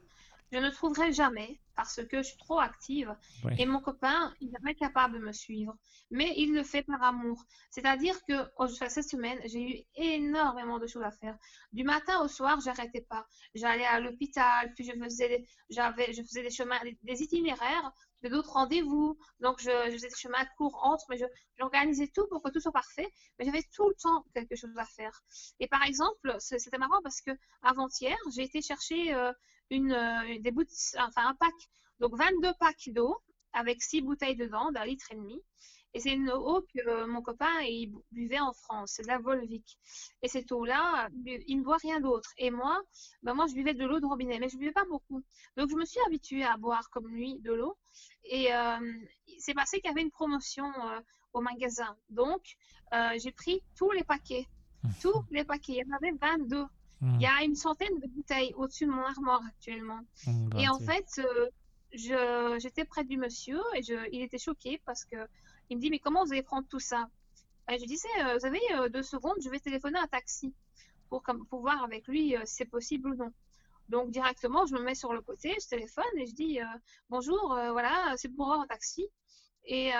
je 0.53 0.59
ne 0.59 0.69
trouverai 0.69 1.11
jamais 1.11 1.59
parce 1.75 2.01
que 2.05 2.17
je 2.17 2.27
suis 2.29 2.37
trop 2.37 2.59
active. 2.59 3.13
Et 3.57 3.65
mon 3.65 3.81
copain, 3.81 4.33
il 4.39 4.49
n'est 4.49 4.59
pas 4.63 4.73
capable 4.73 5.19
de 5.19 5.25
me 5.25 5.33
suivre. 5.33 5.75
Mais 6.09 6.33
il 6.37 6.53
le 6.53 6.63
fait 6.63 6.83
par 6.83 7.03
amour. 7.03 7.43
C'est-à-dire 7.69 8.15
que 8.27 8.33
oh, 8.57 8.67
cette 8.67 9.09
semaine, 9.09 9.39
j'ai 9.45 9.61
eu 9.61 9.83
énormément 9.95 10.79
de 10.79 10.87
choses 10.87 11.03
à 11.03 11.11
faire. 11.11 11.37
Du 11.73 11.83
matin 11.83 12.21
au 12.21 12.29
soir, 12.29 12.61
j'arrêtais 12.61 13.01
pas. 13.01 13.25
J'allais 13.55 13.85
à 13.85 13.99
l'hôpital, 13.99 14.71
puis 14.73 14.85
je 14.85 14.93
faisais, 15.03 15.45
j'avais, 15.69 16.13
je 16.13 16.21
faisais 16.21 16.43
des 16.43 16.51
chemins, 16.51 16.79
des 17.01 17.23
itinéraires 17.23 17.91
d'autres 18.29 18.51
rendez-vous. 18.53 19.17
Donc, 19.39 19.59
je, 19.59 19.69
faisais 19.91 20.07
des 20.07 20.15
chemins 20.15 20.45
courts 20.57 20.79
entre, 20.83 21.05
mais 21.09 21.17
j'organisais 21.57 22.07
tout 22.07 22.27
pour 22.27 22.41
que 22.41 22.49
tout 22.49 22.59
soit 22.59 22.71
parfait. 22.71 23.07
Mais 23.37 23.45
j'avais 23.45 23.63
tout 23.73 23.87
le 23.87 23.95
temps 23.95 24.25
quelque 24.33 24.55
chose 24.55 24.77
à 24.77 24.85
faire. 24.85 25.21
Et 25.59 25.67
par 25.67 25.83
exemple, 25.83 26.35
c'était 26.39 26.77
marrant 26.77 27.01
parce 27.03 27.21
que 27.21 27.31
avant-hier, 27.61 28.17
j'ai 28.35 28.43
été 28.43 28.61
chercher 28.61 29.13
euh, 29.13 29.31
une, 29.69 29.91
euh, 29.91 30.39
des 30.39 30.51
bouts, 30.51 30.63
enfin 30.99 31.27
un 31.27 31.35
pack, 31.35 31.53
donc 31.99 32.15
22 32.17 32.53
packs 32.59 32.89
d'eau 32.89 33.17
avec 33.53 33.81
6 33.81 34.01
bouteilles 34.01 34.35
dedans, 34.35 34.71
d'un 34.71 34.85
litre 34.85 35.11
et 35.11 35.15
demi. 35.15 35.41
Et 35.93 35.99
c'est 35.99 36.13
une 36.13 36.31
eau 36.31 36.65
que 36.73 37.05
mon 37.05 37.21
copain 37.21 37.61
il 37.61 37.93
buvait 38.11 38.39
en 38.39 38.53
France, 38.53 38.99
de 39.01 39.07
la 39.07 39.19
Volvic. 39.19 39.77
Et 40.23 40.27
cette 40.27 40.51
eau-là, 40.51 41.07
il 41.25 41.59
ne 41.59 41.63
boit 41.63 41.77
rien 41.77 41.99
d'autre. 41.99 42.29
Et 42.37 42.49
moi, 42.49 42.81
ben 43.21 43.35
moi, 43.35 43.45
je 43.47 43.53
buvais 43.53 43.73
de 43.73 43.85
l'eau 43.85 43.99
de 43.99 44.05
robinet, 44.05 44.39
mais 44.39 44.49
je 44.49 44.55
ne 44.55 44.59
buvais 44.59 44.71
pas 44.71 44.85
beaucoup. 44.85 45.23
Donc, 45.55 45.69
je 45.69 45.75
me 45.75 45.85
suis 45.85 45.99
habituée 46.07 46.43
à 46.43 46.57
boire 46.57 46.89
comme 46.89 47.07
lui 47.07 47.39
de 47.39 47.53
l'eau. 47.53 47.77
Et 48.23 48.53
euh, 48.53 48.79
c'est 49.37 49.53
passé 49.53 49.79
qu'il 49.79 49.89
y 49.89 49.91
avait 49.91 50.01
une 50.01 50.11
promotion 50.11 50.65
euh, 50.65 50.99
au 51.33 51.41
magasin. 51.41 51.95
Donc, 52.09 52.41
euh, 52.93 53.17
j'ai 53.21 53.31
pris 53.31 53.61
tous 53.75 53.91
les 53.91 54.03
paquets. 54.03 54.47
Tous 55.01 55.23
les 55.31 55.45
paquets. 55.45 55.73
Il 55.73 55.77
y 55.77 55.93
en 55.93 55.95
avait 55.95 56.11
22. 56.11 56.65
Il 57.15 57.21
y 57.21 57.25
a 57.25 57.43
une 57.43 57.55
centaine 57.55 57.99
de 57.99 58.07
bouteilles 58.07 58.53
au-dessus 58.55 58.85
de 58.85 58.91
mon 58.91 59.01
armoire 59.01 59.41
actuellement. 59.45 59.99
Et 60.57 60.69
en 60.69 60.79
fait, 60.79 61.21
j'étais 61.91 62.85
près 62.85 63.03
du 63.03 63.17
monsieur 63.17 63.59
et 63.75 63.83
je, 63.83 63.93
il 64.11 64.21
était 64.21 64.37
choqué 64.37 64.81
parce 64.85 65.03
que 65.03 65.17
il 65.73 65.77
me 65.77 65.81
dit, 65.81 65.89
mais 65.89 65.99
comment 65.99 66.23
vous 66.23 66.31
allez 66.31 66.43
prendre 66.43 66.67
tout 66.67 66.79
ça 66.79 67.09
et 67.71 67.79
Je 67.79 67.85
disais, 67.85 68.07
euh, 68.19 68.37
vous 68.37 68.45
avez 68.45 68.61
euh, 68.73 68.89
deux 68.89 69.01
secondes, 69.01 69.37
je 69.43 69.49
vais 69.49 69.59
téléphoner 69.59 69.97
un 69.97 70.07
taxi 70.07 70.53
pour, 71.09 71.23
pour 71.49 71.61
voir 71.61 71.83
avec 71.83 72.07
lui 72.07 72.35
euh, 72.35 72.41
si 72.45 72.55
c'est 72.55 72.65
possible 72.65 73.09
ou 73.09 73.15
non. 73.15 73.33
Donc 73.89 74.11
directement, 74.11 74.67
je 74.67 74.75
me 74.75 74.83
mets 74.83 74.93
sur 74.93 75.13
le 75.13 75.21
côté, 75.21 75.55
je 75.59 75.67
téléphone 75.67 76.05
et 76.17 76.27
je 76.27 76.33
dis, 76.33 76.59
bonjour, 77.09 77.47
voilà, 77.47 78.13
c'est 78.15 78.29
pour 78.29 78.53
un 78.53 78.65
taxi. 78.65 79.05
Et 79.65 79.91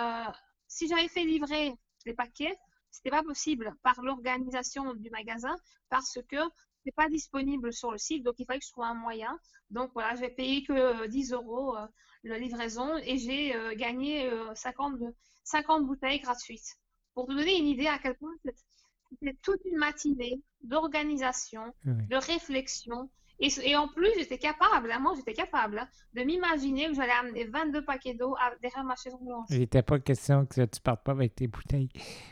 si 0.70 0.88
j'avais 0.88 1.10
fait 1.10 1.26
livrer 1.26 1.74
les 2.06 2.14
paquets, 2.14 2.56
c'était 2.91 3.10
pas 3.10 3.24
possible 3.24 3.76
par 3.84 4.02
l'organisation 4.02 4.94
du 4.94 5.10
magasin 5.10 5.54
parce 5.90 6.18
que 6.30 6.38
c'est 6.86 6.95
pas 6.95 7.10
disponible 7.10 7.74
sur 7.74 7.91
le 7.91 7.98
site, 7.98 8.24
donc 8.24 8.36
il 8.38 8.45
fallait 8.45 8.60
que 8.60 8.66
je 8.66 8.72
trouve 8.72 8.86
un 8.86 8.94
moyen. 8.94 9.38
Donc 9.70 9.91
voilà, 9.94 10.16
j'ai 10.16 10.30
payé 10.30 10.64
que 10.64 11.06
10 11.08 11.34
euros 11.34 11.76
la 12.24 12.38
livraison 12.38 12.95
et 13.04 13.18
j'ai 13.18 13.54
gagné 13.76 14.32
50, 14.56 14.98
50 15.44 15.86
bouteilles 15.86 16.20
gratuites. 16.20 16.78
Pour 17.14 17.28
te 17.28 17.34
donner 17.34 17.57
une 17.57 17.68
idée 17.68 17.88
à 17.88 17.99
quel 17.99 18.15
point 18.15 18.32
c'était 18.44 19.38
toute 19.44 19.60
une 19.65 19.78
matinée 19.78 20.41
d'organisation, 20.64 21.61
de 21.86 22.15
réflexion. 22.15 23.10
Et, 23.40 23.76
en 23.76 23.88
plus, 23.88 24.10
j'étais 24.18 24.38
capable, 24.38 24.91
hein, 24.91 24.99
moi 24.99 25.14
j'étais 25.15 25.34
capable 25.34 25.80
hein, 25.80 25.88
de 26.14 26.22
m'imaginer 26.22 26.88
que 26.88 26.94
j'allais 26.94 27.11
amener 27.11 27.45
22 27.45 27.84
paquets 27.84 28.14
d'eau 28.14 28.36
derrière 28.61 28.84
ma 28.84 28.95
chaise 28.95 29.14
roulante. 29.14 29.48
Il 29.49 29.60
n'était 29.60 29.82
pas 29.82 29.99
question 29.99 30.45
que 30.45 30.64
tu 30.65 30.80
partes 30.82 31.03
pas 31.03 31.11
avec 31.11 31.36
tes 31.36 31.48
bouteilles. 31.48 31.90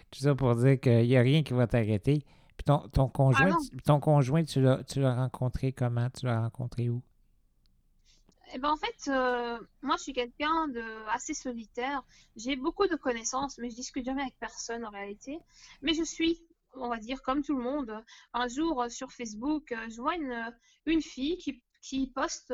Tout 0.09 0.19
ça 0.19 0.35
pour 0.35 0.55
dire 0.55 0.79
qu'il 0.79 1.07
n'y 1.07 1.17
a 1.17 1.21
rien 1.21 1.43
qui 1.43 1.53
va 1.53 1.67
t'arrêter. 1.67 2.23
Puis 2.55 2.63
ton, 2.65 2.87
ton 2.89 3.09
conjoint, 3.09 3.57
ah 3.59 3.77
ton 3.85 3.99
conjoint, 3.99 4.43
tu 4.43 4.61
l'as 4.61 5.15
rencontré 5.15 5.73
comment? 5.73 6.09
Tu 6.11 6.27
l'as 6.27 6.41
rencontré 6.41 6.89
où? 6.89 7.01
Eh 8.53 8.59
ben, 8.59 8.69
en 8.69 8.77
fait, 8.77 9.07
euh, 9.07 9.59
moi, 9.81 9.95
je 9.97 10.03
suis 10.03 10.13
quelqu'un 10.13 10.67
de 10.67 10.83
assez 11.09 11.33
solitaire. 11.33 12.03
J'ai 12.35 12.55
beaucoup 12.55 12.87
de 12.87 12.95
connaissances, 12.95 13.57
mais 13.57 13.69
je 13.69 13.75
discute 13.75 14.05
jamais 14.05 14.23
avec 14.23 14.35
personne 14.39 14.85
en 14.85 14.89
réalité. 14.89 15.39
Mais 15.81 15.93
je 15.93 16.03
suis, 16.03 16.41
on 16.73 16.89
va 16.89 16.97
dire, 16.97 17.21
comme 17.21 17.43
tout 17.43 17.55
le 17.55 17.63
monde. 17.63 18.03
Un 18.33 18.47
jour, 18.47 18.81
euh, 18.81 18.89
sur 18.89 19.11
Facebook, 19.11 19.71
euh, 19.71 19.89
je 19.89 20.01
vois 20.01 20.15
une, 20.15 20.53
une 20.85 21.01
fille 21.01 21.37
qui, 21.37 21.61
qui 21.81 22.07
poste 22.07 22.53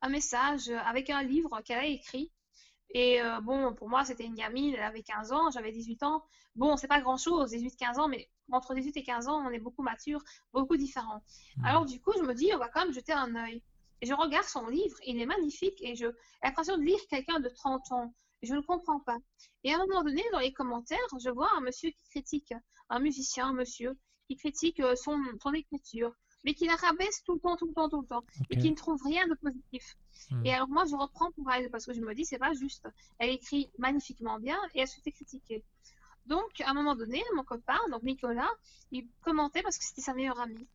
un 0.00 0.08
message 0.08 0.68
avec 0.68 1.10
un 1.10 1.22
livre 1.22 1.60
qu'elle 1.64 1.78
a 1.78 1.86
écrit. 1.86 2.30
Et 2.94 3.20
bon, 3.42 3.74
pour 3.74 3.88
moi, 3.88 4.04
c'était 4.04 4.24
une 4.24 4.34
gamine, 4.34 4.74
elle 4.74 4.82
avait 4.82 5.02
15 5.02 5.32
ans, 5.32 5.50
j'avais 5.50 5.72
18 5.72 6.02
ans. 6.02 6.24
Bon, 6.56 6.76
c'est 6.76 6.88
pas 6.88 7.00
grand-chose, 7.00 7.52
18-15 7.52 8.00
ans, 8.00 8.08
mais 8.08 8.28
entre 8.50 8.74
18 8.74 8.96
et 8.98 9.02
15 9.02 9.28
ans, 9.28 9.42
on 9.46 9.50
est 9.50 9.58
beaucoup 9.58 9.82
mature, 9.82 10.22
beaucoup 10.52 10.76
différents. 10.76 11.22
Mmh. 11.56 11.64
Alors 11.64 11.86
du 11.86 12.00
coup, 12.00 12.12
je 12.16 12.22
me 12.22 12.34
dis, 12.34 12.50
on 12.54 12.58
va 12.58 12.68
quand 12.68 12.84
même 12.84 12.92
jeter 12.92 13.12
un 13.12 13.34
œil. 13.36 13.62
Je 14.02 14.12
regarde 14.14 14.46
son 14.46 14.66
livre, 14.66 14.96
il 15.06 15.20
est 15.20 15.26
magnifique 15.26 15.80
et 15.80 15.94
j'ai 15.94 16.10
l'impression 16.42 16.76
de 16.76 16.82
lire 16.82 16.98
quelqu'un 17.08 17.40
de 17.40 17.48
30 17.48 17.92
ans. 17.92 18.14
Je 18.42 18.54
ne 18.54 18.60
comprends 18.60 18.98
pas. 18.98 19.18
Et 19.62 19.72
à 19.72 19.76
un 19.76 19.86
moment 19.86 20.02
donné, 20.02 20.22
dans 20.32 20.40
les 20.40 20.52
commentaires, 20.52 20.98
je 21.22 21.30
vois 21.30 21.48
un 21.56 21.60
monsieur 21.60 21.90
qui 21.90 22.08
critique, 22.10 22.52
un 22.88 22.98
musicien, 22.98 23.48
un 23.48 23.52
monsieur, 23.52 23.96
qui 24.28 24.36
critique 24.36 24.80
euh, 24.80 24.96
son, 24.96 25.16
son 25.40 25.52
écriture, 25.52 26.12
mais 26.44 26.54
qui 26.54 26.66
la 26.66 26.74
rabaisse 26.74 27.22
tout 27.24 27.34
le 27.34 27.40
temps, 27.40 27.56
tout 27.56 27.68
le 27.68 27.74
temps, 27.74 27.88
tout 27.88 28.00
le 28.00 28.06
temps, 28.06 28.24
et 28.50 28.58
qui 28.58 28.70
ne 28.70 28.74
trouve 28.74 29.00
rien 29.04 29.28
de 29.28 29.34
positif. 29.34 29.96
Hmm. 30.30 30.44
Et 30.44 30.52
alors 30.52 30.68
moi, 30.68 30.84
je 30.84 30.96
reprends 30.96 31.30
pour 31.32 31.50
elle, 31.52 31.70
parce 31.70 31.86
que 31.86 31.92
je 31.92 32.00
me 32.00 32.14
dis, 32.14 32.24
c'est 32.24 32.38
pas 32.38 32.52
juste. 32.52 32.88
Elle 33.18 33.30
écrit 33.30 33.70
magnifiquement 33.78 34.40
bien 34.40 34.58
et 34.74 34.80
elle 34.80 34.88
se 34.88 35.00
fait 35.00 35.12
critiquer. 35.12 35.64
Donc, 36.26 36.60
à 36.60 36.70
un 36.70 36.74
moment 36.74 36.94
donné, 36.96 37.22
mon 37.34 37.44
copain, 37.44 37.78
donc 37.90 38.02
Nicolas, 38.02 38.50
il 38.90 39.08
commentait 39.22 39.62
parce 39.62 39.78
que 39.78 39.84
c'était 39.84 40.02
sa 40.02 40.14
meilleure 40.14 40.40
amie. 40.40 40.68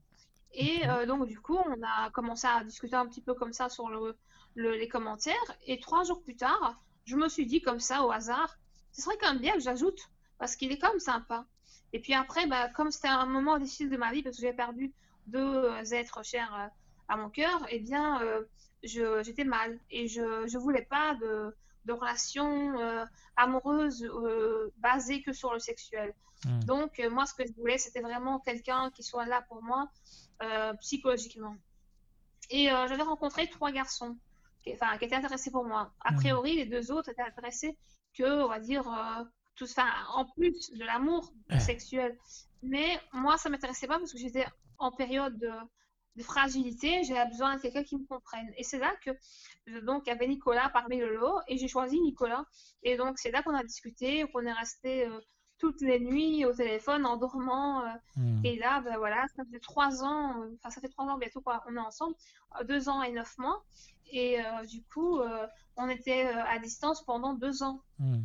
Et 0.54 0.88
euh, 0.88 1.06
donc, 1.06 1.28
du 1.28 1.40
coup, 1.40 1.58
on 1.58 1.82
a 1.84 2.10
commencé 2.12 2.48
à 2.48 2.64
discuter 2.64 2.96
un 2.96 3.06
petit 3.08 3.22
peu 3.22 3.34
comme 3.34 3.54
ça 3.54 3.70
sur 3.70 3.90
le, 3.90 4.18
les 4.56 4.88
commentaires. 4.88 5.36
Et 5.66 5.80
trois 5.80 6.04
jours 6.04 6.22
plus 6.22 6.36
tard, 6.36 6.82
je 7.06 7.16
me 7.16 7.28
suis 7.30 7.46
dit 7.46 7.62
comme 7.62 7.80
ça, 7.80 8.04
au 8.04 8.12
hasard, 8.12 8.58
ce 8.92 9.02
serait 9.02 9.18
quand 9.20 9.32
même 9.34 9.42
bien 9.42 9.54
que 9.54 9.60
j'ajoute, 9.60 10.00
parce 10.40 10.56
qu'il 10.56 10.72
est 10.72 10.80
quand 10.80 10.90
même 10.90 11.00
sympa. 11.00 11.46
Et 11.94 12.00
puis 12.00 12.14
après, 12.14 12.48
bah, 12.48 12.70
comme 12.70 12.92
c'était 12.92 13.08
un 13.08 13.26
moment 13.26 13.58
difficile 13.58 13.90
de 13.90 13.98
ma 13.98 14.12
vie, 14.12 14.24
parce 14.24 14.38
que 14.38 14.42
j'ai 14.42 14.54
perdu 14.54 14.94
deux 15.28 15.94
êtres 15.94 16.24
chers 16.24 16.54
euh, 16.56 16.68
à 17.08 17.18
mon 17.18 17.30
cœur, 17.30 17.66
eh 17.70 17.80
bien, 17.80 18.22
euh, 18.22 18.44
j'étais 18.84 19.44
mal. 19.44 19.80
Et 19.90 20.08
je 20.08 20.22
ne 20.22 20.60
voulais 20.60 20.86
pas 20.90 21.16
de, 21.16 21.56
de 21.86 21.94
relation 21.94 22.80
euh, 22.80 23.06
amoureuse 23.36 24.04
euh, 24.04 24.72
basée 24.78 25.22
que 25.24 25.34
sur 25.34 25.54
le 25.54 25.60
sexuel. 25.60 26.14
Hmm. 26.46 26.60
Donc, 26.66 27.00
euh, 27.00 27.10
moi, 27.10 27.26
ce 27.26 27.34
que 27.34 27.48
je 27.48 27.54
voulais, 27.54 27.78
c'était 27.78 28.02
vraiment 28.02 28.40
quelqu'un 28.40 28.92
qui 28.92 29.04
soit 29.04 29.26
là 29.26 29.42
pour 29.48 29.64
moi 29.64 29.90
psychologiquement. 30.82 31.56
Et 32.50 32.66
j'avais 32.68 33.04
rencontré 33.04 33.50
trois 33.50 33.72
garçons 33.72 34.18
qui, 34.64 34.74
enfin, 34.74 34.98
qui 34.98 35.06
étaient 35.06 35.16
intéressés 35.16 35.52
pour 35.52 35.66
moi. 35.66 35.94
A 36.02 36.12
hmm. 36.12 36.16
priori, 36.16 36.56
les 36.56 36.66
deux 36.66 36.92
autres 36.92 37.10
étaient 37.10 37.22
intéressés 37.22 37.78
que, 38.14 38.44
on 38.44 38.48
va 38.48 38.60
dire, 38.60 38.84
tout, 39.56 39.66
enfin, 39.66 39.90
en 40.14 40.26
plus 40.26 40.72
de 40.72 40.84
l'amour 40.86 41.34
sexuel. 41.60 42.18
Mais 42.64 43.00
moi, 43.14 43.38
ça 43.38 43.50
m'intéressait 43.50 43.88
pas 43.88 44.00
parce 44.00 44.14
que 44.14 44.18
j'étais 44.18 44.46
en 44.78 44.92
période 44.92 45.38
de, 45.38 45.52
de 46.18 46.24
fragilité, 46.24 47.04
j'ai 47.04 47.24
besoin 47.26 47.56
de 47.56 47.62
quelqu'un 47.62 47.84
qui 47.84 47.96
me 47.96 48.06
comprenne. 48.06 48.52
Et 48.58 48.64
c'est 48.64 48.80
là 48.80 48.94
que, 49.06 49.12
donc, 49.86 50.04
il 50.06 50.10
y 50.10 50.12
avait 50.12 50.28
Nicolas 50.28 50.70
parmi 50.70 50.98
le 50.98 51.16
lot, 51.16 51.40
et 51.48 51.58
j'ai 51.58 51.68
choisi 51.68 52.02
Nicolas. 52.02 52.44
Et 52.84 52.98
donc, 52.98 53.20
c'est 53.20 53.32
là 53.32 53.44
qu'on 53.44 53.54
a 53.54 53.64
discuté, 53.64 54.26
qu'on 54.32 54.46
est 54.46 54.54
resté 54.54 55.06
euh, 55.06 55.20
toutes 55.58 55.82
les 55.82 56.00
nuits 56.00 56.46
au 56.46 56.54
téléphone 56.54 57.06
en 57.06 57.18
dormant. 57.18 57.82
Euh. 57.82 57.88
Hmm. 58.16 58.46
Et 58.46 58.58
là, 58.58 58.82
ben 58.82 58.98
voilà, 58.98 59.26
ça 59.36 59.44
fait 59.52 59.60
trois 59.60 60.04
ans, 60.04 60.42
euh, 60.42 60.56
enfin, 60.56 60.70
ça 60.70 60.82
fait 60.82 60.90
trois 60.90 61.06
ans 61.06 61.18
bientôt 61.18 61.42
qu'on 61.42 61.76
est 61.76 61.80
ensemble, 61.80 62.16
deux 62.68 62.90
ans 62.90 63.02
et 63.02 63.12
neuf 63.12 63.38
mois. 63.38 63.64
Et 64.12 64.38
du 64.70 64.82
coup, 64.84 65.20
on 65.76 65.90
était 65.90 66.28
à 66.28 66.58
distance 66.60 67.04
pendant 67.04 67.34
deux 67.34 67.62
ans. 67.62 67.82
Hmm. 68.00 68.22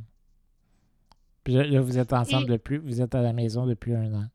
Puis 1.43 1.55
là, 1.55 1.81
vous 1.81 1.99
êtes 1.99 2.13
ensemble 2.13 2.47
depuis, 2.47 2.79
vous 2.79 3.01
êtes 3.01 3.17
à 3.17 3.21
la 3.21 3.33
maison 3.33 3.67
depuis 3.67 3.93
un 3.93 4.15
an. 4.15 4.27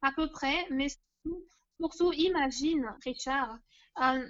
À 0.00 0.10
peu 0.12 0.30
près, 0.30 0.66
mais 0.70 0.86
Surtout, 1.80 2.12
imagine, 2.12 2.86
Richard, 3.04 3.58
un, 3.96 4.26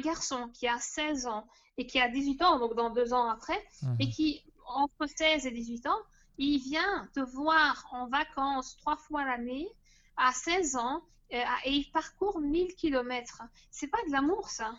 garçon 0.00 0.50
qui 0.52 0.68
a 0.68 0.78
16 0.78 1.26
ans 1.26 1.46
et 1.78 1.86
qui 1.86 1.98
a 1.98 2.08
18 2.08 2.42
ans, 2.42 2.58
donc 2.58 2.74
dans 2.74 2.90
deux 2.90 3.14
ans 3.14 3.28
après, 3.28 3.58
mhm. 3.82 3.96
et 4.00 4.08
qui, 4.10 4.44
entre 4.66 5.06
16 5.06 5.46
et 5.46 5.50
18 5.50 5.86
ans, 5.86 5.98
il 6.38 6.58
vient 6.58 7.08
te 7.14 7.20
voir 7.20 7.86
en 7.92 8.08
vacances 8.08 8.76
trois 8.78 8.96
fois 8.96 9.24
l'année 9.24 9.68
à 10.16 10.32
16 10.32 10.76
ans 10.76 11.02
euh, 11.32 11.36
et, 11.64 11.70
il 11.70 11.90
parcourt 11.92 12.40
1000 12.40 12.74
km. 12.74 13.42
C'est 13.70 13.88
pas 13.88 14.02
de 14.06 14.12
l'amour, 14.12 14.48
ça. 14.48 14.74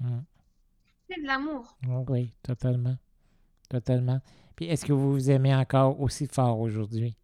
Mhm. 0.00 0.24
C'est 1.08 1.20
de 1.20 1.26
l'amour. 1.26 1.76
Oui, 2.08 2.34
totalement. 2.42 2.96
Totalement. 3.68 4.20
Puis 4.56 4.66
est-ce 4.66 4.84
que 4.84 4.92
vous 4.92 5.12
vous 5.12 5.30
aimez 5.30 5.54
encore 5.54 6.00
aussi 6.00 6.26
fort 6.26 6.60
aujourd'hui? 6.60 7.16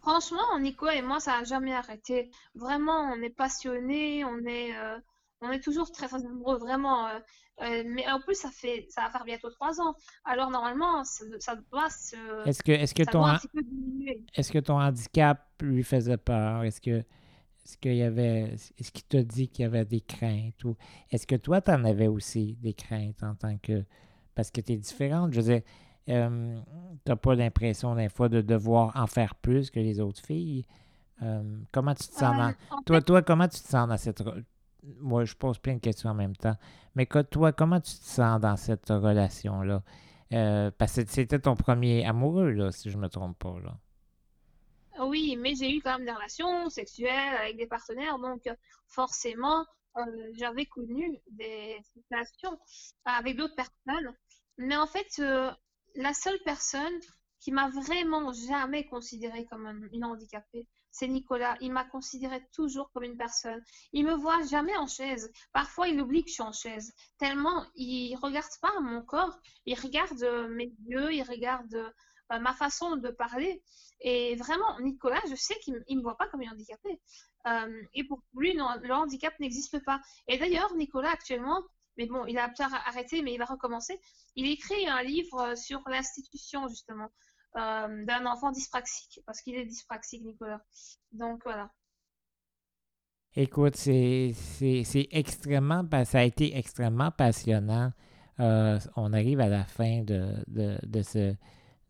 Franchement, 0.00 0.58
Nico 0.58 0.88
et 0.88 1.02
moi, 1.02 1.20
ça 1.20 1.38
n'a 1.38 1.44
jamais 1.44 1.74
arrêté. 1.74 2.30
Vraiment, 2.54 3.12
on 3.12 3.20
est 3.20 3.30
passionnés, 3.30 4.24
on 4.24 4.38
est, 4.46 4.74
euh, 4.76 4.98
on 5.40 5.50
est 5.50 5.60
toujours 5.60 5.90
très, 5.90 6.08
très 6.08 6.24
amoureux, 6.24 6.58
vraiment. 6.58 7.08
Euh, 7.08 7.18
euh, 7.62 7.82
mais 7.86 8.08
en 8.08 8.20
plus, 8.20 8.34
ça 8.34 8.50
fait, 8.50 8.86
ça 8.88 9.02
va 9.02 9.10
faire 9.10 9.24
bientôt 9.24 9.50
trois 9.50 9.80
ans. 9.80 9.94
Alors 10.24 10.50
normalement, 10.50 11.04
ça, 11.04 11.56
doit 11.70 11.90
se. 11.90 12.48
Est-ce 12.48 12.62
que, 12.62 12.72
est-ce 12.72 12.94
que 12.94 13.02
ton, 13.02 13.24
est-ce 14.34 14.52
que 14.52 14.58
ton 14.58 14.80
handicap 14.80 15.44
lui 15.60 15.82
faisait 15.82 16.16
peur? 16.16 16.64
Est-ce 16.64 16.80
que, 16.80 16.98
est-ce 17.64 17.76
qu'il 17.78 17.96
y 17.96 18.02
avait, 18.02 18.54
est-ce 18.78 18.92
qu'il 18.92 19.04
t'a 19.04 19.22
dit 19.22 19.48
qu'il 19.48 19.64
y 19.64 19.66
avait 19.66 19.84
des 19.84 20.00
craintes 20.00 20.62
ou 20.64 20.76
est-ce 21.10 21.26
que 21.26 21.36
toi, 21.36 21.60
tu 21.60 21.70
en 21.70 21.84
avais 21.84 22.06
aussi 22.06 22.56
des 22.60 22.74
craintes 22.74 23.22
en 23.22 23.34
tant 23.34 23.58
que, 23.58 23.84
parce 24.34 24.50
que 24.50 24.60
tu 24.60 24.72
es 24.72 24.76
différente? 24.76 25.32
Je 25.32 25.40
veux 25.40 25.54
dire, 25.54 25.62
euh, 26.08 26.60
tu 27.04 27.10
n'as 27.10 27.16
pas 27.16 27.34
l'impression 27.34 27.94
des 27.94 28.08
fois 28.08 28.28
de 28.28 28.40
devoir 28.40 28.92
en 28.96 29.06
faire 29.06 29.34
plus 29.34 29.70
que 29.70 29.80
les 29.80 30.00
autres 30.00 30.24
filles. 30.24 30.64
Comment 31.72 31.94
tu 31.94 32.06
te 32.06 32.12
sens 32.12 32.36
dans... 32.36 32.50
Euh, 32.50 32.80
toi, 32.86 33.02
toi, 33.02 33.22
comment 33.22 33.48
tu 33.48 33.60
te 33.60 33.68
sens 33.68 33.88
dans 33.88 33.96
cette... 33.96 34.22
Moi, 34.82 35.24
je 35.24 35.34
pose 35.34 35.58
plein 35.58 35.74
de 35.74 35.80
questions 35.80 36.10
en 36.10 36.14
même 36.14 36.36
temps. 36.36 36.56
Mais 36.94 37.06
toi, 37.06 37.52
comment 37.52 37.80
tu 37.80 37.92
te 37.92 38.04
sens 38.04 38.40
dans 38.40 38.56
cette 38.56 38.88
relation-là? 38.88 39.82
parce 40.30 40.96
que 40.96 41.06
c'était 41.06 41.38
ton 41.38 41.56
premier 41.56 42.04
amoureux, 42.04 42.50
là, 42.50 42.70
si 42.70 42.90
je 42.90 42.96
ne 42.96 43.02
me 43.02 43.08
trompe 43.08 43.38
pas. 43.38 43.56
Là. 43.60 43.78
Oui, 45.00 45.36
mais 45.36 45.54
j'ai 45.54 45.74
eu 45.74 45.80
quand 45.80 45.96
même 45.96 46.06
des 46.06 46.12
relations 46.12 46.68
sexuelles 46.68 47.34
avec 47.40 47.56
des 47.56 47.66
partenaires, 47.66 48.18
donc 48.18 48.42
forcément, 48.88 49.64
j'avais 50.34 50.66
connu 50.66 51.18
des 51.30 51.78
situations 51.92 52.58
avec 53.04 53.36
d'autres 53.36 53.54
personnes. 53.54 54.14
Mais 54.58 54.76
en 54.76 54.86
fait, 54.86 55.22
la 55.94 56.12
seule 56.12 56.38
personne 56.44 57.00
qui 57.40 57.52
m'a 57.52 57.70
vraiment 57.70 58.32
jamais 58.32 58.84
considérée 58.86 59.46
comme 59.46 59.88
une 59.92 60.04
handicapée, 60.04 60.66
c'est 60.90 61.08
Nicolas. 61.08 61.56
Il 61.60 61.72
m'a 61.72 61.84
considérée 61.84 62.46
toujours 62.52 62.90
comme 62.92 63.04
une 63.04 63.16
personne. 63.16 63.62
Il 63.92 64.04
me 64.04 64.14
voit 64.14 64.42
jamais 64.46 64.76
en 64.76 64.86
chaise. 64.86 65.30
Parfois, 65.52 65.88
il 65.88 66.00
oublie 66.00 66.22
que 66.22 66.28
je 66.28 66.34
suis 66.34 66.42
en 66.42 66.52
chaise. 66.52 66.92
Tellement, 67.18 67.64
il 67.74 68.16
regarde 68.16 68.50
pas 68.60 68.80
mon 68.80 69.02
corps. 69.02 69.38
Il 69.66 69.78
regarde 69.78 70.22
euh, 70.22 70.48
mes 70.48 70.72
yeux, 70.86 71.12
il 71.12 71.22
regarde 71.22 71.74
euh, 71.74 72.38
ma 72.38 72.52
façon 72.54 72.96
de 72.96 73.10
parler. 73.10 73.62
Et 74.00 74.36
vraiment, 74.36 74.78
Nicolas, 74.80 75.20
je 75.28 75.34
sais 75.34 75.58
qu'il 75.60 75.74
ne 75.74 75.96
me 75.96 76.02
voit 76.02 76.16
pas 76.16 76.28
comme 76.28 76.42
une 76.42 76.50
handicapée. 76.50 77.00
Euh, 77.46 77.82
et 77.94 78.04
pour 78.04 78.22
lui, 78.34 78.52
le 78.52 78.92
handicap 78.92 79.38
n'existe 79.40 79.82
pas. 79.84 80.00
Et 80.28 80.38
d'ailleurs, 80.38 80.74
Nicolas, 80.74 81.10
actuellement, 81.10 81.62
mais 81.96 82.06
bon, 82.06 82.24
il 82.26 82.38
a 82.38 82.52
arrêté, 82.86 83.22
mais 83.22 83.34
il 83.34 83.38
va 83.38 83.44
recommencer. 83.44 84.00
Il 84.36 84.48
écrit 84.48 84.86
un 84.86 85.02
livre 85.02 85.56
sur 85.56 85.82
l'institution, 85.88 86.68
justement, 86.68 87.08
euh, 87.56 88.04
d'un 88.04 88.26
enfant 88.26 88.50
dyspraxique, 88.50 89.20
parce 89.26 89.40
qu'il 89.40 89.56
est 89.56 89.64
dyspraxique, 89.64 90.24
Nicolas. 90.24 90.60
Donc, 91.12 91.42
voilà. 91.44 91.70
Écoute, 93.34 93.76
c'est 93.76 94.34
extrêmement, 95.10 95.84
ça 96.04 96.20
a 96.20 96.24
été 96.24 96.56
extrêmement 96.56 97.10
passionnant. 97.10 97.92
Euh, 98.40 98.78
on 98.96 99.12
arrive 99.12 99.40
à 99.40 99.48
la 99.48 99.64
fin 99.64 100.02
de, 100.02 100.34
de, 100.46 101.02
ce, 101.02 101.34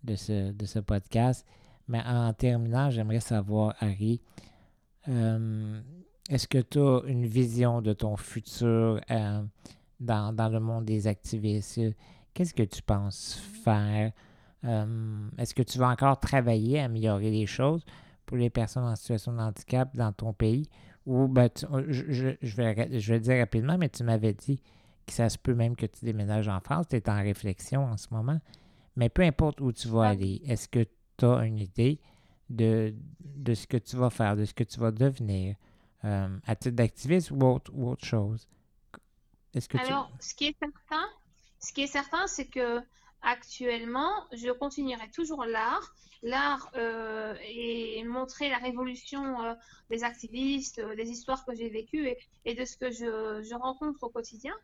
de, 0.02 0.16
ce, 0.16 0.52
de 0.52 0.66
ce 0.66 0.78
podcast. 0.78 1.46
Mais 1.86 2.02
en 2.04 2.32
terminant, 2.34 2.90
j'aimerais 2.90 3.20
savoir, 3.20 3.74
Harry, 3.80 4.20
est-ce 6.28 6.46
que 6.46 6.58
tu 6.58 6.78
as 6.78 7.00
une 7.06 7.26
vision 7.26 7.80
de 7.80 7.94
ton 7.94 8.16
futur 8.16 9.00
dans, 10.00 10.52
le 10.52 10.60
monde 10.60 10.84
des 10.84 11.06
activistes? 11.06 11.80
Qu'est-ce 12.34 12.52
que 12.52 12.62
tu 12.62 12.82
penses 12.82 13.40
faire? 13.64 14.12
Euh, 14.64 15.28
est-ce 15.38 15.54
que 15.54 15.62
tu 15.62 15.78
vas 15.78 15.88
encore 15.88 16.18
travailler 16.18 16.80
à 16.80 16.84
améliorer 16.84 17.30
les 17.30 17.46
choses? 17.46 17.84
pour 18.28 18.36
les 18.36 18.50
personnes 18.50 18.84
en 18.84 18.94
situation 18.94 19.32
de 19.32 19.38
handicap 19.38 19.96
dans 19.96 20.12
ton 20.12 20.32
pays? 20.32 20.68
Ou, 21.06 21.26
ben, 21.26 21.48
je, 21.88 22.34
je, 22.42 22.56
vais, 22.56 23.00
je 23.00 23.08
vais 23.08 23.18
le 23.18 23.20
dire 23.20 23.38
rapidement, 23.38 23.78
mais 23.78 23.88
tu 23.88 24.04
m'avais 24.04 24.34
dit 24.34 24.62
que 25.06 25.14
ça 25.14 25.30
se 25.30 25.38
peut 25.38 25.54
même 25.54 25.74
que 25.74 25.86
tu 25.86 26.04
déménages 26.04 26.48
en 26.48 26.60
France. 26.60 26.86
Tu 26.88 26.96
es 26.96 27.08
en 27.08 27.16
réflexion 27.22 27.86
en 27.86 27.96
ce 27.96 28.08
moment. 28.10 28.38
Mais 28.96 29.08
peu 29.08 29.22
importe 29.22 29.62
où 29.62 29.72
tu 29.72 29.88
vas 29.88 30.08
aller, 30.08 30.42
est-ce 30.44 30.68
que 30.68 30.86
tu 31.16 31.24
as 31.24 31.46
une 31.46 31.58
idée 31.58 32.00
de, 32.50 32.94
de 33.20 33.54
ce 33.54 33.66
que 33.66 33.78
tu 33.78 33.96
vas 33.96 34.10
faire, 34.10 34.36
de 34.36 34.44
ce 34.44 34.52
que 34.52 34.64
tu 34.64 34.78
vas 34.78 34.90
devenir 34.90 35.56
euh, 36.04 36.38
à 36.46 36.54
titre 36.54 36.76
d'activiste 36.76 37.30
ou 37.30 37.40
autre, 37.40 37.72
ou 37.74 37.88
autre 37.88 38.04
chose? 38.04 38.46
Que 39.54 39.78
Alors, 39.78 40.12
ce 40.20 40.34
qui 40.34 40.48
est 40.48 40.56
certain, 40.58 41.06
ce 41.58 41.72
qui 41.72 41.82
est 41.82 41.86
certain, 41.88 42.26
c'est 42.26 42.46
que 42.46 42.80
actuellement, 43.22 44.12
je 44.32 44.50
continuerai 44.50 45.10
toujours 45.10 45.44
l'art. 45.44 45.94
L'art 46.22 46.68
euh, 46.74 47.36
et 47.42 48.02
montrer 48.02 48.48
la 48.48 48.58
révolution 48.58 49.40
euh, 49.44 49.54
des 49.88 50.02
activistes, 50.02 50.80
euh, 50.80 50.96
des 50.96 51.08
histoires 51.10 51.44
que 51.44 51.54
j'ai 51.54 51.68
vécues 51.68 52.12
et, 52.44 52.54
de 52.54 52.64
ce 52.64 52.76
que 52.76 52.90
je, 52.90 53.54
rencontre 53.54 54.02
au 54.02 54.08
quotidien. 54.08 54.54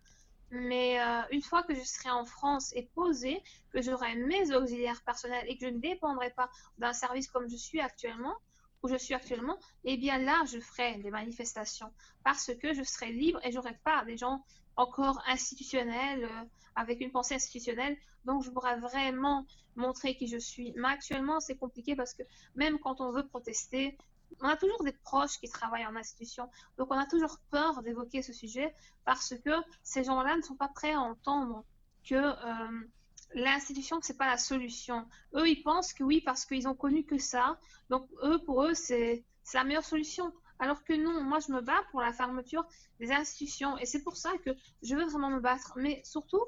Mais 0.50 0.98
une 1.32 1.42
fois 1.42 1.64
que 1.64 1.74
je 1.74 1.82
serai 1.82 2.10
en 2.10 2.24
France 2.24 2.72
et 2.76 2.88
posée, 2.94 3.42
que 3.72 3.82
j'aurai 3.82 4.14
mes 4.14 4.54
auxiliaires 4.54 5.02
personnels 5.02 5.44
et 5.48 5.56
que 5.56 5.66
je 5.66 5.70
ne 5.72 5.80
dépendrai 5.80 6.30
pas 6.30 6.48
d'un 6.78 6.92
service 6.92 7.26
comme 7.28 7.48
je 7.48 7.56
suis 7.56 7.80
actuellement, 7.80 8.36
où 8.84 8.88
je 8.88 8.96
suis 8.96 9.14
actuellement, 9.14 9.58
eh 9.84 9.96
bien 9.96 10.18
là, 10.18 10.44
je 10.46 10.60
ferai 10.60 10.98
des 10.98 11.10
manifestations 11.10 11.90
parce 12.22 12.52
que 12.54 12.74
je 12.74 12.82
serai 12.82 13.10
libre 13.10 13.40
et 13.42 13.50
j'aurai 13.50 13.76
pas 13.82 14.04
des 14.04 14.16
gens 14.16 14.44
encore 14.76 15.22
institutionnel, 15.26 16.24
euh, 16.24 16.44
avec 16.76 17.00
une 17.00 17.10
pensée 17.10 17.34
institutionnelle. 17.34 17.96
Donc, 18.24 18.42
je 18.42 18.50
pourrais 18.50 18.78
vraiment 18.78 19.46
montrer 19.76 20.16
qui 20.16 20.26
je 20.26 20.38
suis. 20.38 20.72
Mais 20.76 20.88
actuellement, 20.88 21.40
c'est 21.40 21.56
compliqué 21.56 21.96
parce 21.96 22.14
que 22.14 22.22
même 22.54 22.78
quand 22.78 23.00
on 23.00 23.10
veut 23.10 23.26
protester, 23.26 23.96
on 24.40 24.48
a 24.48 24.56
toujours 24.56 24.82
des 24.82 24.92
proches 24.92 25.38
qui 25.38 25.48
travaillent 25.48 25.86
en 25.86 25.96
institution. 25.96 26.48
Donc, 26.78 26.88
on 26.90 26.98
a 26.98 27.06
toujours 27.06 27.38
peur 27.50 27.82
d'évoquer 27.82 28.22
ce 28.22 28.32
sujet 28.32 28.74
parce 29.04 29.34
que 29.44 29.50
ces 29.82 30.04
gens-là 30.04 30.36
ne 30.36 30.42
sont 30.42 30.56
pas 30.56 30.68
prêts 30.68 30.92
à 30.92 31.00
entendre 31.00 31.64
que 32.08 32.14
euh, 32.14 32.88
l'institution, 33.34 33.98
c'est 34.02 34.16
pas 34.16 34.26
la 34.26 34.38
solution. 34.38 35.06
Eux, 35.34 35.48
ils 35.48 35.62
pensent 35.62 35.92
que 35.92 36.04
oui, 36.04 36.20
parce 36.20 36.44
qu'ils 36.44 36.68
ont 36.68 36.74
connu 36.74 37.04
que 37.04 37.18
ça. 37.18 37.58
Donc, 37.90 38.08
eux, 38.22 38.38
pour 38.44 38.64
eux, 38.64 38.74
c'est 38.74 39.24
la 39.52 39.64
meilleure 39.64 39.84
solution. 39.84 40.32
Alors 40.58 40.84
que 40.84 40.92
non, 40.92 41.22
moi 41.22 41.40
je 41.40 41.52
me 41.52 41.60
bats 41.60 41.82
pour 41.90 42.00
la 42.00 42.12
fermeture 42.12 42.64
des 43.00 43.10
institutions 43.10 43.76
et 43.78 43.86
c'est 43.86 44.02
pour 44.02 44.16
ça 44.16 44.30
que 44.44 44.50
je 44.82 44.94
veux 44.94 45.04
vraiment 45.04 45.30
me 45.30 45.40
battre. 45.40 45.72
Mais 45.76 46.00
surtout, 46.04 46.40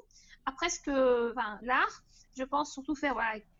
après 0.47 0.69
ce 0.69 0.79
que, 0.79 1.31
enfin, 1.31 1.59
l'art, 1.61 2.03
je 2.37 2.43
pense 2.43 2.71
surtout 2.71 2.95
faire 2.95 3.17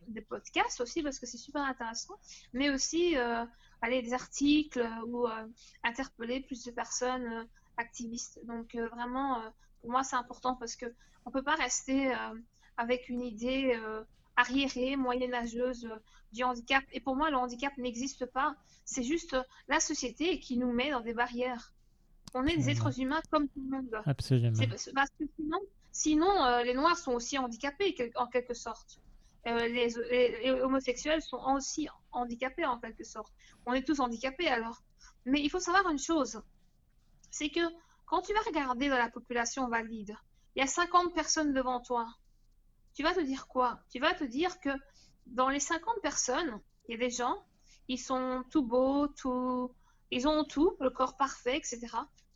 des 0.07 0.21
podcasts 0.21 0.79
aussi 0.79 1.03
parce 1.03 1.19
que 1.19 1.25
c'est 1.25 1.37
super 1.37 1.61
intéressant, 1.61 2.15
mais 2.53 2.69
aussi 2.69 3.17
euh, 3.17 3.43
aller 3.81 4.01
des 4.01 4.13
articles 4.13 4.81
ou 5.05 5.27
euh, 5.27 5.47
interpeller 5.83 6.39
plus 6.39 6.63
de 6.63 6.71
personnes 6.71 7.25
euh, 7.25 7.43
activistes. 7.75 8.39
Donc 8.45 8.75
vraiment, 8.75 9.41
pour 9.81 9.91
moi 9.91 10.03
c'est 10.03 10.15
important 10.15 10.55
parce 10.55 10.75
que 10.77 10.85
on 11.25 11.31
peut 11.31 11.43
pas 11.43 11.55
rester 11.55 12.13
avec 12.77 13.09
une 13.09 13.21
idée 13.21 13.77
arriérée, 14.37 14.95
moyenâgeuse 14.95 15.89
du 16.31 16.43
handicap. 16.43 16.83
Et 16.93 17.01
pour 17.01 17.15
moi, 17.17 17.29
le 17.29 17.35
handicap 17.35 17.77
n'existe 17.77 18.25
pas. 18.27 18.55
C'est 18.85 19.03
juste 19.03 19.35
la 19.67 19.79
société 19.81 20.39
qui 20.39 20.57
nous 20.57 20.71
met 20.71 20.91
dans 20.91 21.01
des 21.01 21.13
barrières. 21.13 21.73
On 22.33 22.45
est 22.45 22.55
des 22.55 22.69
êtres 22.69 22.99
humains 22.99 23.21
comme 23.29 23.47
tout 23.49 23.61
le 23.61 23.77
monde. 23.77 24.01
Absolument. 24.05 24.57
Parce 24.95 25.09
que 25.19 25.25
sinon, 25.35 25.59
euh, 26.05 26.63
les 26.63 26.73
Noirs 26.73 26.97
sont 26.97 27.13
aussi 27.13 27.37
handicapés 27.37 28.11
en 28.15 28.27
quelque 28.27 28.53
sorte. 28.53 28.99
Euh, 29.47 29.67
les, 29.67 30.51
homosexuels 30.61 31.21
sont 31.21 31.41
aussi 31.55 31.87
handicapés 32.11 32.65
en 32.65 32.79
quelque 32.79 33.03
sorte. 33.03 33.33
On 33.65 33.73
est 33.73 33.83
tous 33.83 33.99
handicapés 33.99 34.47
alors. 34.47 34.81
Mais 35.25 35.41
il 35.41 35.49
faut 35.49 35.59
savoir 35.59 35.89
une 35.89 35.99
chose, 35.99 36.41
c'est 37.31 37.49
que 37.49 37.61
quand 38.05 38.21
tu 38.21 38.33
vas 38.33 38.41
regarder 38.41 38.89
dans 38.89 38.97
la 38.97 39.09
population 39.09 39.67
valide, 39.67 40.15
il 40.55 40.59
y 40.59 40.63
a 40.63 40.67
50 40.67 41.13
personnes 41.13 41.53
devant 41.53 41.81
toi. 41.81 42.07
Tu 42.93 43.03
vas 43.03 43.13
te 43.13 43.19
dire 43.19 43.47
quoi? 43.47 43.79
Tu 43.91 43.99
vas 43.99 44.13
te 44.13 44.23
dire 44.23 44.59
que 44.59 44.69
dans 45.27 45.49
les 45.49 45.59
50 45.59 46.01
personnes, 46.01 46.59
il 46.87 46.93
y 46.93 46.95
a 46.95 46.97
des 46.97 47.13
gens, 47.13 47.43
ils 47.87 47.99
sont 47.99 48.43
tout 48.49 48.63
beaux, 48.63 49.07
tout, 49.07 49.71
ils 50.11 50.27
ont 50.27 50.45
tout, 50.45 50.75
le 50.79 50.89
corps 50.89 51.17
parfait, 51.17 51.57
etc. 51.57 51.79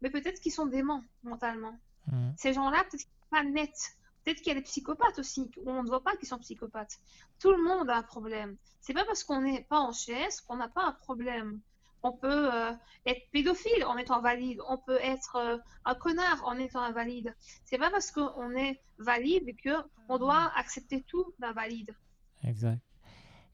Mais 0.02 0.10
peut-être 0.10 0.40
qu'ils 0.42 0.52
sont 0.52 0.66
déments 0.66 1.04
mentalement. 1.24 1.80
Mm. 2.08 2.32
Ces 2.38 2.54
gens-là, 2.54 2.84
peut-être 2.84 2.92
qu'ils 2.92 3.02
sont 3.02 3.21
pas 3.32 3.44
nets. 3.44 3.96
Peut-être 4.24 4.38
qu'il 4.38 4.50
y 4.50 4.52
a 4.52 4.60
des 4.60 4.62
psychopathes 4.62 5.18
aussi, 5.18 5.50
où 5.58 5.72
on 5.72 5.82
ne 5.82 5.88
voit 5.88 6.04
pas 6.04 6.16
qu'ils 6.16 6.28
sont 6.28 6.38
psychopathes. 6.38 7.00
Tout 7.40 7.52
le 7.52 7.64
monde 7.64 7.90
a 7.90 7.98
un 7.98 8.04
problème. 8.04 8.56
C'est 8.80 8.94
pas 8.94 9.06
parce 9.06 9.24
qu'on 9.24 9.42
n'est 9.42 9.64
pas 9.64 9.80
en 9.80 9.94
chaise 9.94 10.42
qu'on 10.42 10.58
n'a 10.58 10.68
pas 10.68 10.84
un 10.84 10.92
problème. 10.92 11.60
On 12.04 12.12
peut 12.12 12.54
euh, 12.54 12.72
être 13.06 13.22
pédophile 13.32 13.84
en 13.86 13.98
étant 13.98 14.22
valide. 14.22 14.60
On 14.70 14.78
peut 14.78 15.00
être 15.02 15.36
euh, 15.36 15.58
un 15.86 15.96
connard 15.96 16.42
en 16.46 16.58
étant 16.58 16.82
invalide. 16.82 17.36
C'est 17.66 17.78
pas 17.78 17.90
parce 17.90 18.12
qu'on 18.12 18.52
est 18.56 18.80
valide 19.00 19.56
que 19.64 19.72
on 20.10 20.18
doit 20.18 20.52
accepter 20.56 21.04
tout 21.04 21.34
d'invalide. 21.40 21.96
Exact. 22.44 22.82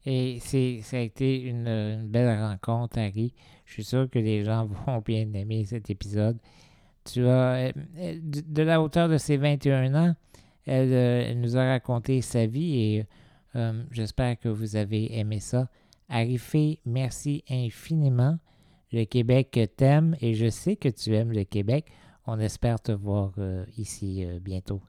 Et 0.06 0.40
ça 0.40 0.96
a 0.96 1.00
été 1.00 1.40
une, 1.42 2.06
belle 2.08 2.40
rencontre, 2.40 2.98
Harry. 2.98 3.34
Je 3.66 3.74
suis 3.74 3.84
sûr 3.84 4.08
que 4.08 4.18
les 4.18 4.44
gens 4.44 4.66
vont 4.86 5.00
bien 5.00 5.30
aimer 5.34 5.64
cet 5.66 5.90
épisode. 5.90 6.38
Tu 7.04 7.26
as, 7.26 7.54
euh, 7.54 7.72
de, 7.96 8.62
la 8.62 8.82
hauteur 8.82 9.08
de 9.08 9.16
ses 9.16 9.36
21 9.36 9.94
ans, 9.94 10.14
elle, 10.66 10.92
euh, 10.92 11.34
nous 11.34 11.56
a 11.56 11.64
raconté 11.64 12.20
sa 12.20 12.46
vie 12.46 12.78
et 12.78 13.06
euh, 13.56 13.82
j'espère 13.90 14.38
que 14.38 14.48
vous 14.48 14.76
avez 14.76 15.18
aimé 15.18 15.40
ça. 15.40 15.68
Harry 16.08 16.40
merci 16.84 17.44
infiniment. 17.50 18.38
Le 18.92 19.04
Québec 19.04 19.58
t'aime 19.76 20.16
et 20.20 20.34
je 20.34 20.48
sais 20.48 20.76
que 20.76 20.88
tu 20.88 21.14
aimes 21.14 21.32
le 21.32 21.44
Québec. 21.44 21.86
On 22.26 22.38
espère 22.38 22.80
te 22.80 22.92
voir 22.92 23.32
ici 23.76 24.26
bientôt. 24.40 24.80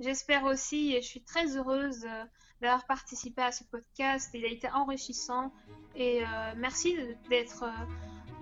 J'espère 0.00 0.44
aussi 0.44 0.92
et 0.94 1.02
je 1.02 1.06
suis 1.06 1.22
très 1.22 1.56
heureuse 1.56 2.04
euh, 2.04 2.24
d'avoir 2.60 2.84
participé 2.86 3.42
à 3.42 3.52
ce 3.52 3.62
podcast. 3.64 4.30
Il 4.34 4.44
a 4.44 4.48
été 4.48 4.68
enrichissant 4.70 5.52
et 5.94 6.22
euh, 6.22 6.52
merci 6.56 6.96
d'être, 7.30 7.62
euh, 7.62 8.33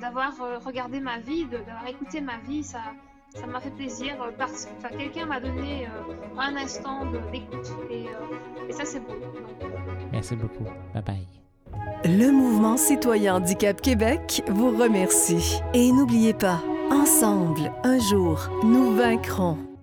d'avoir 0.00 0.32
regardé 0.64 1.00
ma 1.00 1.18
vie, 1.18 1.46
d'avoir 1.46 1.86
écouté 1.86 2.20
ma 2.20 2.38
vie. 2.38 2.62
Ça, 2.62 2.80
ça 3.34 3.46
m'a 3.46 3.60
fait 3.60 3.70
plaisir 3.70 4.16
parce 4.38 4.66
que 4.66 4.96
quelqu'un 4.96 5.26
m'a 5.26 5.40
donné 5.40 5.88
un 6.38 6.56
instant 6.56 7.06
d'écoute 7.32 7.72
et, 7.90 8.06
et, 8.68 8.72
ça 8.72 8.84
c'est 8.84 9.00
beau. 9.00 9.14
Merci 10.12 10.36
beaucoup. 10.36 10.64
Bye 10.92 11.02
bye. 11.02 11.28
Le 12.04 12.30
mouvement 12.30 12.76
citoyen 12.76 13.36
Handicap 13.36 13.80
Québec 13.80 14.42
vous 14.48 14.76
remercie. 14.76 15.60
Et 15.72 15.90
n'oubliez 15.90 16.34
pas, 16.34 16.62
ensemble, 16.90 17.72
un 17.82 17.98
jour, 17.98 18.48
nous 18.62 18.94
vaincrons. 18.94 19.73